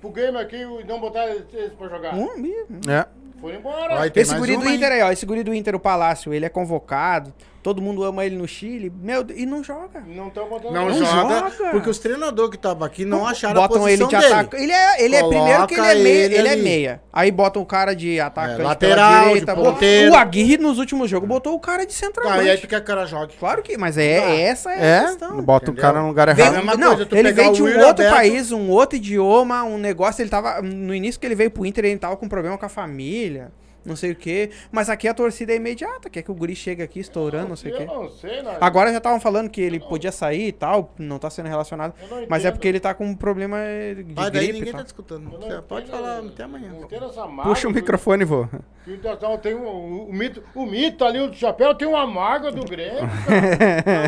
pro 0.00 0.08
game 0.10 0.38
aqui 0.38 0.56
e 0.56 0.84
não 0.84 0.98
botaram 0.98 1.32
eles 1.32 1.72
pra 1.76 1.86
jogar? 1.88 2.14
Um 2.14 2.38
mesmo. 2.38 2.80
É. 2.90 3.04
Foram 3.40 3.56
embora. 3.56 3.96
Vai 3.96 4.12
Esse 4.14 4.30
mais 4.30 4.40
guri 4.40 4.56
uma 4.56 4.64
do 4.64 4.68
aí. 4.68 4.76
Inter 4.76 4.92
aí, 4.92 5.02
ó. 5.02 5.12
Esse 5.12 5.26
guri 5.26 5.42
do 5.42 5.54
Inter, 5.54 5.74
o 5.74 5.80
Palácio, 5.80 6.32
ele 6.34 6.44
é 6.44 6.48
convocado. 6.48 7.32
Todo 7.68 7.82
mundo 7.82 8.02
ama 8.02 8.24
ele 8.24 8.34
no 8.34 8.48
Chile. 8.48 8.90
Meu 9.02 9.22
Deus, 9.22 9.38
e 9.38 9.44
não 9.44 9.62
joga. 9.62 10.02
Não 10.06 10.28
estão 10.28 10.48
botando 10.48 10.72
Não, 10.72 10.90
joga, 10.90 11.50
joga. 11.50 11.70
porque 11.70 11.90
os 11.90 11.98
treinadores 11.98 12.50
que 12.50 12.56
estavam 12.56 12.82
aqui 12.82 13.04
não 13.04 13.26
acharam 13.26 13.62
a 13.62 13.68
botam 13.68 13.86
ele 13.86 13.98
posição 14.02 14.08
de 14.20 14.26
dele. 14.26 14.40
ataque. 14.40 14.56
Ele 14.62 14.72
é, 14.72 15.04
ele 15.04 15.16
é 15.16 15.28
primeiro 15.28 15.66
que 15.66 15.74
ele 15.74 15.82
é 15.86 15.94
meia. 15.94 16.24
ele 16.24 16.34
Ele, 16.38 16.48
é 16.48 16.56
meia. 16.56 17.02
Aí 17.12 17.30
botam 17.30 17.60
o 17.60 17.66
cara 17.66 17.94
de 17.94 18.18
atacante 18.18 18.62
É, 18.62 18.64
lateral, 18.64 18.96
pela 18.96 19.18
de 19.20 19.28
direita. 19.28 19.54
ponteiro. 19.54 20.12
O 20.12 20.16
Aguirre 20.16 20.56
nos 20.56 20.78
últimos 20.78 21.10
jogos 21.10 21.28
botou 21.28 21.54
o 21.54 21.60
cara 21.60 21.84
de 21.84 21.92
Tá, 21.98 22.42
e 22.42 22.50
aí 22.50 22.56
que 22.56 22.74
o 22.74 22.82
cara 22.82 23.04
jogue. 23.04 23.34
Claro 23.38 23.62
que, 23.62 23.76
mas 23.76 23.98
é, 23.98 24.20
Tá. 24.20 24.30
essa 24.30 24.72
é, 24.72 24.74
a 24.74 25.02
É, 25.02 25.04
questão. 25.08 25.42
bota 25.42 25.66
Entendeu? 25.66 25.78
o 25.78 25.82
cara 25.82 26.00
no 26.00 26.08
lugar 26.08 26.34
Vem- 26.34 26.44
errado. 26.46 26.54
É 26.54 26.58
a 26.58 26.62
mesma 26.62 26.76
não, 26.80 26.88
coisa, 26.94 27.04
tu 27.06 27.14
ele 27.16 27.32
veio 27.32 27.52
de 27.52 27.62
um 27.62 27.66
outro 27.66 27.86
Alberto- 27.86 28.14
país, 28.14 28.50
um 28.50 28.70
outro 28.70 28.96
idioma, 28.96 29.62
um 29.64 29.76
negócio. 29.76 30.22
Ele 30.22 30.30
tava. 30.30 30.62
No 30.62 30.94
início 30.94 31.20
que 31.20 31.26
ele 31.26 31.34
veio 31.34 31.50
pro 31.50 31.66
Inter, 31.66 31.84
ele 31.84 31.98
tava 31.98 32.16
com 32.16 32.26
problema 32.28 32.56
com 32.56 32.64
a 32.64 32.68
família, 32.68 33.52
não 33.84 33.96
sei 33.96 34.12
o 34.12 34.16
quê. 34.16 34.50
Mas 34.70 34.88
aqui 34.90 35.08
a 35.08 35.14
torcida 35.14 35.52
é 35.52 35.56
imediata, 35.56 36.08
quer 36.10 36.22
que 36.22 36.30
o 36.30 36.34
Guri 36.34 36.54
chegue 36.54 36.82
aqui 36.82 37.00
estourando, 37.00 37.48
não 37.48 37.56
sei 37.56 37.72
o 37.72 37.74
Eu 37.74 37.78
quê. 37.78 37.84
não 37.86 38.08
sei, 38.10 38.42
né? 38.42 38.56
Agora 38.60 38.90
já 38.90 38.98
estavam 38.98 39.20
falando 39.20 39.48
que 39.50 39.60
ele 39.60 39.80
podia 39.80 40.12
sair 40.12 40.48
e 40.48 40.52
tal, 40.52 40.92
não 40.98 41.18
tá 41.18 41.30
sendo 41.30 41.48
relacionado. 41.48 41.94
Eu 42.02 42.08
não 42.08 42.26
Mas 42.28 42.44
é 42.44 42.48
entendo. 42.48 42.52
porque 42.54 42.68
ele 42.68 42.80
tá 42.80 42.94
com 42.94 43.04
um 43.06 43.14
problema 43.14 43.58
de 43.96 44.04
daí 44.14 44.30
gripe 44.30 44.48
e 44.48 44.52
ninguém 44.52 44.72
tá 44.72 44.82
escutando. 44.82 45.32
Eu 45.32 45.38
não 45.40 45.48
Você 45.48 45.62
pode 45.62 45.86
entendo- 45.88 46.00
falar 46.00 46.18
até 46.18 46.42
amanhã. 46.44 46.68
não 46.70 46.82
entendo 46.82 47.08
Puxa 47.42 47.68
o 47.68 47.70
microfone, 47.70 48.24
vô. 48.24 48.46
que 48.84 48.90
o 48.90 48.94
Internacional 48.94 49.38
tem 49.38 49.54
um, 49.54 50.08
o, 50.08 50.12
mito, 50.12 50.42
o 50.54 50.64
mito 50.66 51.04
ali, 51.04 51.20
o 51.20 51.28
do 51.28 51.36
chapéu, 51.36 51.74
tem 51.74 51.86
uma 51.88 52.06
mágoa 52.06 52.50
do 52.50 52.64
Grêmio. 52.64 53.02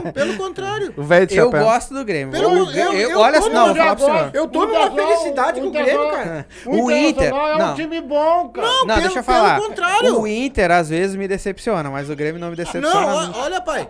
Não, 0.04 0.12
pelo 0.12 0.36
contrário. 0.36 0.94
O 1.00 1.02
velho 1.02 1.26
de 1.26 1.36
Eu 1.36 1.46
chapéu. 1.46 1.64
gosto 1.64 1.94
do 1.94 2.04
Grêmio. 2.04 2.32
Pelo- 2.32 2.50
Eu- 2.58 2.70
eu- 2.70 2.92
eu- 2.92 3.10
eu 3.10 3.18
olha 3.20 3.38
assim, 3.38 3.50
não, 3.50 3.74
vou 3.74 3.96
falar. 3.96 4.30
Eu 4.34 4.48
tô 4.48 4.62
O 4.62 4.66
numa 4.66 4.90
felicidade 4.90 5.60
com 5.60 5.66
o 5.68 5.70
Grêmio, 5.70 6.10
cara. 6.10 6.46
O 6.66 6.90
Inter- 6.90 7.32
é 7.34 7.58
não. 7.58 7.72
um 7.72 7.74
time 7.74 8.00
bom, 8.00 8.48
cara. 8.48 8.66
Não, 8.66 8.86
Não, 8.86 9.00
deixa 9.00 9.18
eu 9.18 9.22
pelo 9.60 9.68
contrário. 9.68 10.20
O 10.20 10.26
Inter 10.26 10.70
às 10.70 10.88
vezes 10.88 11.16
me 11.16 11.26
decepciona, 11.28 11.90
mas 11.90 12.08
o 12.10 12.16
Grêmio 12.16 12.40
não 12.40 12.50
me 12.50 12.56
decepciona. 12.56 13.26
Não, 13.28 13.40
olha, 13.40 13.60
pai. 13.60 13.88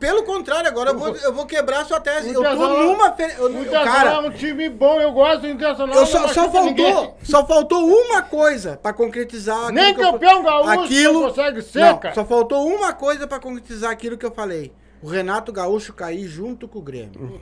Pelo 0.00 0.24
contrário, 0.24 0.68
agora 0.68 0.90
eu 0.90 0.98
vou, 0.98 1.14
eu 1.16 1.32
vou 1.32 1.46
quebrar 1.46 1.84
sua 1.84 2.00
tese. 2.00 2.28
Eu 2.28 2.34
tô 2.34 2.40
Internacional- 2.40 2.82
numa. 2.84 3.12
Fe... 3.12 3.34
eu- 3.38 3.46
O 3.46 3.64
Cara, 3.70 4.10
é 4.10 4.18
um 4.20 4.30
time 4.30 4.68
bom, 4.68 5.00
eu 5.00 5.12
gosto 5.12 5.42
do 5.42 5.48
Internacional. 5.48 5.94
eu 5.96 6.06
só, 6.06 6.26
só 6.28 6.46
ninguém. 6.64 6.92
faltou. 6.92 7.16
Só 7.22 7.46
faltou 7.46 7.86
uma 7.86 8.22
coisa 8.22 8.78
pra 8.82 8.92
concretizar. 8.92 9.56
aquilo 9.56 9.72
Nem 9.74 9.94
que 9.94 10.00
eu- 10.00 10.12
campeão 10.12 10.42
gaúcho 10.42 10.70
aquilo 10.80 11.12
não 11.20 11.28
consegue 11.28 11.62
ser, 11.62 11.80
Não, 11.80 11.98
cara. 11.98 12.14
Só 12.14 12.24
faltou 12.24 12.66
uma 12.66 12.92
coisa 12.92 13.26
pra 13.26 13.38
concretizar 13.38 13.90
aquilo 13.90 14.16
que 14.18 14.26
eu 14.26 14.32
falei. 14.32 14.72
O 15.06 15.08
Renato 15.08 15.52
Gaúcho 15.52 15.92
cair 15.92 16.26
junto 16.26 16.66
com 16.66 16.80
o 16.80 16.82
Grêmio. 16.82 17.40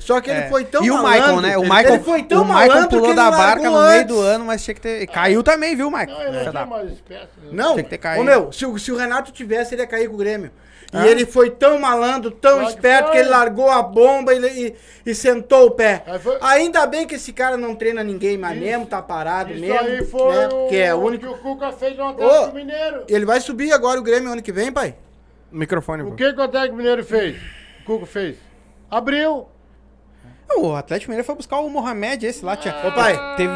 Só 0.00 0.20
que 0.20 0.28
ele 0.30 0.40
É. 0.40 0.48
foi 0.48 0.64
tão 0.64 0.82
E 0.84 0.90
o 0.90 0.94
malandro, 0.94 1.20
Maicon, 1.20 1.40
né? 1.42 1.56
O 1.56 1.60
ele- 1.60 1.68
Maicon, 1.68 1.94
ele 1.94 2.02
foi 2.02 2.22
tão 2.24 2.42
o 2.42 2.44
Maicon 2.44 2.68
malandro 2.74 2.88
que 2.88 2.94
pulou 2.96 3.06
ele 3.10 3.16
da 3.16 3.30
barca 3.30 3.70
no 3.70 3.82
meio 3.82 4.06
do 4.08 4.20
ano, 4.20 4.44
mas 4.44 4.64
tinha 4.64 4.74
que 4.74 4.80
ter. 4.80 5.06
Caiu 5.06 5.40
também, 5.44 5.76
viu, 5.76 5.88
Maicon? 5.92 6.12
Não, 6.12 6.22
ele 6.22 6.44
da- 6.44 6.52
tem 6.60 6.66
mais 6.70 6.90
espécie. 6.90 7.28
né? 7.40 7.48
Não, 7.52 7.72
Tinha 7.74 7.84
que 7.84 7.90
ter 7.90 7.98
caído. 7.98 8.20
ô 8.20 8.24
meu, 8.24 8.50
se 8.50 8.66
o, 8.66 8.76
se 8.80 8.90
o 8.90 8.96
Renato 8.96 9.30
tivesse, 9.30 9.76
ele 9.76 9.82
ia 9.82 9.86
cair 9.86 10.08
com 10.08 10.14
o 10.14 10.18
Grêmio. 10.18 10.50
E 10.92 10.96
Ah. 10.96 11.06
ele 11.06 11.24
foi 11.24 11.50
tão 11.50 11.78
malandro, 11.78 12.32
tão 12.32 12.54
Claro 12.54 12.66
que 12.66 12.72
esperto, 12.74 13.04
que, 13.06 13.10
foi. 13.12 13.20
ele 13.20 13.28
largou 13.28 13.70
a 13.70 13.80
bomba 13.80 14.34
e, 14.34 14.38
e- 14.66 14.74
e 15.06 15.14
sentou 15.14 15.66
o 15.66 15.70
pé. 15.70 16.02
Foi- 16.20 16.38
Ainda 16.40 16.84
bem 16.84 17.06
que 17.06 17.14
esse 17.14 17.32
cara 17.32 17.56
não 17.56 17.76
treina 17.76 18.02
ninguém 18.02 18.36
mais 18.36 18.58
mesmo, 18.58 18.86
tá 18.86 19.00
parado 19.00 19.52
Isso 19.52 19.60
mesmo. 19.60 19.78
aí 19.78 20.04
foi 20.04 20.34
né? 20.36 20.48
o 20.52 20.66
Que 20.68 20.76
é 20.78 20.92
o 20.92 20.98
único. 20.98 21.26
que 21.28 21.32
o 21.32 21.38
Cuca 21.38 21.70
fez 21.70 21.96
no 21.96 22.08
Atlético 22.08 22.50
Ô, 22.50 22.52
Mineiro. 22.52 23.04
Ele 23.08 23.24
vai 23.24 23.40
subir 23.40 23.72
agora 23.72 24.00
o 24.00 24.02
Grêmio 24.02 24.32
ano 24.32 24.42
que 24.42 24.50
vem, 24.50 24.72
pai? 24.72 24.96
Microfone, 25.54 26.02
O 26.02 26.12
que, 26.14 26.32
que 26.32 26.40
o 26.40 26.42
Atlético 26.42 26.76
Mineiro 26.76 27.04
fez? 27.04 27.36
O 27.80 27.84
Cuca 27.84 28.06
fez? 28.06 28.36
Abriu. 28.90 29.46
O 30.56 30.74
Atlético 30.74 31.10
Mineiro 31.10 31.24
foi 31.24 31.34
buscar 31.34 31.58
o 31.60 31.70
Mohamed, 31.70 32.26
esse 32.26 32.44
lá. 32.44 32.56
Tinha, 32.56 32.74
Ô, 32.86 32.92
pai, 32.92 33.14
teve. 33.36 33.52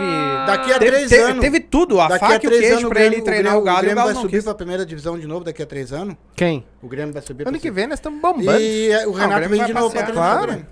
Daqui 0.46 0.72
a 0.72 0.78
teve, 0.78 0.90
três 0.90 1.11
teve, 1.11 1.22
anos. 1.22 1.40
Teve 1.40 1.61
tudo, 1.61 2.01
a 2.01 2.09
Daqui 2.09 2.20
faca 2.20 2.34
a 2.34 2.36
e 2.36 2.38
o 2.38 2.40
três 2.40 2.61
queijo 2.61 2.76
anos 2.78 2.88
pra 2.88 3.03
ele 3.03 3.22
treinar 3.22 3.59
o 3.59 3.62
Galo. 3.62 3.76
O 3.76 3.80
o 3.80 3.82
Grêmio 3.82 3.96
Galo 3.96 4.12
vai 4.12 4.22
subir 4.22 4.36
quis. 4.36 4.44
pra 4.44 4.55
primeira 4.55 4.86
divisão 4.86 5.18
de 5.18 5.26
novo 5.26 5.44
daqui 5.44 5.62
a 5.62 5.66
três 5.66 5.92
anos. 5.92 6.16
Quem? 6.34 6.66
O 6.82 6.88
Grêmio 6.88 7.12
vai 7.12 7.22
subir 7.22 7.44
pra 7.44 7.51
Ano 7.51 7.61
que 7.61 7.70
vem 7.70 7.86
nós 7.86 7.99
estamos 7.99 8.20
bombando. 8.20 8.61
E 8.61 8.90
eh, 8.90 9.07
o 9.07 9.12
Renato 9.12 9.34
Grêmio 9.40 9.51
vem 9.51 9.59
vai 9.59 9.66
de 9.68 9.74
novo 9.74 9.94
pra 9.94 10.09
o 10.09 10.12
Claro. 10.12 10.66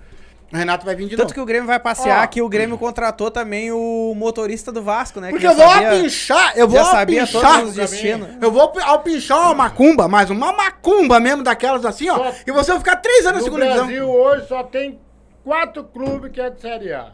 O 0.51 0.55
Renato 0.55 0.85
vai 0.85 0.95
vir 0.95 1.05
de 1.09 1.17
Tanto 1.17 1.23
novo. 1.25 1.33
que 1.33 1.41
o 1.41 1.45
Grêmio 1.45 1.67
vai 1.67 1.77
passear, 1.79 2.23
Ó. 2.23 2.27
que 2.27 2.41
o 2.41 2.47
Grêmio 2.47 2.77
contratou 2.77 3.29
também 3.29 3.69
o 3.71 4.13
motorista 4.15 4.71
do 4.71 4.81
Vasco, 4.81 5.19
né? 5.19 5.27
que 5.27 5.33
Porque 5.33 5.47
eu 5.47 5.53
vou 5.55 5.67
sabia- 5.67 5.89
apinchar, 5.99 6.53
eu 6.57 6.67
vou 6.69 6.79
Já 6.79 6.85
sabia 6.85 7.23
apinchar. 7.23 7.55
todos 7.57 7.69
os 7.71 7.75
destinos. 7.75 8.29
Eu 8.41 8.49
vou 8.51 8.61
apinchar 8.85 9.39
uma 9.41 9.53
macumba, 9.53 10.07
mas 10.07 10.29
uma 10.29 10.53
macumba 10.53 11.19
mesmo 11.19 11.43
daquelas 11.43 11.83
assim, 11.85 12.09
ó. 12.09 12.15
Só- 12.17 12.33
E 12.47 12.51
você 12.53 12.71
vai 12.71 12.79
ficar 12.79 12.95
três 12.97 13.25
anos 13.25 13.33
na 13.33 13.37
No 13.39 13.43
segunda 13.43 13.65
Brasil 13.65 13.85
divisão. 13.87 14.09
hoje 14.09 14.47
só 14.47 14.63
tem 14.63 14.99
quatro 15.43 15.83
clubes 15.83 16.31
que 16.31 16.39
é 16.39 16.49
de 16.49 16.61
Série 16.61 16.93
A. 16.93 17.11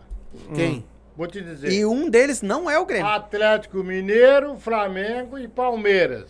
Quem? 0.54 0.86
Vou 1.18 1.26
te 1.28 1.42
dizer. 1.42 1.72
E 1.72 1.86
um 1.86 2.10
deles 2.10 2.42
não 2.44 2.70
é 2.70 2.78
o 2.78 2.86
Grêmio. 2.86 3.08
Atlético 3.08 3.78
Mineiro, 3.84 4.58
Flamengo 4.58 5.40
e 5.40 5.48
Palmeiras. 5.48 6.26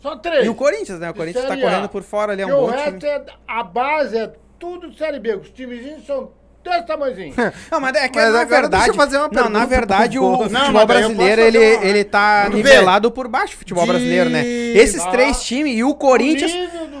Só 0.00 0.16
três. 0.16 0.44
E 0.44 0.48
o 0.50 0.54
Corinthians, 0.54 0.98
né? 1.00 1.10
O 1.10 1.14
Corinthians 1.14 1.46
tá 1.46 1.56
correndo 1.56 1.88
por 1.88 2.02
fora 2.02 2.32
ali, 2.32 2.42
é 2.42 2.46
um 2.46 2.60
o 2.62 2.66
resto 2.66 2.98
time. 2.98 3.10
é. 3.10 3.24
A 3.48 3.62
base 3.62 4.16
é 4.18 4.32
tudo 4.58 4.94
Série 4.94 5.18
B. 5.18 5.36
Os 5.36 5.50
timezinhos 5.50 6.04
são 6.04 6.32
desse 6.70 6.86
tamanhozinho. 6.86 7.34
Não, 7.70 7.80
mas 7.80 7.94
é 7.96 8.08
que 8.08 8.18
Mas 8.18 8.32
na 8.32 8.40
agora 8.40 8.60
verdade. 8.62 8.82
deixa 8.84 8.90
eu 8.90 8.94
fazer 8.94 9.16
uma 9.18 9.28
não, 9.28 9.34
na 9.44 9.60
pergunta 9.60 9.66
verdade, 9.66 10.18
o, 10.18 10.24
o 10.24 10.48
Não, 10.48 10.60
futebol 10.60 10.86
brasileiro, 10.86 11.40
ele, 11.42 11.58
uma- 11.76 11.84
ele 11.84 12.04
tá 12.04 12.44
Tudo 12.44 12.54
bem. 12.54 12.62
nivelado 12.64 13.10
por 13.10 13.28
baixo, 13.28 13.54
o 13.54 13.58
futebol 13.58 13.84
De- 13.84 13.90
brasileiro, 13.90 14.30
né? 14.30 14.44
Esses 14.46 15.00
Ah. 15.04 15.10
três 15.10 15.42
times 15.42 15.76
e 15.76 15.84
o 15.84 15.94
Corinthians. 15.94 16.52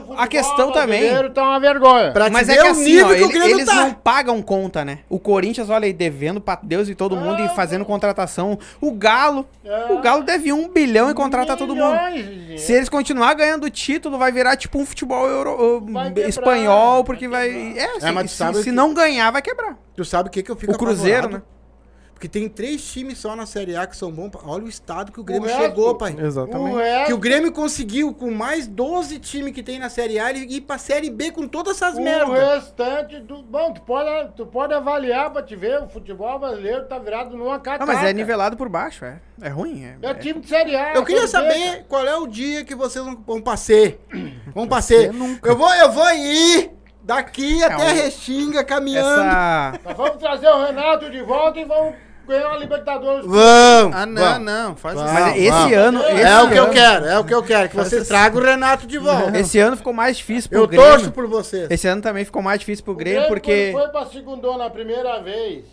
O 0.08 0.14
a 0.18 0.26
questão 0.26 0.72
também- 0.72 1.00
brasileiro 1.00 1.30
Tá 1.30 1.42
uma 1.42 1.60
vergonha. 1.60 2.12
Pra 2.12 2.30
Mas 2.30 2.48
é 2.48 2.56
que 2.56 2.62
o 2.62 2.70
assim, 2.70 3.00
ó, 3.02 3.08
que 3.14 3.22
o 3.24 3.30
ele- 3.30 3.50
eles 3.52 3.66
tá. 3.66 3.74
não 3.74 3.92
pagam 3.92 4.40
conta, 4.40 4.84
né? 4.84 5.00
O 5.10 5.18
Corinthians, 5.18 5.68
olha 5.68 5.84
aí, 5.86 5.92
devendo 5.92 6.40
pra 6.40 6.58
Deus 6.62 6.88
e 6.88 6.94
todo 6.94 7.16
mundo 7.16 7.40
e 7.42 7.46
Ah, 7.46 7.48
fazendo 7.50 7.84
contratação. 7.84 8.58
O 8.80 8.92
Galo, 8.92 9.46
É. 9.64 9.92
o 9.92 10.00
Galo 10.00 10.22
deve 10.22 10.52
um 10.52 10.68
bilhão 10.68 11.10
e 11.10 11.14
contrata 11.14 11.56
todo 11.56 11.74
mundo. 11.76 11.98
Se 12.56 12.72
eles 12.72 12.88
continuar 12.88 13.34
ganhando 13.34 13.64
o 13.64 13.70
título, 13.70 14.16
vai 14.16 14.30
virar 14.32 14.56
tipo 14.56 14.78
um 14.78 14.86
futebol 14.86 15.28
euro, 15.28 15.84
espanhol, 16.26 17.04
porque 17.04 17.28
vai. 17.28 17.48
É, 17.76 18.00
se, 18.00 18.06
É, 18.06 18.26
se- 18.52 18.62
se 18.64 18.72
não 18.72 18.94
ganhar, 18.94 19.30
vai 19.30 19.42
quebrar. 19.42 19.55
Tu 19.94 20.04
sabe 20.04 20.28
o 20.28 20.32
que 20.32 20.42
que 20.42 20.50
eu 20.50 20.56
fico 20.56 20.72
O 20.72 20.78
Cruzeiro, 20.78 21.18
apavorado? 21.26 21.44
né? 21.48 21.56
Porque 22.12 22.28
tem 22.28 22.48
três 22.48 22.82
times 22.82 23.18
só 23.18 23.36
na 23.36 23.44
Série 23.44 23.76
A 23.76 23.86
que 23.86 23.94
são 23.94 24.10
bons. 24.10 24.30
pra- 24.30 24.40
Olha 24.46 24.64
o 24.64 24.68
estado 24.70 25.12
que 25.12 25.20
o 25.20 25.22
Grêmio 25.22 25.48
resto- 25.50 25.60
chegou, 25.60 25.94
pai. 25.96 26.16
Exatamente. 26.18 26.74
O 26.74 26.78
resto, 26.78 27.06
Que 27.08 27.12
o 27.12 27.18
Grêmio 27.18 27.52
conseguiu, 27.52 28.14
com 28.14 28.30
mais 28.30 28.66
12 28.66 29.18
times 29.18 29.52
que 29.52 29.62
tem 29.62 29.78
na 29.78 29.90
Série 29.90 30.18
A, 30.18 30.30
ele 30.30 30.38
ir 30.50 30.62
pra 30.62 30.78
Série 30.78 31.10
B 31.10 31.30
com 31.30 31.46
todas 31.46 31.76
essas 31.76 31.94
o 31.98 32.00
merdas. 32.00 32.38
restante 32.64 33.20
do. 33.20 33.42
Bom, 33.42 33.70
tu 33.74 33.82
pode, 33.82 34.32
tu 34.34 34.46
pode 34.46 34.72
avaliar 34.72 35.30
pra 35.30 35.42
te 35.42 35.54
ver. 35.54 35.82
O 35.82 35.88
futebol 35.88 36.38
brasileiro 36.38 36.86
tá 36.86 36.98
virado 36.98 37.36
numa 37.36 37.52
Não, 37.56 37.60
catraca. 37.60 37.84
mas 37.84 38.02
é 38.02 38.14
nivelado 38.14 38.56
por 38.56 38.70
baixo, 38.70 39.04
é. 39.04 39.20
É 39.42 39.50
ruim. 39.50 39.84
É, 39.84 39.98
É 40.00 40.14
time 40.14 40.40
de 40.40 40.48
Série 40.48 40.74
A. 40.74 40.94
Eu 40.94 41.04
queria 41.04 41.28
saber 41.28 41.84
qual 41.86 42.06
é 42.06 42.16
o 42.16 42.26
dia 42.26 42.64
que 42.64 42.74
vocês 42.74 43.04
vão, 43.04 43.22
vão 43.26 43.42
passear. 43.42 43.92
Vão 44.54 44.66
passear. 44.66 45.12
nunca. 45.12 45.50
Eu 45.50 45.56
vou, 45.56 45.70
eu 45.74 45.92
vou 45.92 46.08
ir 46.14 46.70
daqui 47.06 47.62
até 47.62 47.90
a 47.90 47.92
Restinga 47.92 48.64
caminhando. 48.64 49.20
Essa. 49.22 49.80
Nós 49.84 49.96
vamos 49.96 50.16
trazer 50.16 50.48
o 50.48 50.64
Renato 50.66 51.08
de 51.10 51.22
volta 51.22 51.58
e 51.60 51.64
vamos 51.64 51.94
ganhar 52.26 52.48
uma 52.48 52.56
Libertadores. 52.58 53.24
Vamos. 53.24 53.96
Ah, 53.96 54.04
não, 54.04 54.22
vamos. 54.22 54.44
não, 54.44 54.76
faz 54.76 54.94
Vamos. 54.96 55.10
isso. 55.12 55.20
Mas 55.20 55.36
esse 55.36 55.50
vamos. 55.50 55.72
ano. 55.76 56.02
Esse 56.02 56.22
É 56.22 56.40
o 56.42 56.48
que 56.50 56.58
eu 56.58 56.64
ano- 56.64 56.72
quero, 56.72 57.04
é 57.06 57.18
o 57.20 57.24
que 57.24 57.34
eu 57.34 57.42
quero. 57.44 57.68
Que 57.68 57.76
vocês 57.76 58.08
tragam 58.08 58.42
o 58.42 58.44
Renato 58.44 58.86
de 58.86 58.98
volta. 58.98 59.38
Esse 59.38 59.58
ano 59.60 59.76
ficou 59.76 59.92
mais 59.92 60.16
difícil 60.16 60.50
pro 60.50 60.58
Eu 60.58 60.66
Grêmio. 60.66 60.90
torço 60.90 61.12
por 61.12 61.26
vocês. 61.28 61.70
Esse 61.70 61.86
ano 61.86 62.02
também 62.02 62.24
ficou 62.24 62.42
mais 62.42 62.58
difícil 62.58 62.84
pro 62.84 62.94
O 62.94 62.96
Grêmio, 62.96 63.28
porque. 63.28 63.70
Quando 63.72 63.82
foi 63.84 63.92
pra 63.92 64.06
segundona 64.06 64.66
a 64.66 64.70
primeira 64.70 65.20
vez, 65.22 65.64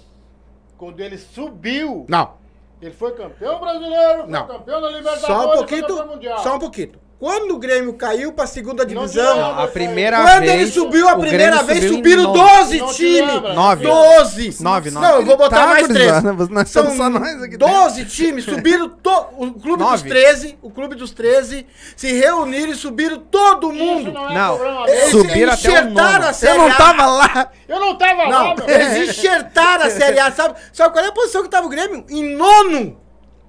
quando 0.78 1.00
ele 1.00 1.18
subiu, 1.18 2.06
Não, 2.08 2.34
ele 2.80 2.92
foi 2.94 3.12
campeão 3.14 3.60
brasileiro, 3.60 4.22
foi 4.24 4.30
Não. 4.32 4.46
campeão 4.48 4.80
da 4.82 4.90
Libertadores, 4.90 5.22
só 5.26 5.40
um 5.40 5.48
foi 5.48 5.58
pouquinho. 5.58 5.88
campeão 5.88 6.08
mundial. 6.08 6.38
Só 6.40 6.56
um 6.56 6.60
pouquinho. 6.60 6.92
Quando 7.24 7.52
o 7.52 7.58
Grêmio 7.58 7.94
caiu 7.94 8.34
pra 8.34 8.46
segunda 8.46 8.86
divisão. 8.86 9.48
lembra. 9.48 9.64
A 9.64 9.68
primeira 9.70 10.22
Quando 10.22 10.40
vez. 10.42 10.52
ele 10.52 10.72
subiu 10.72 11.08
a 11.08 11.16
primeira 11.18 11.64
vez, 11.64 11.86
subiram 11.88 12.24
nove. 12.24 12.40
12 12.40 12.78
Não 12.80 12.88
te 12.88 12.96
times. 12.98 13.34
lembra. 13.34 13.54
Nove. 13.54 13.84
12. 13.86 14.58
Nove, 14.62 14.92
nove. 14.92 15.08
Não, 15.08 15.16
eu 15.22 15.26
vou 15.26 15.38
botar 15.38 15.56
Tá, 15.56 15.68
mais 15.68 15.88
três. 15.88 16.12
gurizada, 16.12 16.48
nós 16.54 16.70
São 16.70 16.94
só 16.98 17.10
nós 17.10 17.42
aqui 17.44 17.56
12 17.56 18.04
times, 18.06 18.44
subiram 18.44 18.90
to... 18.90 19.10
o 19.38 19.54
clube 19.54 19.82
dos 19.82 19.92
Nove. 19.92 20.10
13, 20.10 20.58
o 20.62 20.70
clube 20.70 20.96
dos 20.96 21.12
13 21.12 21.66
se 21.96 22.12
reuniram 22.12 22.74
e 22.74 22.76
subiram 22.76 23.18
todo 23.20 23.72
Isso 23.72 23.82
mundo. 23.82 24.12
não 24.12 24.30
é 24.30 24.34
Não. 24.34 24.58
problema 24.58 24.90
Eles. 24.90 25.12
Subiram 25.12 25.54
até 25.54 25.70
o 25.70 25.72
enxertaram 25.72 26.28
a 26.28 26.34
Série 26.34 26.54
Eu 26.58 26.58
não 26.62 26.68
A. 26.72 26.76
tava 26.76 27.06
lá. 27.06 27.52
Eu 27.70 27.80
não 27.80 27.98
tava 27.98 28.24
lá, 28.24 28.30
Não, 28.30 28.56
meu. 28.56 28.68
eles 28.68 29.10
enxertaram 29.12 29.86
a 29.86 29.90
Série 29.90 30.20
A, 30.20 30.30
sabe? 30.30 30.56
Sabe 30.74 30.92
qual 30.92 31.06
é 31.06 31.08
a 31.08 31.12
posição 31.14 31.42
que 31.42 31.48
tava 31.50 31.66
o 31.68 31.70
Grêmio? 31.70 32.04
Em 32.10 32.36
nono 32.36 32.98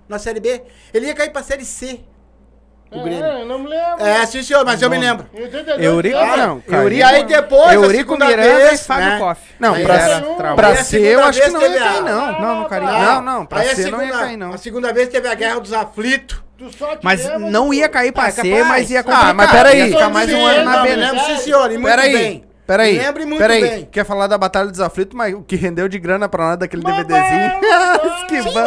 na 0.08 0.20
Série 0.20 0.38
B. 0.38 0.62
Ele 0.92 1.06
ia 1.06 1.14
cair 1.14 1.30
pra 1.32 1.42
Série 1.42 1.64
C. 1.64 1.98
O 2.94 3.02
Grêmio. 3.02 3.24
É, 3.24 3.40
eu 3.42 3.46
não 3.46 3.58
me 3.58 3.68
lembro. 3.68 4.04
É, 4.06 4.26
sim, 4.26 4.42
senhor, 4.42 4.64
mas 4.64 4.80
eu 4.80 4.88
me 4.90 4.98
lembro. 4.98 5.26
Em 5.34 5.42
82, 5.42 5.84
Eurico, 5.84 6.16
lembra? 6.18 6.36
não, 6.36 6.60
cara. 6.60 6.82
Eurico, 6.82 7.00
E 7.00 7.02
aí 7.02 7.24
depois, 7.24 7.68
a 7.70 7.74
Eurico 7.74 7.98
segunda 8.12 8.26
Miranda 8.26 8.54
vez, 8.56 8.80
e 8.80 8.84
Fábio 8.84 9.04
né? 9.06 9.18
Koff. 9.18 9.40
Não, 9.58 9.74
Aí 9.74 9.84
pra, 9.84 9.94
era 9.94 10.20
trabalho. 10.20 10.56
pra 10.56 10.66
Aí 10.68 10.72
a 10.78 10.84
ser, 10.84 10.96
eu 11.00 11.04
segunda 11.04 11.26
acho 11.28 11.38
que 11.40 11.50
vez 11.50 11.52
não 11.52 11.60
ia 11.62 11.68
teve 11.68 11.78
a- 11.84 11.88
cair, 11.88 12.02
não. 12.02 12.32
Não, 12.40 12.40
não, 12.60 12.68
Cari... 12.68 12.84
Não, 12.86 13.00
não, 13.00 13.22
não, 13.22 13.46
pra 13.46 13.60
Aí 13.60 13.70
a 13.70 13.74
ser 13.74 13.90
não 13.90 14.00
ia 14.00 14.06
segunda- 14.08 14.24
cair, 14.24 14.36
não. 14.36 14.52
A 14.52 14.58
segunda 14.58 14.92
vez 14.92 15.08
teve 15.08 15.28
a 15.28 15.34
Guerra 15.34 15.60
dos 15.60 15.72
Aflitos. 15.72 16.42
Tu 16.56 16.70
só 16.78 16.94
te 16.94 17.04
Mas 17.04 17.24
lembra 17.26 17.50
não 17.50 17.66
do- 17.68 17.74
ia 17.74 17.88
cair 17.88 18.12
pra 18.12 18.24
Ah, 18.24 18.28
é 18.28 18.30
ser, 18.30 18.42
capaz. 18.50 18.68
mas 18.68 18.90
ia 18.90 19.00
Ah, 19.00 19.02
complicar. 19.02 19.34
mas 19.34 19.50
peraí. 19.50 19.78
Ia 19.80 19.86
ficar 19.88 20.08
mais 20.08 20.32
um 20.32 20.46
ano 20.46 20.64
na 20.70 20.82
B, 20.82 20.88
né? 20.96 21.10
lembro, 21.10 21.24
sim, 21.24 21.36
senhor, 21.38 21.66
e 21.72 21.78
muito 21.78 21.86
Peraí, 21.88 22.12
bem. 22.12 22.44
Peraí, 22.66 22.98
lembre 22.98 23.24
muito 23.26 23.38
peraí. 23.40 23.60
bem. 23.60 23.84
Quer 23.90 24.04
falar 24.04 24.26
da 24.26 24.36
Batalha 24.38 24.70
dos 24.70 24.80
Aflitos, 24.80 25.16
mas 25.16 25.34
o 25.34 25.42
que 25.42 25.56
rendeu 25.56 25.88
de 25.88 25.98
grana 25.98 26.28
pra 26.28 26.46
nós 26.50 26.58
daquele 26.58 26.82
Mas 26.82 26.96
DVDzinho? 26.96 27.60
vai, 27.60 28.26
que 28.28 28.40
vai. 28.40 28.52
bom. 28.52 28.64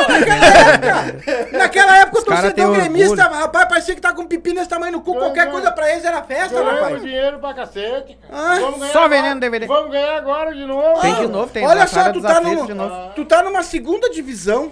Naquela 1.58 1.98
época, 2.00 2.18
o 2.18 2.22
Os 2.22 2.26
cara 2.28 2.52
torcedor 2.52 2.76
gremista, 2.76 3.24
orgulho. 3.24 3.40
rapaz, 3.42 3.66
parecia 3.68 3.96
que 3.96 4.02
tá 4.02 4.14
com 4.14 4.26
pipi 4.26 4.54
nesse 4.54 4.70
tamanho 4.70 4.94
no 4.94 5.02
cu. 5.02 5.12
Ganhou. 5.14 5.26
Qualquer 5.28 5.52
coisa 5.52 5.72
pra 5.72 5.90
eles 5.92 6.06
era 6.06 6.22
festa, 6.24 6.56
Ganhamos 6.60 6.80
rapaz. 6.82 7.02
dinheiro 7.02 7.40
pra 7.40 7.54
cacete, 7.54 8.18
cara. 8.22 8.34
Ah, 8.34 8.60
Vamos 8.60 8.80
ganhar 8.80 8.92
só 8.94 9.04
agora. 9.06 9.22
vendendo 9.22 9.40
DVD. 9.40 9.66
Vamos 9.68 9.92
ganhar 9.92 10.18
agora 10.18 10.54
de 10.54 10.66
novo. 10.66 11.02
Tem 11.02 11.16
de 11.16 11.28
novo, 11.28 11.52
tem 11.52 11.66
Olha 11.66 11.88
só, 11.88 11.96
Batalha 11.98 12.14
tu 12.14 12.20
dos 12.22 12.32
tá, 12.32 12.38
Aflitos 12.38 12.56
numa, 12.58 12.68
de 12.68 12.74
novo. 12.74 13.12
tu 13.16 13.26
tá 13.26 13.44
numa 13.44 13.64
segunda 13.64 14.10
divisão 14.10 14.72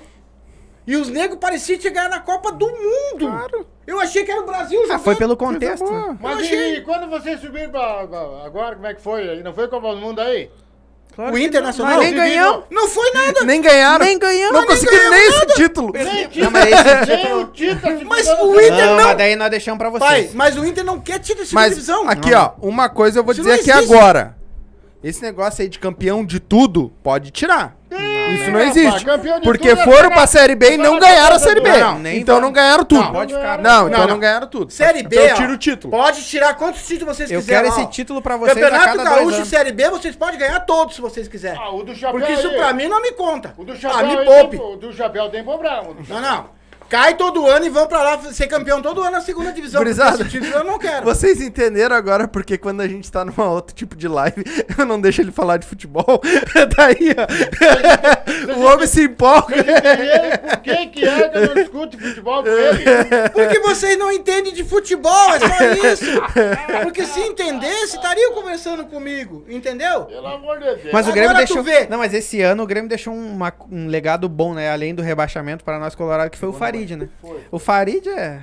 e 0.88 0.96
os 0.96 1.10
negros 1.10 1.40
pareciam 1.40 1.80
ganhar 1.92 2.10
na 2.10 2.20
Copa 2.20 2.52
do 2.52 2.68
Mundo. 2.68 3.66
Eu 3.88 4.00
achei 4.00 4.24
que 4.24 4.32
era 4.32 4.42
o 4.42 4.46
Brasil 4.46 4.80
Ah, 4.82 4.84
jogando. 4.88 5.00
foi 5.04 5.16
pelo 5.16 5.38
contexto. 5.38 6.18
Mas 6.20 6.40
achei- 6.40 6.76
e 6.78 6.82
quando 6.82 7.10
vocês 7.10 7.40
subiram 7.40 7.70
pra, 7.70 8.08
pra- 8.08 8.46
agora, 8.46 8.76
como 8.76 8.88
é 8.88 8.94
que 8.94 9.02
foi? 9.02 9.42
Não 9.44 9.54
foi 9.54 9.68
Copa 9.68 9.90
do 9.94 9.98
Mundo 10.02 10.20
aí? 10.22 10.50
O 11.18 11.38
Internacional. 11.38 12.00
Nem 12.02 12.14
ganhamos. 12.14 12.66
Não 12.70 12.90
foi 12.90 13.10
nada. 13.14 13.44
Nem 13.46 13.62
ganharam. 13.62 14.06
Nem 14.06 14.20
ganhamos, 14.20 14.54
Não 14.60 14.66
conseguiram 14.68 15.10
nem 15.12 15.28
esse 15.30 15.46
título. 15.56 15.94
Nem 15.94 16.28
título, 16.28 16.52
mas 16.52 17.32
o 17.32 17.46
título. 17.54 18.06
Mas 18.10 18.28
o 18.28 18.60
Inter 18.60 18.86
Não, 18.86 18.96
mas 18.98 19.18
daí 19.18 19.36
nós 19.38 19.50
deixamos 19.50 19.78
pra 19.78 19.92
Pai, 19.92 20.22
vocês. 20.24 20.34
mas 20.34 20.58
o 20.58 20.66
Inter 20.66 20.84
não 20.84 21.00
quer 21.00 21.20
tirar 21.20 21.44
a 21.44 21.46
segunda 21.46 21.70
divisão. 21.70 22.10
aqui, 22.10 22.34
ó, 22.34 22.52
uma 22.62 22.90
coisa 22.90 23.20
eu 23.20 23.24
vou 23.24 23.32
Isso 23.32 23.42
dizer 23.44 23.54
aqui 23.62 23.72
agora. 23.72 24.36
Esse 25.08 25.22
negócio 25.22 25.62
aí 25.62 25.70
de 25.70 25.78
campeão 25.78 26.26
de 26.26 26.40
tudo, 26.40 26.92
pode 27.04 27.30
tirar. 27.30 27.78
Isso 27.92 28.46
não 28.46 28.54
Não, 28.54 28.60
existe. 28.62 28.86
rapaz, 28.86 29.04
campeão 29.04 29.40
de 29.40 29.44
Porque 29.46 29.70
tudo 29.70 29.82
é 29.82 29.84
foram 29.84 30.10
pra 30.10 30.26
Série 30.26 30.56
B 30.56 30.74
e 30.74 30.78
não 30.78 30.98
ganharam 31.00 31.36
a 31.36 31.40
Série 31.40 31.62
B. 31.62 31.70
Não, 31.78 32.00
nem 32.00 32.18
Então 32.18 32.36
vai. 32.36 32.42
não 32.42 32.52
ganharam 32.52 32.84
tudo. 32.84 33.04
Não, 33.04 33.12
pode 33.12 33.34
ficar. 33.36 33.60
Não, 33.60 33.88
então 33.88 34.00
Não, 34.00 34.08
não, 34.08 34.14
não. 34.16 34.20
ganharam 34.20 34.48
tudo. 34.48 34.74
Série 34.74 35.04
B, 35.04 35.16
Então 35.16 35.34
ó, 35.36 35.36
tira 35.38 35.54
o 35.54 35.58
título. 35.58 35.92
Pode 35.92 36.24
tirar 36.26 36.56
quantos 36.56 36.88
títulos 36.88 37.16
vocês 37.16 37.30
Eu 37.30 37.40
quiserem. 37.40 37.70
quero 37.72 37.76
ó. 37.76 37.80
esse 37.84 37.92
título 37.92 38.22
pra 38.24 38.36
vocês 38.36 38.58
a 38.58 38.60
Campeonato 38.62 38.86
cada 38.98 39.04
dois 39.04 39.16
Gaúcho 39.20 39.36
anos. 39.36 39.48
Série 39.48 39.72
B, 39.72 39.90
vocês 39.92 40.16
podem 40.16 40.40
ganhar 40.40 40.60
todos 40.62 40.96
se 40.96 41.02
vocês 41.02 41.28
quiserem. 41.28 41.62
Ah, 41.62 41.70
o 41.70 41.84
do 41.84 41.94
chapéu 41.94 42.20
Porque 42.20 42.34
isso 42.34 42.48
aí, 42.48 42.58
pra 42.58 42.74
mim 42.74 42.88
não 42.88 43.00
me 43.00 43.12
conta. 43.12 43.54
O 43.60 43.64
do 43.64 43.74
Ah, 43.74 43.76
chapéu 43.76 44.08
me 44.08 44.18
aí 44.18 44.26
poupe. 44.26 44.58
O 44.58 44.76
do 44.76 44.92
chapéu 44.92 45.30
tem 45.30 45.44
problema. 45.44 45.84
o 45.90 45.94
do 45.94 46.04
Não, 46.12 46.20
não. 46.20 46.50
Cai 46.96 47.16
todo 47.16 47.46
ano 47.46 47.66
e 47.66 47.70
vão 47.70 47.88
pra 47.88 48.02
lá 48.02 48.18
ser 48.32 48.48
campeão 48.48 48.82
todo 48.82 49.02
ano 49.02 49.12
na 49.12 49.20
segunda 49.22 49.52
divisão. 49.52 49.82
Gurizada, 49.82 50.22
Esse 50.22 50.30
título 50.30 50.54
eu 50.54 50.64
não 50.64 50.80
quero. 50.80 51.04
Vocês 51.04 51.42
entenderam 51.42 51.94
agora 51.94 52.26
porque 52.26 52.58
quando 52.58 52.80
a 52.80 52.88
gente 52.88 53.12
tá 53.12 53.26
numa 53.26 53.50
outro 53.50 53.76
tipo 53.76 53.98
de 53.98 54.08
live, 54.08 54.42
eu 54.80 54.86
não 54.86 55.02
deixo 55.02 55.20
ele 55.22 55.32
falar 55.32 55.58
de 55.58 55.68
futebol. 55.68 56.22
Daí, 56.78 57.14
ó, 57.18 58.56
o 58.58 58.62
homem 58.64 58.88
se 58.88 59.04
empolga. 59.04 59.56
Por 59.58 60.58
que 60.62 60.86
que 60.88 61.06
é 61.06 61.30
que 61.30 61.38
eu 61.38 61.48
não 61.48 61.54
discute 61.56 61.98
futebol 61.98 62.44
com 62.44 62.50
ele? 62.50 63.30
Porque 63.34 63.60
vocês 63.60 63.98
não 64.00 64.10
entendem 64.10 64.54
de 64.54 64.64
futebol, 64.64 65.34
é 65.34 65.40
só 65.40 65.92
isso. 65.92 66.22
Porque 66.84 67.06
se 67.06 67.20
entendesse, 67.20 67.98
estariam 67.98 68.32
conversando 68.34 68.86
comigo, 68.86 69.44
entendeu? 69.50 70.06
Pelo 70.06 70.28
amor 70.28 70.60
de 70.60 70.64
Deus. 70.66 70.94
Mas 70.94 71.08
o 71.08 71.12
Agora 71.12 71.14
Grêmio 71.34 71.48
tu 71.48 71.62
deixou. 71.64 71.90
Não, 71.90 71.98
mas 71.98 72.14
esse 72.14 72.42
ano 72.42 72.64
o 72.64 72.66
Grêmio 72.66 72.88
deixou 72.88 73.14
uma- 73.14 73.54
um 73.70 73.88
legado 73.88 74.30
bom, 74.30 74.54
né? 74.54 74.72
Além 74.72 74.96
do 74.96 75.02
rebaixamento 75.02 75.64
para 75.64 75.78
nós 75.78 75.94
Colorado, 75.94 76.30
que 76.30 76.38
foi 76.38 76.48
o 76.50 76.54
Farid, 76.86 76.96
né? 76.96 77.10
O 77.52 77.60
Farid 77.60 78.08
é. 78.10 78.42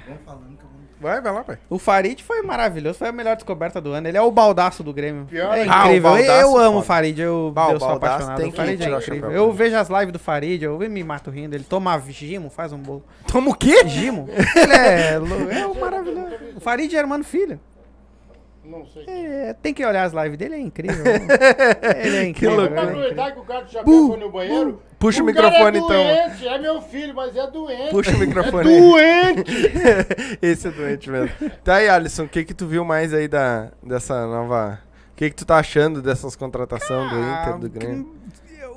Vai, 1.00 1.20
vai 1.20 1.32
lá, 1.32 1.42
pai. 1.42 1.58
O 1.68 1.80
Farid 1.80 2.22
foi 2.22 2.42
maravilhoso, 2.42 2.96
foi 2.96 3.08
a 3.08 3.12
melhor 3.12 3.34
descoberta 3.34 3.80
do 3.80 3.90
ano. 3.90 4.06
Ele 4.06 4.16
é 4.16 4.22
o 4.22 4.30
baldaço 4.30 4.84
do 4.84 4.92
Grêmio. 4.92 5.24
Pior 5.24 5.52
é. 5.58 5.66
Ah, 5.68 5.80
o 5.82 5.86
incrível. 5.86 6.10
baldaço 6.12 6.30
eu 6.30 6.56
amo 6.56 6.78
o 6.78 6.82
Farid, 6.82 7.18
eu, 7.20 7.50
Bah, 7.52 7.66
o 7.66 7.72
eu 7.72 7.80
sou 7.80 7.88
baldaço 7.88 8.14
apaixonado. 8.14 8.38
tem 8.38 8.48
O 8.48 8.52
que 8.52 8.56
Farid 8.56 8.82
é 8.84 8.94
o 8.94 8.98
incrível. 8.98 9.30
Eu 9.32 9.52
vejo 9.52 9.76
as 9.76 9.88
lives 9.88 10.12
do 10.12 10.18
Farid, 10.20 10.62
eu 10.62 10.78
me 10.78 11.02
mato 11.02 11.28
rindo. 11.28 11.56
Ele 11.56 11.64
toma 11.64 11.98
gimo, 12.08 12.48
faz 12.48 12.72
um 12.72 12.78
bolo. 12.78 13.04
Toma 13.26 13.50
o 13.50 13.54
quê? 13.54 13.84
Gimo? 13.84 14.28
Ele 14.30 14.72
é, 14.72 15.14
é 15.60 15.66
o 15.66 15.74
maravilhoso. 15.74 16.36
O 16.56 16.60
Farid 16.60 16.94
é 16.94 16.98
irmão 17.00 17.18
filho. 17.24 17.58
Não 18.72 18.86
sei. 18.86 19.04
É, 19.06 19.54
tem 19.60 19.74
que 19.74 19.84
olhar 19.84 20.04
as 20.04 20.12
lives 20.12 20.38
dele, 20.38 20.54
é 20.54 20.58
incrível. 20.58 21.04
Ele 22.02 22.16
é 22.16 22.22
Que 22.22 22.28
incrível. 22.30 22.56
loucura. 22.56 22.80
ele 22.80 23.14
Pra 23.14 23.26
é 23.26 23.28
incrível. 23.28 23.32
que 23.34 23.40
o 23.40 23.44
cara 23.44 23.66
foi 23.84 24.16
no 24.16 24.30
banheiro. 24.30 24.82
Puxa 24.98 25.22
o 25.22 25.26
cara 25.34 25.48
microfone, 25.50 25.76
é 25.76 25.80
então. 25.80 25.88
doente, 26.04 26.48
É 26.48 26.58
meu 26.58 26.80
filho, 26.80 27.14
mas 27.14 27.36
é 27.36 27.46
doente. 27.50 27.90
Puxa 27.90 28.10
o 28.12 28.18
microfone. 28.18 28.72
É 28.72 28.80
doente. 28.80 29.52
Esse 30.40 30.68
é 30.68 30.70
doente 30.70 31.10
mesmo. 31.10 31.30
Tá 31.62 31.76
aí, 31.76 31.88
Alisson, 31.88 32.24
o 32.24 32.28
que 32.28 32.44
que 32.44 32.54
tu 32.54 32.66
viu 32.66 32.84
mais 32.84 33.12
aí 33.12 33.28
da, 33.28 33.70
dessa 33.82 34.26
nova... 34.26 34.80
O 35.12 35.14
que 35.16 35.28
que 35.28 35.36
tu 35.36 35.44
tá 35.44 35.58
achando 35.58 36.00
dessas 36.00 36.34
contratações 36.34 37.10
do 37.10 37.16
Inter, 37.18 37.58
do 37.58 37.66
Ah, 37.66 37.68
Grêmio? 37.68 38.14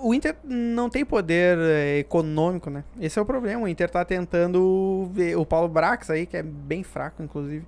O 0.04 0.14
Inter 0.14 0.36
não 0.44 0.90
tem 0.90 1.04
poder 1.06 1.58
é, 1.58 2.00
econômico, 2.00 2.70
né? 2.70 2.84
Esse 3.00 3.18
é 3.18 3.22
o 3.22 3.26
problema. 3.26 3.64
O 3.64 3.68
Inter 3.68 3.90
tá 3.90 4.04
tentando 4.06 5.10
ver 5.14 5.36
o 5.38 5.46
Paulo 5.46 5.68
Brax 5.70 6.10
aí, 6.10 6.26
que 6.28 6.38
é 6.38 6.44
bem 6.44 6.84
fraco, 6.84 7.24
inclusive. 7.24 7.66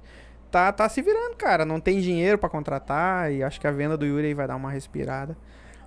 Tá, 0.51 0.71
tá 0.71 0.87
se 0.87 1.01
virando, 1.01 1.35
cara. 1.35 1.65
Não 1.65 1.79
tem 1.79 1.99
dinheiro 1.99 2.37
pra 2.37 2.49
contratar 2.49 3.31
e 3.31 3.43
acho 3.43 3.59
que 3.59 3.67
a 3.67 3.71
venda 3.71 3.97
do 3.97 4.05
Yuri 4.05 4.33
vai 4.33 4.47
dar 4.47 4.55
uma 4.55 4.71
respirada. 4.71 5.37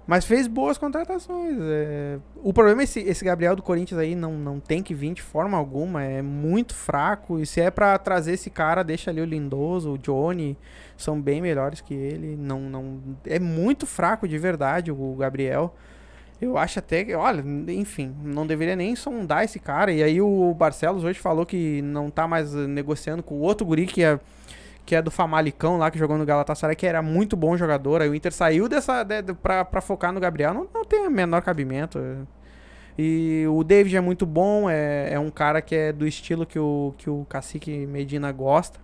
Mas 0.07 0.25
fez 0.25 0.49
boas 0.49 0.77
contratações. 0.77 1.57
é. 1.61 2.19
O 2.43 2.53
problema 2.53 2.83
é 2.83 2.85
esse, 2.85 2.99
esse 3.01 3.25
Gabriel 3.25 3.55
do 3.55 3.63
Corinthians 3.63 4.01
aí 4.01 4.15
não, 4.17 4.33
não 4.33 4.59
tem 4.59 4.83
que 4.83 4.93
vir 4.93 5.13
de 5.15 5.23
forma 5.23 5.57
alguma. 5.57 6.03
É 6.03 6.21
muito 6.21 6.75
fraco. 6.75 7.39
E 7.39 7.47
se 7.47 7.61
é 7.61 7.71
pra 7.71 7.97
trazer 7.97 8.33
esse 8.33 8.51
cara, 8.51 8.83
deixa 8.83 9.11
ali 9.11 9.21
o 9.21 9.25
Lindoso, 9.25 9.93
o 9.93 9.99
Johnny. 9.99 10.59
São 10.97 11.21
bem 11.21 11.41
melhores 11.41 11.81
que 11.81 11.95
ele. 11.95 12.37
Não, 12.37 12.61
não, 12.61 13.01
é 13.25 13.39
muito 13.39 13.87
fraco 13.87 14.27
de 14.27 14.37
verdade 14.37 14.91
o 14.91 15.15
Gabriel. 15.15 15.75
Eu 16.41 16.57
acho 16.57 16.79
até 16.79 17.05
que, 17.05 17.15
olha, 17.15 17.45
enfim, 17.69 18.15
não 18.25 18.47
deveria 18.47 18.75
nem 18.75 18.97
sondar 18.97 19.45
esse 19.45 19.59
cara. 19.59 19.93
E 19.93 20.03
aí 20.03 20.23
o 20.23 20.55
Barcelos 20.55 21.05
hoje 21.05 21.19
falou 21.19 21.45
que 21.45 21.83
não 21.83 22.09
tá 22.09 22.27
mais 22.27 22.55
eh, 22.55 22.67
negociando 22.67 23.23
com 23.23 23.35
o 23.35 23.41
outro 23.41 23.67
guri 23.67 23.87
que 23.87 24.03
é, 24.03 24.19
que 24.87 24.95
é 24.95 25.03
do 25.03 25.11
Famalicão 25.11 25.77
lá, 25.77 25.91
que 25.91 25.99
jogou 25.99 26.17
no 26.17 26.25
Galatasaray, 26.25 26.75
que 26.75 26.87
era 26.87 27.03
muito 27.03 27.37
bom 27.37 27.59
jogador. 27.59 28.01
Aí 28.01 28.09
o 28.09 28.15
Inter 28.15 28.33
saiu 28.33 28.71
dessa 28.71 29.03
de, 29.03 29.21
de, 29.21 29.35
pra, 29.35 29.67
pra 29.67 29.83
focar 29.83 30.13
no 30.13 30.21
Gabriel. 30.21 30.55
Não, 30.55 30.67
não 30.73 30.83
tem 30.83 31.07
o 31.07 31.11
menor 31.11 31.43
cabimento. 31.43 31.99
E 32.99 33.45
o 33.47 33.63
David 33.63 33.97
é 33.97 34.01
muito 34.01 34.25
bom, 34.25 34.69
é, 34.69 35.13
é 35.13 35.19
um 35.19 35.31
cara 35.31 35.61
que 35.61 35.75
é 35.75 35.93
do 35.93 36.07
estilo 36.07 36.47
que 36.47 36.59
o, 36.59 36.95
que 36.97 37.11
o 37.11 37.27
Cacique 37.29 37.87
Medina 37.87 38.33
gosta. 38.33 38.81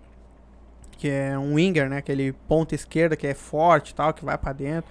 Que 0.98 1.08
é 1.08 1.38
um 1.38 1.54
winger, 1.54 1.88
né? 1.88 1.98
Aquele 1.98 2.32
ponta 2.32 2.74
esquerda 2.74 3.16
que 3.16 3.26
é 3.26 3.34
forte 3.34 3.90
e 3.90 3.94
tal, 3.94 4.12
que 4.12 4.24
vai 4.24 4.36
pra 4.36 4.52
dentro. 4.52 4.90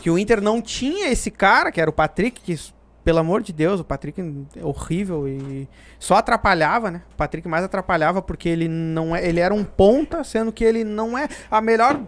Que 0.00 0.10
o 0.10 0.18
Inter 0.18 0.40
não 0.40 0.60
tinha 0.60 1.08
esse 1.08 1.30
cara, 1.30 1.70
que 1.70 1.80
era 1.80 1.90
o 1.90 1.92
Patrick, 1.92 2.40
que, 2.40 2.58
pelo 3.02 3.18
amor 3.18 3.42
de 3.42 3.52
Deus, 3.52 3.80
o 3.80 3.84
Patrick 3.84 4.20
é 4.56 4.64
horrível 4.64 5.26
e 5.28 5.68
só 5.98 6.16
atrapalhava, 6.16 6.90
né? 6.90 7.02
O 7.12 7.16
Patrick 7.16 7.46
mais 7.48 7.64
atrapalhava 7.64 8.22
porque 8.22 8.48
ele 8.48 8.68
não 8.68 9.14
é, 9.14 9.26
ele 9.26 9.40
era 9.40 9.54
um 9.54 9.64
ponta, 9.64 10.22
sendo 10.24 10.52
que 10.52 10.64
ele 10.64 10.84
não 10.84 11.16
é 11.16 11.28
a 11.50 11.60
melhor 11.60 12.00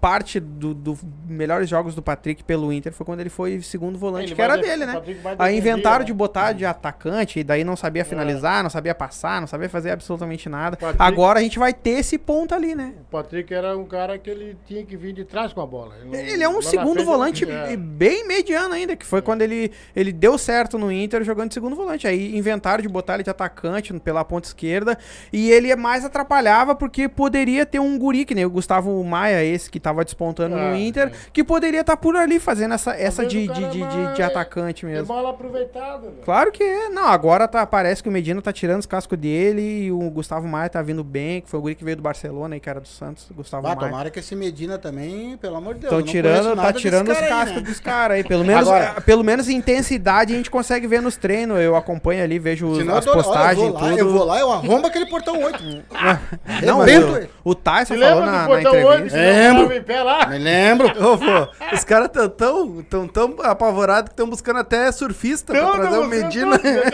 parte 0.00 0.38
dos 0.40 0.74
do 0.74 0.98
melhores 1.26 1.68
jogos 1.68 1.94
do 1.94 2.02
Patrick 2.02 2.42
pelo 2.44 2.72
Inter 2.72 2.92
foi 2.92 3.04
quando 3.04 3.20
ele 3.20 3.28
foi 3.30 3.60
segundo 3.60 3.98
volante, 3.98 4.26
Ele 4.28 4.34
que 4.34 4.42
era 4.42 4.56
dele, 4.56 4.86
né? 4.86 5.00
Aí 5.38 5.56
inventaram 5.58 6.00
né? 6.00 6.04
de 6.04 6.12
botar 6.12 6.52
de 6.52 6.64
atacante, 6.64 7.40
e 7.40 7.44
daí 7.44 7.64
não 7.64 7.76
sabia 7.76 8.04
finalizar, 8.04 8.62
não 8.62 8.70
sabia 8.70 8.94
passar, 8.94 9.40
não 9.40 9.48
sabia 9.48 9.68
fazer 9.68 9.90
absolutamente 9.90 10.48
nada. 10.48 10.76
Patrick- 10.76 11.02
Agora 11.02 11.40
a 11.40 11.42
gente 11.42 11.58
vai 11.58 11.72
ter 11.74 11.98
esse 11.98 12.16
ponto 12.18 12.54
ali, 12.54 12.74
né? 12.74 12.94
O 13.08 13.10
Patrick 13.10 13.52
era 13.52 13.76
um 13.76 13.84
cara 13.84 14.18
que 14.18 14.30
ele 14.30 14.56
tinha 14.66 14.84
que 14.84 14.96
vir 14.96 15.12
de 15.12 15.24
trás 15.24 15.52
com 15.52 15.60
a 15.60 15.66
bola. 15.66 15.94
não- 16.04 16.14
Ele 16.14 16.42
é 16.42 16.48
um 16.48 16.62
segundo 16.62 16.94
frente, 16.94 17.04
volante 17.06 17.50
é. 17.50 17.76
bem 17.76 18.26
mediano 18.26 18.74
ainda, 18.74 18.94
que 18.96 19.04
foi 19.04 19.20
quando 19.20 19.42
ele, 19.42 19.70
ele 19.94 20.12
deu 20.12 20.38
certo 20.38 20.78
no 20.78 20.90
Inter 20.92 21.22
jogando 21.24 21.48
de 21.48 21.54
segundo 21.54 21.74
volante. 21.74 22.06
Aí 22.06 22.36
inventaram 22.36 22.82
de 22.82 22.88
botar 22.88 23.14
ele 23.14 23.22
de 23.24 23.30
atacante 23.30 23.92
pela 24.00 24.24
ponta 24.24 24.46
esquerda, 24.48 24.96
e 25.32 25.50
ele 25.50 25.70
é 25.70 25.76
mais 25.76 26.04
atrapalhava 26.04 26.74
porque 26.74 27.08
poderia 27.08 27.66
ter 27.66 27.78
um 27.80 27.98
guri, 27.98 28.24
que 28.24 28.34
nem 28.34 28.44
o 28.44 28.50
Gustavo 28.50 29.02
Maia, 29.04 29.42
esse 29.44 29.70
que 29.70 29.78
tava 29.88 30.04
despontando 30.04 30.56
no 30.56 30.62
Ah, 30.72 30.78
Inter, 30.78 31.10
que 31.32 31.42
poderia 31.42 31.80
estar 31.80 31.96
por 31.96 32.14
ali 32.16 32.38
fazendo 32.38 32.74
essa, 32.74 32.92
essa 32.94 33.22
Talvez 33.22 33.48
de, 33.48 33.68
de, 33.70 33.82
é 33.82 33.86
de- 33.86 34.14
de 34.16 34.22
atacante 34.22 34.84
É 34.84 34.88
mesmo. 34.88 35.06
bola 35.06 35.30
aproveitada, 35.30 36.02
velho. 36.10 36.22
Claro 36.24 36.52
que 36.52 36.62
é. 36.62 36.88
Não, 36.88 37.06
agora 37.06 37.48
tá, 37.48 37.66
parece 37.66 38.02
que 38.02 38.08
o 38.08 38.12
Medina 38.12 38.40
tá 38.42 38.52
tirando 38.52 38.80
os 38.80 38.86
cascos 38.86 39.18
dele 39.18 39.84
e 39.86 39.92
o 39.92 39.98
Gustavo 40.10 40.46
Maia 40.46 40.68
tá 40.68 40.82
vindo 40.82 41.02
bem, 41.02 41.40
que 41.40 41.48
foi 41.48 41.58
o 41.58 41.62
guri 41.62 41.74
que 41.74 41.84
veio 41.84 41.96
do 41.96 42.02
Barcelona 42.02 42.56
e 42.56 42.60
que 42.60 42.68
era 42.68 42.80
do 42.80 42.88
Santos, 42.88 43.26
Gustavo 43.34 43.66
Ah, 43.66 43.74
Maia. 43.74 43.88
tomara 43.90 44.10
que 44.10 44.18
esse 44.18 44.34
Medina 44.36 44.78
também, 44.78 45.36
pelo 45.38 45.56
amor 45.56 45.74
de 45.74 45.80
Deus. 45.80 45.92
Estão 45.92 45.98
eu 46.00 46.04
não 46.04 46.12
tirando, 46.12 46.56
tá 46.56 46.72
tirando 46.72 47.10
os 47.10 47.18
cascos 47.18 47.62
né? 47.62 47.68
dos 47.68 47.80
caras 47.80 48.16
aí. 48.16 48.24
Pelo 48.24 48.44
menos, 48.44 48.68
Agora- 48.68 49.00
pelo 49.00 49.24
menos 49.24 49.48
intensidade 49.48 50.32
a 50.32 50.36
gente 50.36 50.50
consegue 50.50 50.86
ver 50.86 51.00
nos 51.02 51.16
treinos. 51.16 51.58
Eu 51.60 51.74
acompanho 51.76 52.22
ali, 52.22 52.38
vejo 52.38 52.66
os- 52.66 52.78
eu 52.78 52.94
as 52.94 53.04
dou- 53.04 53.14
olha, 53.14 53.22
postagens 53.24 53.66
eu 53.66 53.72
vou 53.72 53.80
lá. 53.82 53.94
Eu 53.98 54.10
vou 54.12 54.24
lá, 54.24 54.38
eu 54.40 54.52
arrombo 54.52 54.86
aquele 54.86 55.06
portão 55.06 55.42
8. 55.42 55.58
Não, 56.64 56.82
Arrebento 56.82 57.28
o, 57.44 57.50
o 57.50 57.54
Tyson 57.54 57.96
falou 57.98 58.20
na, 58.24 58.48
na 58.48 58.60
entrevista. 58.60 59.16
Lembro. 59.18 59.77
Em 59.78 59.82
pé 59.82 60.02
lá? 60.02 60.26
Me 60.26 60.38
lembro. 60.38 60.88
Ô, 60.88 61.16
pô, 61.18 61.48
os 61.74 61.84
caras 61.84 62.08
tão 62.12 62.28
tão, 62.28 62.82
tão, 62.82 63.08
tão 63.08 63.36
apavorados 63.42 64.08
que 64.08 64.12
estão 64.12 64.28
buscando 64.28 64.58
até 64.58 64.90
surfista 64.92 65.52
pra 65.52 65.62
Não, 65.62 65.72
trazer 65.72 65.98
o 65.98 66.04
Medina. 66.06 66.58
você 66.58 66.84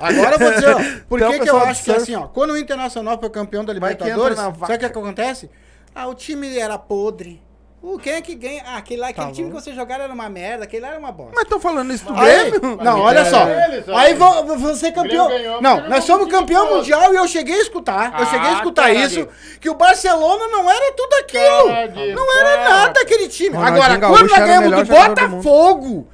Agora 0.00 0.34
eu 0.34 0.38
vou 0.38 0.52
dizer, 0.52 0.68
ó, 0.74 0.80
por 1.08 1.18
Então, 1.18 1.32
que, 1.32 1.40
que 1.40 1.50
eu 1.50 1.56
acho 1.58 1.84
que 1.84 1.90
é 1.90 1.94
surf- 1.94 2.02
assim, 2.14 2.14
ó, 2.14 2.26
quando 2.28 2.50
o 2.50 2.58
Internacional 2.58 3.18
foi 3.18 3.30
campeão 3.30 3.64
da 3.64 3.72
Libertadores, 3.72 4.36
sabe 4.38 4.62
o 4.62 4.66
que, 4.66 4.78
que 4.78 4.84
acontece? 4.86 5.50
Ah, 5.94 6.06
o 6.08 6.14
time 6.14 6.58
era 6.58 6.76
podre. 6.78 7.42
Uh, 7.88 7.98
quem 8.00 8.14
é 8.14 8.20
que 8.20 8.34
ganha? 8.34 8.62
Ah, 8.66 8.78
aquele, 8.78 9.00
lá, 9.00 9.08
aquele 9.10 9.26
Tá 9.28 9.32
time 9.32 9.48
bom. 9.48 9.54
que 9.56 9.62
vocês 9.62 9.76
jogaram 9.76 10.02
era 10.04 10.12
uma 10.12 10.28
merda, 10.28 10.64
aquele 10.64 10.82
lá 10.82 10.88
era 10.88 10.98
uma 10.98 11.12
bosta. 11.12 11.32
Mas 11.36 11.44
estão 11.44 11.60
falando 11.60 11.92
isso 11.92 12.04
do 12.04 12.14
Aí, 12.18 12.50
Grêmio? 12.50 12.76
não, 12.82 13.00
olha 13.00 13.24
só. 13.24 13.48
Eles. 13.48 13.88
Aí 13.88 14.14
vou, 14.14 14.44
vou- 14.44 14.58
vou 14.58 14.74
ser 14.74 14.90
campeão. 14.90 15.28
Ganhou, 15.28 15.62
Não, 15.62 15.88
nós 15.88 16.02
somos 16.02 16.28
campeão 16.28 16.66
todo. 16.66 16.78
mundial 16.78 17.12
e 17.14 17.16
eu 17.16 17.28
cheguei 17.28 17.54
a 17.54 17.62
escutar. 17.62 18.18
Eu 18.18 18.26
cheguei 18.26 18.48
a 18.48 18.50
Ah, 18.50 18.54
escutar 18.54 18.82
cara 18.82 18.94
isso. 18.94 19.20
de- 19.26 19.58
Que 19.60 19.70
o 19.70 19.74
Barcelona 19.74 20.48
não 20.48 20.68
era 20.68 20.92
tudo 20.94 21.14
aquilo. 21.14 21.92
De 22.06 22.12
Não 22.12 22.38
era 22.40 22.68
nada 22.68 23.00
aquele 23.00 23.28
time. 23.28 23.50
Ronaldinho 23.56 23.82
Agora, 23.82 23.96
Gaúcho 23.98 24.18
quando 24.18 24.30
nós 24.30 24.38
o 24.38 24.46
ganhamos 24.46 24.70
do 24.70 24.84
jogador 24.84 25.14
do. 25.14 25.28
Botafogo, 25.36 26.08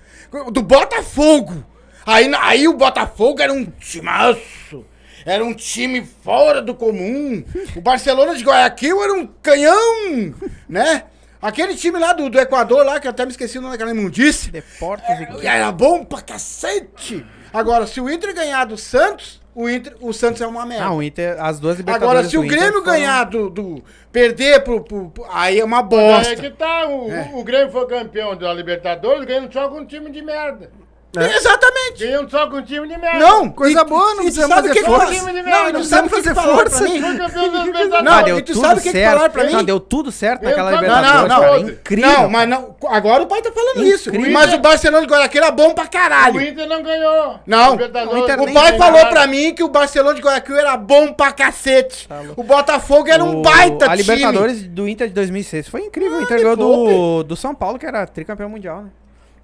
do 0.51 0.63
Botafogo, 0.63 1.65
aí, 2.05 2.31
aí 2.41 2.69
o 2.69 2.75
Botafogo 2.75 3.41
era 3.41 3.53
um 3.53 3.65
timaço. 3.65 4.85
Era 5.25 5.45
um 5.45 5.55
time 5.55 6.05
fora 6.25 6.61
do 6.61 6.75
comum. 6.75 7.45
O 7.77 7.81
Barcelona 7.81 8.35
de 8.35 8.45
Guayaquil 8.45 9.03
era 9.05 9.13
um 9.15 9.27
canhão, 9.41 10.35
né? 10.69 11.05
Aquele 11.43 11.75
time 11.75 11.99
lá 11.99 12.13
do, 12.13 12.31
do 12.31 12.39
Equador, 12.39 12.87
lá, 12.87 13.01
que 13.01 13.07
eu 13.09 13.11
até 13.11 13.25
me 13.25 13.33
esqueci 13.33 13.59
o 13.59 13.61
nome 13.61 13.73
daquela 13.75 13.91
imundice. 13.91 14.51
Deportes 14.53 15.09
e 15.43 15.47
Era 15.47 15.73
bom 15.73 16.05
pra 16.05 16.21
cacete. 16.23 17.27
Agora, 17.53 17.85
se 17.87 18.01
o 18.01 18.09
Inter 18.09 18.33
ganhar 18.33 18.65
do 18.65 18.79
Santos, 18.79 19.43
o, 19.55 19.69
Inter, 19.69 19.95
o 20.01 20.13
Santos 20.13 20.41
é 20.41 20.47
uma 20.47 20.65
merda. 20.65 20.85
Ah, 20.85 20.93
o 20.95 21.03
Inter, 21.03 21.37
as 21.43 21.59
duas 21.59 21.77
Libertadores 21.79 22.11
Agora, 22.13 22.29
se 22.31 22.39
o 22.39 22.45
Inter 22.45 22.57
Grêmio 22.59 22.73
foram- 22.81 22.85
ganhar 22.93 23.25
do, 23.25 23.51
do- 23.51 23.83
Perder 24.13 24.63
pro, 24.63 24.83
pro- 24.85 25.11
pro- 25.11 25.27
Aí 25.33 25.59
é 25.59 25.65
uma 25.65 25.79
Aí 25.79 25.85
bosta. 25.85 26.37
que 26.37 26.51
tá, 26.51 26.87
o, 26.87 27.39
o 27.41 27.43
Grêmio 27.45 27.73
foi 27.73 27.87
campeão 27.87 28.37
da 28.37 28.53
Libertadores, 28.55 29.25
ganhando 29.25 29.53
só 29.53 29.69
com 29.69 29.81
um 29.81 29.85
time 29.87 30.11
de 30.11 30.23
merda. 30.23 30.71
Exatamente. 31.15 32.07
Ganhando 32.07 32.31
só 32.31 32.47
com 32.49 32.57
um 32.57 32.63
time 32.63 32.89
de 32.89 32.97
merda. 32.97 33.19
Não, 33.19 33.51
Coisa 33.51 33.81
e- 33.81 33.85
boa, 33.85 34.15
não 34.15 34.23
e 34.25 34.33
sabe 34.33 34.49
fazer 34.55 34.71
o 34.71 34.73
que 34.73 34.83
força. 34.85 35.07
que 35.07 35.19
Time 35.19 35.33
de 35.33 35.43
Não, 35.43 35.69
e 35.69 35.73
não 35.73 35.85
sabe 35.85 36.07
o 36.07 36.11
que 36.11 36.15
precisamos 36.17 36.25
fazer 36.25 36.35
falaram 36.35 36.71
força. 36.71 38.03
Não, 38.03 38.13
Ah, 38.13 38.23
deu 38.23 38.39
e 38.39 38.43
tu 38.43 38.53
tudo 38.55 38.61
sabe 38.63 38.81
o 38.81 38.83
que 38.83 38.89
que 38.91 38.99
certo. 38.99 39.13
falaram 39.15 39.33
pra 39.33 39.45
mim? 39.45 39.53
Não, 39.53 39.65
deu 39.65 39.81
tudo 39.81 40.11
certo 40.13 40.43
naquela 40.43 40.71
só- 40.71 40.77
Libertadores, 40.77 41.13
Não, 41.13 41.29
não, 41.29 41.41
cara. 41.41 41.51
não. 41.61 41.69
Incrível. 41.69 42.11
Não, 42.11 42.29
mas 42.31 42.49
não. 42.49 42.77
Agora 42.89 43.23
o 43.23 43.27
pai 43.27 43.43
tá 43.43 43.53
falando 43.53 43.85
isso. 43.85 44.09
Incrível. 44.09 44.33
Mas 44.33 44.55
o 44.55 44.59
Barcelona 44.59 45.07
de 45.07 45.13
Guayaquil 45.13 45.43
era 45.43 45.51
bom 45.51 45.75
pra 45.75 45.85
O 45.85 45.91
caralho. 45.91 46.41
Inter 46.41 46.67
não 46.69 46.83
ganhou. 46.83 47.41
Não, 47.47 47.73
o 47.73 48.19
Inter 48.19 48.41
O 48.41 48.53
pai 48.53 48.79
falou 48.79 48.99
nada. 48.99 49.11
pra 49.11 49.27
mim 49.27 49.55
que 49.55 49.63
o 49.63 49.69
Barcelona 49.69 50.15
de 50.15 50.23
Guayaquil 50.23 50.57
era 50.59 50.77
bom 50.77 51.13
pra 51.13 51.31
cacete. 51.33 52.09
Tá 52.09 52.21
o 52.37 52.43
Botafogo 52.43 53.09
era 53.09 53.23
um 53.23 53.41
O- 53.41 53.43
baita 53.43 53.85
A 53.87 53.89
time. 53.97 54.03
Libertadores 54.03 54.63
do 54.63 54.89
Inter 54.89 55.09
de 55.09 55.15
2006 55.15 55.69
foi 55.69 55.83
incrível. 55.83 56.17
o 56.17 56.21
Ah, 56.21 56.23
Inter 56.23 56.37
me 56.39 56.57
ganhou 56.57 57.23
do 57.25 57.37
São 57.37 57.55
Paulo, 57.55 57.79
que 57.79 57.87
era 57.87 58.07
tricampeão 58.07 58.49
mundial, 58.49 58.83
né? 58.83 58.91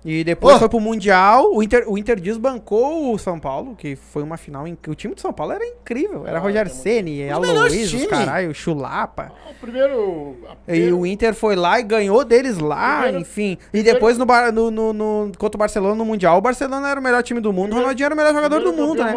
E 0.05 0.22
depois 0.22 0.55
Ô. 0.57 0.59
foi 0.61 0.68
pro 0.68 0.78
Mundial. 0.78 1.53
O 1.53 1.62
Inter, 1.62 1.84
o 1.90 1.99
Inter 1.99 2.20
desbancou 2.20 3.12
o 3.12 3.18
São 3.18 3.38
Paulo, 3.38 3.74
que 3.74 3.96
foi 3.96 4.22
uma 4.22 4.36
final. 4.36 4.66
Em, 4.66 4.78
o 4.86 4.94
time 4.94 5.14
de 5.14 5.20
São 5.20 5.32
Paulo 5.32 5.53
era 5.53 5.66
incrível. 5.66 6.24
Era 6.26 6.38
Ah, 6.38 6.49
é 6.51 6.53
muito- 6.53 6.68
Ceni, 6.70 7.28
Aloysio, 7.28 7.82
os 7.84 7.90
time. 7.90 8.07
caralho, 8.07 8.55
Chulapa. 8.55 9.32
O 9.51 9.55
primeiro. 9.61 10.36
E 10.68 10.92
o 10.92 11.05
Inter 11.05 11.34
foi 11.34 11.57
lá 11.57 11.80
e 11.80 11.82
ganhou 11.82 12.24
deles 12.24 12.59
lá, 12.59 13.01
Primeiro- 13.03 13.18
enfim. 13.20 13.59
E 13.74 13.82
depois 13.82 14.16
no, 14.16 14.24
Bar- 14.24 14.53
no, 14.53 14.70
no, 14.70 14.92
no- 14.92 15.32
contra 15.36 15.57
o 15.57 15.59
Barcelona 15.59 15.96
no 15.96 16.05
Mundial, 16.05 16.38
o 16.38 16.40
Barcelona 16.40 16.88
era 16.88 17.01
o 17.01 17.03
melhor 17.03 17.22
time 17.24 17.40
do 17.40 17.53
mundo, 17.53 17.72
o 17.72 17.76
Ronaldinho 17.76 18.07
era 18.07 18.14
o 18.14 18.16
melhor 18.16 18.32
jogador 18.32 18.61
do 18.61 18.72
mundo, 18.72 19.03
né? 19.03 19.14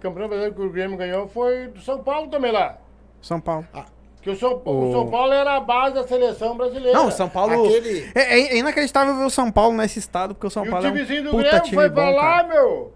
Campeão 0.00 0.28
brasileiro 0.28 0.54
que 0.54 0.62
o 0.62 0.70
Grêmio 0.70 0.96
ganhou 0.96 1.26
foi 1.28 1.66
do 1.68 1.80
São 1.80 1.98
Paulo 1.98 2.28
também 2.28 2.52
lá. 2.52 2.78
São 3.20 3.40
Paulo. 3.40 3.66
Que 4.22 4.30
o 4.30 4.36
São, 4.36 4.60
O- 4.64 4.88
o 4.88 4.92
São 4.92 5.10
Paulo 5.10 5.32
era 5.32 5.56
a 5.56 5.60
base 5.60 5.94
da 5.94 6.06
seleção 6.06 6.56
brasileira. 6.56 6.92
Não, 6.98 7.06
o 7.08 7.10
São 7.10 7.28
Paulo. 7.28 7.64
Aquele- 7.66 8.10
É, 8.14 8.38
é 8.38 8.56
inacreditável 8.58 9.16
ver 9.16 9.24
o 9.24 9.30
São 9.30 9.50
Paulo 9.50 9.74
nesse 9.76 9.98
estado, 9.98 10.34
porque 10.34 10.46
o 10.46 10.50
São 10.50 10.64
E 10.64 10.68
o 10.68 10.70
Paulo 10.70 10.86
é 10.86 10.90
timezinho 10.92 11.20
um 11.20 11.24
do 11.24 11.30
puta 11.30 11.42
Grêmio 11.44 11.62
time 11.62 11.74
foi 11.76 11.88
bom, 11.88 11.94
pra 11.94 12.10
lá, 12.10 12.44
cara. 12.44 12.48
meu. 12.48 12.92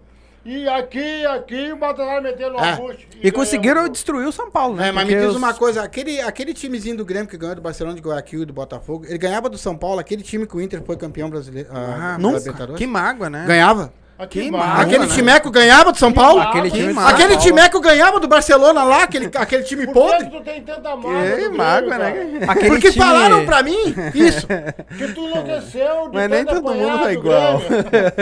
E 0.47 0.69
aqui, 0.69 1.25
aqui, 1.25 1.71
o 1.73 1.77
Baltazar 1.77 2.21
meteu 2.21 2.51
no 2.53 2.59
É. 2.59 2.73
Augusto. 2.73 3.07
E 3.19 3.31
conseguiram 3.31 3.77
ganhamos. 3.77 3.93
destruir 3.93 4.27
o 4.27 4.31
São 4.31 4.51
Paulo, 4.51 4.75
né? 4.75 4.89
É, 4.89 4.91
mas 4.91 5.07
me 5.07 5.15
diz 5.15 5.25
os- 5.29 5.35
uma 5.35 5.55
coisa, 5.55 5.81
aquele, 5.81 6.21
aquele 6.21 6.53
timezinho 6.53 6.95
do 6.97 7.03
Grêmio 7.03 7.27
que 7.27 7.35
ganhou 7.35 7.55
do 7.55 7.61
Barcelona 7.63 7.95
de 7.95 8.01
Guayaquil 8.03 8.43
e 8.43 8.45
do 8.45 8.53
Botafogo, 8.53 9.05
ele 9.07 9.17
ganhava 9.17 9.49
do 9.49 9.57
São 9.57 9.75
Paulo, 9.75 9.99
aquele 9.99 10.21
time 10.21 10.45
que 10.45 10.55
o 10.55 10.61
Inter 10.61 10.83
foi 10.83 10.95
campeão 10.97 11.31
brasileiro. 11.31 11.69
Ah, 11.71 12.13
Ah, 12.13 12.17
nunca. 12.19 12.67
Que 12.77 12.85
mágoa, 12.85 13.27
né? 13.27 13.45
Ganhava. 13.47 13.91
Aqui 14.17 14.39
Que 14.39 14.45
embaixo. 14.47 14.67
massa. 14.69 14.81
aquele 14.83 15.05
né? 15.07 15.13
timeco 15.13 15.51
ganhava 15.51 15.91
do 15.91 15.97
São 15.99 16.11
Paulo? 16.13 16.39
Aquele 16.39 16.71
Que 16.71 16.77
time 16.77 16.93
Aquele 17.05 17.35
timeco 17.37 17.81
ganhava 17.81 18.17
do 18.17 18.27
Barcelona 18.29 18.83
lá, 18.85 19.03
aquele, 19.03 19.29
aquele 19.35 19.63
time 19.63 19.85
Por 19.87 19.93
que 19.93 19.99
podre. 19.99 20.25
que 20.29 20.37
tu 20.37 20.43
tem 20.43 20.61
tanta 20.61 20.95
mágoa? 20.95 21.35
Que 21.37 21.49
mágoa, 21.49 21.97
né? 21.97 22.39
Aquele 22.47 22.69
Porque 22.69 22.91
time- 22.91 23.05
falaram 23.05 23.45
pra 23.45 23.61
mim 23.61 23.93
isso. 24.13 24.47
Que 24.97 25.07
tu 25.13 25.19
enlouqueceu 25.21 26.07
de 26.09 26.15
Mas 26.15 26.29
nem 26.29 26.45
todo 26.45 26.63
mundo 26.73 26.89
é 26.89 27.03
do 27.07 27.11
igual. 27.11 27.61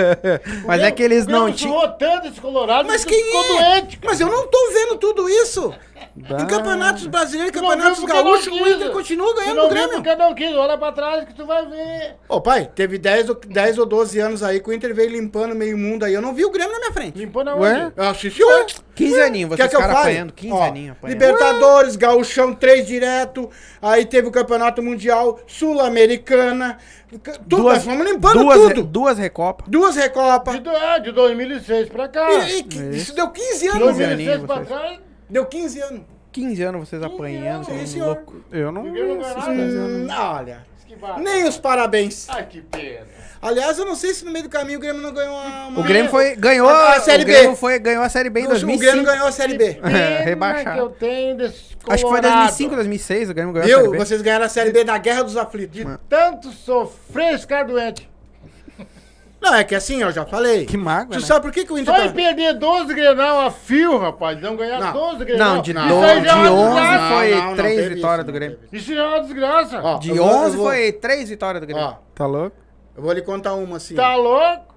Mas 0.66 0.82
O 0.82 0.86
é 0.86 0.92
que 0.92 1.04
eles 1.04 1.28
não 1.28 1.52
tinham. 1.52 1.74
suou 1.76 1.88
tanto 1.90 2.28
esse 2.28 2.42
Colorado 2.42 2.88
Mas 2.88 3.06
que 3.06 3.12
quem 3.14 3.24
ficou 3.26 3.60
é? 3.62 3.82
doente. 3.82 4.00
Mas 4.04 4.20
eu 4.20 4.28
não 4.28 4.48
tô 4.48 4.72
vendo 4.74 4.98
tudo 4.98 5.30
isso. 5.30 5.74
Em 6.16 6.46
campeonatos 6.48 7.08
brasileiros, 7.08 7.52
campeonatos 7.52 8.04
gaúchos, 8.04 8.48
o. 8.48 8.68
Inter 8.68 8.92
continua 8.92 9.34
ganhando 9.36 9.56
não 9.56 9.64
viu 9.64 9.70
Grêmio. 9.72 9.94
porque 9.96 10.16
não 10.16 10.34
quis. 10.36 10.56
Olha 10.56 10.78
pra 10.78 10.92
trás 10.92 11.26
que 11.26 11.34
tu 11.34 11.44
vai 11.46 11.66
ver. 11.68 12.18
Ô 12.30 12.40
pai, 12.40 12.70
teve 12.76 13.00
10, 13.00 13.30
ou- 13.30 13.36
10 13.36 13.80
ou 13.80 13.86
12 13.86 14.20
anos 14.20 14.44
aí 14.44 14.60
que 14.60 14.70
o 14.70 14.74
Inter 14.74 14.94
veio 14.94 15.10
limpando 15.10 15.56
meio 15.56 15.76
mundo 15.76 16.04
aí. 16.06 16.14
Eu 16.14 16.22
não 16.22 16.32
vi 16.34 16.46
o 16.46 16.52
Grêmio 16.52 16.72
na 16.74 16.80
minha 16.80 16.92
frente. 16.92 17.18
Limpou 17.18 17.44
na 17.44 17.56
Ué? 17.56 17.86
onde? 17.86 17.94
Eu 17.98 18.04
assisti 18.10 18.44
hoje. 18.44 18.76
15 18.94 19.22
aninhos, 19.22 19.50
vocês 19.50 19.70
que 19.72 19.76
apanhando. 19.76 20.34
15 20.34 20.54
Ó, 20.54 20.64
aninhos 20.64 20.92
apanhando. 20.98 21.14
Libertadores, 21.20 21.96
Gauchão 21.96 22.54
3 22.54 22.86
direto. 22.86 23.50
Aí 23.82 24.06
teve 24.06 24.28
o 24.28 24.32
Campeonato 24.32 24.84
Mundial, 24.84 25.40
Sul-Americana. 25.48 26.78
Tudo, 27.50 27.64
nós 27.64 27.84
fomos 27.84 28.06
limpando 28.08 28.40
duas, 28.40 28.60
tudo. 28.74 28.84
Duas 28.84 29.18
recopas. 29.18 29.66
Duas 29.68 29.96
Recopas. 29.96 30.62
De, 30.62 30.70
é, 30.70 31.00
de 31.00 31.12
2006 31.12 31.90
pra 31.90 32.08
cá. 32.08 32.32
E, 32.32 32.62
e- 32.62 32.96
isso 32.98 33.14
deu 33.16 33.30
15 33.30 33.68
anos, 33.68 33.80
12 33.80 33.98
velho. 34.00 34.16
2006 34.16 34.30
aninhos, 34.30 34.46
pra 34.46 34.66
trás. 34.66 35.00
Deu 35.34 35.46
15 35.48 35.82
anos. 35.82 36.02
15 36.32 36.64
anos 36.64 36.88
vocês 36.90 37.02
apanhando. 37.04 37.68
anos, 37.70 37.90
senhor. 37.90 38.06
louco. 38.06 38.36
Eu 38.52 38.72
não 38.72 38.84
Ninguém 38.84 39.18
não. 39.18 39.24
15. 39.24 39.78
Hum, 39.78 40.08
olha, 40.12 40.66
nem 41.20 41.48
os 41.48 41.58
parabéns. 41.58 42.28
Ai, 42.30 42.46
que 42.46 42.62
pena. 42.62 43.08
Aliás, 43.42 43.78
eu 43.78 43.86
não 43.86 43.96
sei 43.96 44.14
se 44.14 44.24
no 44.24 44.32
meio 44.32 44.44
do 44.44 44.50
caminho 44.50 44.78
o 44.78 44.82
Grêmio 44.82 45.02
não 45.02 45.12
ganhou 45.12 45.36
a... 45.36 45.68
O 45.76 45.84
Grêmio 45.84 46.10
foi, 46.10 46.34
ganhou 46.36 46.70
A- 46.70 46.94
a 46.94 47.02
Série 47.02 47.24
o 47.24 47.26
Grêmio 47.26 47.50
B. 47.52 47.56
Foi, 47.58 47.78
ganhou 47.78 48.02
a 48.04 48.08
Série 48.10 48.30
B 48.30 48.42
em 48.42 48.46
O 48.46 48.50
2005. 48.50 48.80
Grêmio 48.92 49.04
ganhou 49.04 49.28
a 49.28 49.32
Série 49.34 49.58
B. 49.58 49.74
Pena 49.74 49.98
Rebaixado. 50.24 50.76
que 50.78 50.82
eu 50.82 50.90
tenho 50.92 51.36
desse 51.38 51.76
Acho 51.90 52.04
que 52.06 52.10
foi 52.10 52.22
Colorado. 52.22 52.38
2005, 52.44 52.76
2006, 52.76 53.30
o 53.30 53.34
Grêmio 53.34 53.54
ganhou 53.54 53.66
a 53.66 53.70
Série 53.70 53.82
Viu? 53.82 53.92
B. 53.92 53.98
Vocês 53.98 54.22
ganharam 54.22 54.46
a 54.46 54.50
Série 54.50 54.72
B 54.72 54.84
da 54.86 54.98
Guerra 54.98 55.24
dos 55.24 55.36
Aflitos. 55.36 55.76
De 55.76 55.86
tanto 56.08 56.52
sofrer 56.52 57.34
esse 57.34 57.46
cara 57.46 57.64
doente. 57.66 58.10
Não, 59.44 59.54
é 59.56 59.64
que 59.64 59.76
assim, 59.76 60.02
eu 60.02 60.12
já 60.12 60.26
falei. 60.26 60.66
Que 60.66 60.78
mágoa, 60.78 61.18
Tu 61.18 61.20
né? 61.20 61.26
sabe 61.26 61.42
por 61.42 61.52
que, 61.52 61.66
que 61.66 61.74
o 61.74 61.78
Inter 61.78 61.94
Só 61.94 62.02
em 62.02 62.08
tá... 62.08 62.14
perder 62.14 62.54
12 62.54 62.94
Grenal 62.94 63.42
a 63.42 63.52
fio, 63.52 63.98
rapaz. 63.98 64.42
Não 64.42 64.56
ganhar 64.56 64.80
Não. 64.80 64.94
12 64.94 65.26
Grenal. 65.26 65.56
Não, 65.56 65.62
de, 65.62 65.74
do, 65.74 65.80
Isso 65.80 65.94
aí 66.04 66.20
de 66.22 66.26
já 66.28 66.32
é 66.32 66.36
uma 66.50 66.52
11 66.52 66.80
desgraça. 66.80 67.14
foi 67.16 67.36
Não, 67.36 67.46
não, 67.46 67.56
3 67.56 67.76
teve 67.76 67.96
vitórias 67.96 68.18
isso, 68.20 68.26
do 68.26 68.32
não 68.32 68.40
Grêmio. 68.40 68.58
teve 68.58 68.78
Isso 68.78 68.96
já 68.96 69.02
é 69.04 69.08
uma 69.08 69.20
desgraça. 69.22 69.82
Ó, 69.84 69.98
De 70.00 70.10
eu 70.10 70.16
vou- 70.16 70.26
eu 70.26 70.32
11 70.34 70.58
vou- 70.58 70.66
foi 70.68 70.92
3 70.94 71.30
vitórias 71.30 71.62
do 71.62 71.68
Grêmio. 71.68 71.86
Ó, 71.86 71.94
Tá 72.16 72.26
louco? 72.26 72.56
eu 72.96 73.04
vou 73.04 73.12
lhe 73.12 73.22
contar 73.22 73.54
uma 73.56 73.78
assim. 73.78 73.96
Tá 73.96 74.16
louco? 74.16 74.73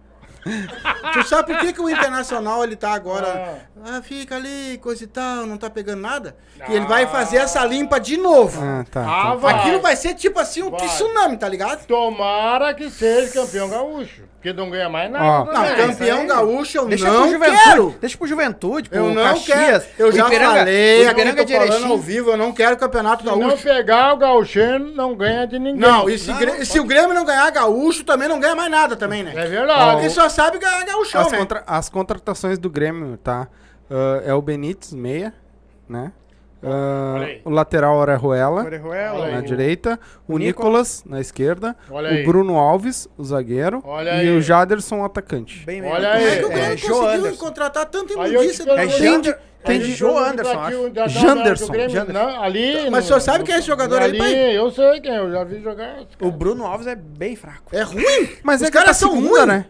Tu 1.13 1.25
sabe 1.29 1.53
por 1.53 1.59
que, 1.61 1.73
que 1.73 1.81
o 1.81 1.89
Internacional 1.91 2.63
ele 2.63 2.77
tá 2.77 2.93
agora. 2.93 3.67
Ah, 3.85 4.01
fica 4.03 4.37
ali, 4.37 4.79
coisa 4.83 5.05
e 5.05 5.07
tal, 5.07 5.47
não 5.47 5.57
tá 5.57 5.69
pegando 5.71 6.01
nada? 6.03 6.37
Que 6.65 6.73
ele 6.73 6.87
vai 6.87 7.07
fazer 7.07 7.37
essa 7.39 7.65
limpa 7.65 7.99
de 8.01 8.17
novo. 8.17 8.61
Ah, 8.63 8.85
tá. 8.91 9.01
Ah, 9.03 9.23
tá. 9.31 9.35
vai. 9.35 9.55
Aquilo 9.55 9.81
vai 9.81 9.97
ser 9.97 10.15
tipo 10.15 10.39
assim 10.41 10.63
um 10.63 10.71
Vai. 10.71 10.81
tsunami, 10.87 11.37
tá 11.37 11.49
ligado? 11.49 11.87
Tomara 11.87 12.75
que 12.75 12.89
seja 12.91 13.33
campeão 13.33 13.69
gaúcho. 13.69 14.23
Porque 14.37 14.53
não 14.53 14.71
ganha 14.71 14.89
mais 14.89 15.09
Ó. 15.09 15.13
nada. 15.13 15.53
Não, 15.53 15.61
né? 15.63 15.75
campeão 15.75 16.27
gaúcho 16.27 16.79
eu 16.79 16.87
Deixa 16.87 17.11
não 17.11 17.23
pro 17.23 17.33
Juventude. 17.33 17.63
quero. 17.65 17.95
Deixa 18.01 18.19
pro 18.19 18.27
Juventude, 18.29 18.89
pro 18.89 18.99
Eu 18.99 19.15
não 19.15 19.23
Caxias. 19.25 19.47
quero. 19.47 19.85
Eu 19.99 20.13
já 20.13 20.27
Ipiranga, 20.27 20.59
falei, 20.59 20.99
o 20.99 21.11
aqui 21.11 21.21
Ipiranga 21.21 21.37
tô 21.37 21.45
de 21.45 21.67
falando 21.67 21.93
ao 21.93 21.99
vivo, 21.99 22.31
eu 22.31 22.37
não 22.37 22.53
quero 22.53 22.77
campeonato 22.77 23.25
Se 23.25 23.29
não 23.31 23.39
gaúcho. 23.41 23.63
pegar 23.65 24.13
o 24.15 24.17
gauchênio, 24.17 24.93
não 24.95 25.17
ganha 25.17 25.47
de 25.47 25.59
ninguém. 25.59 25.81
Não, 25.81 26.09
e 26.09 26.17
se, 26.19 26.31
Não, 26.31 26.39
não 26.41 26.65
se 26.65 26.79
o 26.79 26.85
Grêmio 26.85 27.13
não 27.15 27.25
ganhar 27.25 27.51
gaúcho, 27.51 28.05
também 28.05 28.29
não 28.29 28.39
ganha 28.39 28.55
mais 28.55 28.71
nada 28.71 28.95
também, 28.95 29.25
né? 29.25 29.33
É 29.35 29.47
verdade. 29.47 29.93
Porque 29.95 30.11
só 30.11 30.29
sabe 30.37 30.59
ganhar 30.59 30.85
gaúchão, 30.85 31.21
As, 31.23 31.33
né? 31.33 31.39
contra- 31.39 31.65
as 31.67 31.89
contratações 31.89 32.59
do 32.59 32.71
Grêmio, 32.71 33.17
tá? 33.17 33.49
Ah, 33.91 34.23
é 34.25 34.33
o 34.35 34.41
Benítez, 34.43 34.93
meia, 34.93 35.33
né? 35.89 36.13
Aí. 37.21 37.41
o 37.45 37.51
lateral 37.51 37.97
Orejuela 37.97 38.65
Orejuela, 38.65 39.31
na 39.31 39.37
aí. 39.39 39.43
direita, 39.45 40.01
o, 40.27 40.35
o 40.35 40.39
Nicolas 40.39 41.05
na 41.07 41.21
esquerda, 41.21 41.77
Olha 41.89 42.11
o 42.11 42.13
aí. 42.15 42.25
Bruno 42.25 42.57
Alves, 42.57 43.07
o 43.17 43.23
zagueiro, 43.25 43.83
Olha 43.85 44.09
e 44.17 44.29
aí. 44.29 44.37
o 44.37 44.41
Jaderson, 44.41 45.01
o 45.01 45.05
atacante. 45.05 45.65
Bem 45.65 45.85
Olha 45.85 46.09
Como 46.11 46.17
aí. 46.17 46.27
é 46.27 46.37
que 46.39 46.45
o 46.45 46.51
É, 46.51 46.55
Grêmio 46.55 46.79
Jô 46.79 46.89
conseguiu 46.95 47.19
Anderson. 47.21 47.45
contratar 47.45 47.87
tanta 47.87 48.13
imundícia? 48.15 48.65
pergunto, 48.65 48.81
É 48.81 48.89
Jander- 48.99 49.35
te- 49.35 49.41
tem 49.65 49.81
Jô 49.83 50.07
pergunto 50.15 50.31
Anderson, 50.31 50.59
acho. 50.61 50.77
o- 50.79 51.09
Janderson, 51.09 51.67
do 51.67 51.73
Grêmio, 51.73 51.91
Janderson. 51.91 52.27
não, 52.27 52.43
ali. 52.43 52.91
Mas 52.91 53.05
o 53.05 53.07
senhor 53.09 53.21
sabe 53.21 53.45
quem 53.45 53.55
é 53.55 53.59
esse 53.59 53.67
jogador 53.69 53.99
aí, 54.03 54.05
ali, 54.09 54.19
pai? 54.19 54.35
Eu 54.59 54.71
sei 54.73 55.01
quem, 55.01 55.15
eu 55.15 55.31
já 55.31 55.45
vi 55.45 55.61
jogar. 55.63 55.99
O 56.21 56.31
Bruno 56.33 56.65
Alves 56.67 56.87
é 56.89 56.97
bem 56.97 57.37
fraco. 57.37 57.71
É 57.71 57.83
ruim? 57.83 58.31
Mas 58.43 58.57
Os 58.61 58.65
é 58.65 58.69
é 58.69 58.71
pra 58.73 58.81
caras 58.81 58.97
são 58.97 59.15
ruins. 59.15 59.47
né? 59.47 59.67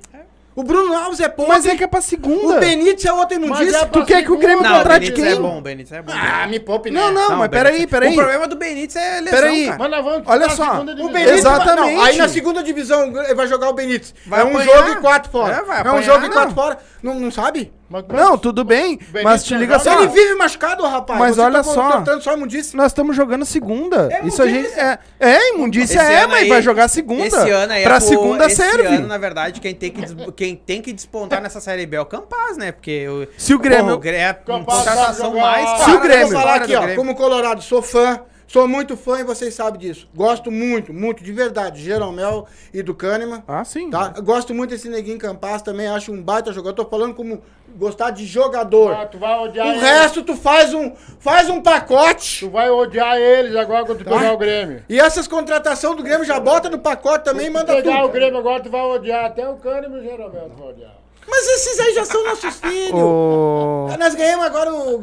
O 0.56 0.64
Bruno 0.64 0.96
Alves 0.96 1.20
é 1.20 1.28
podre. 1.28 1.52
Mas 1.52 1.66
é 1.66 1.76
que 1.76 1.84
é 1.84 1.86
pra 1.86 2.00
segunda. 2.00 2.56
O 2.56 2.58
Benítez 2.60 3.04
é 3.04 3.12
outra 3.12 3.38
Mas 3.38 3.46
imundícia. 3.46 3.76
é 3.76 3.84
Tu 3.84 4.04
quer 4.06 4.24
que 4.24 4.32
o 4.32 4.38
Grêmio 4.38 4.56
segunda, 4.56 4.68
Não, 4.70 4.76
o 4.76 4.78
contrate 4.82 5.00
Benítez 5.02 5.24
quem? 5.28 5.32
é 5.36 5.40
bom, 5.40 5.58
o 5.58 5.60
Benítez 5.60 5.92
é 5.92 6.02
bom. 6.02 6.12
Ah, 6.14 6.46
me 6.46 6.58
poupe, 6.58 6.90
né? 6.90 6.98
Não, 6.98 7.12
não, 7.12 7.28
Não, 7.28 7.36
mas 7.36 7.46
o 7.46 7.50
Benítez- 7.50 7.62
peraí, 7.72 7.86
peraí. 7.86 8.12
O 8.12 8.16
problema 8.16 8.48
do 8.48 8.56
Benítez 8.56 8.96
é 8.96 9.20
lesão, 9.20 9.38
Peraí. 9.38 9.66
cara. 9.66 9.78
Mas 9.78 9.90
nós 9.90 10.04
vamos 10.04 10.22
Olha 10.26 10.48
só, 10.48 10.70
segunda 10.72 10.92
O. 10.92 11.08
Benítez, 11.10 11.38
Exatamente. 11.38 11.94
Não, 11.94 12.02
aí 12.02 12.16
na 12.16 12.28
segunda 12.28 12.62
divisão 12.62 13.12
vai 13.12 13.46
jogar 13.46 13.68
o 13.68 13.74
Benítez. 13.74 14.14
Vai 14.26 14.40
é 14.40 14.44
um 14.44 14.48
apanhar. 14.56 14.76
jogo 14.76 14.88
e 14.88 14.96
quatro 14.96 15.30
fora. 15.30 15.56
É, 15.56 15.62
vai 15.62 15.86
É 15.86 15.92
um 15.92 16.02
jogo 16.02 16.24
e 16.24 16.30
quatro 16.30 16.54
fora. 16.54 16.78
Não, 17.02 17.14
não 17.20 17.30
sabe? 17.30 17.70
Mas- 17.88 18.04
Não, 18.08 18.36
tudo 18.36 18.64
bem, 18.64 18.98
mas 19.22 19.44
te 19.44 19.54
não 19.54 19.60
liga 19.60 19.78
só. 19.78 20.00
Ele 20.00 20.08
vive 20.08 20.34
machucado, 20.34 20.84
rapaz. 20.84 21.20
Mas 21.20 21.36
Você 21.36 21.40
olha 21.42 21.62
tá 21.62 21.62
só. 21.62 22.20
só 22.20 22.34
imundícia. 22.34 22.76
Nós 22.76 22.86
estamos 22.88 23.14
jogando 23.14 23.44
segunda. 23.44 24.08
É 24.12 24.26
Isso 24.26 24.42
a 24.42 24.46
gente 24.48 24.64
imundícia. 24.66 24.98
é, 25.20 25.28
é 25.30 25.54
imundícia 25.54 26.00
Esse 26.00 26.12
é, 26.12 26.26
mas 26.26 26.42
aí- 26.42 26.48
vai 26.48 26.62
jogar 26.62 26.88
segunda. 26.88 27.26
Esse 27.26 27.50
ano 27.50 27.72
aí 27.72 27.82
é 27.82 27.84
pra 27.84 27.98
pro- 27.98 28.08
segunda 28.08 28.46
esse 28.46 28.56
serve. 28.56 28.96
ano, 28.96 29.06
na 29.06 29.18
verdade, 29.18 29.60
quem 29.60 29.72
tem 29.74 29.90
que, 29.92 30.00
des- 30.00 30.16
quem 30.34 30.56
tem 30.56 30.82
que 30.82 30.92
despontar 30.92 31.40
nessa 31.40 31.60
Série 31.60 31.86
B 31.86 31.96
é 31.96 32.00
o 32.00 32.06
Campaz, 32.06 32.56
né? 32.56 32.72
Porque 32.72 33.08
o, 33.08 33.28
Se 33.38 33.54
o 33.54 33.58
Grêmio- 33.58 33.84
Porra, 33.84 33.96
o 33.96 33.98
Grêmio 34.00 34.20
é 34.26 34.32
contratação 34.32 35.34
mais 35.36 35.84
Se 35.84 35.90
o 35.90 35.94
Eu 35.94 36.00
Grêmio- 36.00 36.28
vou 36.28 36.40
falar 36.40 36.54
aqui, 36.56 36.74
ó, 36.74 36.94
como 36.96 37.14
colorado, 37.14 37.62
sou 37.62 37.82
fã, 37.82 38.18
sou 38.46 38.66
muito 38.68 38.96
fã 38.96 39.20
e 39.20 39.24
vocês 39.24 39.54
sabem 39.54 39.80
disso. 39.80 40.08
Gosto 40.14 40.50
muito, 40.50 40.92
muito, 40.92 41.22
de 41.22 41.32
verdade, 41.32 41.76
de 41.78 41.84
Jeromel 41.84 42.46
e 42.72 42.82
do 42.82 42.94
Kahneman. 42.94 43.42
Ah, 43.46 43.64
sim. 43.64 43.90
Tá? 43.90 44.12
Eu 44.16 44.22
Gosto 44.22 44.54
muito 44.54 44.70
desse 44.70 44.88
neguinho 44.88 45.18
Campas 45.18 45.62
também, 45.62 45.86
acho 45.88 46.12
um 46.12 46.22
baita 46.22 46.52
jogador. 46.52 46.84
Tô 46.84 46.88
falando 46.90 47.14
como 47.14 47.42
gostar 47.76 48.10
de 48.10 48.24
jogador. 48.26 48.92
Ah, 48.94 49.06
tu 49.06 49.18
vai 49.18 49.38
odiar 49.38 49.66
O 49.66 49.70
eles. 49.70 49.82
resto 49.82 50.22
tu 50.22 50.34
faz 50.36 50.72
um, 50.72 50.92
faz 51.18 51.48
um 51.50 51.60
pacote. 51.60 52.40
Tu 52.46 52.50
vai 52.50 52.70
odiar 52.70 53.16
eles 53.18 53.54
agora 53.56 53.84
quando 53.84 53.98
tu 53.98 54.04
Tá. 54.04 54.10
pegar 54.18 54.32
o 54.32 54.38
Grêmio. 54.38 54.82
E 54.88 54.98
essas 54.98 55.26
contratações 55.28 55.96
do 55.96 56.02
Grêmio 56.02 56.24
já 56.24 56.38
bota 56.40 56.70
no 56.70 56.78
pacote 56.78 57.24
também 57.24 57.44
e 57.44 57.48
Se 57.48 57.52
manda 57.52 57.74
pegar 57.74 57.98
o 57.98 58.02
tudo. 58.02 58.12
Grêmio 58.12 58.38
agora, 58.38 58.62
tu 58.62 58.70
vai 58.70 58.80
odiar. 58.82 59.24
Até 59.26 59.48
o 59.48 59.56
Cânimo 59.56 59.96
e 59.96 60.00
o 60.00 60.02
Jeromel 60.02 60.50
tu 60.54 60.62
vai 60.62 60.68
odiar. 60.72 60.95
Mas 61.28 61.46
esses 61.48 61.80
aí 61.80 61.94
já 61.94 62.04
são 62.04 62.24
nossos 62.24 62.54
filhos. 62.60 62.92
O... 63.00 63.88
Nós 63.98 64.14
ganhamos 64.14 64.46
agora 64.46 64.72
o, 64.72 64.94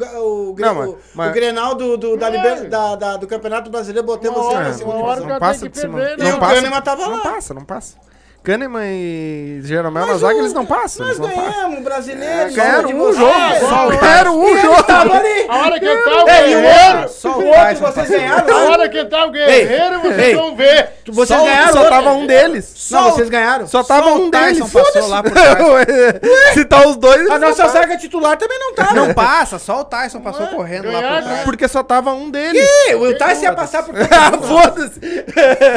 o, 0.49 0.53
Gre- 0.53 0.65
Não, 0.65 0.75
mas- 0.75 0.89
o- 0.89 0.97
mas- 1.13 1.29
o 1.29 1.33
Grenal 1.33 1.75
do, 1.75 1.97
do, 1.97 2.17
da, 2.17 2.29
Não. 2.29 2.37
liber- 2.37 2.69
da- 2.69 2.95
da- 2.95 3.17
do 3.17 3.27
Campeonato 3.27 3.69
Brasileiro, 3.69 4.05
botei 4.05 4.29
você 4.31 4.53
na 4.55 4.73
segunda 4.73 4.97
o 4.97 5.15
Não 5.15 5.27
cara 5.27 5.39
passa 5.39 5.67
de 5.69 5.77
cima. 5.79 5.97
perder, 5.97 6.17
né? 6.17 6.25
E 6.25 6.29
Não 6.31 6.37
o 6.37 6.39
passa. 6.39 6.55
Kahneman 6.55 6.81
tava 6.81 7.01
Não 7.07 7.15
lá. 7.17 7.21
passa, 7.21 7.53
não 7.53 7.65
passa. 7.65 7.97
Kahneman 8.43 8.85
e 8.91 9.61
Jeromel 9.63 10.05
na 10.05 10.17
zaga, 10.17 10.37
eles 10.37 10.51
não 10.51 10.65
passam. 10.65 11.07
Nós 11.07 11.17
Eles 11.17 11.29
não 11.29 11.29
passam. 11.35 11.53
ganhamos, 11.53 11.83
brasileiro. 11.83 12.33
É, 12.33 12.49
ganharam 12.51 12.89
um 12.89 13.13
jogo. 13.13 13.31
É, 13.31 13.59
Só 13.61 13.91
é, 13.93 13.97
ganharam 13.97 14.39
um 14.39 14.57
jogo. 14.57 14.79
estavam 14.81 15.13
ali. 15.17 15.45
A 15.47 15.57
hora 15.59 15.79
que 15.79 15.85
entrar 15.85 16.23
o 16.25 16.29
Ei, 16.29 16.51
e 16.51 16.55
o 16.55 16.59
Guerreiro, 16.61 16.97
outro, 16.99 17.13
Só 17.13 17.29
o 17.39 17.45
outro 17.47 17.75
vocês 17.77 18.09
ganharam 18.09 18.57
a 18.57 18.69
hora 18.69 18.89
que 18.89 18.99
entrar 18.99 19.25
o 19.27 19.31
Guerreiro, 19.31 19.99
vocês 20.01 20.19
ei. 20.19 20.35
vão 20.35 20.55
ver. 20.57 20.89
Vocês 21.07 21.39
Só, 21.39 21.45
ganharam 21.45 21.73
só 21.73 21.89
tava 21.89 22.11
um 22.11 22.25
deles. 22.27 22.87
Não, 22.91 23.11
vocês 23.11 23.29
ganharam. 23.29 23.67
Só 23.67 23.83
tava 23.83 24.09
Só 24.09 24.17
o 24.17 24.25
um 24.25 24.31
Tyson 24.31 24.65
deles. 24.65 24.71
passou 24.73 25.07
lá 25.07 25.23
por. 25.23 25.31
Se 26.53 26.65
tá 26.65 26.87
os 26.87 26.95
dois, 26.97 27.29
A 27.29 27.39
nossa 27.39 27.63
passam. 27.63 27.81
zaga 27.81 27.97
titular 27.97 28.37
também 28.37 28.59
não 28.59 28.73
tá. 28.73 28.93
Não 28.93 29.13
passa, 29.13 29.57
só 29.59 29.79
o 29.81 29.85
Tyson 29.85 30.19
passou 30.21 30.47
correndo 30.47 30.91
lá 30.91 31.01
por 31.01 31.21
trás. 31.23 31.39
Porque 31.43 31.67
só 31.67 31.81
tava 31.83 32.11
um 32.11 32.29
deles. 32.29 32.61
Ih, 32.89 32.95
O 32.95 33.17
Tyson 33.17 33.43
ia 33.43 33.53
passar 33.53 33.83
por 33.83 33.95
Ah, 33.95 34.31
foda-se. 34.41 34.99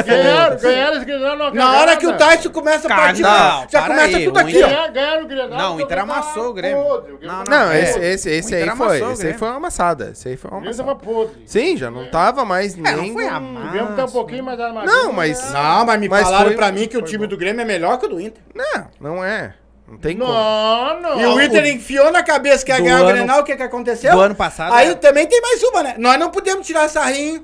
Ganharam, 0.05 0.57
ganharam, 0.57 0.93
eles 0.95 1.03
ganharam 1.05 1.35
uma 1.35 1.51
Na 1.51 1.77
hora 1.79 1.95
que 1.95 2.05
o. 2.07 2.17
Tyson 2.17 2.49
começa 2.61 2.87
a 2.87 2.95
partir, 2.95 3.21
não, 3.21 3.65
já 3.69 3.81
começa 3.83 4.17
aí, 4.17 4.25
tudo 4.25 4.37
aqui, 4.39 4.61
ó. 4.63 4.67
O 4.67 5.27
Grenal. 5.27 5.59
Não, 5.59 5.75
o 5.75 5.81
Inter 5.81 5.99
amassou 5.99 6.49
o 6.49 6.53
Grêmio. 6.53 6.83
podre, 6.83 7.13
o 7.13 7.17
Grêmio 7.17 7.37
Não, 7.37 7.43
Não, 7.43 7.71
É. 7.71 7.81
esse, 7.81 7.99
esse, 7.99 8.29
esse 8.31 8.55
aí 8.55 8.69
foi. 8.75 9.11
Esse 9.11 9.27
aí 9.27 9.33
foi 9.33 9.47
uma 9.47 9.57
amassada. 9.57 10.09
Esse 10.11 10.29
aí 10.29 10.37
foi 10.37 10.51
uma 10.51 10.59
amassada. 10.61 10.95
podre. 10.95 11.43
Sim, 11.45 11.77
já 11.77 11.89
não 11.91 12.09
tava 12.09 12.43
mais 12.45 12.73
É, 12.77 12.81
nem. 12.81 13.11
não 13.11 13.13
foi 13.13 13.25
O 13.27 13.71
Grêmio 13.71 13.95
tá 13.95 14.05
um 14.05 14.11
pouquinho 14.11 14.43
mais 14.43 14.59
armadinho. 14.59 14.93
Não, 14.93 15.13
mas- 15.13 15.51
Não, 15.51 15.85
mas 15.85 15.99
me 15.99 16.09
Mas 16.09 16.23
falaram 16.23 16.45
foi- 16.47 16.55
pra 16.55 16.71
mim 16.71 16.87
que 16.87 16.97
o 16.97 17.01
time 17.01 17.25
bom. 17.25 17.29
do 17.29 17.37
Grêmio 17.37 17.61
é 17.61 17.65
melhor 17.65 17.97
que 17.99 18.05
o 18.05 18.09
do 18.09 18.19
Inter. 18.19 18.41
Não, 18.53 18.87
não 18.99 19.23
é. 19.23 19.53
Não 19.87 19.97
tem 19.97 20.17
como. 20.17 20.31
Não, 20.33 20.99
não. 21.01 21.21
E 21.21 21.25
o 21.25 21.41
Inter 21.41 21.65
enfiou 21.67 22.11
na 22.11 22.21
cabeça 22.21 22.65
que 22.65 22.71
ia 22.71 22.77
Do 22.77 22.83
ganhar 22.83 23.03
o 23.03 23.07
Grenal, 23.07 23.39
o 23.39 23.43
que 23.43 23.55
que 23.55 23.63
aconteceu? 23.63 24.11
do 24.11 24.19
ano 24.19 24.35
passado, 24.35 24.73
Aí 24.73 24.89
é. 24.89 24.95
também 24.95 25.25
tem 25.27 25.39
mais 25.41 25.63
uma, 25.63 25.81
né? 25.83 25.95
Nós 25.97 26.19
não 26.19 26.29
podemos 26.29 26.67
tirar 26.67 26.89
sarrinho, 26.89 27.43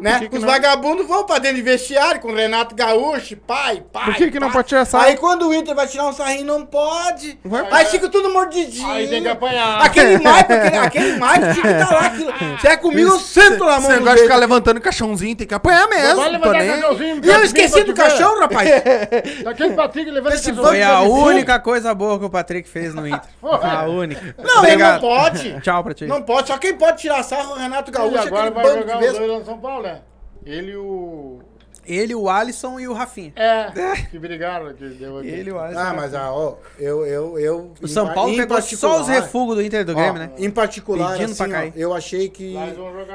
Né? 0.00 0.18
que 0.20 0.28
que 0.28 0.36
Os 0.36 0.42
não? 0.42 0.48
vagabundos 0.50 1.06
vão 1.06 1.24
pra 1.24 1.38
dentro 1.38 1.56
de 1.56 1.62
vestiário 1.62 2.20
com 2.20 2.28
o 2.28 2.34
Renato 2.34 2.74
Gaúcho, 2.74 3.36
pai, 3.36 3.82
pai. 3.92 4.04
Por 4.04 4.14
que 4.14 4.30
que 4.30 4.40
não 4.40 4.48
pai. 4.48 4.56
pode 4.56 4.68
tirar 4.68 4.84
sarro? 4.84 5.04
Aí 5.04 5.16
quando 5.16 5.48
o 5.48 5.54
Inter 5.54 5.74
vai 5.74 5.86
tirar 5.86 6.06
um 6.06 6.12
sarrinho, 6.12 6.44
não 6.44 6.64
pode. 6.66 7.38
Vai- 7.44 7.66
Aí 7.70 7.86
fica 7.86 8.08
tudo 8.08 8.30
mordidinho. 8.30 8.90
Aí 8.90 9.06
tem 9.08 9.22
que 9.22 9.28
apanhar. 9.28 9.82
Aquele 9.82 10.16
Mike, 10.18 10.28
aquele, 10.52 10.76
aquele 10.76 11.12
Mike 11.12 11.54
tinha 11.54 11.62
que 11.62 11.82
estar 11.82 11.90
lá. 11.94 12.06
Aquilo. 12.06 12.32
Se 12.60 12.68
é 12.68 12.76
comigo, 12.76 13.10
eu 13.10 13.18
sento 13.18 13.64
na 13.64 13.72
Esse 13.78 13.82
mão 13.82 13.90
do 13.90 13.94
negócio 13.98 14.16
de 14.16 14.22
ficar 14.22 14.36
levantando 14.36 14.76
o 14.78 14.80
caixãozinho, 14.80 15.36
tem 15.36 15.46
que 15.46 15.54
apanhar 15.54 15.88
mesmo. 15.88 16.16
Vai 16.16 16.30
levantar 16.30 16.58
nem- 16.58 16.68
caixãozinho. 16.70 17.20
E 17.24 17.28
eu 17.28 17.42
esqueci 17.44 17.84
do 17.84 17.94
caixão, 17.94 18.38
rapaz. 18.40 18.68
Daquele 19.44 19.74
Patrick 19.74 20.10
levando 20.10 20.32
Esse. 20.34 20.52
Foi 20.52 20.82
a 20.82 21.00
única 21.02 21.58
coisa 21.60 21.94
boa 21.94 22.18
que 22.18 22.24
o 22.24 22.30
Patrick 22.30 22.68
fez 22.68 22.94
no 22.94 23.06
Inter. 23.06 23.20
A 23.42 23.84
única. 23.86 24.34
Não, 24.42 24.64
ele 24.64 24.76
não 24.76 25.00
pode. 25.00 25.60
Tchau 25.62 25.82
pra 25.84 25.94
ti. 25.94 26.06
Não 26.06 26.22
pode. 26.22 26.48
Só 26.48 26.58
quem 26.58 26.74
pode 26.74 26.98
tirar 26.98 27.22
sarro 27.22 27.52
é 27.52 27.54
o 27.54 27.58
Renato 27.58 27.90
Gaúcho, 27.92 28.18
agora 28.18 28.50
vai 28.50 28.66
jogar 28.78 28.98
os 28.98 29.12
dois 29.16 29.30
lá 29.30 29.38
no 29.38 29.44
São 29.44 29.58
Paulo, 29.58 29.77
né? 29.82 30.02
Ele 30.44 30.76
o... 30.76 31.40
Ele, 31.86 32.14
o 32.14 32.28
Alisson 32.28 32.78
e 32.78 32.86
o 32.86 32.92
Rafinha. 32.92 33.32
É, 33.34 33.72
que 34.10 34.18
brigaram. 34.18 34.74
Que 34.74 34.88
deu 34.90 35.18
aqui. 35.18 35.28
Ele, 35.28 35.50
o 35.50 35.58
Alisson. 35.58 35.80
Ah, 35.80 35.94
mas 35.94 36.14
ah, 36.14 36.30
ó, 36.30 36.56
eu, 36.78 37.06
eu, 37.06 37.38
eu. 37.38 37.72
O 37.80 37.88
São 37.88 38.12
Paulo 38.12 38.30
em 38.30 38.36
pegou 38.36 38.60
só 38.60 39.00
os 39.00 39.08
refugos 39.08 39.56
do 39.56 39.62
Inter 39.62 39.86
do 39.86 39.92
ó, 39.92 39.94
Grêmio, 39.94 40.18
né? 40.18 40.30
Em 40.36 40.50
particular, 40.50 41.12
Pedindo 41.12 41.32
assim, 41.32 41.44
ó, 41.44 41.48
cair. 41.48 41.72
eu 41.74 41.94
achei 41.94 42.28
que. 42.28 42.54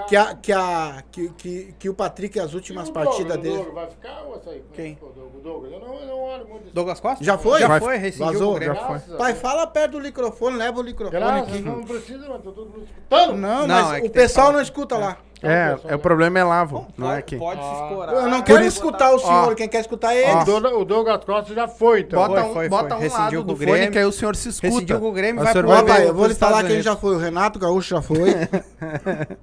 Que, 0.07 0.16
a, 0.16 0.34
que, 0.34 0.51
a, 0.51 1.03
que, 1.11 1.30
que, 1.38 1.76
que 1.78 1.88
o 1.89 1.93
Patrick, 1.93 2.39
as 2.39 2.55
últimas 2.55 2.89
o 2.89 2.93
partidas 2.93 3.38
Douglas, 3.38 3.41
dele. 3.43 3.53
O 3.53 3.64
Douglas 3.66 3.76
vai 3.76 3.91
ficar 3.91 4.24
ou 4.24 4.32
vai 4.32 4.39
sair? 4.43 4.64
Quem? 4.74 4.97
O 5.03 5.39
Douglas. 5.43 5.72
Eu 5.72 5.80
não, 5.80 5.93
eu 5.99 6.07
não 6.07 6.20
olho 6.20 6.47
muito 6.47 6.66
isso. 6.66 6.74
Douglas 6.74 6.99
Costa? 6.99 7.24
Já 7.24 7.38
foi? 7.38 7.59
Já 7.59 7.68
Vai- 7.68 7.80
foi, 7.80 7.97
rescindiu 7.97 8.26
vazou, 8.26 8.59
já 8.59 8.74
foi. 8.74 9.18
Pai, 9.18 9.36
fala 9.36 9.68
perto 9.68 9.91
do 9.91 10.01
microfone, 10.01 10.57
leva 10.57 10.80
o 10.80 10.84
microfone 10.84 11.20
Graças, 11.20 11.53
aqui. 11.53 11.61
não 11.61 11.84
precisa, 11.84 12.28
mas 12.28 12.38
tá 12.41 12.51
todo 12.51 12.70
mundo 12.72 12.86
escutando. 12.86 13.38
Não, 13.38 13.68
Não, 13.68 13.68
mas 13.68 14.03
é 14.03 14.07
o 14.07 14.09
pessoal 14.09 14.51
não 14.51 14.61
escuta 14.61 14.97
lá. 14.97 15.20
É, 15.43 15.75
é, 15.89 15.95
o 15.95 15.99
problema 15.99 16.39
é 16.39 16.43
Lavo, 16.43 16.87
não 16.97 17.11
é 17.11 17.17
aqui. 17.17 17.35
Pode 17.37 17.59
se 17.61 17.83
escorar. 17.83 18.13
Eu 18.15 18.27
não 18.29 18.37
Ah, 18.39 18.41
quero 18.43 18.59
isso- 18.61 18.77
escutar 18.77 19.11
o 19.11 19.19
senhor, 19.19 19.51
ó. 19.51 19.55
quem 19.55 19.67
quer 19.67 19.81
escutar 19.81 20.13
é 20.13 20.33
O 20.33 20.37
ele. 20.37 20.45
Douglas- 20.45 20.73
O 20.73 20.85
Douglas 20.85 21.23
Costa 21.25 21.53
já 21.53 21.67
foi, 21.67 21.99
então. 22.01 22.19
Bota 22.19 22.41
Foi, 22.41 22.49
um, 22.49 22.53
foi, 22.53 22.69
bota 22.69 22.87
foi. 22.89 22.97
um 22.97 23.01
Rescindiu 23.01 23.23
lado 23.23 23.35
com 23.41 23.43
do 23.47 23.53
o 23.53 23.57
fone 23.57 23.71
Grêmio. 23.71 23.91
que 23.91 23.97
aí 23.99 24.05
o 24.05 24.11
senhor 24.11 24.35
se 24.35 24.49
escuta. 24.49 24.67
Rescindiu 24.73 24.99
com 24.99 25.09
o 25.09 25.11
Grêmio, 25.11 25.39
Aí 25.41 25.43
vai 25.43 25.53
senhor 25.53 25.65
pro- 25.65 25.73
Vai 25.85 25.97
ver 26.01 26.07
eu 26.07 26.13
vou 26.13 26.23
lhe 26.23 26.29
pros 26.29 26.37
falar 26.37 26.51
Estados 26.51 26.67
quem 26.67 26.75
Unidos. 26.77 26.85
já 26.85 26.95
foi. 26.95 27.15
O 27.15 27.19
Renato 27.19 27.59
Gaúcho 27.59 27.89
já 27.89 28.01
foi. 28.01 28.19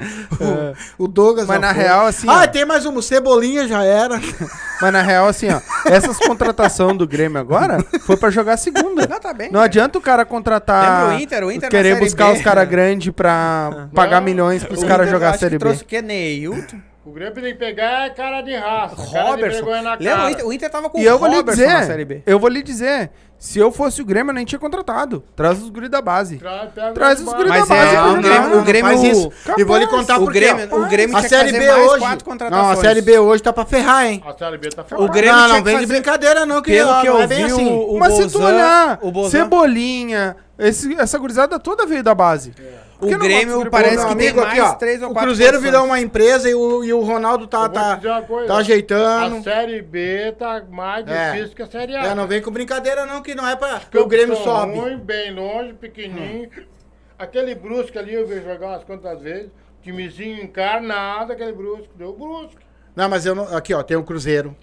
o, 0.98 1.04
o 1.04 1.08
Douglas 1.08 1.46
Mas 1.46 1.56
já 1.60 1.66
na 1.66 1.74
foi. 1.74 1.82
real, 1.82 2.06
assim, 2.06 2.28
Ah, 2.28 2.42
ó. 2.42 2.46
tem 2.46 2.64
mais 2.64 2.86
um. 2.86 3.00
Cebolinha 3.00 3.66
já 3.66 3.82
era. 3.84 4.20
Mas 4.80 4.92
na 4.92 5.02
real, 5.02 5.26
assim, 5.28 5.48
ó, 5.50 5.60
essas 5.86 6.16
contratações 6.18 6.96
do 6.96 7.06
Grêmio 7.06 7.38
agora 7.38 7.78
foi 8.06 8.16
pra 8.16 8.30
jogar 8.30 8.56
segunda. 8.56 9.06
Não, 9.06 9.20
tá 9.20 9.32
bem. 9.34 9.50
Não 9.50 9.60
adianta 9.60 9.98
o 9.98 10.00
cara 10.00 10.24
contratar. 10.24 11.02
Lembra 11.02 11.16
o 11.16 11.20
Inter? 11.20 11.44
O 11.44 11.50
Inter 11.52 11.62
na 11.64 11.68
querer 11.70 11.92
Série 11.94 12.04
buscar 12.04 12.26
B. 12.32 12.32
os 12.38 12.42
caras 12.42 12.68
grandes 12.68 13.12
pra 13.12 13.88
pagar 13.94 14.20
milhões 14.20 14.64
pros 14.64 14.82
O 14.82 14.86
caras 14.86 15.10
jogar 15.10 15.30
a 15.30 15.32
que 15.32 15.38
Série 15.38 15.56
B. 15.56 15.58
trouxe 15.58 15.84
o 15.98 16.02
quê? 16.02 16.02
Neilton? 16.02 16.76
O 17.04 17.12
Grêmio 17.12 17.32
tem 17.34 17.44
que 17.44 17.54
pegar 17.54 18.06
é 18.06 18.10
cara 18.10 18.42
de 18.42 18.54
raça. 18.54 18.94
cara 18.94 19.06
de 19.06 19.30
Robertson. 19.30 19.56
vergonha 19.64 19.82
na 19.82 19.90
Lembra, 19.94 20.04
o 20.14 20.16
cara. 20.18 20.30
Inter, 20.32 20.46
o 20.46 20.52
Inter 20.52 20.70
tava 20.70 20.90
com 20.90 20.98
E 20.98 21.04
eu 21.04 21.14
o 21.16 21.18
vou 21.18 21.28
lhe 21.28 21.36
na 21.36 21.42
dizer, 21.42 21.84
Série 21.84 22.04
B. 22.04 22.22
eu 22.26 22.38
vou 22.38 22.48
lhe 22.50 22.62
dizer, 22.62 23.10
se 23.38 23.58
eu 23.58 23.72
fosse 23.72 24.02
o 24.02 24.04
Grêmio, 24.04 24.30
eu 24.30 24.34
nem 24.34 24.44
tinha 24.44 24.58
contratado. 24.58 25.24
Traz 25.34 25.62
os 25.62 25.70
guri 25.70 25.88
da 25.88 26.02
base. 26.02 26.36
Traz, 26.36 26.70
pega 26.74 26.92
Traz 26.92 27.18
o 27.18 27.22
os 27.22 27.30
bar- 27.30 27.36
guri 27.38 27.48
Mas 27.48 27.66
da 27.68 27.74
base 27.74 27.94
é, 27.96 27.98
pra 27.98 28.06
o. 28.12 28.16
Grêmio- 28.22 28.58
o 28.58 28.62
Grêmio- 28.62 28.90
faz 29.00 29.02
isso. 29.02 29.32
E 29.56 29.64
vou 29.64 29.78
lhe 29.78 29.86
Capaz. 29.86 30.00
contar 30.06 30.18
O 30.18 30.24
por 30.24 30.32
quê. 30.32 30.40
Grêmio, 30.40 30.74
o 30.76 30.86
Grêmio 30.88 31.16
A 31.16 31.20
tinha 31.20 31.22
que 31.22 31.28
Série 31.36 31.52
fazer 31.52 31.66
B 31.66 31.72
hoje. 31.80 31.98
quatro 32.00 32.50
Não, 32.50 32.70
a 32.70 32.76
Série 32.76 33.00
B 33.00 33.18
hoje 33.18 33.42
tá 33.42 33.52
pra 33.52 33.64
ferrar, 33.64 34.06
hein? 34.06 34.22
A 34.26 34.36
Série 34.38 34.58
B 34.58 34.68
tá 34.68 34.82
O 34.82 34.84
ferrada. 34.84 35.08
Grêmio 35.08 35.32
não, 35.36 35.48
não 35.48 35.54
vem 35.54 35.62
de 35.64 35.70
fazer- 35.80 35.86
brincadeira, 35.86 36.44
não, 36.46 36.60
que 36.60 36.70
Pelo 36.70 36.90
ó, 36.90 37.00
que 37.00 37.06
não 37.08 37.16
eu 37.16 37.22
é 37.22 37.26
bem 37.26 37.46
vi, 37.46 37.52
assim. 37.52 37.66
o, 37.66 37.94
o 37.94 37.98
Mas 37.98 38.12
se 38.14 38.28
tu 38.30 38.42
olhar, 38.42 38.98
o 39.00 39.28
Cebolinha, 39.30 40.36
esse- 40.58 40.94
essa 41.00 41.18
gurizada 41.18 41.58
toda 41.58 41.86
veio 41.86 42.02
da 42.02 42.14
base. 42.14 42.50
Que 42.50 42.62
O 43.00 43.18
Grêmio 43.18 43.70
parece 43.70 44.06
que 44.06 44.14
tem 44.16 44.32
mais 44.32 44.48
aqui, 44.48 44.60
ó, 44.60 44.74
três 44.74 45.02
ou 45.02 45.10
o 45.10 45.12
quatro 45.12 45.28
Cruzeiro 45.28 45.52
posições. 45.54 45.72
virou 45.72 45.86
uma 45.86 46.00
empresa 46.00 46.48
e 46.50 46.54
o, 46.54 46.84
e 46.84 46.92
o 46.92 47.00
Ronaldo 47.00 47.46
tá, 47.46 47.68
tá, 47.68 48.22
coisa. 48.26 48.46
tá 48.48 48.56
ajeitando. 48.58 49.36
A 49.36 49.42
Série 49.42 49.82
B 49.82 50.32
tá 50.38 50.62
mais 50.70 51.06
É. 51.08 51.32
difícil 51.32 51.56
que 51.56 51.62
a 51.62 51.66
Série 51.66 51.96
A. 51.96 52.06
É, 52.06 52.14
não 52.14 52.26
vem 52.26 52.42
com 52.42 52.50
brincadeira 52.50 53.06
não, 53.06 53.22
que 53.22 53.34
não 53.34 53.48
é 53.48 53.56
pra 53.56 53.80
que 53.80 53.98
o 53.98 54.06
Grêmio 54.06 54.36
sobe. 54.36 54.74
Ruim, 54.78 54.98
bem 54.98 55.34
longe, 55.34 55.72
pequenininho. 55.74 56.50
Aquele 57.18 57.54
Brusque 57.54 57.98
ali 57.98 58.14
eu 58.14 58.26
vi 58.26 58.42
jogar 58.42 58.68
umas 58.68 58.84
quantas 58.84 59.20
vezes. 59.20 59.50
Timezinho 59.82 60.42
encarnado, 60.42 61.32
aquele 61.32 61.52
Brusque. 61.52 61.90
Deu 61.96 62.12
Brusque. 62.12 62.56
Não, 62.94 63.08
mas 63.08 63.24
eu 63.24 63.34
não... 63.34 63.56
Aqui, 63.56 63.72
ó, 63.72 63.82
tem 63.82 63.96
o 63.96 64.02
Cruzeiro. 64.02 64.54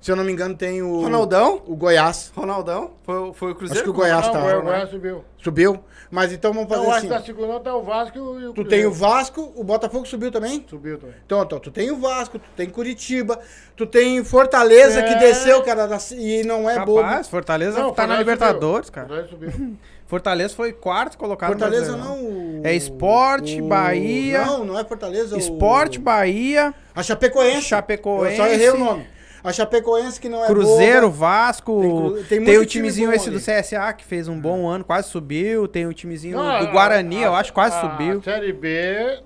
Se 0.00 0.10
eu 0.10 0.16
não 0.16 0.24
me 0.24 0.32
engano, 0.32 0.54
tem 0.56 0.80
o. 0.82 1.02
Ronaldão? 1.02 1.60
O 1.66 1.76
Goiás. 1.76 2.32
Ronaldão? 2.34 2.92
Foi, 3.02 3.18
o- 3.18 3.32
foi 3.34 3.52
o 3.52 3.54
Cruzeiro? 3.54 3.80
Acho 3.80 3.84
que 3.84 3.90
o 3.90 3.92
Goiás 3.92 4.26
Não, 4.26 4.32
tá. 4.32 4.58
o 4.58 4.62
Goiás 4.62 4.88
subiu. 4.90 5.24
Subiu. 5.36 5.84
Mas 6.10 6.32
então 6.32 6.52
vamos 6.54 6.68
fazer 6.68 6.80
eu 6.84 6.88
acho 6.88 6.98
assim. 6.98 7.08
que 7.08 7.14
tá 7.14 7.20
segurando 7.20 7.60
tá 7.60 7.74
o 7.76 7.82
Vasco 7.82 8.16
e 8.16 8.20
o, 8.20 8.40
e 8.40 8.46
o 8.46 8.52
Tu 8.54 8.64
tem 8.64 8.84
o 8.86 8.90
Cruzeiro. 8.90 8.92
Vasco, 8.94 9.52
o 9.54 9.62
Botafogo 9.62 10.06
subiu 10.06 10.30
também? 10.32 10.64
Subiu 10.68 10.98
também. 10.98 11.14
Então, 11.24 11.42
então, 11.42 11.60
tu 11.60 11.70
tem 11.70 11.90
o 11.90 11.96
Vasco, 11.98 12.38
tu 12.38 12.48
tem 12.56 12.68
Curitiba, 12.70 13.38
tu 13.76 13.86
tem 13.86 14.24
Fortaleza 14.24 15.02
que 15.02 15.10
É. 15.12 15.18
desceu, 15.18 15.62
cara, 15.62 15.86
e 16.16 16.42
não 16.44 16.68
é 16.68 16.78
bobo. 16.84 17.00
Capaz, 17.02 17.28
Fortaleza 17.28 17.78
Não, 17.80 17.92
tá 17.92 18.06
na 18.06 18.16
Libertadores, 18.18 18.86
subiu. 18.86 19.06
cara. 19.06 19.08
Fortaleza 19.26 19.28
subiu. 19.28 19.76
Fortaleza 20.06 20.54
foi 20.56 20.72
quarto 20.72 21.16
colocado 21.16 21.52
no 21.52 21.58
Fortaleza 21.58 21.96
não. 21.96 22.16
o- 22.24 22.60
É 22.64 22.74
Sport, 22.74 23.58
o- 23.60 23.68
Bahia. 23.68 24.44
Não, 24.46 24.64
não 24.64 24.78
é 24.78 24.84
Fortaleza. 24.84 25.36
o- 25.36 25.38
Esporte, 25.38 25.98
Bahia, 26.00 26.74
A 26.94 27.02
Chapecoense. 27.02 27.62
Chapecoense. 27.68 28.36
Eu 28.38 28.44
só 28.44 28.50
errei 28.50 28.70
o 28.70 28.78
nome. 28.78 29.06
A 29.42 29.52
Chapecoense 29.52 30.20
que 30.20 30.28
não 30.28 30.44
é 30.44 30.46
Cruzeiro, 30.46 31.06
boba. 31.10 31.16
Vasco. 31.18 31.80
Tem 31.80 31.90
cru- 31.90 32.24
Tem, 32.24 32.44
tem 32.44 32.58
o 32.58 32.66
time 32.66 32.66
timezinho 32.66 33.08
bom 33.10 33.14
esse 33.16 33.28
ali. 33.28 33.38
do 33.38 33.42
CSA 33.42 33.92
que 33.94 34.04
fez 34.04 34.28
um 34.28 34.38
bom 34.38 34.68
ano, 34.68 34.84
quase 34.84 35.08
subiu. 35.08 35.66
Tem 35.66 35.86
o 35.86 35.92
timezinho 35.94 36.36
Não, 36.36 36.44
do 36.44 36.66
a- 36.68 36.70
Guarani, 36.70 37.24
a- 37.24 37.26
eu 37.28 37.34
acho, 37.34 37.52
quase 37.52 37.76
a 37.76 37.80
subiu. 37.80 38.18
A 38.18 38.22
Série 38.22 38.52
B 38.52 39.20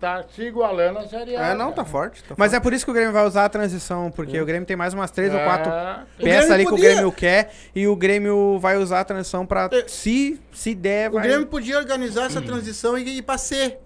tá 0.00 0.24
se 0.34 0.42
igualando 0.42 1.00
à 1.00 1.06
Série 1.08 1.36
A. 1.36 1.48
É, 1.48 1.54
não, 1.54 1.72
tá 1.72 1.84
forte. 1.84 2.22
Tá 2.22 2.34
Mas 2.38 2.54
é 2.54 2.60
por 2.60 2.72
isso 2.72 2.84
que 2.84 2.90
o 2.90 2.94
Grêmio 2.94 3.12
vai 3.12 3.26
usar 3.26 3.44
a 3.46 3.48
transição, 3.48 4.10
porque 4.10 4.40
o 4.40 4.46
Grêmio 4.46 4.64
tem 4.66 4.76
mais 4.76 4.94
umas 4.94 5.10
três 5.10 5.34
ou 5.34 5.40
quatro 5.40 5.70
É. 5.72 5.98
O 6.20 6.22
peças 6.24 6.50
ali 6.52 6.62
que 6.64 6.68
o 6.68 6.74
podia- 6.76 6.92
Grêmio 6.94 7.12
quer 7.12 7.50
e 7.74 7.86
o 7.88 7.96
Grêmio 7.96 8.58
vai 8.60 8.76
usar 8.78 9.00
a 9.00 9.04
transição 9.04 9.44
pra, 9.44 9.68
se, 9.88 10.40
se 10.52 10.74
der, 10.74 11.10
O 11.10 11.14
vai... 11.14 11.24
Grêmio 11.24 11.46
podia 11.46 11.76
organizar 11.78 12.26
essa 12.26 12.40
transição 12.40 12.96
e 12.96 13.18
ir 13.18 13.22
pra 13.22 13.36
C. 13.36 13.76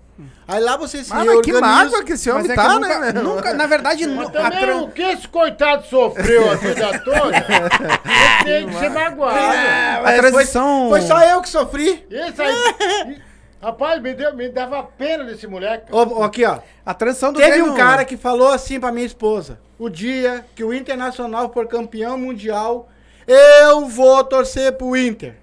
Aí 0.46 0.60
lá 0.62 0.76
você 0.76 1.02
se 1.02 1.12
Ah, 1.12 1.24
mas 1.24 1.40
que 1.40 1.52
mágoa 1.52 2.04
que 2.04 2.12
esse 2.12 2.28
Mas 2.30 2.44
homem 2.44 2.52
é 2.52 2.54
que 2.54 2.62
tá, 2.62 2.74
nunca, 2.74 2.98
né? 2.98 3.12
nunca- 3.12 3.54
na 3.54 3.66
verdade, 3.66 4.06
Mas 4.06 4.28
a 4.28 4.30
também 4.30 4.60
tran- 4.60 4.76
o 4.82 4.90
que 4.90 5.02
esse 5.02 5.26
coitado 5.26 5.86
sofreu 5.86 6.50
a 6.50 6.54
vida 6.54 6.98
toda, 7.00 7.36
ele 8.44 8.44
tem 8.44 8.68
que 8.68 8.74
ser 8.78 8.90
magoado. 8.90 9.38
a 9.38 10.00
Mas 10.02 10.16
transição... 10.20 10.88
Foi 10.90 11.00
só 11.00 11.20
eu 11.22 11.40
que 11.40 11.48
sofri. 11.48 12.06
Isso 12.10 12.42
aí. 12.42 13.20
Rapaz, 13.62 14.02
me, 14.02 14.12
deu, 14.12 14.34
me 14.34 14.48
dava 14.48 14.82
pena 14.82 15.24
desse 15.24 15.46
moleque. 15.46 15.86
ó, 15.92 16.24
aqui, 16.24 16.44
ó. 16.44 16.58
A 16.84 16.92
transição 16.92 17.32
do 17.32 17.38
Teve 17.38 17.52
Grêmio... 17.52 17.72
um 17.72 17.76
cara 17.76 18.04
que 18.04 18.16
falou 18.16 18.50
assim 18.52 18.78
pra 18.80 18.90
minha 18.92 19.06
esposa: 19.06 19.60
o 19.78 19.88
dia 19.88 20.44
que 20.54 20.64
o 20.64 20.74
Internacional 20.74 21.52
for 21.52 21.66
campeão 21.68 22.18
mundial, 22.18 22.88
eu 23.26 23.86
vou 23.86 24.22
torcer 24.24 24.72
pro 24.72 24.96
Inter. 24.96 25.36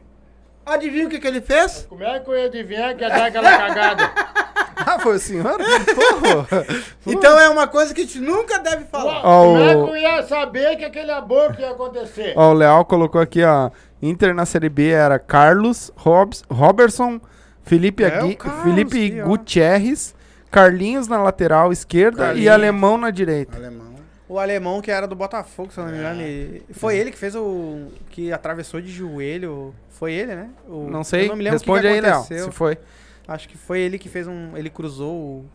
Adivinha 0.66 1.08
o 1.08 1.10
que, 1.10 1.18
que 1.18 1.26
ele 1.28 1.40
fez? 1.41 1.86
Como 1.90 2.04
é 2.04 2.20
que 2.20 2.30
eu 2.30 2.38
ia 2.38 2.46
adivinhar 2.46 2.94
que 2.96 3.04
ia 3.04 3.10
dar 3.10 3.26
aquela 3.28 3.58
cagada? 3.58 4.12
Ah, 4.85 4.99
foi 4.99 5.15
o 5.15 5.19
senhor? 5.19 5.57
Porra. 5.57 6.65
Então 7.06 7.39
é 7.39 7.49
uma 7.49 7.68
coisa 7.68 7.93
que 7.93 8.01
a 8.01 8.03
gente 8.06 8.19
nunca 8.19 8.60
deve 8.60 8.85
falar. 8.85 9.22
É 9.23 9.76
o- 9.76 9.85
que 9.85 9.91
eu 9.91 9.97
ia 9.97 10.23
saber 10.23 10.76
que 10.77 10.85
aquele 10.85 11.11
aborto 11.11 11.60
ia 11.61 11.72
acontecer? 11.72 12.34
Ó, 12.35 12.51
o 12.51 12.53
Leal 12.53 12.85
colocou 12.85 13.19
aqui, 13.22 13.43
ó. 13.43 13.69
Inter 14.01 14.34
na 14.34 14.45
Série 14.45 14.69
B 14.69 14.89
era 14.89 15.19
Carlos, 15.19 15.91
Robs, 15.95 16.43
Robertson, 16.49 17.19
Felipe, 17.64 18.03
É, 18.03 18.07
Agui- 18.07 18.35
Carlos 18.35 18.64
Felipe. 18.64 19.22
Gutierrez, 19.22 20.15
Carlinhos 20.49 21.07
na 21.07 21.22
lateral 21.22 21.72
esquerda 21.72 22.23
e 22.23 22.26
Carlinhos. 22.27 22.51
Alemão 22.53 22.97
na 22.97 23.11
direita. 23.11 23.57
Alemão. 23.57 23.89
O 24.27 24.38
alemão 24.39 24.80
que 24.80 24.91
era 24.91 25.07
do 25.07 25.15
Botafogo, 25.15 25.72
se 25.73 25.80
eu 25.80 25.85
não 25.85 25.91
me 25.91 25.97
engano. 25.97 26.22
e- 26.22 26.61
Foi 26.72 26.95
ele 26.95 27.11
que 27.11 27.18
fez 27.18 27.35
o. 27.35 27.88
que 28.11 28.31
atravessou 28.31 28.80
de 28.80 28.89
joelho. 28.91 29.73
Foi 29.89 30.14
ele, 30.14 30.34
né? 30.35 30.47
O- 30.68 30.88
Não 30.89 31.03
sei, 31.03 31.26
eu 31.26 31.30
não 31.30 31.35
me 31.35 31.43
lembro 31.43 31.57
o 31.57 31.61
que 31.61 31.65
responde 31.72 31.81
que 31.81 31.93
aí, 31.93 31.99
Léo, 32.01 32.23
se 32.23 32.51
foi. 32.51 32.77
Acho 33.30 33.47
que 33.47 33.57
foi 33.57 33.80
ele 33.80 33.99
que 33.99 34.10
fez 34.10 34.27
um. 34.27 34.57
Ele 34.57 34.69
cruzou 34.69 35.14
o. 35.14 35.45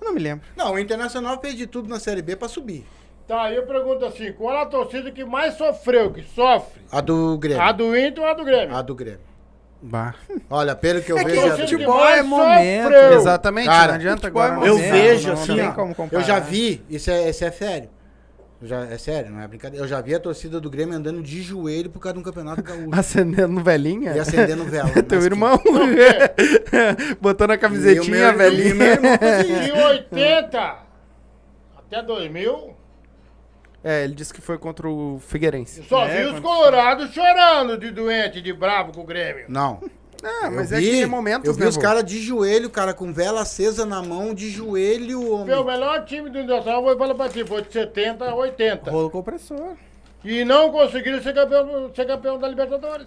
Eu 0.00 0.06
não 0.06 0.14
me 0.14 0.20
lembro. 0.20 0.46
Não, 0.56 0.74
o 0.74 0.78
Internacional 0.78 1.40
fez 1.40 1.54
de 1.54 1.66
tudo 1.66 1.88
na 1.88 1.98
Série 1.98 2.20
B 2.22 2.36
pra 2.36 2.48
subir. 2.48 2.84
Tá, 3.26 3.44
aí 3.44 3.56
eu 3.56 3.64
pergunto 3.66 4.04
assim, 4.04 4.32
qual 4.32 4.54
a 4.58 4.66
torcida 4.66 5.10
que 5.10 5.24
mais 5.24 5.54
sofreu, 5.54 6.12
que 6.12 6.22
sofre? 6.22 6.82
A 6.92 7.00
do 7.00 7.38
Grêmio. 7.38 7.62
A 7.62 7.72
do 7.72 7.96
Inter 7.96 8.22
ou 8.22 8.28
a 8.28 8.34
do 8.34 8.44
Grêmio? 8.44 8.76
A 8.76 8.82
do 8.82 8.94
Grêmio. 8.94 9.20
Bah. 9.80 10.14
Olha, 10.50 10.74
pelo 10.74 11.00
que 11.02 11.10
eu 11.12 11.16
É 11.18 11.24
que 11.24 11.30
vejo. 11.30 11.40
o 11.42 11.46
a 11.46 11.56
do 11.56 11.62
futebol 11.62 12.04
é 12.06 12.22
momento. 12.22 12.82
sofreu. 12.84 13.12
Exatamente, 13.14 13.66
Cara, 13.66 13.86
não 13.88 13.94
adianta 13.94 14.20
futebol 14.20 14.42
é 14.42 14.46
agora. 14.46 14.66
Eu 14.66 14.76
vejo 14.76 15.26
não- 15.28 15.34
assim, 15.34 15.56
não 15.56 15.94
ó, 15.98 16.06
eu 16.12 16.22
já 16.22 16.38
vi, 16.38 16.82
isso 16.90 17.10
é, 17.10 17.30
isso 17.30 17.44
é 17.44 17.50
sério. 17.50 17.88
Já, 18.62 18.84
é 18.86 18.96
sério, 18.96 19.30
não 19.30 19.40
é 19.42 19.48
brincadeira. 19.48 19.84
Eu 19.84 19.88
já 19.88 20.00
vi 20.00 20.14
a 20.14 20.20
torcida 20.20 20.58
do 20.60 20.70
Grêmio 20.70 20.94
andando 20.96 21.22
de 21.22 21.42
joelho 21.42 21.90
por 21.90 21.98
causa 22.00 22.14
de 22.14 22.20
um 22.20 22.22
campeonato 22.22 22.62
gaúcho. 22.62 22.88
Acendendo 22.92 23.62
velhinha? 23.62 24.12
e 24.16 24.18
acendendo 24.20 24.64
vela. 24.64 24.90
Teu 25.02 25.20
irmão. 25.20 25.60
Botando 27.20 27.50
a 27.52 27.58
camisetinha, 27.58 28.32
meu- 28.32 28.38
velhinha. 28.38 28.74
meu 28.74 28.86
irmão 28.86 29.12
isso. 29.66 29.86
80 29.86 30.76
até 31.76 32.02
2000, 32.02 32.74
É, 33.82 34.04
ele 34.04 34.14
disse 34.14 34.32
que 34.32 34.40
foi 34.40 34.56
contra 34.56 34.88
o 34.88 35.18
Figueirense. 35.20 35.80
eu 35.80 35.84
só 35.84 36.06
É, 36.06 36.16
vi 36.18 36.24
os 36.24 36.30
quando- 36.32 36.42
colorados 36.42 37.12
chorando 37.12 37.76
de 37.76 37.90
doente, 37.90 38.40
de 38.40 38.52
bravo 38.52 38.92
com 38.92 39.02
o 39.02 39.04
Grêmio. 39.04 39.44
Não. 39.48 39.80
Ah, 40.24 40.46
Eu 40.46 40.52
mas 40.52 40.72
é 40.72 40.78
vi- 40.78 40.90
que 40.90 41.02
é 41.02 41.06
momentos, 41.06 41.46
Eu 41.48 41.54
vi 41.54 41.60
né, 41.60 41.68
os 41.68 41.76
caras 41.76 42.02
de 42.04 42.18
joelho, 42.20 42.70
cara, 42.70 42.94
com 42.94 43.12
vela 43.12 43.42
acesa 43.42 43.84
na 43.84 44.00
mão, 44.02 44.32
de 44.34 44.48
joelho, 44.50 45.20
Meu, 45.20 45.30
o 45.32 45.40
homem. 45.42 45.64
melhor 45.66 46.04
time 46.06 46.30
do 46.30 46.38
Internacional, 46.40 46.82
vou 46.82 46.96
falar 46.96 47.14
pra 47.14 47.28
ti, 47.28 47.44
foi 47.46 47.60
de 47.62 47.72
70 47.72 48.24
a 48.24 48.34
80. 48.34 48.90
Rolo 48.90 49.10
compressor. 49.10 49.74
E 50.24 50.42
não 50.44 50.70
conseguiram 50.72 51.22
ser 51.22 51.34
campeão, 51.34 51.90
ser 51.94 52.06
campeão 52.06 52.38
da 52.38 52.48
Libertadores. 52.48 53.06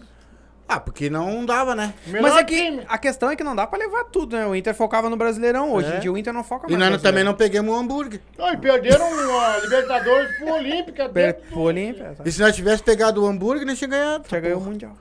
Ah, 0.69 0.79
porque 0.81 1.09
não 1.09 1.45
dava, 1.45 1.73
né? 1.73 1.93
Melhor 2.05 2.21
Mas 2.29 2.37
é 2.39 2.43
que 2.43 2.55
time. 2.55 2.83
a 2.89 2.97
questão 2.97 3.31
é 3.31 3.37
que 3.37 3.43
não 3.43 3.55
dá 3.55 3.65
pra 3.65 3.79
levar 3.79 4.03
tudo, 4.03 4.35
né? 4.35 4.45
O 4.45 4.53
Inter 4.53 4.75
focava 4.75 5.09
no 5.09 5.15
Brasileirão. 5.15 5.71
Hoje 5.71 5.91
É. 5.93 5.95
em 5.95 5.99
dia 6.01 6.11
o 6.11 6.17
Inter 6.17 6.33
não 6.33 6.43
foca 6.43 6.67
E 6.67 6.71
mais. 6.71 6.79
nós 6.79 6.89
no 6.89 6.95
não- 6.97 7.01
também 7.03 7.23
não 7.23 7.33
pegamos 7.33 7.73
o 7.73 7.77
hambúrguer. 7.79 8.19
Não, 8.37 8.51
e 8.53 8.57
perderam 8.57 9.05
a 9.39 9.57
Libertadores 9.59 10.37
pro 10.37 10.53
Olímpica. 10.55 11.07
Per- 11.07 11.35
pro 11.49 11.61
Olímpia. 11.61 12.15
E 12.25 12.31
se 12.31 12.41
nós 12.41 12.53
tivesse 12.53 12.83
pegado 12.83 13.23
o 13.23 13.25
hambúrguer, 13.25 13.65
nós 13.65 13.77
tinha 13.79 13.87
ganhado. 13.89 14.25
Já 14.29 14.39
ganhou 14.41 14.59
o 14.59 14.63
Mundial. 14.63 14.91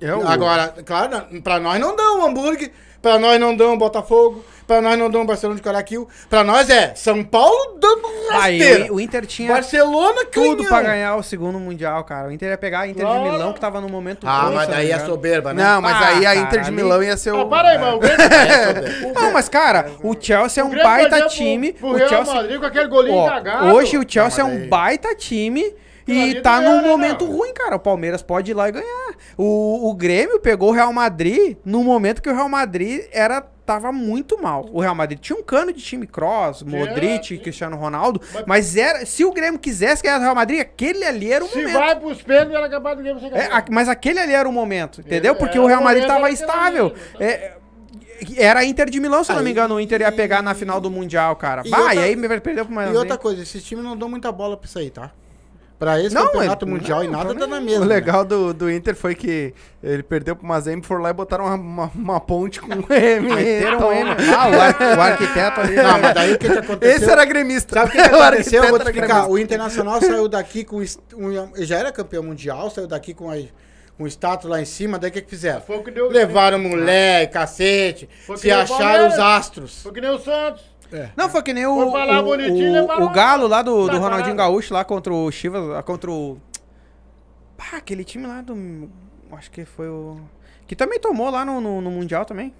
É 0.00 0.14
o- 0.14 0.26
Agora, 0.26 0.74
claro, 0.84 1.26
pra 1.42 1.58
nós 1.58 1.78
não 1.80 1.96
dão 1.96 2.20
o 2.20 2.24
hambúrguer, 2.26 2.70
pra 3.02 3.18
nós 3.18 3.38
não 3.40 3.54
dão 3.56 3.74
o 3.74 3.76
Botafogo, 3.78 4.44
pra 4.66 4.80
nós 4.80 4.98
não 4.98 5.10
dão 5.10 5.22
o 5.22 5.24
Barcelona 5.24 5.56
de 5.56 5.62
Caraquil, 5.62 6.06
pra 6.28 6.44
nós 6.44 6.68
é 6.70 6.94
São 6.94 7.24
Paulo 7.24 7.76
dando 7.80 8.06
Aí 8.30 8.58
rasteira. 8.58 8.92
o, 8.92 8.96
o 8.96 9.00
Inter 9.00 9.24
tinha 9.26 9.50
Barcelona 9.52 10.24
tudo 10.30 10.64
pra 10.64 10.82
ganhar 10.82 11.16
o 11.16 11.22
segundo 11.22 11.58
Mundial, 11.58 12.04
cara. 12.04 12.28
O 12.28 12.32
Inter 12.32 12.50
ia 12.50 12.58
pegar 12.58 12.80
a 12.80 12.86
Inter 12.88 13.04
Claro. 13.06 13.24
de 13.24 13.30
Milão, 13.30 13.52
que 13.54 13.60
tava 13.60 13.80
no 13.80 13.88
momento 13.88 14.26
Ah, 14.28 14.42
bom, 14.46 14.54
mas 14.54 14.68
daí 14.68 14.90
é 14.90 14.98
soberba, 15.00 15.52
né? 15.54 15.62
Não, 15.64 15.80
mas 15.80 15.94
Ah, 15.96 16.06
aí 16.08 16.18
a 16.26 16.34
cara, 16.34 16.36
Inter 16.46 16.60
de 16.60 16.66
ali- 16.68 16.76
Milão 16.76 17.02
ia 17.02 17.16
ser 17.16 17.32
o. 17.32 17.40
Ah, 17.40 17.46
para 17.46 17.68
aí, 17.70 17.78
mano. 17.78 17.98
É 18.04 18.08
soberba. 18.90 19.20
Não, 19.20 19.32
mas 19.32 19.48
cara, 19.48 19.90
o 20.02 20.14
Chelsea 20.20 20.62
é 20.62 20.66
um 20.66 20.70
baita 20.82 21.22
time. 21.28 21.72
Pro, 21.72 21.80
pro 21.88 21.88
o 21.88 21.96
Real 21.96 22.08
Chelsea, 22.08 22.34
Madrid 22.34 22.60
com 22.60 22.66
aquele 22.66 22.86
golinho 22.88 23.16
Ó, 23.16 23.28
cagado. 23.28 23.66
hoje 23.74 23.96
o 23.98 24.04
Chelsea 24.08 24.42
é 24.42 24.46
Não, 24.46 24.50
mas 24.50 24.58
um 24.60 24.62
aí- 24.64 24.68
baita 24.68 25.14
time 25.16 25.74
e 26.12 26.40
tá 26.40 26.60
num 26.60 26.82
né, 26.82 26.88
momento 26.88 27.26
não? 27.26 27.32
ruim, 27.36 27.52
cara. 27.52 27.76
O 27.76 27.80
Palmeiras 27.80 28.22
pode 28.22 28.50
ir 28.50 28.54
lá 28.54 28.68
e 28.68 28.72
ganhar. 28.72 29.14
O, 29.36 29.88
o 29.90 29.94
Grêmio 29.94 30.40
pegou 30.40 30.70
o 30.70 30.72
Real 30.72 30.92
Madrid 30.92 31.56
no 31.64 31.82
momento 31.84 32.22
que 32.22 32.28
o 32.28 32.34
Real 32.34 32.48
Madrid 32.48 33.02
era 33.12 33.40
tava 33.40 33.92
muito 33.92 34.40
mal. 34.40 34.66
O 34.72 34.80
Real 34.80 34.94
Madrid 34.94 35.18
tinha 35.20 35.38
um 35.38 35.42
cano 35.42 35.70
de 35.74 35.82
time 35.82 36.06
cross, 36.06 36.62
Modric. 36.62 37.36
Cristiano 37.38 37.76
Ronaldo, 37.76 38.18
mas 38.46 38.74
era 38.76 39.04
se 39.04 39.26
o 39.26 39.30
Grêmio 39.32 39.60
quisesse 39.60 40.02
ganhar 40.02 40.16
do 40.18 40.22
Real 40.22 40.34
Madrid, 40.34 40.58
aquele 40.60 41.04
ali 41.04 41.30
era 41.30 41.44
o 41.44 41.48
Se 41.48 41.58
momento. 41.58 41.74
vai 41.74 42.00
pros 42.00 42.22
pênaltis, 42.22 42.54
era 42.54 42.68
capaz 42.70 42.96
do 42.96 43.02
Grêmio 43.02 43.20
ser 43.20 43.30
É, 43.34 43.44
a- 43.52 43.62
mas 43.70 43.88
aquele 43.90 44.18
ali 44.20 44.32
era 44.32 44.48
o 44.48 44.52
momento, 44.52 45.02
entendeu? 45.02 45.32
É, 45.34 45.36
Porque 45.36 45.58
é, 45.58 45.60
o 45.60 45.66
Real 45.66 45.82
o 45.82 45.84
Madrid 45.84 46.06
tava 46.06 46.30
estável. 46.30 46.94
ali, 47.14 47.24
É, 47.24 47.52
era 48.38 48.60
a 48.60 48.64
Inter 48.64 48.88
de 48.88 48.98
Milão, 49.00 49.22
se 49.22 49.30
eu 49.30 49.36
não 49.36 49.42
me 49.42 49.48
Aí- 49.48 49.52
engano, 49.52 49.74
o 49.74 49.80
Inter 49.80 50.00
ia 50.00 50.10
pegar 50.10 50.40
na 50.42 50.54
final 50.54 50.80
do 50.80 50.90
Mundial, 50.90 51.36
cara. 51.36 51.62
E 51.64 51.70
Bah, 51.70 51.78
outra- 51.78 51.94
e 51.94 51.98
aí 51.98 52.16
me 52.16 52.26
perdeu 52.40 52.64
pro 52.64 52.74
mais 52.74 52.90
E 52.90 52.96
outra 52.96 53.18
coisa, 53.18 53.42
esses 53.42 53.62
times 53.62 53.84
não 53.84 53.94
dão 53.96 54.08
muita 54.08 54.32
bola 54.32 54.56
pra 54.56 54.66
isso 54.66 54.78
aí, 54.78 54.88
tá? 54.90 55.12
Pra 55.78 56.02
esse 56.02 56.12
Não, 56.12 56.26
campeonato 56.26 56.64
é- 56.64 56.68
mundial 56.68 57.04
e 57.04 57.06
não, 57.06 57.18
nada 57.20 57.32
tô 57.34 57.38
tá 57.38 57.46
na 57.46 57.58
O 57.58 57.62
mesma. 57.62 57.84
né? 57.86 57.94
legal 57.94 58.24
do, 58.24 58.52
do 58.52 58.68
Inter 58.68 58.96
foi 58.96 59.14
que 59.14 59.54
ele 59.80 60.02
perdeu 60.02 60.34
pro 60.34 60.44
Mazembe, 60.44 60.84
foram 60.84 61.02
lá 61.02 61.10
e 61.10 61.12
botaram 61.12 61.44
uma, 61.44 61.54
uma, 61.54 61.92
uma 61.94 62.20
ponte 62.20 62.60
com 62.60 62.66
o 62.82 62.92
M. 62.92 63.32
Meteram 63.32 63.88
um 63.88 63.92
M. 63.92 64.10
Ah, 64.36 64.48
o, 64.48 64.60
ar- 64.60 64.76
o 64.98 65.00
arquiteto 65.00 65.60
ali. 65.60 65.76
Não, 65.76 65.98
mas 66.00 66.14
daí 66.14 66.32
o 66.34 66.38
que, 66.38 66.48
que 66.50 66.58
aconteceu? 66.58 66.96
Esse 66.96 67.08
era 67.08 67.24
gremista. 67.24 67.74
Sabe 67.76 67.90
o 67.90 67.92
que, 67.92 68.08
que 68.08 68.10
O 68.16 68.22
aconteceu? 68.22 68.64
Eu 68.64 68.70
vou 68.70 68.78
te 68.80 68.84
explicar. 68.86 69.30
O 69.30 69.38
Internacional 69.38 70.00
saiu 70.00 70.26
daqui 70.28 70.64
com. 70.64 70.78
um- 71.14 71.52
já 71.58 71.78
era 71.78 71.92
campeão 71.92 72.24
mundial, 72.24 72.68
saiu 72.70 72.88
daqui 72.88 73.14
com 73.14 73.30
a- 73.30 73.36
um 74.00 74.06
status 74.08 74.50
lá 74.50 74.60
em 74.60 74.64
cima. 74.64 74.98
Daí 74.98 75.10
o 75.10 75.12
que, 75.12 75.22
que 75.22 75.30
fizeram? 75.30 75.60
Foi 75.60 75.76
o 75.76 75.84
que 75.84 75.92
deu- 75.92 76.08
Levaram 76.08 76.58
mulher, 76.58 77.30
cacete, 77.30 78.08
Foi 78.26 78.34
que 78.34 78.42
se 78.42 78.48
o 78.48 78.56
acharam 78.56 78.78
Palmeiras. 78.78 79.12
os 79.14 79.18
astros. 79.20 79.82
Foi 79.84 79.92
que 79.92 80.00
nem 80.00 80.10
o 80.10 80.18
Santos. 80.18 80.64
Não, 81.16 81.28
foi 81.28 81.42
que 81.42 81.52
nem 81.52 81.66
o, 81.66 81.90
Foi 81.90 82.06
lá 82.06 82.20
o, 82.22 82.26
o- 82.28 83.02
o 83.04 83.08
Galo 83.10 83.46
lá 83.46 83.62
do, 83.62 83.88
do 83.88 83.98
Ronaldinho. 83.98 84.34
Gaúcho 84.36 84.72
lá 84.72 84.84
contra 84.84 85.12
o 85.12 85.30
Chivas, 85.30 85.84
contra 85.84 86.10
o... 86.10 86.38
Pá, 87.56 87.76
aquele 87.76 88.04
time 88.04 88.26
lá 88.26 88.40
do... 88.40 88.88
Acho 89.32 89.50
que 89.50 89.64
foi 89.64 89.88
o... 89.88 90.16
Que 90.66 90.74
também 90.76 90.98
tomou 90.98 91.30
lá 91.30 91.44
no, 91.44 91.60
no, 91.60 91.80
no 91.80 91.90
Mundial 91.90 92.24
também. 92.24 92.52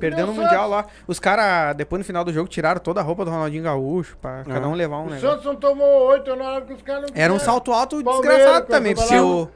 Perdeu 0.00 0.26
no 0.26 0.32
o 0.32 0.34
Mundial 0.34 0.68
Santos. 0.68 0.70
lá. 0.70 0.86
Os 1.06 1.20
caras, 1.20 1.76
depois 1.76 2.00
no 2.00 2.04
final 2.04 2.24
do 2.24 2.32
jogo, 2.32 2.48
tiraram 2.48 2.80
toda 2.80 3.00
a 3.00 3.04
roupa 3.04 3.24
do 3.24 3.30
Ronaldinho 3.30 3.62
Gaúcho 3.62 4.16
pra 4.20 4.42
cada 4.44 4.66
um 4.68 4.74
levar 4.74 4.96
um 4.98 5.02
O 5.02 5.10
negócio. 5.10 5.28
Santos 5.28 5.44
não 5.44 5.54
tomou 5.54 6.08
oito 6.08 6.34
na 6.34 6.44
hora 6.50 6.64
que 6.64 6.72
os 6.72 6.82
caras 6.82 7.02
não 7.08 7.08
Era 7.14 7.32
um 7.32 7.38
salto 7.38 7.72
alto 7.72 8.02
Palmeiras, 8.02 8.36
desgraçado 8.36 8.66
também, 8.66 8.94
porque 8.96 9.14
lá, 9.14 9.22
o, 9.22 9.42
o 9.42 9.44
ver 9.46 9.48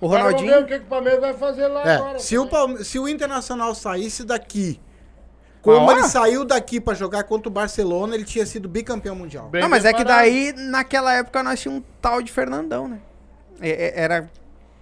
o 0.00 0.06
Ronaldinho... 0.06 0.64
que, 0.66 0.78
que 0.78 0.84
o 0.84 0.88
Palmeiras 0.88 1.20
vai 1.20 1.34
fazer 1.34 1.66
lá 1.68 1.82
É, 1.82 1.96
agora. 1.96 2.18
se, 2.18 2.38
o 2.38 2.46
Palme- 2.46 2.82
se 2.82 2.98
o 2.98 3.06
Internacional 3.06 3.74
saísse 3.74 4.24
daqui 4.24 4.80
Como 5.64 5.90
ele 5.92 6.02
saiu 6.04 6.44
daqui 6.44 6.80
pra 6.80 6.94
jogar 6.94 7.24
contra 7.24 7.48
o 7.48 7.52
Barcelona, 7.52 8.14
ele 8.14 8.24
tinha 8.24 8.44
sido 8.44 8.68
bicampeão 8.68 9.14
mundial. 9.16 9.48
Bem 9.48 9.62
não, 9.62 9.68
mas 9.68 9.84
é 9.84 9.92
que 9.92 9.96
preparado. 9.96 10.20
daí, 10.24 10.52
naquela 10.56 11.12
época, 11.14 11.42
nós 11.42 11.60
tínhamos 11.60 11.82
um 11.82 11.86
tal 12.00 12.20
de 12.22 12.30
Fernandão, 12.30 12.86
né? 12.86 12.98
É- 13.60 13.70
é- 13.70 14.00
Era. 14.02 14.30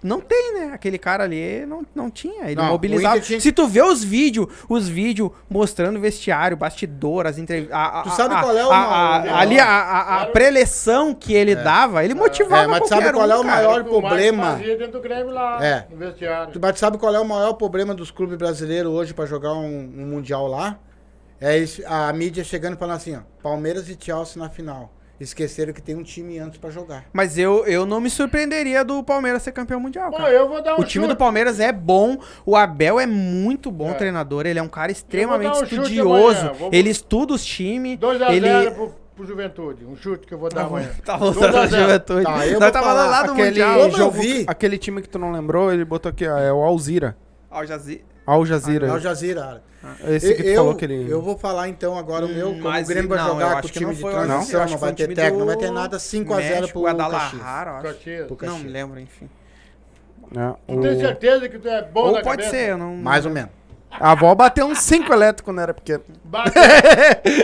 Não 0.03 0.21
tem, 0.21 0.55
né? 0.55 0.71
Aquele 0.75 0.99
cara 0.99 1.23
ali 1.25 1.65
não, 1.65 1.87
não 1.95 2.11
tinha. 2.11 2.47
Ele 2.47 2.57
Não, 2.57 2.65
o 2.65 2.69
mobilizava. 2.73 3.21
Tinha- 3.21 3.39
Se 3.41 3.53
tu 3.53 3.69
vê 3.69 3.83
os 3.83 4.03
vídeos, 4.03 4.47
os 4.69 4.89
vídeos 4.89 5.31
mostrando 5.49 5.97
o 5.97 6.01
vestiário, 6.01 6.57
bastidor, 6.57 7.27
as 7.27 7.39
entrevistas. 7.39 7.79
Tu 8.03 8.11
sabe 8.11 8.35
qual 8.41 8.57
é 8.57 8.67
o 8.67 8.71
maior- 8.71 9.29
Ali, 9.39 9.61
a, 9.61 9.67
a, 9.69 10.23
a 10.23 10.27
preleção 10.27 11.15
que 11.15 11.33
ele 11.33 11.55
dava, 11.55 12.05
ele 12.05 12.15
motivava. 12.15 12.65
É, 12.65 12.67
mas 12.67 12.89
sabe 12.89 13.13
qual 13.13 13.31
é 13.31 13.37
o 13.37 13.41
um, 13.41 13.45
cara. 13.45 13.57
maior 13.57 13.69
O 13.69 13.75
o 13.75 13.77
Marcos 13.85 14.01
problema? 14.01 14.43
fazia 14.57 14.77
dentro 14.77 14.93
do 14.93 15.01
Grêmio 15.01 15.33
lá, 15.33 15.65
É. 15.65 15.87
no 15.89 15.97
vestiário. 15.97 16.53
Tu- 16.53 16.59
Mas 16.61 16.73
tu 16.75 16.79
sabe 16.81 16.99
qual 16.99 17.15
é 17.15 17.21
o 17.21 17.25
maior 17.25 17.53
problema 17.55 17.95
dos 17.95 18.11
clubes 18.11 18.37
brasileiros 18.37 18.93
hoje 18.93 19.15
pra 19.15 19.25
jogar 19.27 19.53
um, 19.55 19.67
um 19.97 20.07
Mundial 20.07 20.47
lá? 20.49 20.79
É 21.41 21.59
isso- 21.59 21.83
a 21.87 22.13
mídia 22.13 22.43
chegando 22.45 22.75
e 22.75 22.79
falando 22.79 22.97
assim, 22.97 23.17
ó, 23.17 23.21
Palmeiras 23.43 23.89
e 23.89 23.97
Chelsea 24.01 24.43
na 24.43 24.49
final. 24.49 24.93
Esqueceram 25.23 25.73
que 25.73 25.81
tem 25.81 25.95
um 25.95 26.03
time 26.03 26.39
antes 26.39 26.59
pra 26.59 26.69
jogar. 26.71 27.05
Mas 27.13 27.39
eu, 27.39 27.65
eu 27.67 27.87
não 27.87 28.01
me 28.01 28.11
surpreenderia 28.11 28.85
do 28.85 29.03
Palmeiras 29.05 29.43
ser 29.43 29.53
campeão 29.53 29.79
mundial. 29.79 30.11
Pô, 30.11 30.23
eu 30.23 30.49
vou 30.49 30.63
dar 30.63 30.75
um 30.77 30.81
O 30.81 30.85
time 30.85 31.05
do 31.07 31.11
chute. 31.11 31.19
Palmeiras 31.19 31.61
é 31.61 31.71
bom, 31.73 32.19
o 32.45 32.57
Abel 32.57 32.99
é 32.99 33.07
muito 33.07 33.71
bom 33.71 33.91
É. 33.91 33.95
treinador, 33.95 34.47
ele 34.47 34.59
é 34.59 34.63
um 34.63 34.69
cara 34.69 34.91
extremamente 34.91 35.59
um 35.61 35.63
estudioso, 35.65 36.53
vou- 36.55 36.71
ele 36.73 36.91
estuda 36.91 37.35
os 37.35 37.45
times, 37.45 37.99
2x0 37.99 38.31
ele... 38.33 38.71
pro, 38.73 38.95
pro 39.15 39.25
Juventude. 39.27 39.85
Um 39.85 39.95
chute 39.97 40.27
que 40.27 40.35
eu 40.35 40.39
vou 40.39 40.49
dar 40.49 40.63
Tá 40.63 40.67
amanhã. 40.67 40.91
Tá 41.05 41.17
voltando 41.17 41.53
2 41.53 41.55
a 41.55 41.63
a 41.63 41.67
0. 41.67 41.83
juventude. 41.83 42.25
Tá, 42.25 42.31
eu 42.47 42.53
Nós 42.53 42.61
vou 42.61 42.73
tá 42.73 42.83
falar. 42.83 42.83
falando 42.95 43.11
lá 43.11 43.23
do 43.23 43.33
Aquele 43.33 43.47
Mundial. 43.49 43.91
Jogo, 43.91 44.11
vi. 44.19 44.45
aquele 44.49 44.79
time 44.79 45.03
que 45.03 45.09
tu 45.09 45.19
não 45.19 45.31
lembrou, 45.31 45.73
ele 45.73 45.85
botou 45.85 46.11
aqui, 46.11 46.27
ó, 46.27 46.37
é 46.39 46.53
o 46.53 46.63
Alzira. 46.63 47.17
Al 47.51 47.65
Jazeera. 47.67 48.03
Al 48.27 48.45
Jazeera. 48.47 48.93
Al 48.93 49.01
Jazeera. 49.01 49.63
Esse 50.07 50.35
que 50.35 50.47
eu, 50.47 50.57
falou 50.57 50.75
que 50.77 50.85
ele... 50.85 51.11
eu 51.11 51.21
vou 51.21 51.37
falar 51.37 51.69
então 51.69 51.99
agora 51.99 52.25
o 52.25 52.29
meu, 52.29 52.51
como 52.51 52.63
Mas 52.63 52.87
o 52.87 52.89
Grêmio 52.89 53.09
vai 53.09 53.19
não, 53.19 53.27
jogar 53.29 53.49
com 53.49 53.55
o 53.55 53.59
acho 53.59 53.69
que 53.69 53.79
time 53.81 53.87
não 53.87 53.95
de 53.95 54.01
transição, 54.01 54.63
acho 54.63 54.71
não 54.71 54.79
que 54.79 54.81
vai 54.81 54.91
foi 54.91 55.07
ter 55.07 55.15
técnico, 55.15 55.33
do 55.33 55.39
não 55.41 55.47
vai 55.47 55.57
ter 55.57 55.71
nada 55.73 55.97
5x0 55.97 56.37
México, 56.37 56.69
pro. 56.69 56.83
Guadalajara, 56.83 57.71
eu 57.71 57.75
acho. 57.75 57.87
Caxias. 57.89 58.27
Pro 58.29 58.47
Não 58.47 58.59
me 58.61 58.69
lembro, 58.69 59.01
enfim. 59.01 59.29
É, 60.37 60.55
Tu 60.73 60.81
tem 60.81 60.97
o- 60.97 61.01
certeza 61.01 61.49
que 61.49 61.59
tu 61.59 61.69
é 61.69 61.83
bom 61.83 62.07
Ou 62.07 62.13
na 62.13 62.23
pode 62.23 62.43
cabeça? 62.43 62.51
ser, 62.51 62.71
eu 62.71 62.79
não... 62.79 62.95
Mais 62.95 63.27
ou 63.27 63.33
menos. 63.33 63.51
A 63.91 64.13
avó 64.13 64.35
bateu 64.35 64.67
uns 64.67 64.79
5 64.79 65.13
elétricos 65.13 65.45
quando 65.45 65.61
era 65.61 65.75
pequeno. 65.75 66.03
Bateu. 66.25 66.63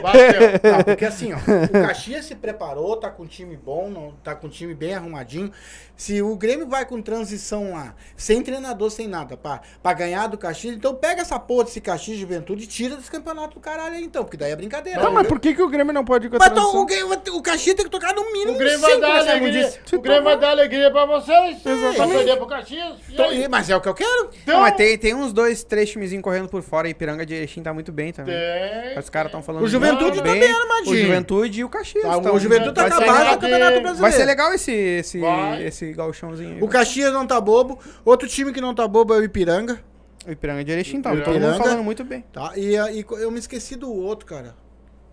Bateu. 0.03 0.41
Não, 0.73 0.83
porque 0.83 1.05
assim, 1.05 1.33
ó, 1.35 1.37
o 1.37 1.83
Caxias 1.87 2.25
se 2.25 2.35
preparou, 2.35 2.97
tá 2.97 3.11
com 3.11 3.25
um 3.25 3.27
time 3.27 3.55
bom, 3.55 3.91
não, 3.91 4.15
tá 4.25 4.35
com 4.35 4.47
um 4.47 4.51
time 4.51 4.75
bem 4.75 4.95
arrumadinho. 4.95 5.53
Se 5.99 6.23
o 6.23 6.37
Grêmio 6.37 6.69
vai 6.69 6.87
com 6.87 7.03
transição 7.03 7.73
lá, 7.73 7.93
sem 8.17 8.41
treinador, 8.41 8.89
sem 8.89 9.09
nada, 9.09 9.37
pra, 9.37 9.61
pra 9.83 9.93
ganhar 9.93 10.29
do 10.29 10.39
Caxias, 10.39 10.77
então 10.77 10.95
pega 10.95 11.23
essa 11.23 11.41
porra 11.41 11.65
desse 11.65 11.81
Caxias 11.81 12.17
de 12.17 12.21
Juventude 12.23 12.63
e 12.63 12.67
tira 12.69 12.95
desse 12.95 13.11
campeonato 13.11 13.55
do 13.55 13.61
caralho 13.61 13.97
aí, 13.97 14.05
então, 14.05 14.23
porque 14.23 14.37
daí 14.37 14.53
é 14.53 14.57
brincadeira. 14.57 15.01
Tá, 15.01 15.11
mas 15.11 15.27
por 15.27 15.41
que, 15.41 15.53
que 15.55 15.61
o 15.61 15.69
Grêmio 15.69 15.93
não 15.93 16.05
pode 16.05 16.29
ir 16.29 16.31
com 16.31 16.37
a 16.37 16.39
Mas 16.39 16.53
então, 16.53 16.71
transição? 16.71 16.83
o, 16.83 16.87
Grêmio- 16.87 17.37
o 17.39 17.43
Caxias 17.43 17.75
tem 17.75 17.85
que 17.85 17.91
tocar 17.91 18.15
no 18.15 18.25
mínimo 18.33 18.53
O 18.53 18.59
Grêmio 18.59 18.79
vai 18.79 19.01
dar 19.01 19.19
alegria. 19.19 19.75
O 19.93 19.99
Grêmio 20.01 20.23
vai 20.23 20.39
dar 20.39 20.51
alegria 20.51 20.91
pra 20.93 21.05
vocês. 21.05 21.67
Exatamente. 21.67 22.17
perder 22.17 22.37
pro 22.37 22.47
Caxias. 22.47 22.95
E 23.09 23.13
Então, 23.15 23.29
aí? 23.31 23.49
mas 23.49 23.69
é 23.69 23.75
o 23.75 23.81
que 23.81 23.89
eu 23.89 23.95
quero. 23.95 24.23
Não, 24.25 24.31
Então, 24.45 24.61
mas 24.61 24.77
tem, 24.77 24.97
tem 24.97 25.15
uns 25.15 25.33
dois, 25.33 25.65
três 25.65 25.91
timezinhos 25.91 26.23
correndo 26.23 26.49
por 26.49 26.63
fora 26.63 26.89
e 26.89 26.95
Piranga 26.95 27.27
de 27.27 27.35
Erechim 27.35 27.61
tá 27.61 27.75
muito 27.75 27.91
bem 27.91 28.13
também. 28.13 28.37
Tem. 28.37 28.97
Os 28.97 29.11
caras 29.11 29.31
estão 29.31 29.43
falando 29.43 29.65
O 29.65 29.69
Juventude 29.69 30.19
tá 30.19 30.23
bem. 30.23 30.45
armadinho. 30.45 30.95
O 30.95 30.97
Juventude 30.97 31.61
e 31.61 31.65
o 31.65 31.69
Caxias. 31.69 32.05
Tá, 32.05 32.33
o 32.33 32.39
Juventude 32.39 32.73
tá 32.75 32.87
acabado 32.87 33.33
no 33.35 33.41
Campeonato 33.41 33.81
Brasileiro. 33.81 33.97
Vai 33.99 34.13
ser 34.13 34.25
legal 34.25 34.53
esse, 34.55 34.71
esse, 34.71 35.19
Vai. 35.19 35.65
Esse 35.89 35.97
gauchãozinho 35.97 36.57
aí. 36.57 36.63
O 36.63 36.69
Caxias 36.69 37.13
não 37.13 37.27
tá 37.27 37.41
bobo. 37.41 37.79
Outro 38.05 38.29
time 38.29 38.53
que 38.53 38.61
não 38.61 38.75
tá 38.75 38.87
bobo 38.87 39.15
é 39.15 39.19
o 39.19 39.25
Ipiranga. 39.25 39.81
O 40.27 40.31
Ipiranga 40.31 40.65
de 40.65 40.73
Erechim 40.73 41.01
tá. 41.01 41.11
Ipiranga. 41.15 41.33
Todo 41.33 41.41
mundo 41.51 41.57
falando 41.63 41.83
muito 41.85 42.05
bem. 42.05 42.25
Tá? 42.33 42.53
E, 42.57 42.75
e 42.77 43.05
eu 43.21 43.31
me 43.31 43.39
esqueci 43.39 43.77
do 43.77 43.93
outro, 43.93 44.27
cara. 44.27 44.55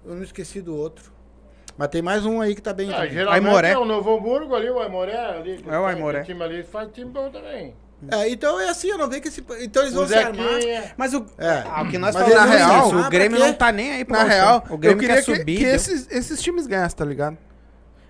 Eu 0.06 0.16
me 0.16 0.24
esqueci 0.24 0.62
do 0.62 0.76
outro. 0.76 1.14
Mas 1.78 1.90
tem 1.90 2.02
mais 2.02 2.26
um 2.26 2.40
aí 2.42 2.56
que 2.56 2.62
tá 2.62 2.74
bem. 2.74 2.90
Ah, 2.94 3.34
Aimoré. 3.34 3.72
é 3.72 3.78
o 3.78 3.84
Novo 3.86 4.16
Hamburgo 4.18 4.56
ali, 4.56 4.70
o 4.70 4.80
Aimoré 4.80 5.18
ali. 5.18 5.64
É 5.68 5.78
o 5.78 5.86
Aimoré. 5.86 6.24
time 6.24 6.42
ali 6.44 6.64
faz 6.64 6.90
time 6.94 7.12
bom 7.12 7.30
também. 7.30 7.74
É, 8.12 8.30
então 8.30 8.60
é 8.60 8.70
assim, 8.70 8.90
eu 8.90 8.98
não 8.98 9.10
vejo 9.10 9.22
que 9.24 9.28
esse. 9.30 9.44
Então 9.62 9.82
eles 9.82 9.94
O 9.94 10.00
vão 10.00 10.08
se 10.08 10.14
armar. 10.16 10.54
Zequinha. 10.54 10.94
Mas 10.98 11.14
o, 11.14 11.26
É. 11.38 11.64
ah, 11.66 11.82
o 11.82 11.90
que 11.90 11.98
nós 11.98 12.14
Mas 12.14 12.24
falamos 12.28 12.36
na 12.36 12.56
real, 12.58 12.70
isso, 12.88 12.96
ah, 12.96 12.98
o 12.98 13.00
pra 13.02 13.10
Grêmio 13.10 13.40
não 13.40 13.54
tá 13.54 13.72
nem 13.72 13.92
aí 13.94 14.06
pro 14.06 14.16
Na 14.18 14.24
real, 14.24 14.64
o 14.70 14.74
eu 14.74 14.78
Grêmio 14.78 15.00
queria 15.00 15.16
quer 15.16 15.26
que, 15.26 15.36
subir. 15.38 15.58
que 15.58 15.64
esses, 15.64 16.08
esses 16.12 16.42
times 16.42 16.68
ganhassem, 16.68 16.98
tá 16.98 17.06
ligado? 17.06 17.38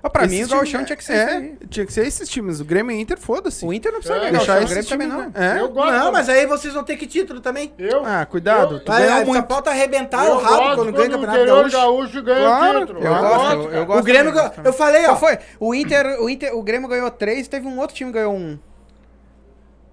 Ah, 0.05 0.09
pra 0.09 0.27
mim, 0.27 0.35
Esses 0.35 0.51
o 0.51 0.55
gauchão 0.55 0.85
times- 0.85 0.85
tinha 0.85 0.97
que 0.97 1.03
ser 1.03 1.13
é, 1.13 1.23
esse 1.23 1.33
aí. 1.33 1.57
tinha 1.67 1.85
que 1.87 1.91
ser 1.93 2.05
esses 2.05 2.29
times. 2.29 2.59
O 2.59 2.65
Grêmio 2.65 2.95
e 2.95 3.01
Inter, 3.01 3.17
foda-se. 3.17 3.65
O 3.65 3.73
Inter 3.73 3.91
não 3.91 3.99
precisa 3.99 4.19
É, 4.19 4.19
ganhar, 4.21 4.37
Deixar 4.37 4.61
o 4.61 4.65
Grêmio 4.67 4.85
também 4.87 5.07
não. 5.07 5.31
É. 5.33 5.59
Eu 5.61 5.69
gosto. 5.69 5.91
Não, 5.91 6.11
mas 6.11 6.29
aí 6.29 6.45
vocês 6.45 6.73
vão 6.75 6.83
ter 6.83 6.95
que 6.95 7.07
título 7.07 7.41
também. 7.41 7.73
Eu, 7.79 8.05
Ah, 8.05 8.23
cuidado. 8.23 8.75
Eu- 8.75 8.79
Tu 8.85 8.91
aí, 8.91 9.07
só 9.07 9.25
muito. 9.25 9.47
falta 9.47 9.71
arrebentar 9.71 10.27
eu 10.27 10.33
o 10.35 10.37
rabo 10.37 10.75
quando 10.75 10.91
ganha 10.93 11.07
o 11.07 11.11
Campeonato 11.13 11.45
Gaúcho. 11.45 11.71
gaúcho 11.75 12.21
ganha 12.23 12.45
Claro, 12.47 12.79
título. 12.81 12.99
Eu 12.99 13.15
gosto, 13.15 13.53
eu, 13.55 13.71
eu 13.71 13.85
gosto. 13.87 13.99
O 13.99 14.03
Grêmio, 14.03 14.31
também, 14.33 14.51
eu 14.63 14.73
falei, 14.73 15.07
ó. 15.07 15.15
Foi? 15.15 15.39
O 15.59 15.73
Inter, 15.73 16.21
o 16.21 16.29
Inter, 16.29 16.55
o 16.55 16.61
Grêmio 16.61 16.87
ganhou 16.87 17.09
três, 17.09 17.47
teve 17.47 17.65
um 17.67 17.79
outro 17.79 17.95
time 17.95 18.11
que 18.11 18.19
ganhou 18.19 18.35
um. 18.35 18.59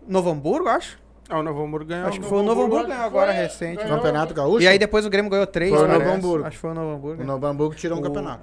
Novo 0.07 0.31
Hamburgo, 0.31 0.69
acho. 0.69 0.99
Ah, 1.31 1.39
o 1.39 1.43
Novo 1.43 1.65
Hamburgo 1.65 1.87
ganhou. 1.87 2.09
Acho 2.09 2.21
que 2.21 2.27
foi 2.27 2.39
o 2.39 2.43
Novo 2.43 2.63
Hamburgo 2.65 2.85
que 2.85 2.91
ganhou 2.91 3.07
agora 3.07 3.33
Foi, 3.33 3.43
recente. 3.43 3.83
ganhou. 3.83 3.97
Campeonato 3.97 4.35
Gaúcho. 4.35 4.61
E 4.63 4.69
aí 4.69 4.79
depois 4.79 5.07
o 5.07 5.09
Grêmio 5.11 5.31
ganhou 5.31 5.47
três, 5.47 5.71
Foi 5.71 5.83
o 5.83 5.89
Novo. 5.89 6.11
Hamburgo. 6.11 6.47
Acho 6.47 6.57
que 6.57 6.61
foi 6.61 6.71
o 6.71 6.75
Novo 6.75 6.97
Hamburgo. 6.97 7.23
O 7.23 7.27
Novo 7.27 7.47
Hamburgo 7.47 7.75
tirou 7.75 7.97
um 7.97 8.01
O- 8.01 8.05
campeonato. 8.05 8.43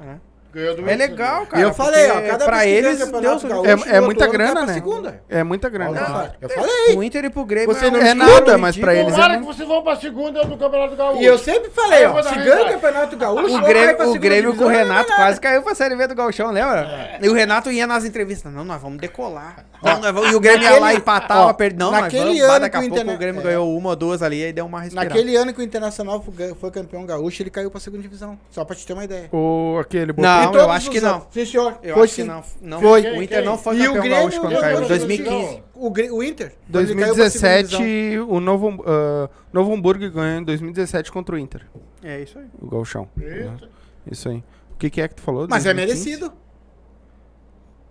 É. 0.53 0.57
Ganhou 0.59 0.75
do 0.75 0.89
É 0.89 0.95
legal, 0.95 1.43
E 1.43 1.47
cara. 1.47 1.63
eu 1.63 1.73
falei, 1.73 2.09
ó, 2.09 2.13
porque 2.13 2.27
cada 2.29 2.45
pra 2.45 2.57
vez 2.57 2.63
que 2.75 2.81
ganha 2.81 2.89
eles 2.93 3.03
Campeonato 3.03 3.47
deu 3.47 3.63
Gaúcho, 3.63 3.67
É, 3.89 3.95
é 3.97 4.01
muita 4.01 4.23
outro 4.23 4.23
ano 4.23 4.31
grana, 4.33 4.51
pra 4.53 4.65
né? 4.65 4.73
segunda. 4.73 5.23
É 5.29 5.43
muita 5.43 5.69
grana. 5.69 5.91
Ó, 5.91 6.27
Eu 6.41 6.49
falei. 6.49 6.95
O 6.97 7.03
Inter 7.03 7.25
e 7.25 7.29
pro 7.29 7.45
Grêmio 7.45 7.73
Você 7.75 7.91
não 7.91 7.99
um 7.99 8.01
É 8.01 8.05
escuta, 8.07 8.25
nada, 8.25 8.57
mas 8.57 8.77
pra 8.77 8.93
eles 8.95 9.07
é 9.07 9.11
Tomara 9.15 9.33
que 9.33 9.39
muito. 9.43 9.55
vocês 9.55 9.67
vão 9.67 9.83
pra 9.83 9.95
segunda 9.95 10.43
do 10.43 10.57
Campeonato 10.57 10.95
Gaúcho. 10.95 11.21
E 11.21 11.25
eu 11.25 11.37
sempre 11.37 11.69
falei, 11.69 12.05
ó, 12.05 12.21
se 12.23 12.35
ganha 12.35 12.65
o 12.65 12.69
Campeonato 12.71 13.17
Gaúcho, 13.17 13.45
O 13.45 13.51
ou 13.53 13.61
vai 13.61 13.69
Grêmio, 13.69 13.95
pra 13.95 14.05
o 14.05 14.11
segunda 14.13 14.19
Grêmio 14.29 14.55
com 14.55 14.63
o 14.63 14.67
divisão, 14.67 14.67
não 14.69 14.75
vai 14.75 14.83
Renato 14.83 15.09
nada. 15.11 15.23
quase 15.23 15.41
caiu 15.41 15.61
pra 15.61 15.75
Série 15.75 15.95
B 15.95 16.07
do 16.07 16.15
Galchão, 16.15 16.51
lembra? 16.51 17.17
E 17.21 17.29
o 17.29 17.33
Renato 17.33 17.71
ia 17.71 17.85
nas 17.87 18.03
entrevistas. 18.05 18.51
Não, 18.51 18.63
nós 18.63 18.81
vamos 18.81 18.97
decolar. 18.99 19.65
Não, 19.83 19.99
nós 19.99 20.13
vamos- 20.13 20.31
E 20.31 20.35
o 20.35 20.39
Grêmio 20.39 20.63
ia 20.63 20.71
lá 20.71 20.79
naquele- 20.79 20.93
e 20.95 20.97
empatava, 20.97 21.41
ó. 21.41 21.55
Não, 21.77 21.91
nós 21.91 22.01
naquele 22.01 22.23
vamos. 22.23 22.41
ano 22.41 22.59
daqui 22.59 22.77
a 22.77 22.79
que 22.79 22.85
o 22.85 22.89
pouco 22.89 22.95
Interna- 22.95 23.13
o 23.13 23.17
Grêmio 23.17 23.39
é. 23.39 23.43
ganhou 23.43 23.77
uma 23.77 23.89
ou 23.91 23.95
duas 23.95 24.21
ali 24.21 24.43
e 24.43 24.51
deu 24.51 24.65
uma 24.65 24.81
respirada. 24.81 25.07
Naquele 25.09 25.35
ano 25.37 25.53
que 25.53 25.59
o 25.61 25.63
Internacional 25.63 26.21
foi 26.21 26.53
foi 26.55 26.71
campeão 26.71 27.05
gaúcho, 27.05 27.41
ele 27.43 27.49
caiu 27.49 27.69
pra 27.71 27.79
segunda 27.79 28.01
divisão. 28.03 28.37
Só 28.49 28.65
pra 28.65 28.75
te 28.75 28.85
ter 28.85 28.93
uma 28.93 29.03
ideia. 29.03 29.29
O, 29.31 29.77
aquele 29.79 30.11
botou- 30.11 30.29
Não, 30.45 30.53
eu 30.55 30.71
acho 30.71 30.89
que 30.91 31.01
não. 31.01 31.27
Sim, 31.31 31.45
senhor. 31.45 31.79
Eu 31.83 31.95
foi 31.95 32.03
acho 32.05 32.13
sim. 32.15 32.21
que 32.23 32.27
não. 32.27 32.43
não. 32.61 32.79
Foi. 32.81 33.01
O 33.01 33.21
Inter 33.23 33.43
não 33.45 33.57
foi 33.57 33.75
o 33.75 33.79
campeão 33.79 33.93
Grêmio 34.01 34.17
gaúcho 34.17 34.39
quando 34.41 34.59
caiu. 34.59 34.75
eu- 34.75 34.79
Em 34.79 34.83
eu- 34.83 34.87
2015. 34.87 35.63
O, 35.75 36.23
Inter. 36.23 36.53
quando 36.71 36.89
ele 36.89 36.99
caiu 36.99 37.15
pra 37.15 37.29
segunda 37.29 37.29
2017, 37.29 37.77
divisão. 37.77 38.29
o 38.29 38.39
Novo, 38.39 38.83
ah, 38.85 39.29
Novo 39.53 39.73
Hamburgo 39.73 40.09
ganhou 40.11 40.39
em 40.41 40.43
2017 40.43 41.11
contra 41.11 41.35
o 41.35 41.37
Inter. 41.39 41.65
É 42.03 42.21
isso 42.21 42.37
aí. 42.39 42.45
O 42.61 42.67
Galchão. 42.69 43.07
Isso. 43.17 43.69
Isso 44.09 44.29
aí. 44.29 44.43
O 44.73 44.77
que, 44.77 44.89
que 44.89 45.01
é 45.01 45.07
que 45.07 45.15
tu 45.15 45.21
falou? 45.21 45.47
Mas 45.49 45.65
é 45.65 45.73
2015? 45.73 46.09
merecido. 46.09 46.33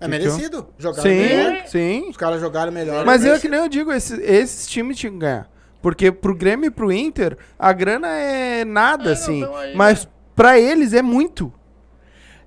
É 0.00 0.06
merecido. 0.06 0.68
Jogaram 0.78 1.02
Sim, 1.02 1.08
melhor. 1.16 1.66
sim. 1.66 2.08
Os 2.08 2.16
caras 2.16 2.40
jogaram 2.40 2.70
melhor. 2.70 3.04
Mas 3.04 3.24
eu 3.24 3.38
que 3.40 3.48
nem 3.48 3.58
eu 3.60 3.68
digo, 3.68 3.90
esses, 3.92 4.18
esses 4.20 4.66
times 4.68 4.96
tinham 4.96 5.14
que 5.14 5.18
ganhar. 5.20 5.50
Porque 5.82 6.10
pro 6.12 6.34
Grêmio 6.34 6.66
e 6.66 6.70
pro 6.70 6.92
Inter, 6.92 7.36
a 7.58 7.72
grana 7.72 8.08
é 8.08 8.64
nada, 8.64 9.10
É, 9.10 9.12
assim. 9.12 9.40
tão 9.40 9.56
aí, 9.56 9.74
mas 9.76 10.04
né? 10.04 10.10
pra 10.36 10.58
eles 10.58 10.92
é 10.92 11.02
muito. 11.02 11.52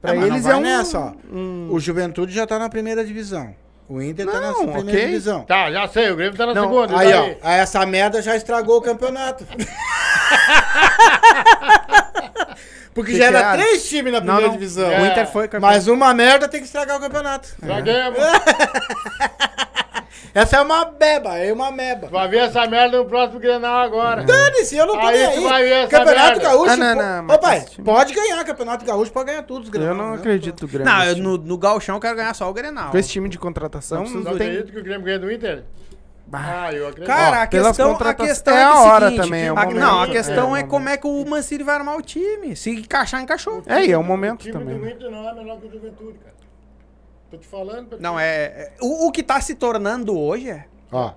Pra 0.02 0.12
É, 0.12 0.16
não 0.16 0.28
eles 0.28 0.44
vai 0.44 0.54
é 0.54 0.56
um... 0.56 0.62
nessa, 0.62 1.00
ó. 1.00 1.12
um- 1.32 1.68
O 1.72 1.80
Juventude 1.80 2.34
já 2.34 2.48
tá 2.48 2.58
na 2.58 2.70
primeira 2.70 3.06
divisão. 3.06 3.54
O 3.88 4.02
Inter 4.02 4.26
tá 4.26 4.40
na 4.40 4.52
Não, 4.52 4.68
primeira 4.72 5.06
divisão. 5.08 5.44
Tá, 5.44 5.70
já 5.72 5.88
sei, 5.90 6.10
o 6.12 6.16
Grêmio 6.16 6.38
tá 6.38 6.46
na 6.46 6.54
Não, 6.54 6.64
segunda. 6.64 6.98
Aí, 6.98 7.12
e 7.12 7.14
ó, 7.14 7.36
aí 7.44 7.60
essa 7.60 7.86
merda 7.86 8.22
já 8.22 8.36
estragou 8.38 8.78
o 8.78 8.82
campeonato. 8.82 9.46
Porque 12.94 13.12
Que 13.14 13.18
já 13.18 13.30
que 13.30 13.36
era 13.36 13.54
é? 13.54 13.58
três 13.58 13.88
times 13.88 14.12
na 14.12 14.20
Não, 14.20 14.26
primeira 14.26 14.48
não. 14.48 14.54
divisão. 14.54 14.90
É. 14.92 15.02
O 15.02 15.06
Inter 15.06 15.28
foi 15.32 15.48
campeão. 15.48 15.70
Mas 15.70 15.88
uma 15.88 16.14
merda 16.14 16.48
tem 16.48 16.60
que 16.60 16.66
estragar 16.66 16.98
o 16.98 17.00
campeonato. 17.00 17.48
Estraguemos. 17.62 18.18
Essa 20.34 20.58
é 20.58 20.62
uma 20.62 20.86
beba, 20.86 21.38
é 21.38 21.52
uma 21.52 21.72
meba. 21.72 22.08
Vai 22.08 22.28
ver 22.30 22.38
essa 22.38 22.66
merda 22.66 22.98
no 22.98 23.06
próximo 23.06 23.40
Grenal 23.40 23.80
agora. 23.82 24.24
Dane-se, 24.24 24.78
eu 24.78 24.86
não 24.86 24.94
tô 24.98 25.06
Aí 25.08 25.18
nem 25.18 25.32
tu 25.32 25.38
aí. 25.40 25.44
vai 25.44 25.64
ver 25.64 25.70
essa 25.72 25.88
Campeonato 25.98 26.28
merda. 26.30 26.44
Gaúcho. 26.44 26.72
Ah, 26.72 26.78
não, 26.78 26.96
não, 26.96 27.20
Ô, 27.24 27.28
mas 27.28 27.38
pai, 27.38 27.66
pode 27.84 28.14
ganhar. 28.14 28.44
Campeonato 28.46 28.86
Gaúcho 28.86 29.12
pode 29.12 29.26
ganhar 29.26 29.44
tudo. 29.44 29.62
os 29.64 29.68
Eu 29.68 29.72
Grenal, 29.74 29.96
não 29.96 30.12
né? 30.12 30.16
acredito 30.18 30.62
no 30.62 30.68
Grêmio. 30.68 30.86
Não, 30.86 31.04
eu, 31.04 31.16
no, 31.18 31.38
no 31.38 31.58
Galchão 31.58 31.96
eu 31.96 32.02
quero 32.02 32.16
ganhar 32.16 32.34
só 32.34 32.50
o 32.50 32.54
Grenal. 32.54 32.92
Com 32.92 32.98
esse 32.98 33.10
time 33.10 33.28
de 33.28 33.38
contratação, 33.38 34.04
Não 34.06 34.12
não, 34.22 34.38
tem... 34.38 34.48
acredita 34.50 34.72
que 34.72 34.80
o 34.80 34.84
Grêmio 34.84 35.04
ganha 35.04 35.20
do 35.20 35.32
Inter? 35.32 35.64
Ah, 36.34 36.72
eu 36.72 36.88
acredito. 36.88 37.08
Cara, 37.08 37.42
a 37.42 37.48
questão, 37.48 37.98
a 38.00 38.14
questão 38.14 38.56
é 38.56 38.62
é, 38.62 38.64
a 38.64 38.72
que 38.72 38.78
hora 38.78 39.06
seguinte, 39.10 39.24
também, 39.26 39.48
é 39.48 39.52
o 39.52 39.60
a-. 39.60 39.66
Não, 39.66 40.02
a 40.02 40.06
É, 40.06 40.12
questão 40.12 40.56
é 40.56 40.62
o 40.62 40.64
é, 40.64 40.64
como 40.64 40.88
é 40.88 40.96
que 40.96 41.06
o 41.06 41.26
Mancini 41.26 41.62
vai 41.62 41.76
armar 41.76 41.98
o 41.98 42.02
time. 42.02 42.56
Se 42.56 42.70
encaixar, 42.70 43.22
encaixou. 43.22 43.62
É, 43.66 43.86
e 43.86 43.92
é 43.92 43.98
o 43.98 44.00
O 44.00 44.04
momento 44.06 44.40
time 44.44 44.54
também. 44.54 44.78
do 44.80 44.86
né? 44.86 44.92
Inter 44.94 45.12
não 45.12 45.28
é 45.28 45.34
melhor 45.36 45.60
que 45.60 45.68
o 45.68 45.72
Juventude, 45.74 46.18
cara. 46.20 46.31
Tô 47.32 47.38
te 47.38 47.48
falando. 47.48 47.88
pra 47.88 47.98
Não, 48.00 48.20
é. 48.20 48.44
é- 48.46 48.72
o, 48.82 49.08
o 49.08 49.12
que 49.12 49.24
tá 49.24 49.40
se 49.42 49.56
tornando 49.56 50.18
hoje 50.20 50.50
é. 50.50 50.66
Ó, 50.92 51.14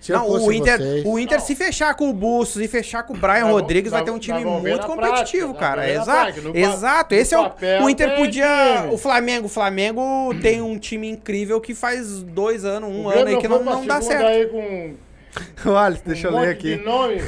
se 0.00 0.12
eu 0.12 0.18
Não, 0.18 0.30
o 0.30 0.50
Inter, 0.50 0.78
vocês- 0.78 1.04
o 1.04 1.18
Inter 1.18 1.38
Não. 1.38 1.44
se 1.46 1.54
fechar 1.54 1.94
com 1.94 2.08
o 2.08 2.12
Bustos 2.14 2.62
e 2.62 2.66
fechar 2.66 3.02
com 3.02 3.12
o 3.12 3.16
Brian 3.18 3.42
Nós 3.42 3.50
Rodrigues, 3.52 3.90
vai 3.92 4.02
ter 4.02 4.10
um 4.10 4.18
time 4.18 4.42
muito 4.42 4.86
competitivo, 4.86 5.52
prática, 5.54 5.58
cara. 5.58 5.90
Exato. 5.90 6.40
No 6.42 6.56
Exato. 6.56 7.14
no 7.14 7.20
Esse 7.20 7.34
é 7.34 7.38
o. 7.38 7.84
O 7.84 7.90
Inter 7.90 8.16
podia. 8.16 8.88
O 8.90 8.96
Flamengo. 8.96 9.44
O 9.46 9.50
Flamengo 9.50 10.34
tem 10.40 10.62
um 10.62 10.78
time 10.78 11.10
incrível 11.10 11.60
que 11.60 11.74
faz 11.74 12.22
dois 12.22 12.64
anos, 12.64 12.88
um 12.88 13.04
O 13.04 13.10
ano 13.10 13.26
aí 13.28 13.36
que 13.36 13.46
não, 13.46 13.62
não 13.62 13.84
dá 13.86 14.00
certo. 14.00 14.24
Aí 14.26 14.46
com 14.46 14.94
O 15.70 15.76
Alisson, 15.76 16.02
deixa 16.06 16.26
eu 16.28 16.32
um 16.32 16.40
ler 16.40 16.48
monte 16.54 16.62
de 16.62 16.72
aqui. 16.74 16.84
nome. 16.84 17.22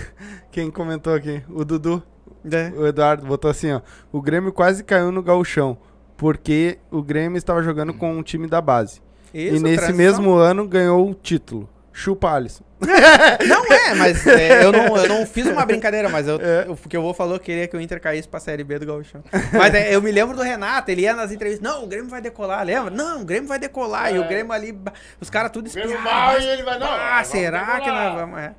Quem 0.51 0.71
comentou 0.71 1.15
aqui? 1.15 1.43
O 1.51 1.65
Dudu. 1.65 2.03
É. 2.51 2.73
O 2.77 2.87
Eduardo 2.87 3.25
botou 3.27 3.51
assim, 3.51 3.71
ó. 3.71 3.81
O 4.11 4.21
Grêmio 4.21 4.53
quase 4.53 4.83
caiu 4.83 5.13
no 5.13 5.23
gauchão, 5.23 5.77
porque 6.23 6.79
o 6.89 7.03
Grêmio 7.03 7.37
estava 7.37 7.61
jogando 7.65 7.93
com 7.93 8.13
um 8.17 8.23
time 8.23 8.47
da 8.47 8.61
base. 8.61 9.03
Isso, 9.35 9.57
e 9.57 9.59
nesse 9.59 9.77
transição. 9.79 9.97
mesmo 9.97 10.35
ano 10.35 10.69
ganhou 10.69 11.11
o 11.11 11.15
título. 11.15 11.69
Chupa 11.93 12.31
Alisson. 12.33 12.63
Não 13.49 13.65
é, 13.67 13.95
mas 13.95 14.25
é, 14.27 14.65
eu, 14.65 14.73
não, 14.73 14.97
eu 14.97 15.09
não 15.09 15.27
fiz 15.27 15.47
uma 15.47 15.65
brincadeira, 15.67 16.09
mas 16.09 16.27
eu, 16.27 16.37
É. 16.41 16.65
o 16.69 16.75
que 16.77 16.97
eu 16.97 17.03
vou 17.03 17.13
falou 17.13 17.39
que 17.39 17.47
queria 17.47 17.69
que 17.69 17.77
o 17.77 17.81
Inter 17.81 18.01
caísse 18.01 18.27
pra 18.29 18.41
Série 18.41 18.65
B 18.65 18.79
do 18.79 18.87
Gauchão. 18.87 19.23
Mas 19.53 19.75
é, 19.75 19.95
eu 19.95 20.01
me 20.01 20.11
lembro 20.11 20.35
do 20.37 20.43
Renato, 20.43 20.91
ele 20.91 21.03
ia 21.03 21.15
nas 21.15 21.31
entrevistas, 21.33 21.63
não, 21.69 21.85
o 21.85 21.87
Grêmio 21.87 22.09
vai 22.09 22.21
decolar, 22.21 22.65
lembra? 22.65 22.91
Não, 22.91 23.23
o 23.23 23.25
Grêmio 23.25 23.49
vai 23.49 23.59
decolar. 23.59 24.15
E 24.15 24.19
o 24.19 24.27
Grêmio 24.27 24.53
ali, 24.53 24.77
os 25.21 25.29
caras 25.29 25.51
tudo 25.53 25.71
Grêmio 25.71 25.95
espiavam. 25.97 26.13
mal 26.13 26.41
e 26.41 26.45
ele 26.45 26.63
vai, 26.63 26.79
não, 26.79 26.87
Ah, 26.91 27.23
será 27.25 27.67
que 27.67 27.73
decolar." 27.81 28.05
nós 28.05 28.15
vamos... 28.21 28.39
É. 28.39 28.55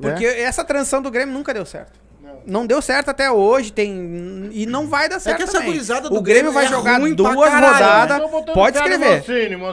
Porque 0.00 0.24
essa 0.26 0.62
transição 0.64 1.00
do 1.02 1.10
Grêmio 1.10 1.32
nunca 1.34 1.52
deu 1.54 1.64
certo. 1.64 1.98
Não. 2.48 2.66
Deu 2.66 2.80
certo 2.82 3.10
até 3.10 3.30
hoje, 3.30 3.72
tem 3.72 4.50
e 4.52 4.66
não 4.66 4.86
vai 4.88 5.08
dar 5.08 5.20
certo 5.20 5.36
que 5.36 5.42
essa 5.44 5.52
também. 5.52 5.68
gurizada 5.68 6.08
do 6.08 6.16
O 6.16 6.22
Grêmio 6.22 6.50
Grêmio 6.50 6.52
vai 6.52 6.64
é 6.64 6.68
jogar 6.68 6.98
pra 7.00 7.08
duas 7.10 7.52
rodadas. 7.52 8.18
né? 8.18 8.28
Botando 8.30 8.54
Pode 8.54 8.76
escrever. 8.76 9.24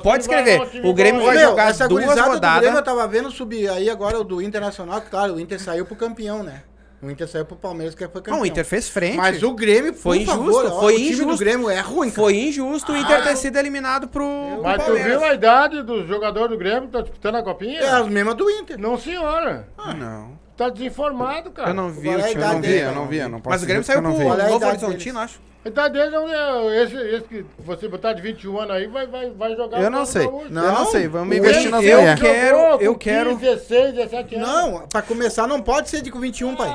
Pode 0.03 0.23
escrever. 0.23 0.61
O 0.83 0.93
Grêmio 0.93 1.25
vai. 1.25 1.35
Meu, 1.37 1.49
jogar 1.49 1.69
essa 1.69 1.87
duas 1.87 2.03
gurizada 2.03 2.29
do 2.29 2.33
rodadas. 2.35 2.61
Grêmio 2.61 2.79
eu 2.79 2.83
tava 2.83 3.07
vendo 3.07 3.31
subir 3.31 3.69
aí 3.69 3.89
agora 3.89 4.19
o 4.19 4.23
do 4.23 4.41
Internacional, 4.41 5.01
que 5.01 5.09
claro, 5.09 5.35
o 5.35 5.39
Inter 5.39 5.59
saiu 5.61 5.85
pro 5.85 5.95
campeão, 5.95 6.43
né? 6.43 6.63
O 7.01 7.11
Inter 7.11 7.27
saiu 7.27 7.45
pro 7.45 7.55
Palmeiras, 7.55 7.93
que 7.93 8.03
foi 8.03 8.13
campeão. 8.13 8.35
Não, 8.37 8.43
o 8.43 8.45
Inter 8.47 8.65
fez 8.65 8.89
frente. 8.89 9.17
Mas 9.17 9.43
o 9.43 9.53
Grêmio, 9.53 9.93
por 9.93 9.99
Foi 10.01 10.25
favor, 10.25 10.47
injusto, 10.47 10.67
ó, 10.75 10.79
foi 10.79 10.93
o 10.93 10.97
time 10.97 11.09
injusto. 11.11 11.31
do 11.33 11.37
Grêmio 11.37 11.69
é 11.69 11.79
ruim, 11.79 12.09
cara. 12.09 12.21
Foi 12.23 12.35
injusto 12.35 12.91
o 12.93 12.97
Inter 12.97 13.17
Ah, 13.19 13.21
ter 13.21 13.35
sido 13.35 13.57
eliminado 13.57 14.07
pro, 14.07 14.25
pro 14.53 14.63
Mas 14.63 14.83
tu 14.83 14.93
viu 14.93 15.23
a 15.23 15.33
idade 15.33 15.83
dos 15.83 16.07
jogadores 16.07 16.49
do 16.49 16.57
Grêmio 16.57 16.81
que 16.81 16.87
estão 16.87 17.01
disputando 17.03 17.35
a 17.35 17.43
copinha? 17.43 17.79
É 17.79 17.89
as 17.89 18.07
mesmas 18.07 18.33
do 18.35 18.49
Inter. 18.49 18.79
Não, 18.79 18.97
senhora. 18.97 19.67
Não. 19.95 20.44
Tá 20.57 20.69
desinformado, 20.69 21.51
cara. 21.51 21.69
Eu 21.71 21.73
não 21.73 21.89
vi 21.89 22.07
Qual 22.07 22.19
é 22.19 22.23
a 22.23 22.31
idade 22.31 22.53
não 22.53 22.61
vi. 22.61 22.67
dele? 22.67 22.81
Eu 22.85 22.95
não 22.95 23.07
vi, 23.07 23.17
eu 23.17 23.29
não 23.29 23.41
posso 23.41 23.49
Mas 23.55 23.63
o 23.63 23.65
Grêmio 23.65 23.81
dizer 23.81 23.93
que 23.93 23.99
saiu 23.99 24.09
eu 24.09 24.09
pro 24.09 24.11
não 24.11 24.17
vi. 24.17 24.25
Qual 24.25 24.39
é 24.39 24.41
a 24.41 24.49
Novo 24.49 24.65
idade 24.65 24.85
Horizontino, 24.85 25.19
acho. 25.19 25.39
A 25.65 25.67
idade 25.67 25.93
dele 25.95 26.15
é 26.15 26.83
esse, 26.83 26.95
esse 26.95 27.23
que 27.23 27.45
você 27.57 27.87
botar 27.87 28.13
de 28.13 28.21
21 28.21 28.59
anos 28.59 28.75
aí 28.75 28.85
vai, 28.87 29.07
vai, 29.07 29.31
vai 29.31 29.55
jogar 29.55 29.81
Eu 29.81 29.89
não 29.89 30.05
sei. 30.05 30.23
Gaúcho. 30.27 30.45
Eu 30.45 30.51
não 30.53 30.71
Não, 30.73 30.85
sei. 30.85 31.07
Vamos 31.07 31.35
investir 31.35 31.71
nas 31.71 31.83
eu 31.83 31.99
quero- 32.17 32.57
eu 32.79 32.95
quero- 32.95 33.29
15, 33.31 33.41
16, 33.41 33.93
17 33.95 34.35
anos. 34.35 34.47
Não, 34.47 34.87
pra 34.87 35.01
começar 35.01 35.47
não 35.47 35.61
pode 35.63 35.89
ser 35.89 36.01
de 36.03 36.11
com 36.11 36.19
21, 36.19 36.55
pai. 36.55 36.69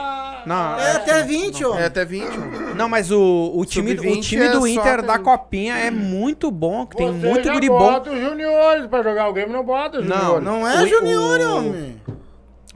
Não, 0.44 0.76
É 0.78 0.90
até 0.96 1.22
20, 1.22 1.64
ó. 1.64 1.78
É 1.78 1.86
até 1.86 2.04
20. 2.04 2.36
Não, 2.76 2.88
mas 2.88 3.12
o, 3.12 3.52
o 3.54 3.64
time, 3.64 3.92
o 3.92 3.96
Sub-20 3.96 4.20
time 4.22 4.42
é 4.44 4.48
do 4.50 4.60
só 4.60 4.66
Inter 4.66 4.92
até 4.98 5.02
da. 5.06 5.18
Copinha 5.20 5.76
é 5.76 5.90
muito 5.90 6.50
bom, 6.50 6.84
que 6.84 6.96
tem 6.96 7.06
você 7.12 7.26
muito 7.28 7.44
já 7.44 7.52
guri 7.52 7.68
bom. 7.68 7.78
bota 7.78 8.10
os 8.10 8.18
juniores 8.20 8.86
pra 8.88 9.02
jogar. 9.04 9.28
O 9.28 9.32
Grêmio 9.32 9.52
não 9.54 9.64
bota 9.64 10.00
os 10.00 10.06
Não, 10.06 10.16
juniores. 10.18 10.44
Não 10.44 10.68
é 10.68 10.82
O- 10.82 10.86
junior, 10.88 11.40
o- 11.40 11.56
homem. 11.58 12.02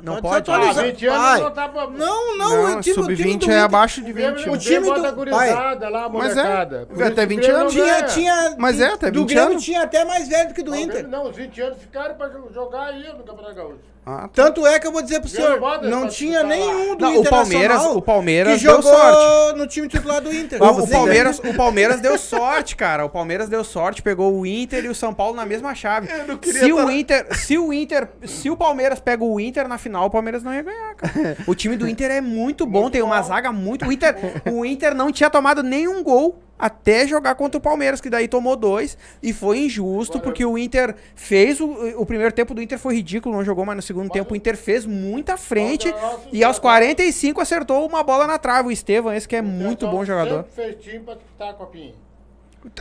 Não 0.05 0.20
Pode 0.20 0.44
pode. 0.44 0.44
ser 0.47 0.51
Ah, 0.52 0.55
atualizado. 0.56 0.86
20 0.89 1.06
anos 1.06 1.22
Pai. 1.22 1.40
não 1.40 1.51
tá 1.51 1.68
pra... 1.68 1.86
Não, 1.89 2.36
não, 2.36 2.36
Não, 2.36 2.78
o 2.78 2.81
time, 2.81 2.98
o 2.98 3.06
time 3.06 3.16
sub-20 3.16 3.39
do 3.47 3.51
é 3.52 3.60
abaixo 3.60 4.02
de 4.02 4.10
O 4.10 4.14
Grêmio, 4.14 4.36
20. 4.36 4.48
o 4.48 4.52
O 4.52 4.59
time 4.59 4.81
do- 4.94 5.12
gurizada 5.14 5.89
lá, 5.89 6.05
a 6.05 6.09
Mas 6.10 6.36
é. 6.36 6.43
molecada. 6.43 6.86
Por 6.86 7.02
Até 7.02 7.05
isso 7.06 7.14
que 7.14 7.20
o 7.24 7.28
20 7.28 7.39
Grêmio 7.40 7.55
não 7.55 7.60
anos. 7.62 7.72
Tinha, 7.72 8.02
tinha. 8.02 8.55
Mas 8.59 8.81
é, 8.81 8.86
até 8.93 9.10
Do 9.10 9.20
20 9.20 9.28
Grêmio 9.31 9.51
anos. 9.52 9.64
tinha 9.64 9.82
até 9.82 10.05
mais 10.05 10.28
velho 10.28 10.48
do 10.48 10.55
que 10.55 10.62
do 10.62 10.76
Inter. 10.76 11.09
Não, 11.09 11.28
os 11.31 11.36
20 11.36 11.60
anos 11.60 11.78
ficaram 11.78 12.14
pra 12.16 12.28
jo- 12.28 12.51
jogar 12.52 12.85
aí 12.89 13.02
no 13.16 13.24
Campeonato 13.24 13.55
Gaúcho. 13.55 13.94
Ah, 14.06 14.22
tá. 14.22 14.28
Tanto 14.35 14.66
é 14.66 14.78
que 14.78 14.86
eu 14.86 14.93
vou 14.93 15.01
dizer 15.01 15.20
pro 15.20 15.28
senhor, 15.28 15.59
não 15.82 16.06
tinha 16.09 16.43
lá. 16.43 16.48
nenhum 16.48 16.94
do 16.94 17.01
Não, 17.01 17.20
o 17.20 17.24
Palmeiras, 17.24 17.82
o 17.82 18.02
Palmeiras 18.02 18.59
que 18.60 18.66
deu 18.66 18.82
jogou 18.82 18.93
sorte. 18.93 19.59
no 19.59 19.66
time 19.66 19.89
titular 19.89 20.20
do 20.20 20.35
Inter. 20.35 20.62
O, 20.62 20.66
Vamos 20.66 20.85
o. 20.85 20.90
Palmeiras, 20.90 21.39
o 21.39 21.55
Palmeiras 21.55 22.01
deu 22.01 22.18
sorte, 22.18 22.76
cara. 22.76 23.05
O 23.06 23.09
Palmeiras 23.09 23.48
deu 23.48 23.64
sorte, 23.64 24.02
pegou 24.02 24.39
o 24.39 24.44
Inter 24.44 24.85
e 24.85 24.89
o 24.89 24.94
São 24.94 25.14
Paulo 25.14 25.35
na 25.35 25.47
mesma 25.47 25.74
chave. 25.74 26.09
Se 26.43 26.70
o 26.70 26.90
Inter, 26.90 27.26
se 27.35 27.56
o 27.56 27.72
Inter, 27.72 28.09
se 28.26 28.51
o 28.51 28.56
Palmeiras 28.56 29.01
pega 29.01 29.24
o 29.24 29.40
Inter 29.40 29.66
na 29.66 29.78
final, 29.78 30.06
o 30.06 30.10
Palmeiras 30.10 30.43
não 30.43 30.52
ia 30.52 30.62
ganhar, 30.62 30.94
cara. 30.97 31.36
O 31.47 31.55
time 31.55 31.76
do 31.76 31.89
Inter 31.89 32.10
é 32.10 32.20
muito 32.20 32.66
bom, 32.66 32.90
tem 32.90 33.01
uma 33.02 33.22
zaga 33.22 33.52
muito. 33.52 33.86
O 33.86 33.93
Inter, 33.93 34.16
o 34.52 34.64
Inter 34.66 34.94
não 34.94 35.10
tinha 35.10 35.31
tomado 35.31 35.62
nenhum 35.62 36.02
gol 36.02 36.39
até 36.59 37.06
jogar 37.06 37.35
contra 37.35 37.59
o 37.59 37.60
Palmeiras, 37.60 38.01
que 38.01 38.10
daí 38.10 38.28
tomou 38.28 38.56
dois 38.56 38.97
e 39.22 39.32
foi 39.32 39.59
injusto 39.60 40.20
porque 40.20 40.44
o 40.44 40.56
Inter 40.56 40.94
fez 41.14 41.60
o, 41.60 41.66
o 41.97 42.06
primeiro 42.06 42.32
tempo 42.32 42.55
do 42.55 42.62
Inter 42.62 42.78
foi 42.78 42.94
ridículo, 42.94 43.35
não 43.35 43.44
jogou, 43.44 43.64
mas 43.64 43.76
no 43.76 43.82
segundo 43.82 44.10
tempo 44.10 44.32
o 44.32 44.36
Inter 44.36 44.56
fez 44.56 44.86
muita 44.86 45.36
frente 45.36 45.93
e 46.32 46.44
aos 46.44 46.59
45 46.59 47.40
acertou 47.40 47.86
uma 47.86 48.02
bola 48.02 48.26
na 48.26 48.39
trave. 48.39 48.68
O 48.68 48.72
Estevam, 48.72 49.12
esse 49.12 49.28
que 49.28 49.36
é 49.36 49.43
muito 49.43 49.86
bom 49.86 50.05
jogador. 50.05 50.44
Fez 50.55 50.76
time 50.81 51.01
pra 51.01 51.14
disputar 51.14 51.51
a 51.51 51.55
copinha. 51.55 52.03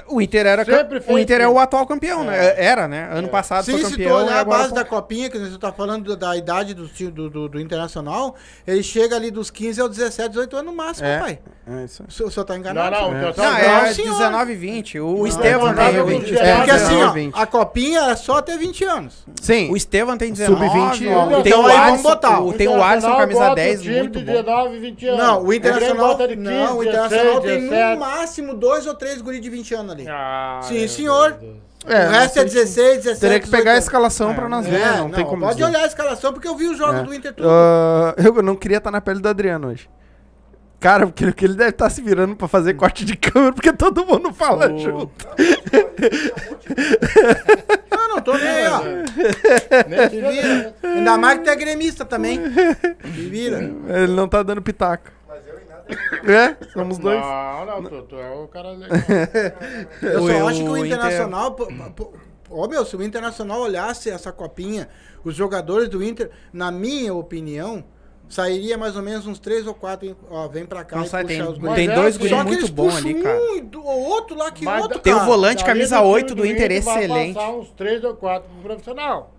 O 0.07 0.21
Inter 0.21 0.45
era 0.45 0.63
Sempre 0.63 1.03
o 1.07 1.19
Inter 1.19 1.41
é 1.41 1.47
o 1.47 1.59
atual 1.59 1.85
campeão, 1.85 2.23
né? 2.23 2.53
Era, 2.57 2.87
né? 2.87 3.09
Ano 3.11 3.27
passado 3.27 3.65
Sim, 3.65 3.73
foi 3.73 3.81
se 3.81 3.85
tu 3.85 3.91
campeão. 3.97 4.15
olhar 4.17 4.39
a 4.39 4.45
base 4.45 4.69
foi- 4.69 4.75
da 4.77 4.85
copinha, 4.85 5.29
que 5.29 5.37
você 5.37 5.57
tá 5.57 5.73
falando 5.73 6.15
da 6.15 6.37
idade 6.37 6.73
do, 6.73 6.87
do, 6.87 7.29
do, 7.29 7.49
do 7.49 7.59
Internacional, 7.59 8.35
ele 8.65 8.81
chega 8.81 9.15
ali 9.15 9.29
dos 9.29 9.51
15 9.51 9.81
aos 9.81 9.89
17, 9.95 10.29
18 10.29 10.55
anos 10.55 10.71
no 10.71 10.77
máximo, 10.77 11.07
É. 11.07 11.19
pai. 11.19 11.39
É 11.65 11.85
isso. 11.85 12.03
O 12.07 12.11
senhor, 12.11 12.27
o 12.27 12.31
senhor 12.31 12.45
tá 12.45 12.53
Não, 12.53 12.59
enganado? 12.59 12.91
não, 12.95 13.09
senhor? 13.09 13.29
então 13.31 13.43
Não, 13.45 13.51
só 13.53 13.57
é 13.59 13.67
Não, 13.87 13.93
senhor. 13.93 14.11
19 14.17 14.51
e 14.51 14.55
20. 14.55 14.99
O 14.99 15.17
Não, 15.17 15.27
Estevam 15.27 15.67
não, 15.67 15.75
tem 15.75 15.93
não, 15.97 16.05
20. 16.05 16.31
não, 16.33 16.41
É 16.41 16.49
É, 16.49 16.55
porque 16.55 16.71
assim, 16.71 16.85
ó, 16.95 17.11
19, 17.13 17.31
a 17.33 17.45
copinha 17.45 17.99
era 18.01 18.15
só 18.17 18.37
até 18.37 18.57
20 18.57 18.83
anos. 18.83 19.25
Sim. 19.41 19.71
O 19.71 19.77
Estevam 19.77 20.17
tem 20.17 20.31
19. 20.31 20.65
Sub-20, 20.65 21.13
ó. 21.15 21.19
ó. 21.23 21.27
tem 21.27 21.39
Então 21.51 21.61
o 21.63 21.67
aí 21.67 21.73
vamos 21.73 21.87
Alisson, 21.89 22.09
botar. 22.09 22.39
o- 22.41 22.53
tem 22.53 22.67
o 22.67 22.71
Alisson, 22.71 22.87
Internacional 23.07 23.17
camisa 23.17 23.39
bota 23.39 23.55
10, 23.55 23.79
o 23.79 23.83
time 23.83 23.99
muito 23.99 24.19
de 24.19 24.25
bom. 24.25 24.31
19 24.33 24.75
e 24.75 24.79
20 24.79 25.07
anos. 25.07 25.19
Não, 25.23 25.43
o 25.43 25.53
Internacional. 25.53 26.17
15, 26.17 26.35
não, 26.35 26.77
o 26.77 26.83
Internacional 26.83 27.25
16, 27.39 27.41
tem 27.43 27.61
no 27.61 27.69
17. 27.69 27.99
máximo 27.99 28.53
dois 28.55 28.85
ou 28.87 28.93
três 28.93 29.21
guri 29.21 29.39
de 29.39 29.49
20 29.49 29.72
ali. 29.81 30.05
Ah, 30.07 30.59
Sim, 30.63 30.87
senhor. 30.87 31.37
É, 31.85 32.07
o 32.07 32.11
resto 32.11 32.39
é 32.39 32.43
não 32.43 32.49
sei 32.49 32.65
se- 32.65 32.75
16, 32.75 32.97
17. 33.03 33.19
Teria 33.19 33.39
que 33.41 33.49
pegar 33.49 33.71
a 33.71 33.75
18 33.75 33.83
escalação 33.83 34.33
pra 34.33 34.47
nós 34.47 34.65
É, 34.65 34.69
ver, 34.69 34.97
não, 34.99 35.09
tem 35.09 35.25
como 35.25 35.41
Pode 35.41 35.55
dizer. 35.55 35.65
olhar 35.69 35.83
a 35.83 35.87
escalação, 35.87 36.31
porque 36.31 36.47
eu 36.47 36.55
vi 36.55 36.67
os 36.67 36.77
jogos 36.77 37.01
É. 37.01 37.03
do 37.03 37.13
Inter 37.13 37.33
tudo. 37.33 37.49
Ah, 37.49 38.15
eu 38.23 38.41
não 38.41 38.55
queria 38.55 38.77
estar 38.77 38.89
na 38.91 39.01
pele 39.01 39.19
do 39.19 39.27
Adriano 39.27 39.67
hoje. 39.67 39.89
Cara, 40.79 41.05
porque 41.07 41.31
que 41.31 41.45
ele 41.45 41.53
deve 41.55 41.69
estar 41.69 41.89
se 41.89 42.01
virando 42.01 42.35
pra 42.35 42.45
fazer 42.47 42.73
corte 42.73 43.05
de 43.05 43.15
câmera, 43.15 43.53
porque 43.53 43.71
todo 43.71 44.05
mundo 44.05 44.33
fala 44.33 44.69
O- 44.71 44.77
junto. 44.77 45.25
Não, 47.91 48.07
não 48.15 48.21
tô 48.21 48.33
nem 48.37 48.47
aí, 48.47 48.67
ó. 48.67 48.81
Nem 49.87 50.09
Se 50.09 50.21
vira. 50.21 50.75
Ainda 50.83 51.17
mais 51.17 51.39
que 51.39 51.45
tu 51.45 51.49
é 51.49 51.55
gremista 51.55 52.03
também. 52.05 52.39
Se 53.15 53.21
vira. 53.29 53.59
Ele 53.87 54.13
não 54.13 54.27
tá 54.27 54.43
dando 54.43 54.61
pitaco. 54.61 55.09
É, 56.25 56.55
somos 56.71 56.97
dois. 56.97 57.19
Não, 57.19 57.65
não, 57.65 57.83
tu, 57.83 58.01
tu 58.03 58.15
é 58.17 58.29
o 58.31 58.47
cara 58.47 58.71
legal. 58.71 58.97
Eu 60.01 60.27
só 60.27 60.47
acho 60.49 60.59
que 60.63 60.69
o 60.69 60.71
o 60.71 60.77
Inter- 60.77 60.87
Internacional. 60.93 61.51
pô, 61.53 61.67
pô, 61.95 62.13
Ô 62.49 62.67
meu, 62.67 62.85
se 62.85 62.95
o 62.95 63.01
Internacional 63.01 63.61
olhasse 63.61 64.09
essa 64.11 64.31
copinha, 64.31 64.87
os 65.23 65.33
jogadores 65.35 65.89
do 65.89 66.03
Inter, 66.03 66.29
na 66.51 66.69
minha 66.71 67.11
opinião, 67.13 67.83
sairia 68.29 68.77
mais 68.77 68.95
ou 68.95 69.01
menos 69.01 69.25
uns 69.25 69.39
três 69.39 69.65
ou 69.65 69.73
quatro. 69.73 70.15
Ó, 70.29 70.47
vem 70.47 70.65
pra 70.65 70.83
cá 70.83 70.97
Não 70.97 71.03
e 71.03 71.07
sai, 71.07 71.23
puxa 71.23 71.53
tem, 71.53 71.73
tem 71.75 71.89
é, 71.89 71.95
dois 71.95 72.13
só 72.15 72.19
guri 72.19 72.29
Só 72.29 72.37
que 72.39 72.43
muito 72.45 72.59
eles 72.59 72.69
bons 72.69 72.93
puxam 72.93 73.09
ali, 73.11 73.21
cara. 73.23 73.39
um 73.75 74.03
outro 74.07 74.37
lá 74.37 74.51
que 74.51 74.63
Mas 74.63 74.83
outro, 74.83 74.99
Tem 74.99 75.13
o 75.13 75.17
cara. 75.17 75.27
volante, 75.27 75.65
camisa 75.65 75.97
do 75.99 76.05
8 76.07 76.27
time 76.27 76.41
do 76.41 76.45
Inter, 76.45 76.83
vai 76.83 76.97
excelente. 77.03 77.33
passar 77.33 77.49
uns 77.51 77.71
3 77.71 78.03
ou 78.03 78.15
4 78.15 78.47
pro 78.49 78.61
profissional. 78.63 79.32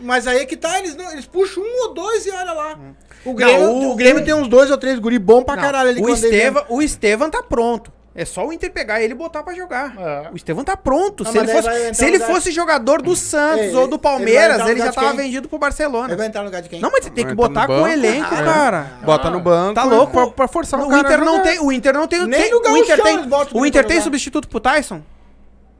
Mas 0.00 0.26
aí 0.26 0.38
é 0.38 0.46
que 0.46 0.56
tá, 0.56 0.78
eles, 0.78 0.94
não, 0.96 1.10
eles 1.12 1.26
puxam 1.26 1.62
um 1.62 1.82
ou 1.88 1.94
dois 1.94 2.24
e 2.26 2.30
olha 2.30 2.52
lá. 2.52 2.78
O 3.24 3.28
Não, 3.30 3.34
Grêmio, 3.34 3.68
o- 3.68 3.90
o, 3.92 3.94
Grêmio 3.96 4.24
tem 4.24 4.32
uns 4.34 4.48
dois 4.48 4.70
ou 4.70 4.78
três 4.78 4.98
guri 4.98 5.18
bom 5.18 5.42
pra 5.42 5.56
Não, 5.56 5.62
caralho 5.62 5.90
ali 5.90 6.00
o. 6.00 6.08
Estevam, 6.08 6.64
o 6.68 6.80
Estevam 6.82 7.30
tá 7.30 7.42
pronto. 7.42 7.92
É 8.14 8.24
só 8.24 8.44
o 8.44 8.52
Inter 8.52 8.72
pegar 8.72 9.00
ele 9.00 9.12
e 9.12 9.16
botar 9.16 9.44
pra 9.44 9.54
jogar. 9.54 9.94
É. 9.96 10.30
O 10.32 10.36
Estevam 10.36 10.64
tá 10.64 10.76
pronto. 10.76 11.22
Ah, 11.24 11.30
se 11.30 11.38
ele 11.38 11.46
fosse, 11.48 11.94
se 11.94 12.02
no 12.02 12.08
ele 12.08 12.18
lugar- 12.18 12.34
fosse 12.34 12.50
jogador 12.50 13.00
do 13.00 13.14
Santos 13.14 13.66
Ei, 13.66 13.74
ou 13.74 13.82
ele 13.82 13.90
do 13.90 13.98
Palmeiras, 13.98 14.58
no 14.58 14.68
ele 14.68 14.78
já 14.80 14.86
lugar 14.86 14.94
tava 15.04 15.16
vendido 15.16 15.48
pro 15.48 15.56
Barcelona. 15.58 16.08
Ele 16.08 16.16
vai 16.16 16.26
entrar 16.26 16.40
no 16.40 16.46
lugar 16.46 16.60
de 16.62 16.68
quem? 16.68 16.80
Não, 16.80 16.90
mas 16.90 17.04
você 17.04 17.10
tem 17.10 17.24
que 17.26 17.34
botar 17.34 17.66
com 17.68 17.82
o 17.82 17.86
elenco, 17.86 18.34
Ah, 18.34 18.42
cara. 18.42 18.86
Bota 19.04 19.30
no 19.30 19.38
banco. 19.38 19.74
Tá 19.74 19.84
louco? 19.84 20.12
Pra, 20.12 20.26
pra 20.30 20.48
forçar 20.48 20.80
o, 20.80 20.86
o 20.86 20.88
cara 20.88 21.00
Inter 21.00 21.24
não 21.24 21.42
tem, 21.42 21.60
o 21.60 21.70
Inter 21.70 21.94
não 21.94 22.08
tem, 22.08 22.26
Nem 22.26 22.40
tem- 22.42 22.50
no 22.50 22.56
o 22.58 22.76
Inter 22.76 23.02
tem, 23.02 23.18
o 23.18 23.58
o 23.60 23.66
Inter 23.66 23.84
tem 23.86 24.00
substituto 24.00 24.48
pro 24.48 24.58
Tyson? 24.58 25.00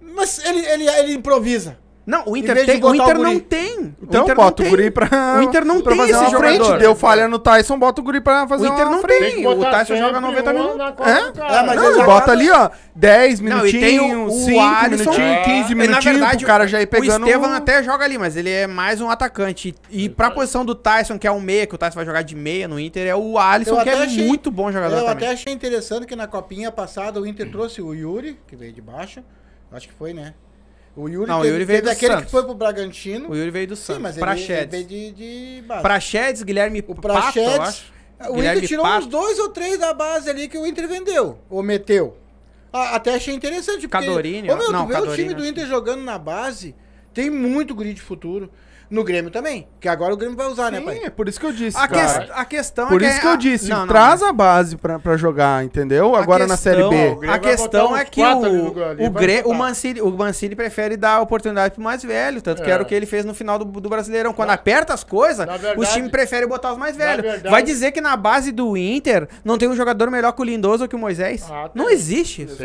Mas 0.00 0.44
ele, 0.44 0.64
ele, 0.66 0.88
ele 0.88 1.14
improvisa. 1.14 1.76
Não, 2.08 2.22
o 2.26 2.34
Inter 2.38 2.64
tem, 2.64 2.82
o 2.82 2.86
o 2.88 2.94
Inter 2.94 3.16
guri. 3.18 3.22
não 3.34 3.38
tem. 3.38 3.94
Então 4.02 4.22
o 4.22 4.24
Inter 4.24 4.34
bota 4.34 4.62
não 4.62 4.68
o 4.68 4.70
guri 4.70 4.90
pra. 4.90 5.36
O 5.38 5.42
Inter 5.42 5.62
não 5.62 5.80
pra 5.82 5.92
tem 5.94 6.06
fazer 6.06 6.24
esse 6.24 6.36
frente. 6.36 6.56
jogador. 6.56 6.78
Deu 6.78 6.94
falha 6.96 7.28
no 7.28 7.38
Tyson, 7.38 7.78
bota 7.78 8.00
o 8.00 8.04
guri 8.04 8.22
pra 8.22 8.48
fazer 8.48 8.66
O 8.66 8.72
Inter 8.72 8.86
uma 8.86 8.96
não 8.96 9.02
frente. 9.02 9.34
tem. 9.36 9.46
O 9.46 9.60
Tyson 9.60 9.96
joga 9.96 10.14
sempre 10.14 10.20
90 10.20 10.50
um 10.50 10.54
minutos. 10.54 10.76
na 10.78 10.86
É? 11.06 11.58
É, 11.58 11.62
mas 11.66 11.82
Não, 11.82 12.04
bota 12.06 12.32
ali, 12.32 12.50
ó, 12.50 12.70
10 12.94 13.40
Não, 13.40 13.66
e 13.66 13.72
tem 13.72 13.98
minutinhos, 13.98 14.32
o- 14.32 14.36
o 14.36 14.44
5 14.46 14.58
Alisson- 14.60 15.10
minutinhos, 15.10 15.18
É. 15.36 15.42
15 15.42 15.72
E, 15.72 15.74
na 15.74 15.82
minutinhos, 15.82 16.04
verdade, 16.18 16.38
pro 16.38 16.46
cara 16.46 16.66
já 16.66 16.80
ir 16.80 16.86
pegando... 16.86 17.22
O 17.24 17.26
Estevam 17.26 17.52
até 17.52 17.82
joga 17.82 18.04
ali, 18.06 18.16
mas 18.16 18.36
ele 18.38 18.50
é 18.50 18.66
mais 18.66 19.02
um 19.02 19.10
atacante. 19.10 19.74
E 19.90 20.08
pra 20.08 20.30
posição 20.30 20.64
do 20.64 20.74
Tyson, 20.74 21.18
que 21.18 21.26
é 21.26 21.30
o 21.30 21.38
meia, 21.38 21.66
que 21.66 21.74
o 21.74 21.78
Tyson 21.78 21.96
vai 21.96 22.06
jogar 22.06 22.22
de 22.22 22.34
meia 22.34 22.66
no 22.66 22.80
Inter, 22.80 23.06
é 23.06 23.14
o 23.14 23.38
Alisson, 23.38 23.82
que 23.82 23.90
é 23.90 23.92
achei- 24.02 24.26
muito 24.26 24.50
bom 24.50 24.72
jogador 24.72 24.94
Eu 24.96 25.00
também. 25.04 25.26
até 25.26 25.34
achei 25.34 25.52
interessante 25.52 26.06
que 26.06 26.16
na 26.16 26.26
copinha 26.26 26.72
passada 26.72 27.20
o 27.20 27.26
Inter 27.26 27.50
trouxe 27.50 27.82
o 27.82 27.92
Yuri, 27.92 28.38
que 28.46 28.56
veio 28.56 28.72
de 28.72 28.80
baixo. 28.80 29.22
Acho 29.70 29.86
que 29.86 29.92
foi, 29.92 30.14
né? 30.14 30.32
O 31.00 31.08
Yuri, 31.08 31.28
Não, 31.28 31.38
o 31.38 31.42
teve, 31.42 31.52
Yuri 31.52 31.64
veio 31.64 31.78
teve 31.78 31.90
do 31.90 31.96
aquele 31.96 32.12
Santos. 32.12 32.24
que 32.26 32.30
foi 32.32 32.42
pro 32.44 32.54
Bragantino. 32.54 33.30
O 33.30 33.36
Yuri 33.36 33.50
veio 33.50 33.66
do 33.68 33.76
Sim, 33.76 33.82
Santos. 33.82 34.02
mas 34.02 34.16
ele, 34.16 34.52
ele 34.52 34.66
veio 34.66 34.84
de, 34.84 35.10
de 35.12 35.62
base. 35.66 35.82
Praxedes, 35.82 36.42
Guilherme 36.42 36.80
O 36.80 36.94
Pato, 36.94 37.00
Praxedes. 37.02 37.54
eu 37.54 37.62
acho. 37.62 37.92
O 38.30 38.34
Guilherme 38.34 38.56
Inter 38.58 38.68
tirou 38.68 38.84
Pato. 38.84 38.98
uns 38.98 39.06
dois 39.06 39.38
ou 39.38 39.48
três 39.50 39.78
da 39.78 39.94
base 39.94 40.28
ali 40.28 40.48
que 40.48 40.58
o 40.58 40.66
Inter 40.66 40.88
vendeu. 40.88 41.38
Ou 41.48 41.62
meteu. 41.62 42.16
Ah, 42.72 42.96
até 42.96 43.14
achei 43.14 43.32
interessante. 43.32 43.86
Porque, 43.86 44.06
Cadorini, 44.06 44.50
Ô, 44.50 44.56
meu. 44.56 44.72
Não, 44.72 44.86
tu 44.86 44.92
vê 44.92 45.00
o 45.00 45.14
time 45.14 45.34
do 45.34 45.46
Inter 45.46 45.66
jogando 45.66 46.02
na 46.02 46.18
base, 46.18 46.74
tem 47.14 47.30
muito 47.30 47.74
guri 47.76 47.94
de 47.94 48.00
futuro. 48.02 48.50
No 48.90 49.04
Grêmio 49.04 49.30
também. 49.30 49.68
Que 49.80 49.88
agora 49.88 50.14
o 50.14 50.16
Grêmio 50.16 50.36
vai 50.36 50.46
usar, 50.46 50.70
né, 50.72 50.78
Sim, 50.78 50.84
pai? 50.86 51.00
é 51.04 51.10
por 51.10 51.28
isso 51.28 51.38
que 51.38 51.46
eu 51.46 51.52
disse, 51.52 51.76
A, 51.76 51.86
cara. 51.86 52.20
ques- 52.24 52.30
a 52.34 52.44
questão 52.44 52.88
Por 52.88 53.02
é 53.02 53.08
isso 53.08 53.20
que 53.20 53.26
eu 53.26 53.36
disse, 53.36 53.68
Não, 53.68 53.80
não, 53.80 53.86
traz 53.86 54.20
não. 54.20 54.28
a 54.28 54.32
base 54.32 54.76
pra, 54.76 54.98
pra 54.98 55.16
jogar, 55.16 55.62
entendeu? 55.64 56.14
A 56.16 56.20
Agora 56.22 56.46
na 56.46 56.56
Série 56.56 56.76
questão- 56.76 56.90
B. 56.90 57.14
Grêmio 57.16 57.30
A 57.34 57.38
questão 57.38 57.96
é 57.96 58.04
que 58.04 58.20
o, 58.20 58.24
ali 58.24 58.56
o, 58.56 58.66
chutar. 58.68 59.46
o, 59.46 59.54
Mancini, 59.54 60.00
o 60.00 60.10
Mancini 60.10 60.54
prefere 60.56 60.96
dar 60.96 61.16
a 61.16 61.20
oportunidade 61.20 61.74
pro 61.74 61.82
mais 61.82 62.02
velho, 62.02 62.40
tanto 62.40 62.62
que 62.62 62.70
É. 62.70 62.72
era 62.74 62.82
o 62.82 62.86
que 62.86 62.94
ele 62.94 63.06
fez 63.06 63.24
no 63.24 63.34
final 63.34 63.58
do, 63.58 63.64
do 63.64 63.88
Brasileirão. 63.88 64.32
Quando 64.32 64.50
aperta 64.50 64.94
as 64.94 65.04
coisas, 65.04 65.46
verdade- 65.46 65.78
os 65.78 65.88
times 65.92 66.10
preferem 66.10 66.48
botar 66.48 66.72
os 66.72 66.78
mais 66.78 66.96
velhos. 66.96 67.22
verdade- 67.22 67.50
Vai 67.50 67.62
dizer 67.62 67.92
que 67.92 68.00
na 68.00 68.16
base 68.16 68.52
do 68.52 68.76
Inter 68.76 69.28
não 69.44 69.58
tem 69.58 69.68
um 69.68 69.76
jogador 69.76 70.10
melhor 70.10 70.32
que 70.32 70.40
o 70.40 70.44
Lindoso 70.44 70.84
ou 70.84 70.88
que 70.88 70.96
o 70.96 70.98
Moisés? 70.98 71.46
Ah, 71.50 71.70
não 71.74 71.86
tem. 71.86 71.94
existe 71.94 72.42
isso. 72.42 72.62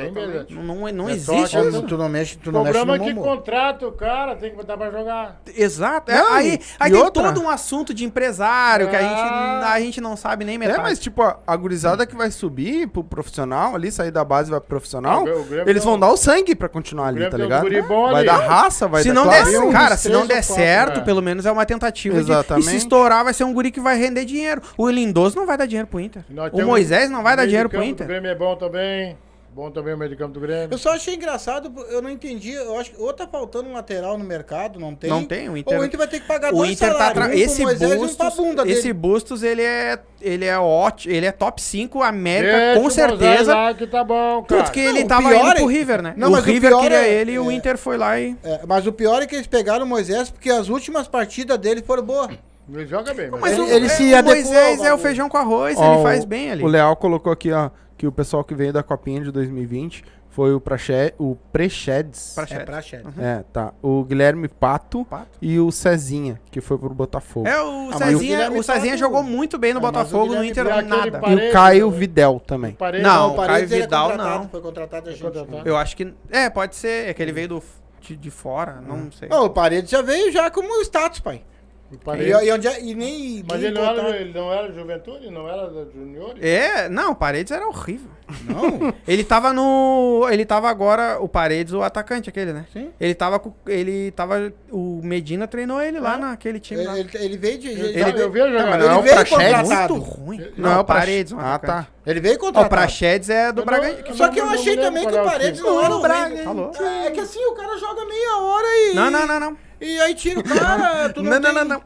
Não, 0.50 0.64
não, 0.64 0.92
não 0.94 1.10
É 1.10 1.14
existe 1.14 1.58
que- 1.58 1.68
isso. 1.68 1.82
Tu, 1.84 1.98
não 1.98 2.08
mexe, 2.10 2.38
tu 2.38 2.50
O 2.50 2.54
não 2.54 2.64
mexe 2.64 2.78
no 2.80 2.86
problema 2.86 3.10
é 3.10 3.14
que 3.14 3.20
contrata 3.20 3.88
o 3.88 3.92
cara, 3.92 4.36
tem 4.36 4.52
que 4.52 4.56
botar 4.56 4.78
pra 4.78 4.90
jogar. 4.90 5.42
Exato. 5.56 6.13
É, 6.14 6.22
Não, 6.22 6.34
aí 6.34 6.60
aí 6.80 6.92
tem 6.92 7.02
outra? 7.02 7.24
todo 7.34 7.42
um 7.42 7.50
assunto 7.50 7.94
de 7.94 8.06
empresário 8.06 8.90
que 8.90 8.96
a 8.96 9.02
gente, 9.02 9.12
Ah. 9.14 9.72
a 9.74 9.80
gente 9.80 10.00
não 10.02 10.16
sabe 10.16 10.46
nem 10.46 10.58
metade. 10.58 10.80
É, 10.80 10.82
mas 10.82 11.00
tipo, 11.00 11.22
a, 11.22 11.38
a 11.46 11.56
gurizada 11.56 12.06
que 12.06 12.16
vai 12.16 12.30
subir 12.32 12.88
pro 12.88 13.04
profissional 13.04 13.76
ali, 13.76 13.92
sair 13.92 14.12
da 14.12 14.24
base 14.24 14.50
e 14.50 14.52
vai 14.52 14.60
pro 14.60 14.70
profissional, 14.70 15.22
O 15.22 15.24
Grêmio- 15.26 15.42
o 15.42 15.46
Grêmio 15.46 15.70
eles 15.70 15.84
tem 15.84 15.92
vão 15.92 16.00
dar 16.00 16.10
o 16.10 16.18
sangue 16.18 16.56
pra 16.56 16.70
continuar 16.70 17.08
ali, 17.08 17.30
tá 17.30 17.38
um 17.38 17.40
ligado? 17.40 17.68
Vai 18.12 18.26
dar 18.26 18.38
raça, 18.38 18.88
vai 18.88 19.02
se 19.04 19.10
dar 19.10 19.14
não 19.16 19.24
classe. 19.24 19.52
der, 19.52 19.60
um, 19.60 19.72
cara, 19.72 19.98
se 19.98 20.10
não 20.10 20.26
der 20.28 20.44
certo, 20.44 21.00
é. 21.00 21.04
pelo 21.04 21.22
menos 21.22 21.46
é 21.46 21.52
uma 21.52 21.66
tentativa 21.66 22.16
de. 22.16 22.22
E 22.22 22.26
se 22.26 22.32
Exatamente. 22.32 22.76
estourar, 22.78 23.24
vai 23.24 23.34
ser 23.34 23.44
um 23.44 23.54
guri 23.54 23.72
que 23.72 23.80
vai 23.80 23.98
render 23.98 24.26
dinheiro. 24.26 24.62
O 24.78 24.90
Lindoso 24.90 25.36
não 25.38 25.46
vai 25.46 25.58
dar 25.58 25.66
dinheiro 25.66 25.88
pro 25.88 26.00
Inter. 26.00 26.24
Nós 26.30 26.52
O 26.54 26.66
Moisés 26.66 27.10
não 27.10 27.24
vai 27.24 27.36
dar 27.36 27.46
dinheiro 27.46 27.70
pro 27.70 27.84
Inter. 27.84 28.06
O 28.06 28.08
Grêmio 28.10 28.30
é 28.30 28.36
bom 28.36 28.56
também. 28.56 29.18
Bom 29.56 29.70
também 29.70 29.94
o 29.94 29.98
meio 29.98 30.10
de 30.10 30.16
campo 30.18 30.34
do 30.34 30.40
Grêmio. 30.40 30.70
Eu 30.72 30.78
só 30.80 30.94
achei 30.96 31.14
engraçado, 31.14 31.72
eu 31.90 32.02
não 32.02 32.10
entendi. 32.10 32.54
Eu 32.54 32.80
acho 32.80 32.90
que 32.92 33.00
ou 33.00 33.14
tá 33.14 33.28
faltando 33.28 33.70
um 33.70 33.74
lateral 33.74 34.18
no 34.18 34.24
mercado, 34.26 34.80
não 34.80 34.96
tem. 34.96 35.10
Não 35.10 35.24
tem, 35.24 35.48
o 35.48 35.56
Inter- 35.56 35.76
Ou 35.78 35.84
o 35.84 35.86
Inter 35.86 35.98
vai 36.00 36.08
ter 36.08 36.20
que 36.22 36.26
pagar 36.28 36.52
O 36.52 36.58
dois 36.58 36.72
Inter 36.72 36.88
tá 36.92 36.94
salários, 36.94 37.14
tra... 37.14 37.26
um 37.26 37.30
pro 37.30 37.40
esse 37.40 37.62
um 37.62 37.98
Bustos, 38.00 38.36
bunda 38.36 38.68
esse 38.68 38.82
dele. 38.82 38.94
Bustos 38.94 39.44
ele 39.44 39.62
é 39.62 40.00
ele 40.20 40.46
é 40.46 40.58
ótimo, 40.58 41.14
ele 41.14 41.26
é 41.28 41.32
top 41.32 41.62
5 41.62 42.02
América 42.02 42.58
Deixa 42.58 42.80
com 42.80 42.88
o 42.88 42.90
certeza. 42.92 43.54
lá 43.54 43.74
que 43.76 43.86
tá 43.86 44.04
bom, 44.04 44.44
cara. 44.44 44.62
Tanto 44.64 44.72
que 44.74 44.80
ele 44.80 45.00
Não, 45.00 45.06
o 45.06 45.08
tava 45.08 45.30
pior 45.30 45.46
indo 45.46 45.56
pro 45.56 45.70
é- 45.70 45.74
River, 45.74 46.02
né? 46.02 46.14
Não, 46.18 46.30
o 46.30 46.32
mas 46.32 46.44
o 46.44 46.48
River 46.48 46.70
pior 46.72 46.82
queria 46.82 46.98
é- 47.06 47.14
ele 47.14 47.32
e 47.34 47.40
o 47.40 47.52
é- 47.52 47.54
Inter 47.54 47.78
foi 47.78 47.98
lá 47.98 48.20
e 48.20 48.36
É, 48.44 48.62
mas 48.68 48.88
o 48.88 48.92
pior 48.94 49.22
é 49.22 49.28
que 49.28 49.36
eles 49.36 49.46
pegaram 49.48 49.86
o 49.86 49.88
Moisés 49.88 50.32
porque 50.32 50.50
as 50.50 50.68
últimas 50.70 51.08
partidas 51.08 51.60
dele 51.60 51.84
foram 51.86 52.02
boas. 52.04 52.30
Ele 52.72 52.86
joga 52.88 53.14
bem, 53.14 53.30
mas, 53.30 53.42
Mas 53.42 53.54
Ele- 53.54 53.62
o, 53.62 53.66
ele 53.70 53.86
é, 53.86 53.90
se 53.90 54.04
o 54.14 54.18
adequou 54.18 54.30
ao 54.38 54.44
Moisés 54.52 54.82
é 54.84 54.94
o 54.94 54.98
feijão 54.98 55.28
com 55.30 55.38
arroz, 55.38 55.78
Ó, 55.78 55.94
ele 55.96 56.04
faz 56.04 56.24
o- 56.24 56.28
bem 56.28 56.52
ali. 56.52 56.64
O 56.64 56.68
Leal 56.68 56.96
colocou 56.96 57.32
aqui, 57.34 57.52
ó, 57.52 57.70
que 57.98 58.08
o 58.08 58.12
pessoal 58.12 58.44
que 58.44 58.56
veio 58.56 58.72
da 58.74 58.82
Copinha 58.84 59.22
de 59.22 59.32
2020 59.32 60.04
foi 60.30 60.52
o, 60.54 60.60
Prache, 60.60 61.14
o 61.20 61.36
Prechedes. 61.52 62.32
Pra- 62.34 62.44
É 62.46 62.82
chat. 62.82 63.04
É, 63.20 63.44
tá. 63.54 63.72
O 63.84 64.04
Guilherme 64.04 64.48
Pato, 64.48 65.06
Pato. 65.06 65.28
e 65.42 65.60
o 65.60 65.72
Cezinha, 65.72 66.40
que 66.50 66.60
foi 66.60 66.78
pro 66.78 66.90
Botafogo. 66.90 67.48
É, 67.48 67.62
o 67.62 67.90
o 67.90 67.94
Cezinha, 67.98 68.18
Guilherme 68.18 68.58
o 68.60 68.64
Cezinha 68.64 68.98
jogou 68.98 69.22
muito 69.22 69.58
bem 69.60 69.74
no 69.74 69.80
Ah, 69.80 69.84
o 69.84 69.86
Botafogo, 69.86 70.34
no 70.34 70.44
Inter 70.44 70.64
nada. 70.64 70.80
aquele 70.80 71.08
E 71.18 71.20
Parede, 71.20 71.48
o 71.50 71.52
Caio 71.52 71.92
né? 71.92 71.98
Videl 71.98 72.42
também. 72.48 72.72
Parede, 72.74 73.04
Não, 73.04 73.30
o 73.30 73.34
o 73.34 73.46
Caio 73.46 73.64
é 73.64 73.66
Vidal, 73.68 74.10
contratado, 74.10 74.40
não. 74.44 74.50
Foi 74.50 74.62
contratado 74.62 75.10
a 75.10 75.12
gente. 75.12 75.22
contratado. 75.22 75.68
Eu 75.68 75.78
acho 75.78 75.96
que. 75.96 76.14
É, 76.32 76.50
pode 76.50 76.76
ser. 76.76 77.10
É 77.10 77.14
que 77.14 77.22
ele 77.22 77.32
veio 77.32 77.48
do, 77.50 77.64
de, 78.02 78.16
de 78.16 78.32
fora, 78.32 78.82
não 78.82 79.12
sei. 79.12 79.30
Ó, 79.32 79.46
o 79.46 79.50
Paredes 79.52 79.92
já 79.92 80.02
veio 80.02 80.32
já 80.32 80.50
como 80.50 80.82
status, 80.82 81.20
pai. 81.20 81.44
O 82.06 82.16
E, 82.16 82.30
e, 82.48 82.52
onde 82.52 82.68
é- 82.68 82.82
e 82.84 82.96
nem. 82.96 83.44
Mas 83.50 83.62
ele 83.64 83.74
não, 83.76 83.84
era, 83.84 84.10
ele 84.18 84.34
não 84.34 84.52
era 84.54 84.72
juventude? 84.72 85.30
Não 85.30 85.48
era 85.50 85.68
da 85.70 85.86
juniores? 85.92 86.42
É, 86.44 86.90
não, 86.90 87.12
o 87.12 87.16
Paredes 87.16 87.52
era 87.52 87.68
horrível. 87.68 88.10
Não. 88.46 88.94
Ele 89.08 89.24
tava 89.24 89.52
no. 89.54 90.26
Ele 90.32 90.46
tava 90.46 90.70
agora. 90.70 91.18
O 91.20 91.28
Paredes, 91.28 91.74
o 91.74 91.84
atacante, 91.84 92.30
aquele, 92.30 92.54
né? 92.54 92.66
Sim. 92.72 92.90
Ele 93.00 93.14
tava 93.14 93.38
com. 93.38 93.54
Ele 93.68 94.12
tava. 94.12 94.52
O 94.72 95.02
Medina 95.04 95.46
treinou 95.46 95.82
ele 95.82 96.00
lá 96.00 96.16
É. 96.16 96.18
naquele 96.18 96.60
time 96.60 96.84
lá. 96.84 96.98
Ele, 96.98 97.10
ele 97.14 97.38
veio 97.38 97.60
de. 97.60 97.68
Ele- 97.68 97.80
ele, 97.90 98.00
ele 98.00 98.02
mas 98.02 98.16
ele 98.16 98.84
não 98.86 98.92
é 98.92 98.98
o 98.98 99.02
veio 99.02 99.16
Praxedes? 99.16 99.62
contratado. 99.62 99.94
Muito 99.96 100.10
ruim. 100.10 100.52
Não, 100.58 100.72
é 100.72 100.80
o 100.80 100.86
Paredes, 100.86 101.34
Ah, 101.38 101.60
tá. 101.60 101.88
Ele 102.08 102.20
veio 102.22 102.36
Ó, 102.36 102.38
o 102.38 102.40
contratado. 102.40 102.70
Praxedes 102.70 103.30
é 103.30 103.52
do 103.52 103.64
Bragantino. 103.66 104.08
não- 104.10 104.16
Só 104.16 104.30
que 104.30 104.40
eu 104.40 104.46
não 104.46 104.54
achei 104.54 104.78
também 104.78 105.06
que 105.08 105.16
é 105.16 105.22
o 105.22 105.26
o 105.26 105.30
Paredes 105.30 105.60
não 105.62 105.84
era 105.86 105.96
o 105.96 106.02
Braga, 106.02 106.30
Braga. 106.30 106.44
falou. 106.44 106.72
É, 106.80 107.08
é 107.08 107.12
que 107.12 107.20
assim, 107.20 107.44
o 107.46 107.52
cara 107.54 107.78
joga 107.78 108.06
meia 108.06 108.38
hora 108.38 108.68
e. 108.68 108.94
Não, 108.96 109.12
não, 109.12 109.28
não, 109.28 109.40
não. 109.40 109.58
E 109.84 110.02
aí 110.02 110.16
tira 110.16 110.40
o 110.40 110.44
cara. 110.44 111.10
Tu 111.14 111.22
não, 111.22 111.32
Não, 111.32 111.40
não, 111.40 111.42
tem- 111.42 111.54
não, 111.54 111.66
não. 111.66 111.84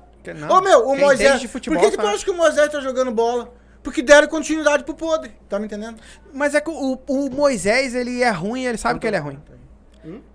Não. 0.47 0.57
Ô 0.57 0.61
meu, 0.61 0.79
o 0.89 0.91
Quem 0.91 0.99
Moisés. 1.05 1.39
de 1.39 1.47
futebol 1.47 1.79
por 1.79 1.85
que, 1.89 1.95
que 1.95 2.03
tu 2.03 2.07
acha 2.07 2.23
que 2.25 2.31
o 2.31 2.35
Moisés 2.35 2.69
tá 2.69 2.81
jogando 2.81 3.11
bola? 3.11 3.53
Porque 3.81 4.01
deram 4.01 4.27
continuidade 4.27 4.83
pro 4.83 4.93
podre. 4.93 5.31
Tá 5.47 5.57
me 5.57 5.65
entendendo? 5.65 5.97
Mas 6.33 6.53
é 6.53 6.59
que 6.59 6.69
o, 6.69 6.99
o 7.07 7.29
Moisés, 7.29 7.95
ele 7.95 8.21
é 8.21 8.29
ruim, 8.29 8.65
ele 8.65 8.77
sabe 8.77 8.99
que 8.99 9.07
ele 9.07 9.15
é 9.15 9.19
ruim. 9.19 9.39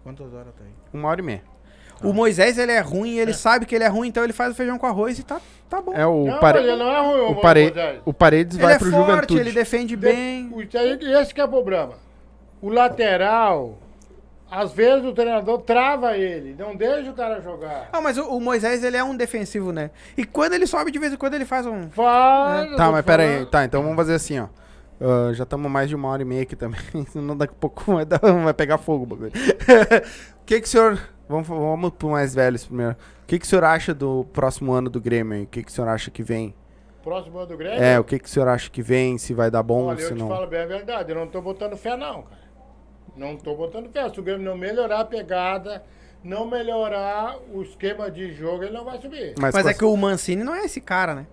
Quantas 0.02 0.32
horas 0.32 0.55
tá 0.55 0.64
aí? 0.64 0.70
Uma 0.93 1.09
hora 1.09 1.20
e 1.20 1.24
meia. 1.24 1.43
O 2.02 2.12
Moisés, 2.12 2.59
ele 2.59 2.72
é 2.72 2.80
ruim, 2.80 3.18
ele 3.18 3.32
sabe 3.34 3.64
que 3.66 3.74
ele 3.74 3.84
é 3.84 3.89
ruim, 3.89 4.09
então 4.09 4.24
ele 4.24 4.32
faz 4.32 4.52
o 4.52 4.55
feijão 4.55 4.76
com 4.78 4.86
arroz 4.86 5.18
e 5.18 5.22
tá, 5.22 5.40
tá 5.68 5.80
bom. 5.80 5.93
É 5.94 6.05
o, 6.06 6.24
Não, 6.26 6.40
Pare- 6.40 6.59
ele 6.59 6.74
não 6.74 6.90
é 6.90 7.01
ruim, 7.01 7.20
o, 7.20 7.30
o 7.32 7.40
Pare- 7.40 7.64
Moisés. 7.64 8.01
o 8.05 8.12
Paredes 8.14 8.56
Ele 8.56 8.64
vai 8.66 8.74
é 8.74 8.78
pro 8.78 8.90
forte, 8.90 9.06
Juventude. 9.10 9.40
ele 9.40 9.52
defende 9.52 9.94
bem. 9.97 10.51
Esse 11.20 11.32
que 11.34 11.40
é 11.40 11.44
o 11.44 11.48
problema. 11.48 11.93
O 12.60 12.70
lateral, 12.70 13.78
às 14.53 14.70
vezes 14.73 15.03
o 15.07 15.15
treinador 15.15 15.62
trava 15.62 16.15
ele, 16.15 16.55
não 16.59 16.77
deixa 16.77 17.11
o 17.11 17.15
cara 17.15 17.41
jogar. 17.41 17.89
Ah, 17.91 18.03
mas 18.03 18.19
o, 18.19 18.24
o 18.37 18.39
Moisés, 18.39 18.85
ele 18.85 18.99
é 18.99 19.03
um 19.03 19.16
defensivo, 19.16 19.73
né? 19.73 19.91
E 20.15 20.27
quando 20.27 20.53
ele 20.53 20.66
sobe, 20.66 20.91
de 20.91 20.99
vez 20.99 21.11
em 21.11 21.16
quando 21.16 21.33
ele 21.33 21.47
faz 21.47 21.66
um... 21.66 21.89
Faz, 21.89 22.70
eu 22.70 22.77
Tá, 22.77 22.93
mas 22.93 23.03
pera 23.03 23.23
aí. 23.23 23.47
Tá, 23.47 23.65
então 23.65 23.83
vamos 23.83 23.97
fazer 23.97 24.15
assim, 24.15 24.39
ó. 24.41 24.49
Ah, 25.01 25.33
já 25.33 25.45
estamos 25.45 25.70
mais 25.70 25.89
de 25.89 25.97
uma 25.97 26.09
hora 26.09 26.20
e 26.20 26.24
meia 26.27 26.43
aqui 26.43 26.55
também. 26.55 26.79
Senão 27.11 27.35
daqui 27.35 27.55
a 27.55 27.61
pouco 27.61 27.95
vai, 27.95 28.05
dar- 28.05 28.19
vai 28.20 28.53
pegar 28.53 28.77
fogo 28.77 29.05
o 29.05 29.07
bagulho. 29.07 29.33
O 29.33 30.45
que 30.45 30.61
que 30.61 30.66
o 30.66 30.70
senhor... 30.70 31.01
Vamos, 31.27 31.49
vamos 31.49 31.91
pro 31.93 32.11
mais 32.11 32.35
velhos 32.35 32.66
primeiro. 32.66 32.93
O 32.93 33.27
que 33.27 33.39
que 33.39 33.47
o 33.47 33.49
senhor 33.49 33.65
acha 33.65 33.95
do 33.95 34.27
próximo 34.35 34.73
ano 34.74 34.91
do 34.91 35.01
Grêmio? 35.01 35.45
O 35.45 35.47
que 35.47 35.62
que 35.62 35.70
o 35.70 35.74
senhor 35.74 35.89
acha 35.89 36.11
que 36.11 36.23
vem? 36.23 36.55
Próximo 37.03 37.39
ano 37.39 37.47
do 37.47 37.57
Grêmio. 37.57 37.83
É, 37.83 37.99
o 37.99 38.05
que 38.05 38.19
que 38.19 38.27
o 38.27 38.29
senhor 38.31 38.49
acha 38.49 38.69
que 38.69 38.83
vem? 38.83 39.16
Se 39.16 39.33
vai 39.33 39.51
dar 39.51 39.62
bom, 39.62 39.87
Olha, 39.87 39.97
se 39.97 40.05
eu 40.05 40.16
te 40.16 40.19
não... 40.19 40.29
falo 40.29 40.47
bem 40.47 40.61
a 40.61 40.66
verdade, 40.66 41.11
eu 41.11 41.16
não 41.16 41.27
tô 41.27 41.41
botando 41.41 41.74
fé 41.74 41.97
não, 41.97 42.23
cara. 42.23 42.41
Não 43.16 43.36
tô 43.36 43.55
botando 43.55 43.90
fé. 43.93 44.09
Se 44.10 44.18
o 44.18 44.22
Grêmio 44.22 44.44
não 44.44 44.56
melhorar 44.56 45.01
a 45.01 45.05
pegada, 45.05 45.82
não 46.24 46.47
melhorar 46.47 47.36
o 47.52 47.62
esquema 47.62 48.10
de 48.10 48.32
jogo, 48.32 48.64
ele 48.64 48.72
não 48.72 48.84
vai 48.84 49.01
subir. 49.01 49.34
Mas, 49.39 49.55
com 49.55 49.68
é 49.68 49.74
que 49.74 49.84
o 49.84 49.97
Mancini 49.97 50.43
não 50.44 50.55
é 50.55 50.64
esse 50.64 50.80
cara, 50.80 51.14
né? 51.14 51.26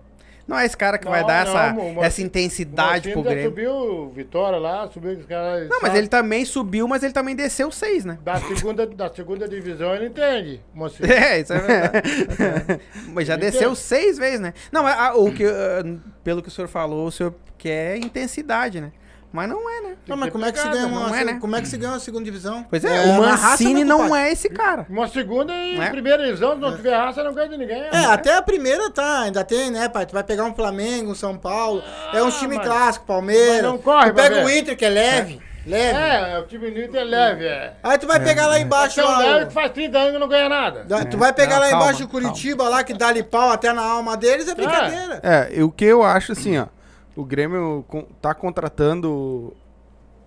Não 0.48 0.58
é 0.58 0.66
esse 0.66 0.76
cara 0.76 0.98
que 0.98 1.06
vai 1.08 1.20
Não, 1.20 1.28
dar 1.28 1.44
não, 1.46 1.52
essa, 1.52 1.72
Mancini- 1.74 2.04
essa 2.04 2.22
intensidade 2.22 3.10
O 3.10 3.12
pro 3.12 3.22
Grêmio. 3.22 3.44
subiu 3.44 4.10
Vitória 4.10 4.58
lá, 4.58 4.88
subiu 4.88 5.12
os 5.12 5.24
caras. 5.24 5.68
Não, 5.68 5.80
mas 5.80 5.94
ele 5.94 6.08
também 6.08 6.44
subiu, 6.44 6.88
mas 6.88 7.04
ele 7.04 7.12
também 7.12 7.36
desceu 7.36 7.70
seis, 7.70 8.04
né? 8.04 8.18
Da 8.24 8.34
segunda, 8.36 8.84
da 8.84 9.08
segunda 9.14 9.46
divisão 9.48 9.94
ele 9.94 10.06
entende. 10.06 10.60
Mocinho. 10.74 11.06
É, 11.12 11.38
isso 11.40 11.52
é 11.52 11.58
verdade. 11.60 12.80
mas 13.14 13.28
já 13.28 13.34
Ele 13.34 13.42
desceu 13.42 13.70
entende. 13.70 13.78
seis 13.78 14.18
vezes, 14.18 14.40
né? 14.40 14.52
Não, 14.72 14.82
mas, 14.82 14.96
ah, 14.98 15.14
o 15.14 15.32
que, 15.32 15.44
pelo 16.24 16.42
que 16.42 16.48
o 16.48 16.50
senhor 16.50 16.66
falou, 16.66 17.06
o 17.06 17.12
senhor 17.12 17.32
quer 17.56 17.98
intensidade, 17.98 18.80
né? 18.80 18.90
Mas 19.32 19.48
não 19.48 19.58
é, 19.70 19.80
né? 19.82 19.96
Não, 20.08 20.16
mas 20.16 20.26
ter 20.26 20.32
como 20.32 20.44
é 20.44 20.50
que 20.52 20.58
se 20.58 20.68
ganha 20.68 20.86
uma, 20.88 21.08
não 21.08 21.14
é, 21.14 21.24
né? 21.24 21.38
como 21.40 21.54
é 21.54 21.60
que 21.60 21.68
se 21.68 21.76
ganha 21.76 21.92
uma 21.92 22.00
segunda 22.00 22.24
divisão? 22.24 22.66
Pois 22.68 22.84
é, 22.84 22.96
É, 22.96 23.00
o 23.16 23.18
Mancini 23.22 23.84
não 23.84 24.14
é 24.14 24.32
esse 24.32 24.48
cara. 24.48 24.84
Uma 24.90 25.06
segunda 25.06 25.52
e 25.52 25.76
Não 25.76 25.82
é? 25.84 25.90
primeira 25.90 26.24
divisão, 26.24 26.54
se 26.54 26.58
não 26.60 26.74
tiver 26.74 26.96
raça, 26.96 27.22
não 27.22 27.32
ganha 27.32 27.48
de 27.48 27.56
ninguém. 27.56 27.80
É, 27.92 28.06
até 28.06 28.36
a 28.36 28.42
primeira 28.42 28.90
tá, 28.90 29.20
ainda 29.20 29.44
tem, 29.44 29.70
né, 29.70 29.88
pai? 29.88 30.04
Tu 30.04 30.12
vai 30.14 30.24
pegar 30.24 30.44
um 30.44 30.54
Flamengo, 30.54 31.12
um 31.12 31.14
São 31.14 31.36
Paulo. 31.36 31.80
é 32.12 32.20
um 32.22 32.30
time 32.30 32.56
mas- 32.56 32.66
clássico, 32.66 33.06
Palmeiras. 33.06 33.62
mas 33.62 33.62
não 33.62 33.78
corre 33.78 34.10
tu 34.10 34.14
pra 34.14 34.22
pega 34.24 34.34
ver. 34.36 34.44
o 34.44 34.50
Inter, 34.50 34.76
que 34.76 34.84
é 34.84 34.88
leve. 34.88 35.40
Leve. 35.66 35.96
É, 35.98 36.38
o 36.38 36.46
time 36.46 36.70
do 36.70 36.80
Inter 36.80 37.00
é 37.02 37.04
leve, 37.04 37.44
é. 37.46 37.74
Aí 37.82 37.98
tu 37.98 38.06
vai 38.08 38.18
pegar 38.18 38.46
lá 38.48 38.58
embaixo. 38.58 39.00
Lá, 39.00 39.18
leve 39.18 39.44
o- 39.44 39.46
que 39.48 39.52
faz 39.54 39.70
30 39.70 39.98
anos 39.98 40.12
que 40.14 40.18
não 40.18 40.26
ganha 40.28 40.48
nada. 40.48 40.82
da- 40.84 41.04
Tu 41.04 41.16
vai 41.18 41.32
pegar 41.32 41.56
Não, 41.56 41.60
lá 41.62 41.68
calma, 41.70 41.84
embaixo 41.84 42.04
o 42.04 42.08
Curitiba 42.08 42.68
lá, 42.68 42.82
que 42.82 42.94
dá-lhe 42.94 43.22
pau 43.22 43.50
até 43.50 43.72
na 43.72 43.82
alma 43.82 44.16
deles, 44.16 44.48
é 44.48 44.54
brincadeira. 44.54 45.20
É, 45.22 45.50
e 45.52 45.62
o 45.62 45.70
que 45.70 45.84
eu 45.84 46.02
acho 46.02 46.32
assim, 46.32 46.58
ó. 46.58 46.66
O 47.16 47.24
Grêmio 47.24 47.84
tá 48.20 48.34
contratando 48.34 49.54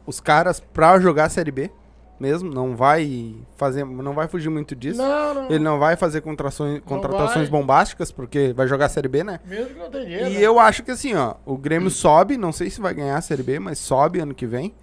os 0.05 0.19
caras 0.19 0.59
pra 0.59 0.99
jogar 0.99 1.25
a 1.25 1.29
Série 1.29 1.51
B 1.51 1.71
mesmo. 2.19 2.53
Não 2.53 2.75
vai 2.75 3.35
fazer. 3.57 3.85
Não 3.85 4.13
vai 4.13 4.27
fugir 4.27 4.49
muito 4.49 4.75
disso. 4.75 5.01
Não, 5.01 5.33
não. 5.33 5.45
Ele 5.45 5.59
não 5.59 5.77
vai 5.77 5.95
fazer 5.95 6.21
contrações, 6.21 6.81
contratações 6.85 7.49
vai. 7.49 7.59
bombásticas, 7.59 8.11
porque 8.11 8.53
vai 8.53 8.67
jogar 8.67 8.85
a 8.85 8.89
Série 8.89 9.07
B, 9.07 9.23
né? 9.23 9.39
Mesmo 9.45 9.73
que 9.73 9.79
não 9.79 9.89
tem 9.91 10.05
dinheiro. 10.05 10.27
E 10.29 10.33
né? 10.35 10.41
eu 10.41 10.59
acho 10.59 10.83
que 10.83 10.91
assim, 10.91 11.13
ó, 11.15 11.35
o 11.45 11.57
Grêmio 11.57 11.89
sobe, 11.89 12.37
não 12.37 12.51
sei 12.51 12.69
se 12.69 12.79
vai 12.79 12.93
ganhar 12.93 13.17
a 13.17 13.21
Série 13.21 13.43
B, 13.43 13.59
mas 13.59 13.77
sobe 13.79 14.19
ano 14.19 14.33
que 14.33 14.45
vem, 14.45 14.73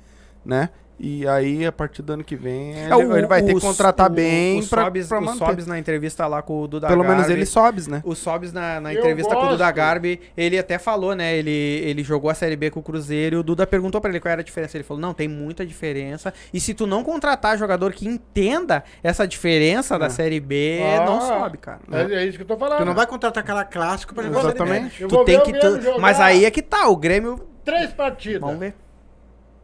né? 0.45 0.69
E 1.03 1.27
aí, 1.27 1.65
a 1.65 1.73
partir 1.73 2.03
do 2.03 2.13
ano 2.13 2.23
que 2.23 2.37
vem, 2.37 2.73
ele, 2.73 2.93
É, 2.93 2.95
o- 2.95 3.17
ele 3.17 3.27
vai 3.27 3.41
ter 3.41 3.53
que 3.53 3.57
o- 3.57 3.61
contratar 3.63 4.11
o- 4.11 4.13
bem 4.13 4.61
o 4.61 4.67
pra, 4.69 4.85
Sobis, 4.85 5.07
pra 5.09 5.19
o 5.19 5.25
manter. 5.25 5.39
Sobis 5.39 5.67
na 5.67 5.79
entrevista 5.79 6.27
lá 6.27 6.43
com 6.43 6.61
o 6.61 6.69
Duda 6.69 6.89
Pelo 6.89 7.03
menos 7.03 7.21
Garbi, 7.23 7.33
ele 7.33 7.47
sobes, 7.47 7.87
né? 7.87 8.03
O 8.05 8.15
Sobis 8.15 8.53
na, 8.53 8.83
na 8.83 8.93
entrevista 8.93 9.35
com 9.35 9.47
o 9.47 9.49
Duda. 9.49 9.71
Garbi, 9.73 10.21
ele 10.37 10.59
até 10.59 10.79
falou, 10.79 11.15
né? 11.15 11.35
Ele, 11.35 11.51
ele 11.51 12.05
jogou 12.05 12.31
a 12.31 12.35
Série 12.35 12.55
B 12.55 12.71
com 12.71 12.81
o 12.81 12.83
Cruzeiro 12.83 13.37
e 13.37 13.39
o 13.39 13.43
Duda 13.43 13.67
perguntou 13.67 13.99
pra 13.99 14.11
ele 14.11 14.21
qual 14.21 14.31
era 14.31 14.43
a 14.43 14.45
diferença. 14.45 14.77
Ele 14.77 14.85
falou, 14.85 15.01
não, 15.01 15.15
tem 15.15 15.27
muita 15.27 15.65
diferença. 15.65 16.35
E 16.53 16.61
se 16.61 16.75
tu 16.75 16.87
não 16.87 17.03
contratar 17.03 17.57
jogador 17.57 17.95
que 17.95 18.07
entenda 18.07 18.85
essa 19.03 19.27
diferença 19.27 19.99
da 19.99 20.05
É. 20.07 20.11
Série 20.11 20.39
B, 20.39 20.81
Ah, 20.83 21.07
não 21.07 21.21
sobe, 21.23 21.57
cara. 21.57 21.81
É, 21.91 22.15
é 22.17 22.27
isso 22.27 22.37
que 22.37 22.43
eu 22.43 22.47
tô 22.47 22.59
falando. 22.59 22.77
Tu 22.81 22.85
não 22.85 22.95
vai 22.95 23.07
contratar 23.07 23.43
aquela 23.43 23.65
clássico 23.65 24.15
pra 24.15 24.23
jogar 24.25 24.39
o 24.39 24.43
Série 24.43 24.53
B. 24.59 24.65
Exatamente. 24.65 25.03
Eu 25.03 25.09
Tu 25.09 25.15
vou 25.15 25.25
tem 25.25 25.37
ver 25.37 25.41
o 25.41 25.45
que. 25.47 25.53
Tu- 25.59 25.81
jogar 25.81 25.99
Mas 25.99 26.21
aí 26.21 26.45
é 26.45 26.51
que 26.51 26.61
tá, 26.61 26.89
o 26.89 26.97
Grêmio. 26.97 27.41
Três 27.65 27.91
partidas. 27.91 28.41
Vamos 28.43 28.59
ver. 28.59 28.75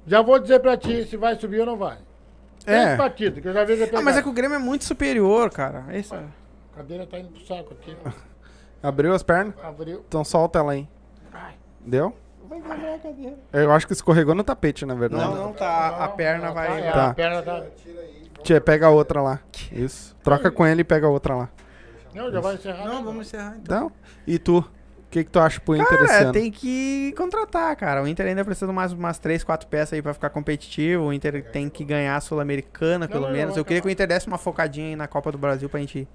Já 0.06 0.22
vou 0.22 0.38
dizer 0.38 0.60
pra 0.60 0.76
ti 0.76 1.04
se 1.04 1.16
vai 1.16 1.34
subir 1.38 1.60
ou 1.60 1.66
não 1.66 1.76
vai. 1.76 1.98
É. 2.66 2.96
partidas, 2.96 3.40
que 3.40 3.46
eu 3.48 3.52
já 3.52 3.64
vi 3.64 3.74
Ah, 3.94 4.02
mas 4.02 4.16
é 4.16 4.22
que 4.22 4.28
o 4.28 4.32
Grêmio 4.32 4.56
é 4.56 4.58
muito 4.58 4.84
superior, 4.84 5.50
cara. 5.50 5.84
Esse 5.92 6.12
é- 6.14 6.18
A 6.18 6.76
cadeira 6.78 7.06
tá 7.06 7.18
indo 7.18 7.28
pro 7.28 7.40
saco 7.46 7.74
aqui. 7.74 7.96
Abriu 8.82 9.14
as 9.14 9.22
pernas? 9.22 9.54
Abriu. 9.62 10.04
Então 10.08 10.24
solta 10.24 10.58
ela 10.58 10.72
aí. 10.72 10.88
Ai. 11.32 11.54
Deu? 11.80 12.14
Vai 12.48 12.60
quebrar 12.60 12.94
a 12.94 12.98
cadeira. 12.98 13.36
Eu 13.52 13.72
acho 13.72 13.86
que 13.86 13.92
escorregou 13.92 14.34
no 14.34 14.42
tapete, 14.44 14.84
na 14.84 14.94
verdade. 14.94 15.24
Não, 15.24 15.34
não, 15.46 15.52
tá. 15.52 16.04
A 16.04 16.08
perna 16.08 16.46
Não, 16.48 16.54
vai. 16.54 16.80
é, 16.82 16.92
Tá. 16.92 17.10
A 17.10 17.14
perna 17.14 17.42
tá. 17.42 17.64
Tia, 18.42 18.60
pega 18.60 18.86
a 18.86 18.90
outra 18.90 19.20
lá. 19.22 19.40
Isso. 19.72 20.16
Troca 20.22 20.50
com 20.50 20.66
ele 20.66 20.82
e 20.82 20.84
pega 20.84 21.06
a 21.06 21.10
outra 21.10 21.34
lá. 21.34 21.48
Não, 22.14 22.30
já 22.30 22.40
vai 22.40 22.54
encerrar. 22.54 22.84
Não, 22.84 23.04
vamos 23.04 23.26
encerrar 23.26 23.56
então. 23.60 23.86
Então, 23.86 23.92
e 24.26 24.38
tu? 24.38 24.64
O 25.16 25.18
que, 25.18 25.24
que 25.24 25.30
tu 25.30 25.40
acha 25.40 25.58
pro 25.58 25.74
Inter 25.74 25.94
esse 25.94 26.06
Cara, 26.08 26.24
ano? 26.24 26.32
tem 26.32 26.50
que 26.50 27.14
contratar, 27.16 27.74
cara. 27.74 28.02
O 28.02 28.06
Inter 28.06 28.26
ainda 28.26 28.44
precisa 28.44 28.66
de 28.66 28.72
mais 28.72 28.92
umas 28.92 29.18
3, 29.18 29.42
4 29.42 29.66
peças 29.66 29.94
aí 29.94 30.02
pra 30.02 30.12
ficar 30.12 30.28
competitivo. 30.28 31.04
O 31.04 31.12
Inter 31.12 31.42
tem 31.50 31.70
que 31.70 31.82
ganhar 31.84 32.16
a 32.16 32.20
Sul-Americana, 32.20 33.08
pelo 33.08 33.26
não, 33.26 33.32
menos. 33.32 33.54
vai 33.54 33.60
Eu 33.60 33.64
queria 33.64 33.80
que 33.80 33.88
o 33.88 33.90
Inter 33.90 34.06
desse 34.06 34.26
uma 34.26 34.36
focadinha 34.36 34.88
aí 34.88 34.96
na 34.96 35.08
Copa 35.08 35.32
do 35.32 35.38
Brasil 35.38 35.70
pra 35.70 35.80
gente 35.80 36.06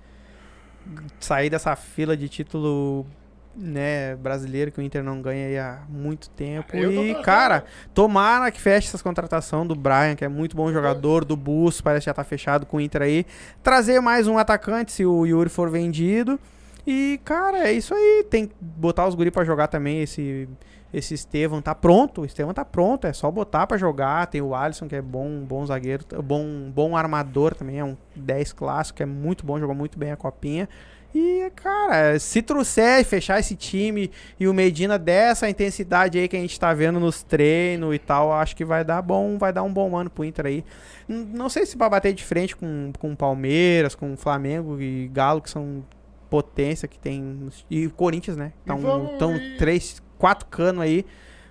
sair 1.19 1.49
dessa 1.49 1.75
fila 1.75 2.15
de 2.15 2.29
título 2.29 3.07
né, 3.55 4.15
brasileiro 4.17 4.71
que 4.71 4.79
o 4.79 4.83
Inter 4.83 5.03
não 5.03 5.19
ganha 5.19 5.47
aí 5.47 5.57
há 5.57 5.79
muito 5.89 6.29
tempo. 6.29 6.75
Eu 6.75 6.91
E, 6.91 7.15
cara, 7.23 7.65
tomara 7.95 8.51
que 8.51 8.61
feche 8.61 8.87
essas 8.87 9.01
contratações 9.01 9.67
do 9.67 9.73
Brian, 9.73 10.15
que 10.15 10.23
é 10.23 10.27
muito 10.29 10.55
bom 10.55 10.71
jogador, 10.71 11.25
do 11.25 11.35
Bus, 11.35 11.81
parece 11.81 12.03
que 12.03 12.09
já 12.09 12.13
tá 12.13 12.23
fechado 12.23 12.67
com 12.67 12.77
o 12.77 12.81
Inter 12.81 13.01
aí. 13.01 13.25
Trazer 13.63 13.99
mais 13.99 14.27
um 14.27 14.37
atacante 14.37 14.91
se 14.91 15.05
o 15.05 15.25
Yuri 15.25 15.49
for 15.49 15.71
vendido. 15.71 16.39
E, 16.85 17.19
cara, 17.23 17.67
é 17.69 17.73
isso 17.73 17.93
aí. 17.93 18.25
Tem 18.29 18.47
que 18.47 18.55
botar 18.59 19.07
os 19.07 19.15
guri 19.15 19.31
pra 19.31 19.43
jogar 19.43 19.67
também. 19.67 20.01
Esse, 20.01 20.47
esse 20.93 21.13
Estevam 21.13 21.61
tá 21.61 21.75
pronto. 21.75 22.21
O 22.21 22.25
Estevam 22.25 22.53
tá 22.53 22.65
pronto. 22.65 23.05
É 23.05 23.13
só 23.13 23.29
botar 23.29 23.67
pra 23.67 23.77
jogar. 23.77 24.27
Tem 24.27 24.41
o 24.41 24.55
Alisson, 24.55 24.87
que 24.87 24.95
é 24.95 25.01
bom, 25.01 25.43
bom 25.43 25.65
zagueiro, 25.65 26.05
bom, 26.23 26.71
bom 26.73 26.95
armador 26.95 27.55
também. 27.55 27.79
É 27.79 27.83
um 27.83 27.95
10 28.15 28.53
clássico, 28.53 29.01
é 29.01 29.05
muito 29.05 29.45
bom, 29.45 29.59
jogou 29.59 29.75
muito 29.75 29.97
bem 29.97 30.11
a 30.11 30.17
copinha. 30.17 30.67
E, 31.13 31.51
cara, 31.55 32.17
se 32.19 32.41
trouxer 32.41 33.01
e 33.01 33.03
fechar 33.03 33.37
esse 33.37 33.53
time 33.53 34.09
e 34.39 34.47
o 34.47 34.53
Medina 34.53 34.97
dessa 34.97 35.49
intensidade 35.49 36.17
aí 36.17 36.27
que 36.27 36.37
a 36.37 36.39
gente 36.39 36.57
tá 36.57 36.73
vendo 36.73 37.01
nos 37.01 37.21
treinos 37.21 37.93
e 37.93 37.99
tal, 37.99 38.31
acho 38.31 38.55
que 38.55 38.63
vai 38.63 38.85
dar 38.85 39.01
bom, 39.01 39.37
vai 39.37 39.51
dar 39.51 39.63
um 39.63 39.73
bom 39.73 39.97
ano 39.97 40.09
pro 40.09 40.23
Inter 40.23 40.45
aí. 40.45 40.63
Não 41.07 41.49
sei 41.49 41.65
se 41.65 41.75
pra 41.75 41.89
bater 41.89 42.13
de 42.13 42.23
frente 42.23 42.55
com, 42.55 42.93
com 42.97 43.13
Palmeiras, 43.13 43.93
com 43.93 44.15
Flamengo 44.15 44.79
e 44.79 45.09
Galo, 45.09 45.41
que 45.41 45.49
são 45.49 45.83
potência 46.31 46.87
que 46.87 46.97
tem. 46.97 47.49
E 47.69 47.85
o 47.85 47.91
Corinthians, 47.91 48.37
né? 48.37 48.53
E 48.55 48.61
Então, 48.63 48.77
vamos- 48.79 49.19
tão 49.19 49.37
três, 49.59 50.01
quatro 50.17 50.47
canos 50.47 50.81
aí. 50.81 51.05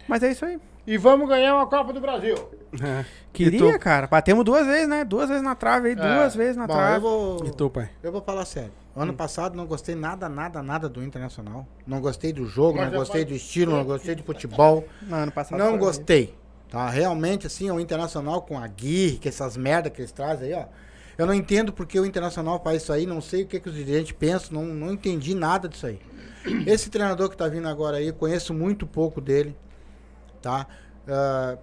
Mas 0.09 0.23
é 0.25 0.31
isso 0.33 0.45
aí. 0.45 0.59
E 0.87 0.97
vamos 0.97 1.29
ganhar 1.29 1.55
uma 1.55 1.67
Copa 1.67 1.93
do 1.93 2.01
Brasil. 2.01 2.35
Queria, 3.33 3.73
tu? 3.75 3.79
cara. 3.79 4.07
Batemos 4.07 4.45
duas 4.45 4.67
vezes, 4.67 4.89
né? 4.89 5.05
Duas 5.05 5.29
vezes 5.29 5.43
na 5.43 5.55
trave 5.55 5.91
aí, 5.91 5.95
duas 5.95 6.35
vezes 6.35 6.57
na 6.57 6.67
Bom, 6.67 6.73
eu 6.73 6.79
trave. 6.79 7.01
vou, 7.01 7.47
E 7.47 7.51
tu, 7.53 7.69
pai? 7.71 7.91
eu 8.03 8.11
vou 8.11 8.23
falar 8.23 8.45
sério. 8.47 8.73
Ano 8.97 9.13
passado 9.15 9.55
não 9.57 9.67
gostei 9.67 9.95
nada, 9.95 10.29
nada, 10.29 10.63
nada 10.63 10.89
do 10.89 11.03
Internacional. 11.05 11.67
Não 11.87 12.01
gostei 12.01 12.33
do 12.33 12.45
jogo, 12.47 12.79
Mas 12.79 12.91
não 12.91 12.99
gostei 12.99 13.21
faz- 13.23 13.29
do 13.33 13.37
estilo, 13.37 13.77
não 13.77 13.85
gostei 13.85 14.15
de 14.15 14.23
futebol. 14.23 14.85
No 15.03 15.15
ano 15.17 15.31
passado. 15.31 15.59
Não 15.59 15.79
gostei. 15.79 16.35
Tá? 16.71 16.89
Realmente, 16.89 17.47
assim, 17.47 17.71
o 17.71 17.79
Internacional 17.79 18.43
com 18.43 18.59
a 18.59 18.67
Guirre, 18.67 19.19
que 19.19 19.29
essas 19.29 19.57
merda 19.57 19.91
que 19.91 20.01
eles 20.01 20.11
trazem 20.13 20.53
aí, 20.53 20.55
ó. 20.55 20.65
Eu 21.21 21.27
não 21.27 21.35
entendo 21.35 21.71
porque 21.71 22.01
o 22.01 22.07
Internacional 22.07 22.59
faz 22.65 22.81
isso 22.81 22.91
aí, 22.95 23.05
não 23.05 23.21
sei 23.21 23.43
o 23.43 23.47
que, 23.47 23.61
que 23.61 23.69
os 23.69 23.75
dirigentes 23.75 24.13
pensam, 24.13 24.55
não, 24.55 24.75
não 24.75 24.95
entendi 24.95 25.35
nada 25.35 25.69
disso 25.69 25.87
aí. 25.87 26.01
Esse 26.67 26.89
treinador 26.89 27.29
que 27.29 27.37
tá 27.37 27.47
vindo 27.47 27.69
agora 27.69 27.99
aí, 27.99 28.07
eu 28.07 28.15
conheço 28.15 28.55
muito 28.55 28.87
pouco 28.87 29.21
dele, 29.21 29.55
tá? 30.41 30.67
Ah, 31.07 31.59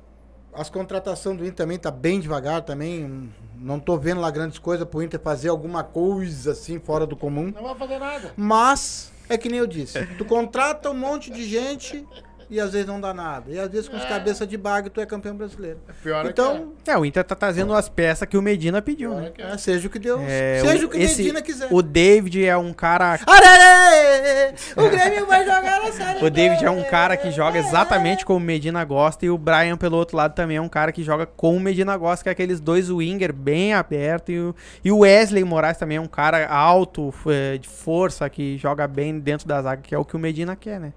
as 0.53 0.69
contratações 0.69 1.35
do 1.39 1.43
Inter 1.43 1.55
também 1.55 1.79
tá 1.79 1.89
bem 1.89 2.19
devagar 2.19 2.61
também, 2.61 3.34
não 3.55 3.79
tô 3.79 3.97
vendo 3.97 4.21
lá 4.21 4.29
grandes 4.29 4.59
coisas 4.59 4.88
pro 4.88 5.01
Inter 5.01 5.19
fazer 5.19 5.49
alguma 5.49 5.84
coisa 5.84 6.51
assim 6.51 6.79
fora 6.79 7.07
do 7.07 7.17
comum. 7.17 7.51
Não 7.51 7.63
vai 7.63 7.73
fazer 7.73 7.97
nada. 7.97 8.34
Mas, 8.38 9.11
é 9.27 9.39
que 9.39 9.49
nem 9.49 9.57
eu 9.57 9.65
disse, 9.65 10.05
tu 10.19 10.25
contrata 10.25 10.91
um 10.91 10.93
monte 10.93 11.31
de 11.31 11.43
gente 11.43 12.07
e 12.49 12.60
às 12.60 12.72
vezes 12.72 12.88
não 12.88 12.99
dá 13.02 13.14
nada. 13.14 13.52
E 13.52 13.60
às 13.60 13.69
vezes 13.69 13.88
com 13.90 13.98
os 13.98 14.06
cabeça 14.06 14.45
de 14.48 14.57
baga 14.57 14.90
tu 14.90 15.02
é 15.02 15.06
campeão 15.06 15.36
brasileiro. 15.36 15.80
Pior 16.02 16.26
é 16.26 16.30
Então, 16.30 16.74
É, 16.88 16.98
o 16.98 17.06
Inter 17.06 17.24
tá 17.24 17.36
trazendo 17.36 17.74
as 17.74 17.90
peças 17.90 18.28
que 18.28 18.38
o 18.38 18.41
Medina 18.41 18.82
pediu, 18.82 19.10
Pior 19.11 19.22
né? 19.22 19.28
é 19.28 19.32
que 19.32 19.41
é, 19.41 19.57
seja 19.57 19.88
o 19.88 19.90
que 19.91 19.99
Deus, 19.99 20.22
É, 20.26 20.61
seja 20.65 20.86
o, 20.86 20.90
que 20.90 20.98
esse- 20.98 21.18
Medina 21.24 21.41
quiser. 21.41 21.68
O 21.72 21.82
David 21.82 22.45
é 22.45 22.56
um 22.57 22.72
cara. 22.74 23.19
Ararê! 23.26 24.53
O 24.76 24.90
Grêmio 24.90 25.26
vai 25.26 25.45
jogar 25.45 25.82
na 25.84 25.91
série. 25.91 26.26
O 26.26 26.30
David 26.30 26.64
é 26.65 26.69
um 26.72 26.84
cara 26.84 27.18
que 27.18 27.32
joga 27.32 27.57
exatamente 27.60 28.26
como 28.26 28.38
o 28.38 28.41
Medina 28.41 28.84
gosta. 28.84 29.26
E 29.26 29.30
o 29.30 29.38
Brian, 29.38 29.78
pelo 29.78 29.98
outro 29.98 30.18
lado, 30.18 30.34
também 30.34 30.57
é 30.57 30.61
um 30.61 30.69
cara 30.69 30.91
que 30.91 31.03
joga 31.03 31.26
como 31.26 31.57
o 31.57 31.60
Medina 31.60 31.95
gosta, 31.98 32.24
que 32.24 32.30
é 32.30 32.32
aqueles 32.32 32.60
dois 32.60 32.90
winger 32.90 33.34
bem 33.34 33.74
abertos. 33.74 34.34
E 34.34 34.40
o, 34.40 34.56
e 34.86 34.91
o 34.91 34.99
Wesley 34.99 35.44
Moraes 35.44 35.78
também 35.78 35.98
é 35.98 36.02
um 36.02 36.07
cara 36.07 36.48
alto, 36.48 37.14
de 37.60 37.68
força, 37.68 38.30
que 38.30 38.57
joga 38.57 38.88
bem 38.88 39.19
dentro 39.19 39.48
da 39.48 39.61
zaga, 39.61 39.82
que 39.82 39.94
é 39.94 39.98
o 39.98 40.06
que 40.06 40.15
o 40.15 40.19
Medina 40.19 40.56
quer, 40.56 40.80
né? 40.80 40.94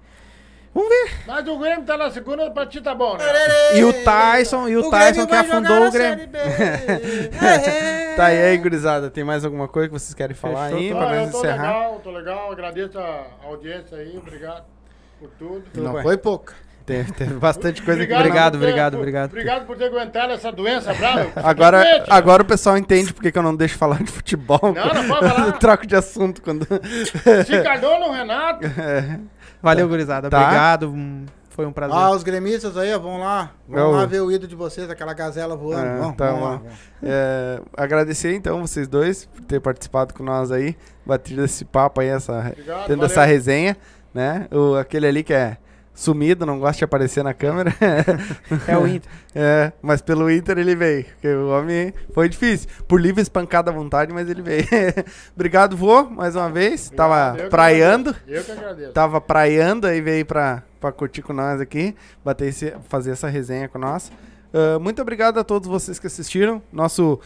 Vamos 0.73 0.89
ver. 0.89 1.11
Mas 1.27 1.47
o 1.47 1.59
Grêmio 1.59 1.83
tá 1.85 1.97
na 1.97 2.09
segunda, 2.11 2.65
ti 2.65 2.79
tá 2.79 2.95
bom, 2.95 3.17
né? 3.17 3.25
E 3.75 3.83
o 3.83 3.91
Tyson- 4.03 4.69
e 4.69 4.77
o 4.77 4.89
Tyson 4.89 5.25
Grêmio 5.25 5.27
que 5.27 5.35
afundou 5.35 5.87
o 5.87 5.91
Grêmio. 5.91 6.29
É. 6.33 8.11
Tá 8.15 8.31
e 8.33 8.37
aí, 8.43 8.57
gurizada? 8.57 9.09
Tem 9.09 9.23
mais 9.23 9.43
alguma 9.45 9.67
coisa 9.69 9.87
que 9.87 9.93
vocês 9.93 10.13
querem 10.13 10.35
falar 10.35 10.65
Fechou, 10.69 10.79
aí 10.79 10.89
tô- 10.91 10.97
pra 10.97 11.05
Ah, 11.07 11.15
nós 11.15 11.25
eu 11.25 11.31
tô 11.31 11.37
encerrar? 11.39 11.61
legal, 11.63 12.01
tô 12.03 12.11
legal. 12.11 12.51
Agradeço 12.51 12.99
a 12.99 13.23
audiência 13.45 13.97
aí, 13.97 14.17
obrigado 14.17 14.63
por 15.19 15.29
tudo. 15.39 15.63
Não 15.75 15.93
bem. 15.93 16.03
foi 16.03 16.17
pouca. 16.17 16.53
Tem, 16.85 17.03
teve 17.05 17.35
bastante 17.35 17.81
coisa 17.81 18.05
que 18.05 18.13
Obrigado, 18.13 18.53
ter- 18.53 18.57
obrigado, 18.57 18.91
por- 18.93 18.99
obrigado. 18.99 19.29
Obrigado 19.31 19.65
por 19.65 19.77
ter 19.77 19.85
aguentado 19.85 20.33
essa 20.33 20.51
doença 20.51 20.93
brava. 20.93 21.31
Agora, 21.41 21.83
agora 22.09 22.41
o 22.41 22.45
pessoal 22.45 22.77
entende 22.77 23.13
porque 23.13 23.31
que 23.31 23.37
eu 23.37 23.43
não 23.43 23.55
deixo 23.55 23.77
falar 23.77 24.01
de 24.03 24.11
futebol. 24.11 24.59
Não, 24.61 24.93
não 24.93 25.07
pode 25.07 25.29
falar. 25.29 25.47
Eu 25.47 25.53
troco 25.59 25.85
de 25.87 25.95
assunto 25.95 26.41
quando. 26.41 26.67
Se 27.45 27.61
cagou 27.63 27.99
no 27.99 28.11
Renato. 28.11 28.61
Valeu, 29.61 29.87
gurizada. 29.87 30.29
Tá. 30.29 30.41
Obrigado. 30.41 30.93
Foi 31.49 31.65
um 31.65 31.71
prazer. 31.73 31.95
Ah, 31.97 32.11
os 32.11 32.23
gremistas 32.23 32.77
aí, 32.77 32.93
ó, 32.93 32.97
vão 32.99 33.19
lá. 33.19 33.51
Vão 33.67 33.77
Eu- 33.79 33.91
lá 33.91 34.05
ver 34.05 34.21
o 34.21 34.31
ídolo 34.31 34.47
de 34.47 34.55
vocês, 34.55 34.89
aquela 34.89 35.13
gazela 35.13 35.55
voando. 35.55 35.85
É, 35.85 35.97
vão, 35.97 36.13
tá 36.13 36.31
vão 36.31 36.43
lá. 36.43 36.61
É, 37.03 37.61
agradecer 37.75 38.33
então 38.33 38.65
vocês 38.65 38.87
dois 38.87 39.25
por 39.25 39.41
ter 39.41 39.59
participado 39.59 40.13
com 40.13 40.23
nós 40.23 40.49
aí, 40.51 40.77
batido 41.05 41.43
esse 41.43 41.65
papo 41.65 41.99
aí, 41.99 42.07
essa, 42.07 42.39
Obrigado, 42.39 42.87
tendo 42.87 42.99
valeu. 42.99 43.05
essa 43.05 43.25
resenha, 43.25 43.75
né? 44.13 44.47
O, 44.49 44.75
aquele 44.75 45.05
ali 45.07 45.23
que 45.23 45.33
é 45.33 45.57
sumido, 45.93 46.45
não 46.45 46.59
gosta 46.59 46.79
de 46.79 46.83
aparecer 46.85 47.23
na 47.23 47.33
câmera. 47.33 47.73
É 48.67 48.77
o 48.77 48.87
Inter. 48.87 49.09
É, 49.33 49.71
mas 49.81 50.01
pelo 50.01 50.29
Inter 50.29 50.57
ele 50.57 50.75
veio. 50.75 51.05
Porque 51.05 51.27
o 51.29 51.47
homem 51.51 51.93
foi 52.13 52.27
difícil. 52.27 52.67
Por 52.85 52.99
livre 52.99 53.21
espancada 53.21 53.71
à 53.71 53.73
vontade, 53.73 54.11
mas 54.13 54.29
ele 54.29 54.41
veio. 54.41 54.65
Obrigado, 55.33 55.77
vô, 55.77 56.03
mais 56.03 56.35
uma 56.35 56.49
vez. 56.49 56.91
Eu 56.91 56.97
Tava 56.97 57.37
que 57.37 57.49
praiando. 57.49 58.09
agradeço. 58.09 58.29
Eu 58.37 58.43
que 58.43 58.51
agradeço. 58.51 58.91
Tava 58.91 59.21
praiando 59.21 59.87
aí 59.87 60.01
veio 60.01 60.25
pra, 60.25 60.63
pra 60.81 60.91
curtir 60.91 61.21
com 61.21 61.31
nós 61.31 61.61
aqui. 61.61 61.95
Bater 62.25 62.47
esse, 62.49 62.73
fazer 62.89 63.11
essa 63.11 63.29
resenha 63.29 63.69
com 63.69 63.79
nós. 63.79 64.11
Ah, 64.53 64.77
muito 64.79 65.01
obrigado 65.01 65.39
a 65.39 65.45
todos 65.45 65.69
vocês 65.69 65.97
que 65.97 66.07
assistiram. 66.07 66.61
Nosso, 66.73 67.17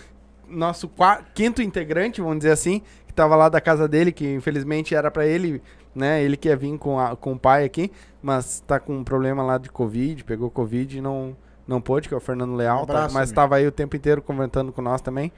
nosso 0.47 0.87
qua- 0.87 1.21
quinto 1.33 1.63
integrante, 1.63 2.21
vamos 2.21 2.37
dizer 2.37 2.51
assim, 2.51 2.83
que 3.07 3.13
tava 3.15 3.35
lá 3.35 3.49
da 3.49 3.59
casa 3.59 3.87
dele, 3.87 4.11
que 4.11 4.31
infelizmente 4.31 4.93
era 4.93 5.09
pra 5.09 5.25
ele, 5.25 5.59
né? 5.95 6.21
Ele 6.21 6.37
que 6.37 6.49
ia 6.49 6.55
vir 6.55 6.77
com, 6.77 6.99
a- 6.99 7.15
com 7.15 7.33
o 7.33 7.39
pai 7.39 7.65
aqui, 7.65 7.91
mas 8.25 8.59
tá 8.61 8.79
com 8.79 8.97
um 8.97 9.03
problema 9.03 9.43
lá 9.43 9.57
de 9.59 9.69
Covid, 9.69 10.23
pegou 10.23 10.49
Covid 10.49 10.97
e 10.97 11.01
não, 11.01 11.37
não 11.67 11.79
pôde, 11.79 12.07
que 12.09 12.13
é 12.15 12.17
o 12.17 12.19
Fernando 12.19 12.55
Leal, 12.55 12.81
Um 12.81 12.85
tá- 12.87 12.93
abraço, 12.93 13.13
mas 13.13 13.29
meu. 13.29 13.35
tava 13.35 13.55
aí 13.57 13.67
o 13.67 13.71
tempo 13.71 13.95
inteiro 13.95 14.19
comentando 14.21 14.71
com 14.73 14.81
nós 14.81 14.99
também. 15.01 15.31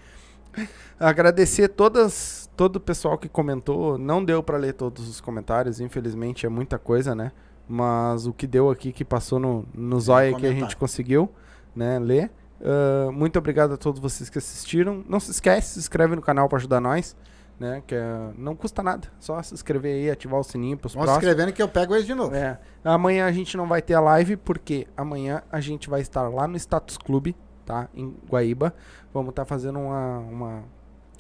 Agradecer 1.00 1.68
todas, 1.68 2.50
todo 2.56 2.78
o 2.78 2.80
pessoal 2.80 3.18
que 3.18 3.28
comentou. 3.30 3.98
Não 3.98 4.24
deu 4.24 4.42
pra 4.42 4.58
ler 4.58 4.74
todos 4.74 5.08
os 5.08 5.22
comentários, 5.22 5.80
infelizmente 5.80 6.46
é 6.46 6.50
muita 6.50 6.80
coisa, 6.80 7.14
né? 7.14 7.32
Mas 7.68 8.26
o 8.26 8.34
que 8.34 8.48
deu 8.48 8.70
aqui, 8.70 8.92
que 8.92 9.04
passou 9.06 9.40
no, 9.40 9.66
no 9.74 10.00
zóio 10.00 10.38
que 10.38 10.46
a 10.48 10.52
gente 10.54 10.76
conseguiu, 10.78 11.30
né, 11.76 12.00
ler. 12.00 12.32
Ah, 12.64 13.12
muito 13.12 13.38
obrigado 13.38 13.74
a 13.74 13.78
todos 13.78 14.00
vocês 14.00 14.30
que 14.30 14.38
assistiram. 14.38 15.04
Não 15.08 15.20
se 15.20 15.30
esquece, 15.32 15.74
se 15.74 15.80
inscreve 15.80 16.16
no 16.16 16.22
canal 16.22 16.48
pra 16.50 16.58
ajudar 16.58 16.80
nós, 16.80 17.16
né? 17.60 17.82
Que 17.86 17.96
é- 17.96 18.32
não 18.38 18.56
custa 18.56 18.82
nada. 18.84 19.08
Só 19.20 19.42
se 19.42 19.54
inscrever 19.54 19.94
aí, 19.96 20.10
ativar 20.12 20.40
o 20.40 20.44
sininho 20.44 20.78
Vão 20.78 20.90
se 20.90 20.96
próximos. 20.96 21.18
inscrevendo 21.18 21.54
que 21.54 21.62
eu 21.62 21.68
pego 21.68 21.96
eles 21.96 22.06
de 22.06 22.14
novo. 22.14 22.36
É. 22.36 22.60
Amanhã 22.84 23.26
a 23.26 23.32
gente 23.32 23.56
não 23.58 23.68
vai 23.68 23.82
ter 23.82 23.94
a 23.96 24.00
live, 24.00 24.38
porque 24.38 24.88
amanhã 24.96 25.42
a 25.52 25.60
gente 25.60 25.90
vai 25.90 26.02
estar 26.02 26.28
lá 26.30 26.48
no 26.48 26.56
Status 26.58 26.98
Clube, 26.98 27.36
tá? 27.66 27.88
Em 27.96 28.16
Guaíba. 28.30 28.74
Vamos 29.14 29.30
estar 29.32 29.46
fazendo 29.46 29.80
uma, 29.80 30.20
uma. 30.20 30.64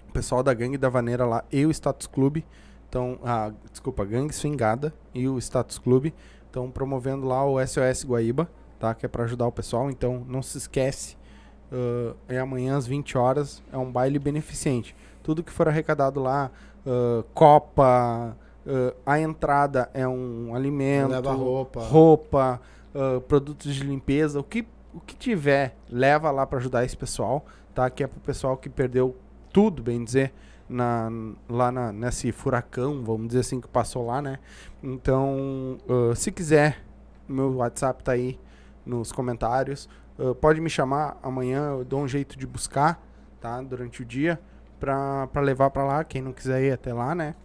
O 0.09 0.11
pessoal 0.13 0.41
da 0.43 0.53
Gangue 0.53 0.77
da 0.77 0.89
Vaneira 0.89 1.25
lá 1.25 1.43
e 1.51 1.65
o 1.65 1.71
Status 1.71 2.07
Clube. 2.07 2.45
Então, 2.89 3.19
ah, 3.23 3.51
desculpa, 3.71 4.05
Gangue 4.05 4.33
Swingada 4.33 4.93
e 5.13 5.27
o 5.27 5.37
Status 5.37 5.77
Clube. 5.77 6.13
Estão 6.45 6.71
promovendo 6.71 7.27
lá 7.27 7.43
o 7.45 7.59
SOS 7.59 8.05
Guaíba, 8.05 8.49
tá? 8.79 8.93
Que 8.95 9.05
é 9.05 9.09
pra 9.09 9.25
ajudar 9.25 9.45
o 9.47 9.51
pessoal. 9.51 9.89
Então, 9.91 10.23
não 10.27 10.41
se 10.41 10.57
esquece. 10.57 11.17
ah, 11.71 12.15
é 12.29 12.39
amanhã 12.39 12.77
às 12.77 12.87
20 12.87 13.17
horas. 13.17 13.61
É 13.71 13.77
um 13.77 13.91
baile 13.91 14.17
beneficente. 14.17 14.95
Tudo 15.27 15.43
que 15.43 15.51
for 15.51 15.67
arrecadado 15.67 16.21
lá, 16.21 16.49
ah, 16.85 17.21
Copa, 17.33 18.33
ah, 18.65 18.93
a 19.05 19.19
entrada 19.19 19.89
é 19.93 20.07
um 20.07 20.55
alimento, 20.55 21.11
Leva 21.11 21.33
roupa. 21.33 21.81
roupa, 21.81 22.61
ah, 22.95 23.19
produtos 23.27 23.75
de 23.75 23.83
limpeza, 23.83 24.39
o 24.39 24.43
que, 24.43 24.65
o 24.93 25.01
que 25.01 25.17
tiver, 25.17 25.75
leva 25.89 26.31
lá 26.31 26.47
pra 26.47 26.59
ajudar 26.59 26.85
esse 26.85 26.95
pessoal, 26.95 27.45
tá? 27.75 27.89
Que 27.89 28.05
é 28.05 28.07
pro 28.07 28.21
pessoal 28.21 28.55
que 28.55 28.69
perdeu 28.69 29.17
tudo, 29.51 29.83
bem 29.83 30.01
dizer, 30.01 30.33
na, 30.69 31.09
lá 31.49 31.73
na- 31.73 31.91
nesse 31.91 32.31
furacão, 32.31 33.03
vamos 33.03 33.27
dizer 33.27 33.41
assim, 33.41 33.59
que 33.59 33.67
passou 33.67 34.05
lá, 34.05 34.21
né? 34.21 34.39
Então, 34.81 35.77
se 36.15 36.31
quiser, 36.31 36.81
meu 37.27 37.53
WhatsApp 37.57 38.01
tá 38.01 38.13
aí 38.13 38.39
nos 38.85 39.11
comentários. 39.11 39.89
Ah, 40.17 40.33
pode 40.39 40.61
me 40.61 40.69
chamar 40.69 41.17
amanhã, 41.21 41.71
eu 41.71 41.83
dou 41.83 41.99
um 42.01 42.07
jeito 42.07 42.37
de 42.39 42.47
buscar, 42.47 43.03
tá? 43.41 43.61
Durante 43.61 44.01
o 44.01 44.05
dia, 44.05 44.39
pra 44.79 45.29
levar 45.41 45.69
pra 45.69 45.83
lá, 45.83 46.03
quem 46.03 46.21
não 46.21 46.31
quiser 46.31 46.63
ir 46.63 46.71
até 46.71 46.93
lá, 46.93 47.13
né? 47.13 47.35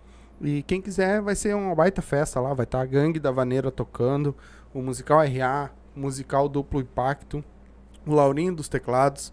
E 0.40 0.62
quem 0.64 0.80
quiser, 0.80 1.20
vai 1.20 1.34
ser 1.34 1.54
uma 1.54 1.74
baita 1.74 2.02
festa 2.02 2.40
lá, 2.40 2.52
vai 2.52 2.64
estar 2.64 2.80
a 2.80 2.86
Gangue 2.86 3.20
da 3.20 3.30
Vaneira 3.30 3.70
tocando, 3.70 4.34
o 4.74 4.82
Musical 4.82 5.20
RA, 5.20 5.70
o 5.94 6.00
Musical 6.00 6.48
Duplo 6.48 6.80
Impacto, 6.80 7.44
o 8.04 8.14
Laurinho 8.14 8.54
dos 8.54 8.68
Teclados, 8.68 9.32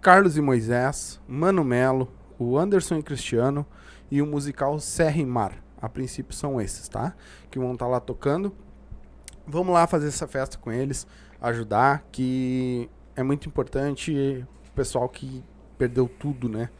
Carlos 0.00 0.36
e 0.36 0.40
Moisés, 0.40 1.20
Mano 1.28 1.62
Melo, 1.62 2.08
o 2.38 2.58
Anderson 2.58 2.96
e 2.96 3.02
Cristiano 3.02 3.66
e 4.10 4.20
o 4.20 4.26
musical 4.26 4.80
Serra 4.80 5.18
e 5.18 5.26
Mar. 5.26 5.62
A 5.80 5.88
princípio 5.88 6.34
são 6.34 6.60
esses, 6.60 6.88
tá? 6.88 7.14
Que 7.50 7.58
vão 7.58 7.74
estar 7.74 7.86
lá 7.86 8.00
tocando. 8.00 8.52
Vamos 9.46 9.72
lá 9.72 9.86
fazer 9.86 10.08
essa 10.08 10.26
festa 10.26 10.58
com 10.58 10.72
eles, 10.72 11.06
ajudar, 11.40 12.04
que 12.10 12.88
é 13.14 13.22
muito 13.22 13.48
importante 13.48 14.44
o 14.68 14.72
pessoal 14.72 15.08
que 15.08 15.44
perdeu 15.78 16.08
tudo, 16.08 16.48
né? 16.48 16.70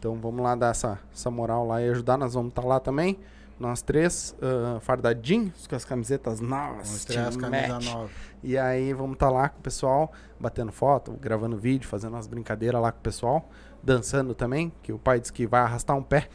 Então 0.00 0.14
vamos 0.14 0.42
lá 0.42 0.54
dar 0.54 0.70
essa, 0.70 0.98
essa 1.12 1.30
moral 1.30 1.66
lá 1.66 1.82
e 1.82 1.90
ajudar. 1.90 2.16
Nós 2.16 2.32
vamos 2.32 2.48
estar 2.48 2.64
lá 2.64 2.80
também. 2.80 3.18
Nós 3.58 3.82
três, 3.82 4.34
ah, 4.40 4.80
fardadinhos, 4.80 5.66
com 5.66 5.76
as 5.76 5.84
camisetas 5.84 6.40
novas. 6.40 6.86
Vamos 6.86 6.96
estrear 6.96 7.28
as 7.28 7.36
camisas 7.36 7.84
novas. 7.84 8.10
E 8.42 8.56
aí 8.56 8.94
vamos 8.94 9.12
estar 9.12 9.28
lá 9.28 9.50
com 9.50 9.58
o 9.58 9.62
pessoal, 9.62 10.10
batendo 10.40 10.72
foto, 10.72 11.12
gravando 11.20 11.58
vídeo, 11.58 11.86
fazendo 11.86 12.14
umas 12.14 12.26
brincadeiras 12.26 12.80
lá 12.80 12.90
com 12.90 12.98
o 12.98 13.02
pessoal, 13.02 13.46
dançando 13.82 14.34
também, 14.34 14.72
que 14.82 14.90
o 14.90 14.98
pai 14.98 15.20
disse 15.20 15.34
que 15.34 15.46
vai 15.46 15.60
arrastar 15.60 15.94
um 15.94 16.02
pé. 16.02 16.28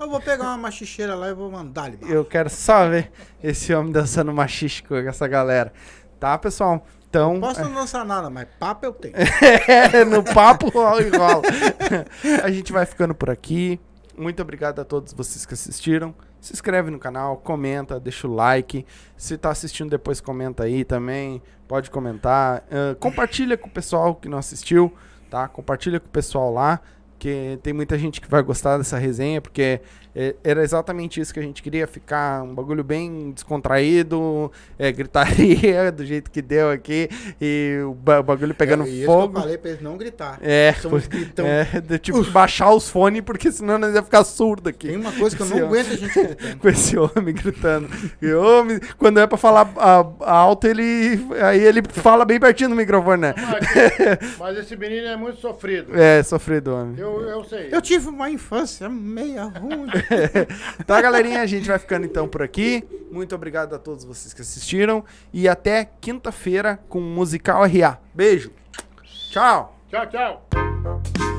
Eu 0.00 0.08
vou 0.08 0.18
pegar 0.18 0.44
uma 0.44 0.56
machicheira 0.56 1.14
lá 1.14 1.28
e 1.28 1.34
vou 1.34 1.50
mandar 1.50 1.84
ali. 1.84 1.98
Eu 2.08 2.24
quero 2.24 2.48
só 2.48 2.88
ver 2.88 3.12
esse 3.42 3.74
homem 3.74 3.92
dançando 3.92 4.32
machiste 4.32 4.82
com 4.82 4.94
essa 4.94 5.28
galera. 5.28 5.74
Tá, 6.18 6.38
pessoal? 6.38 6.86
Então, 7.10 7.40
Posso 7.40 7.60
não 7.64 7.74
lançar 7.74 8.04
nada, 8.04 8.30
mas 8.30 8.46
papo 8.58 8.86
eu 8.86 8.92
tenho. 8.92 9.14
é, 9.66 10.04
no 10.04 10.22
papo 10.22 10.68
rola 10.68 11.02
e 11.02 11.10
rola. 11.10 11.42
A 12.44 12.50
gente 12.52 12.72
vai 12.72 12.86
ficando 12.86 13.12
por 13.16 13.28
aqui. 13.28 13.80
Muito 14.16 14.40
obrigado 14.40 14.78
a 14.80 14.84
todos 14.84 15.12
vocês 15.12 15.44
que 15.44 15.52
assistiram. 15.52 16.14
Se 16.40 16.52
inscreve 16.52 16.88
no 16.88 17.00
canal, 17.00 17.36
comenta, 17.36 17.98
deixa 17.98 18.28
o 18.28 18.32
like. 18.32 18.86
Se 19.16 19.36
tá 19.36 19.50
assistindo 19.50 19.90
depois, 19.90 20.20
comenta 20.20 20.62
aí 20.62 20.84
também. 20.84 21.42
Pode 21.66 21.90
comentar. 21.90 22.62
Ah, 22.70 22.94
compartilha 23.00 23.58
com 23.58 23.66
o 23.66 23.70
pessoal 23.70 24.14
que 24.14 24.28
não 24.28 24.38
assistiu, 24.38 24.94
tá? 25.28 25.48
Compartilha 25.48 25.98
com 25.98 26.06
o 26.06 26.10
pessoal 26.10 26.52
lá. 26.52 26.80
Que 27.18 27.58
tem 27.62 27.72
muita 27.72 27.98
gente 27.98 28.20
que 28.20 28.30
vai 28.30 28.42
gostar 28.42 28.78
dessa 28.78 28.96
resenha, 28.96 29.42
porque 29.42 29.80
é, 30.14 30.34
era 30.42 30.62
exatamente 30.62 31.20
isso 31.20 31.32
que 31.32 31.40
a 31.40 31.42
gente 31.42 31.62
queria, 31.62 31.86
ficar 31.86 32.42
um 32.42 32.54
bagulho 32.54 32.82
bem 32.84 33.30
descontraído, 33.32 34.50
é, 34.78 34.90
gritaria 34.92 35.90
do 35.92 36.04
jeito 36.04 36.30
que 36.30 36.42
deu 36.42 36.70
aqui, 36.70 37.08
e 37.40 37.78
o 37.86 37.94
ba- 37.94 38.22
bagulho 38.22 38.54
pegando 38.54 38.84
É 38.84 38.88
isso 38.88 39.00
que 39.00 39.06
fogo. 39.06 39.36
eu 39.38 39.40
falei 39.42 39.58
pra 39.58 39.70
eles 39.70 39.82
não 39.82 39.96
gritar. 39.96 40.38
É, 40.42 40.72
Somos 40.74 41.06
gritão. 41.06 41.46
é, 41.46 41.64
de, 41.80 41.98
tipo, 41.98 42.22
baixar 42.30 42.72
os 42.72 42.88
fones, 42.88 43.22
porque 43.22 43.50
senão 43.52 43.78
nós 43.78 43.94
ia 43.94 44.02
ficar 44.02 44.24
surdo 44.24 44.68
aqui. 44.68 44.88
Tem 44.88 44.96
uma 44.96 45.12
coisa 45.12 45.36
que 45.36 45.42
eu 45.42 45.46
não 45.46 45.58
aguento 45.66 45.92
a 45.92 45.96
gente 45.96 46.12
gritando. 46.14 46.56
Com 46.60 46.68
esse 46.68 46.98
homem 46.98 47.34
gritando. 47.34 47.88
E 48.20 48.26
o 48.32 48.42
homem, 48.42 48.80
quando 48.98 49.20
é 49.20 49.26
pra 49.26 49.38
falar 49.38 49.70
a- 49.76 50.06
alto, 50.20 50.66
ele. 50.66 51.26
Aí 51.42 51.60
ele 51.60 51.82
fala 51.88 52.24
bem 52.24 52.38
pertinho 52.40 52.70
do 52.70 52.76
microfone, 52.76 53.20
né? 53.22 53.34
Mas, 53.36 54.36
mas 54.38 54.58
esse 54.58 54.76
menino 54.76 55.06
é 55.06 55.16
muito 55.16 55.38
sofrido. 55.40 55.96
É, 55.98 56.22
sofrido 56.22 56.74
homem. 56.74 56.94
Eu, 56.98 57.20
eu 57.22 57.44
sei. 57.44 57.68
Eu 57.70 57.80
tive 57.80 58.08
uma 58.08 58.30
infância 58.30 58.88
meia 58.88 59.44
ruim. 59.44 59.86
Tá, 60.86 61.00
galerinha? 61.00 61.40
A 61.42 61.46
gente 61.46 61.68
vai 61.68 61.78
ficando 61.78 62.06
então 62.06 62.28
por 62.28 62.42
aqui. 62.42 62.84
Muito 63.10 63.34
obrigado 63.34 63.74
a 63.74 63.78
todos 63.78 64.04
vocês 64.04 64.34
que 64.34 64.42
assistiram. 64.42 65.04
E 65.32 65.48
até 65.48 65.88
quinta-feira 66.00 66.78
com 66.88 66.98
o 66.98 67.02
Musical 67.02 67.62
RA. 67.64 67.98
Beijo. 68.14 68.50
Tchau. 69.30 69.76
Tchau, 69.88 70.06
tchau. 70.06 71.29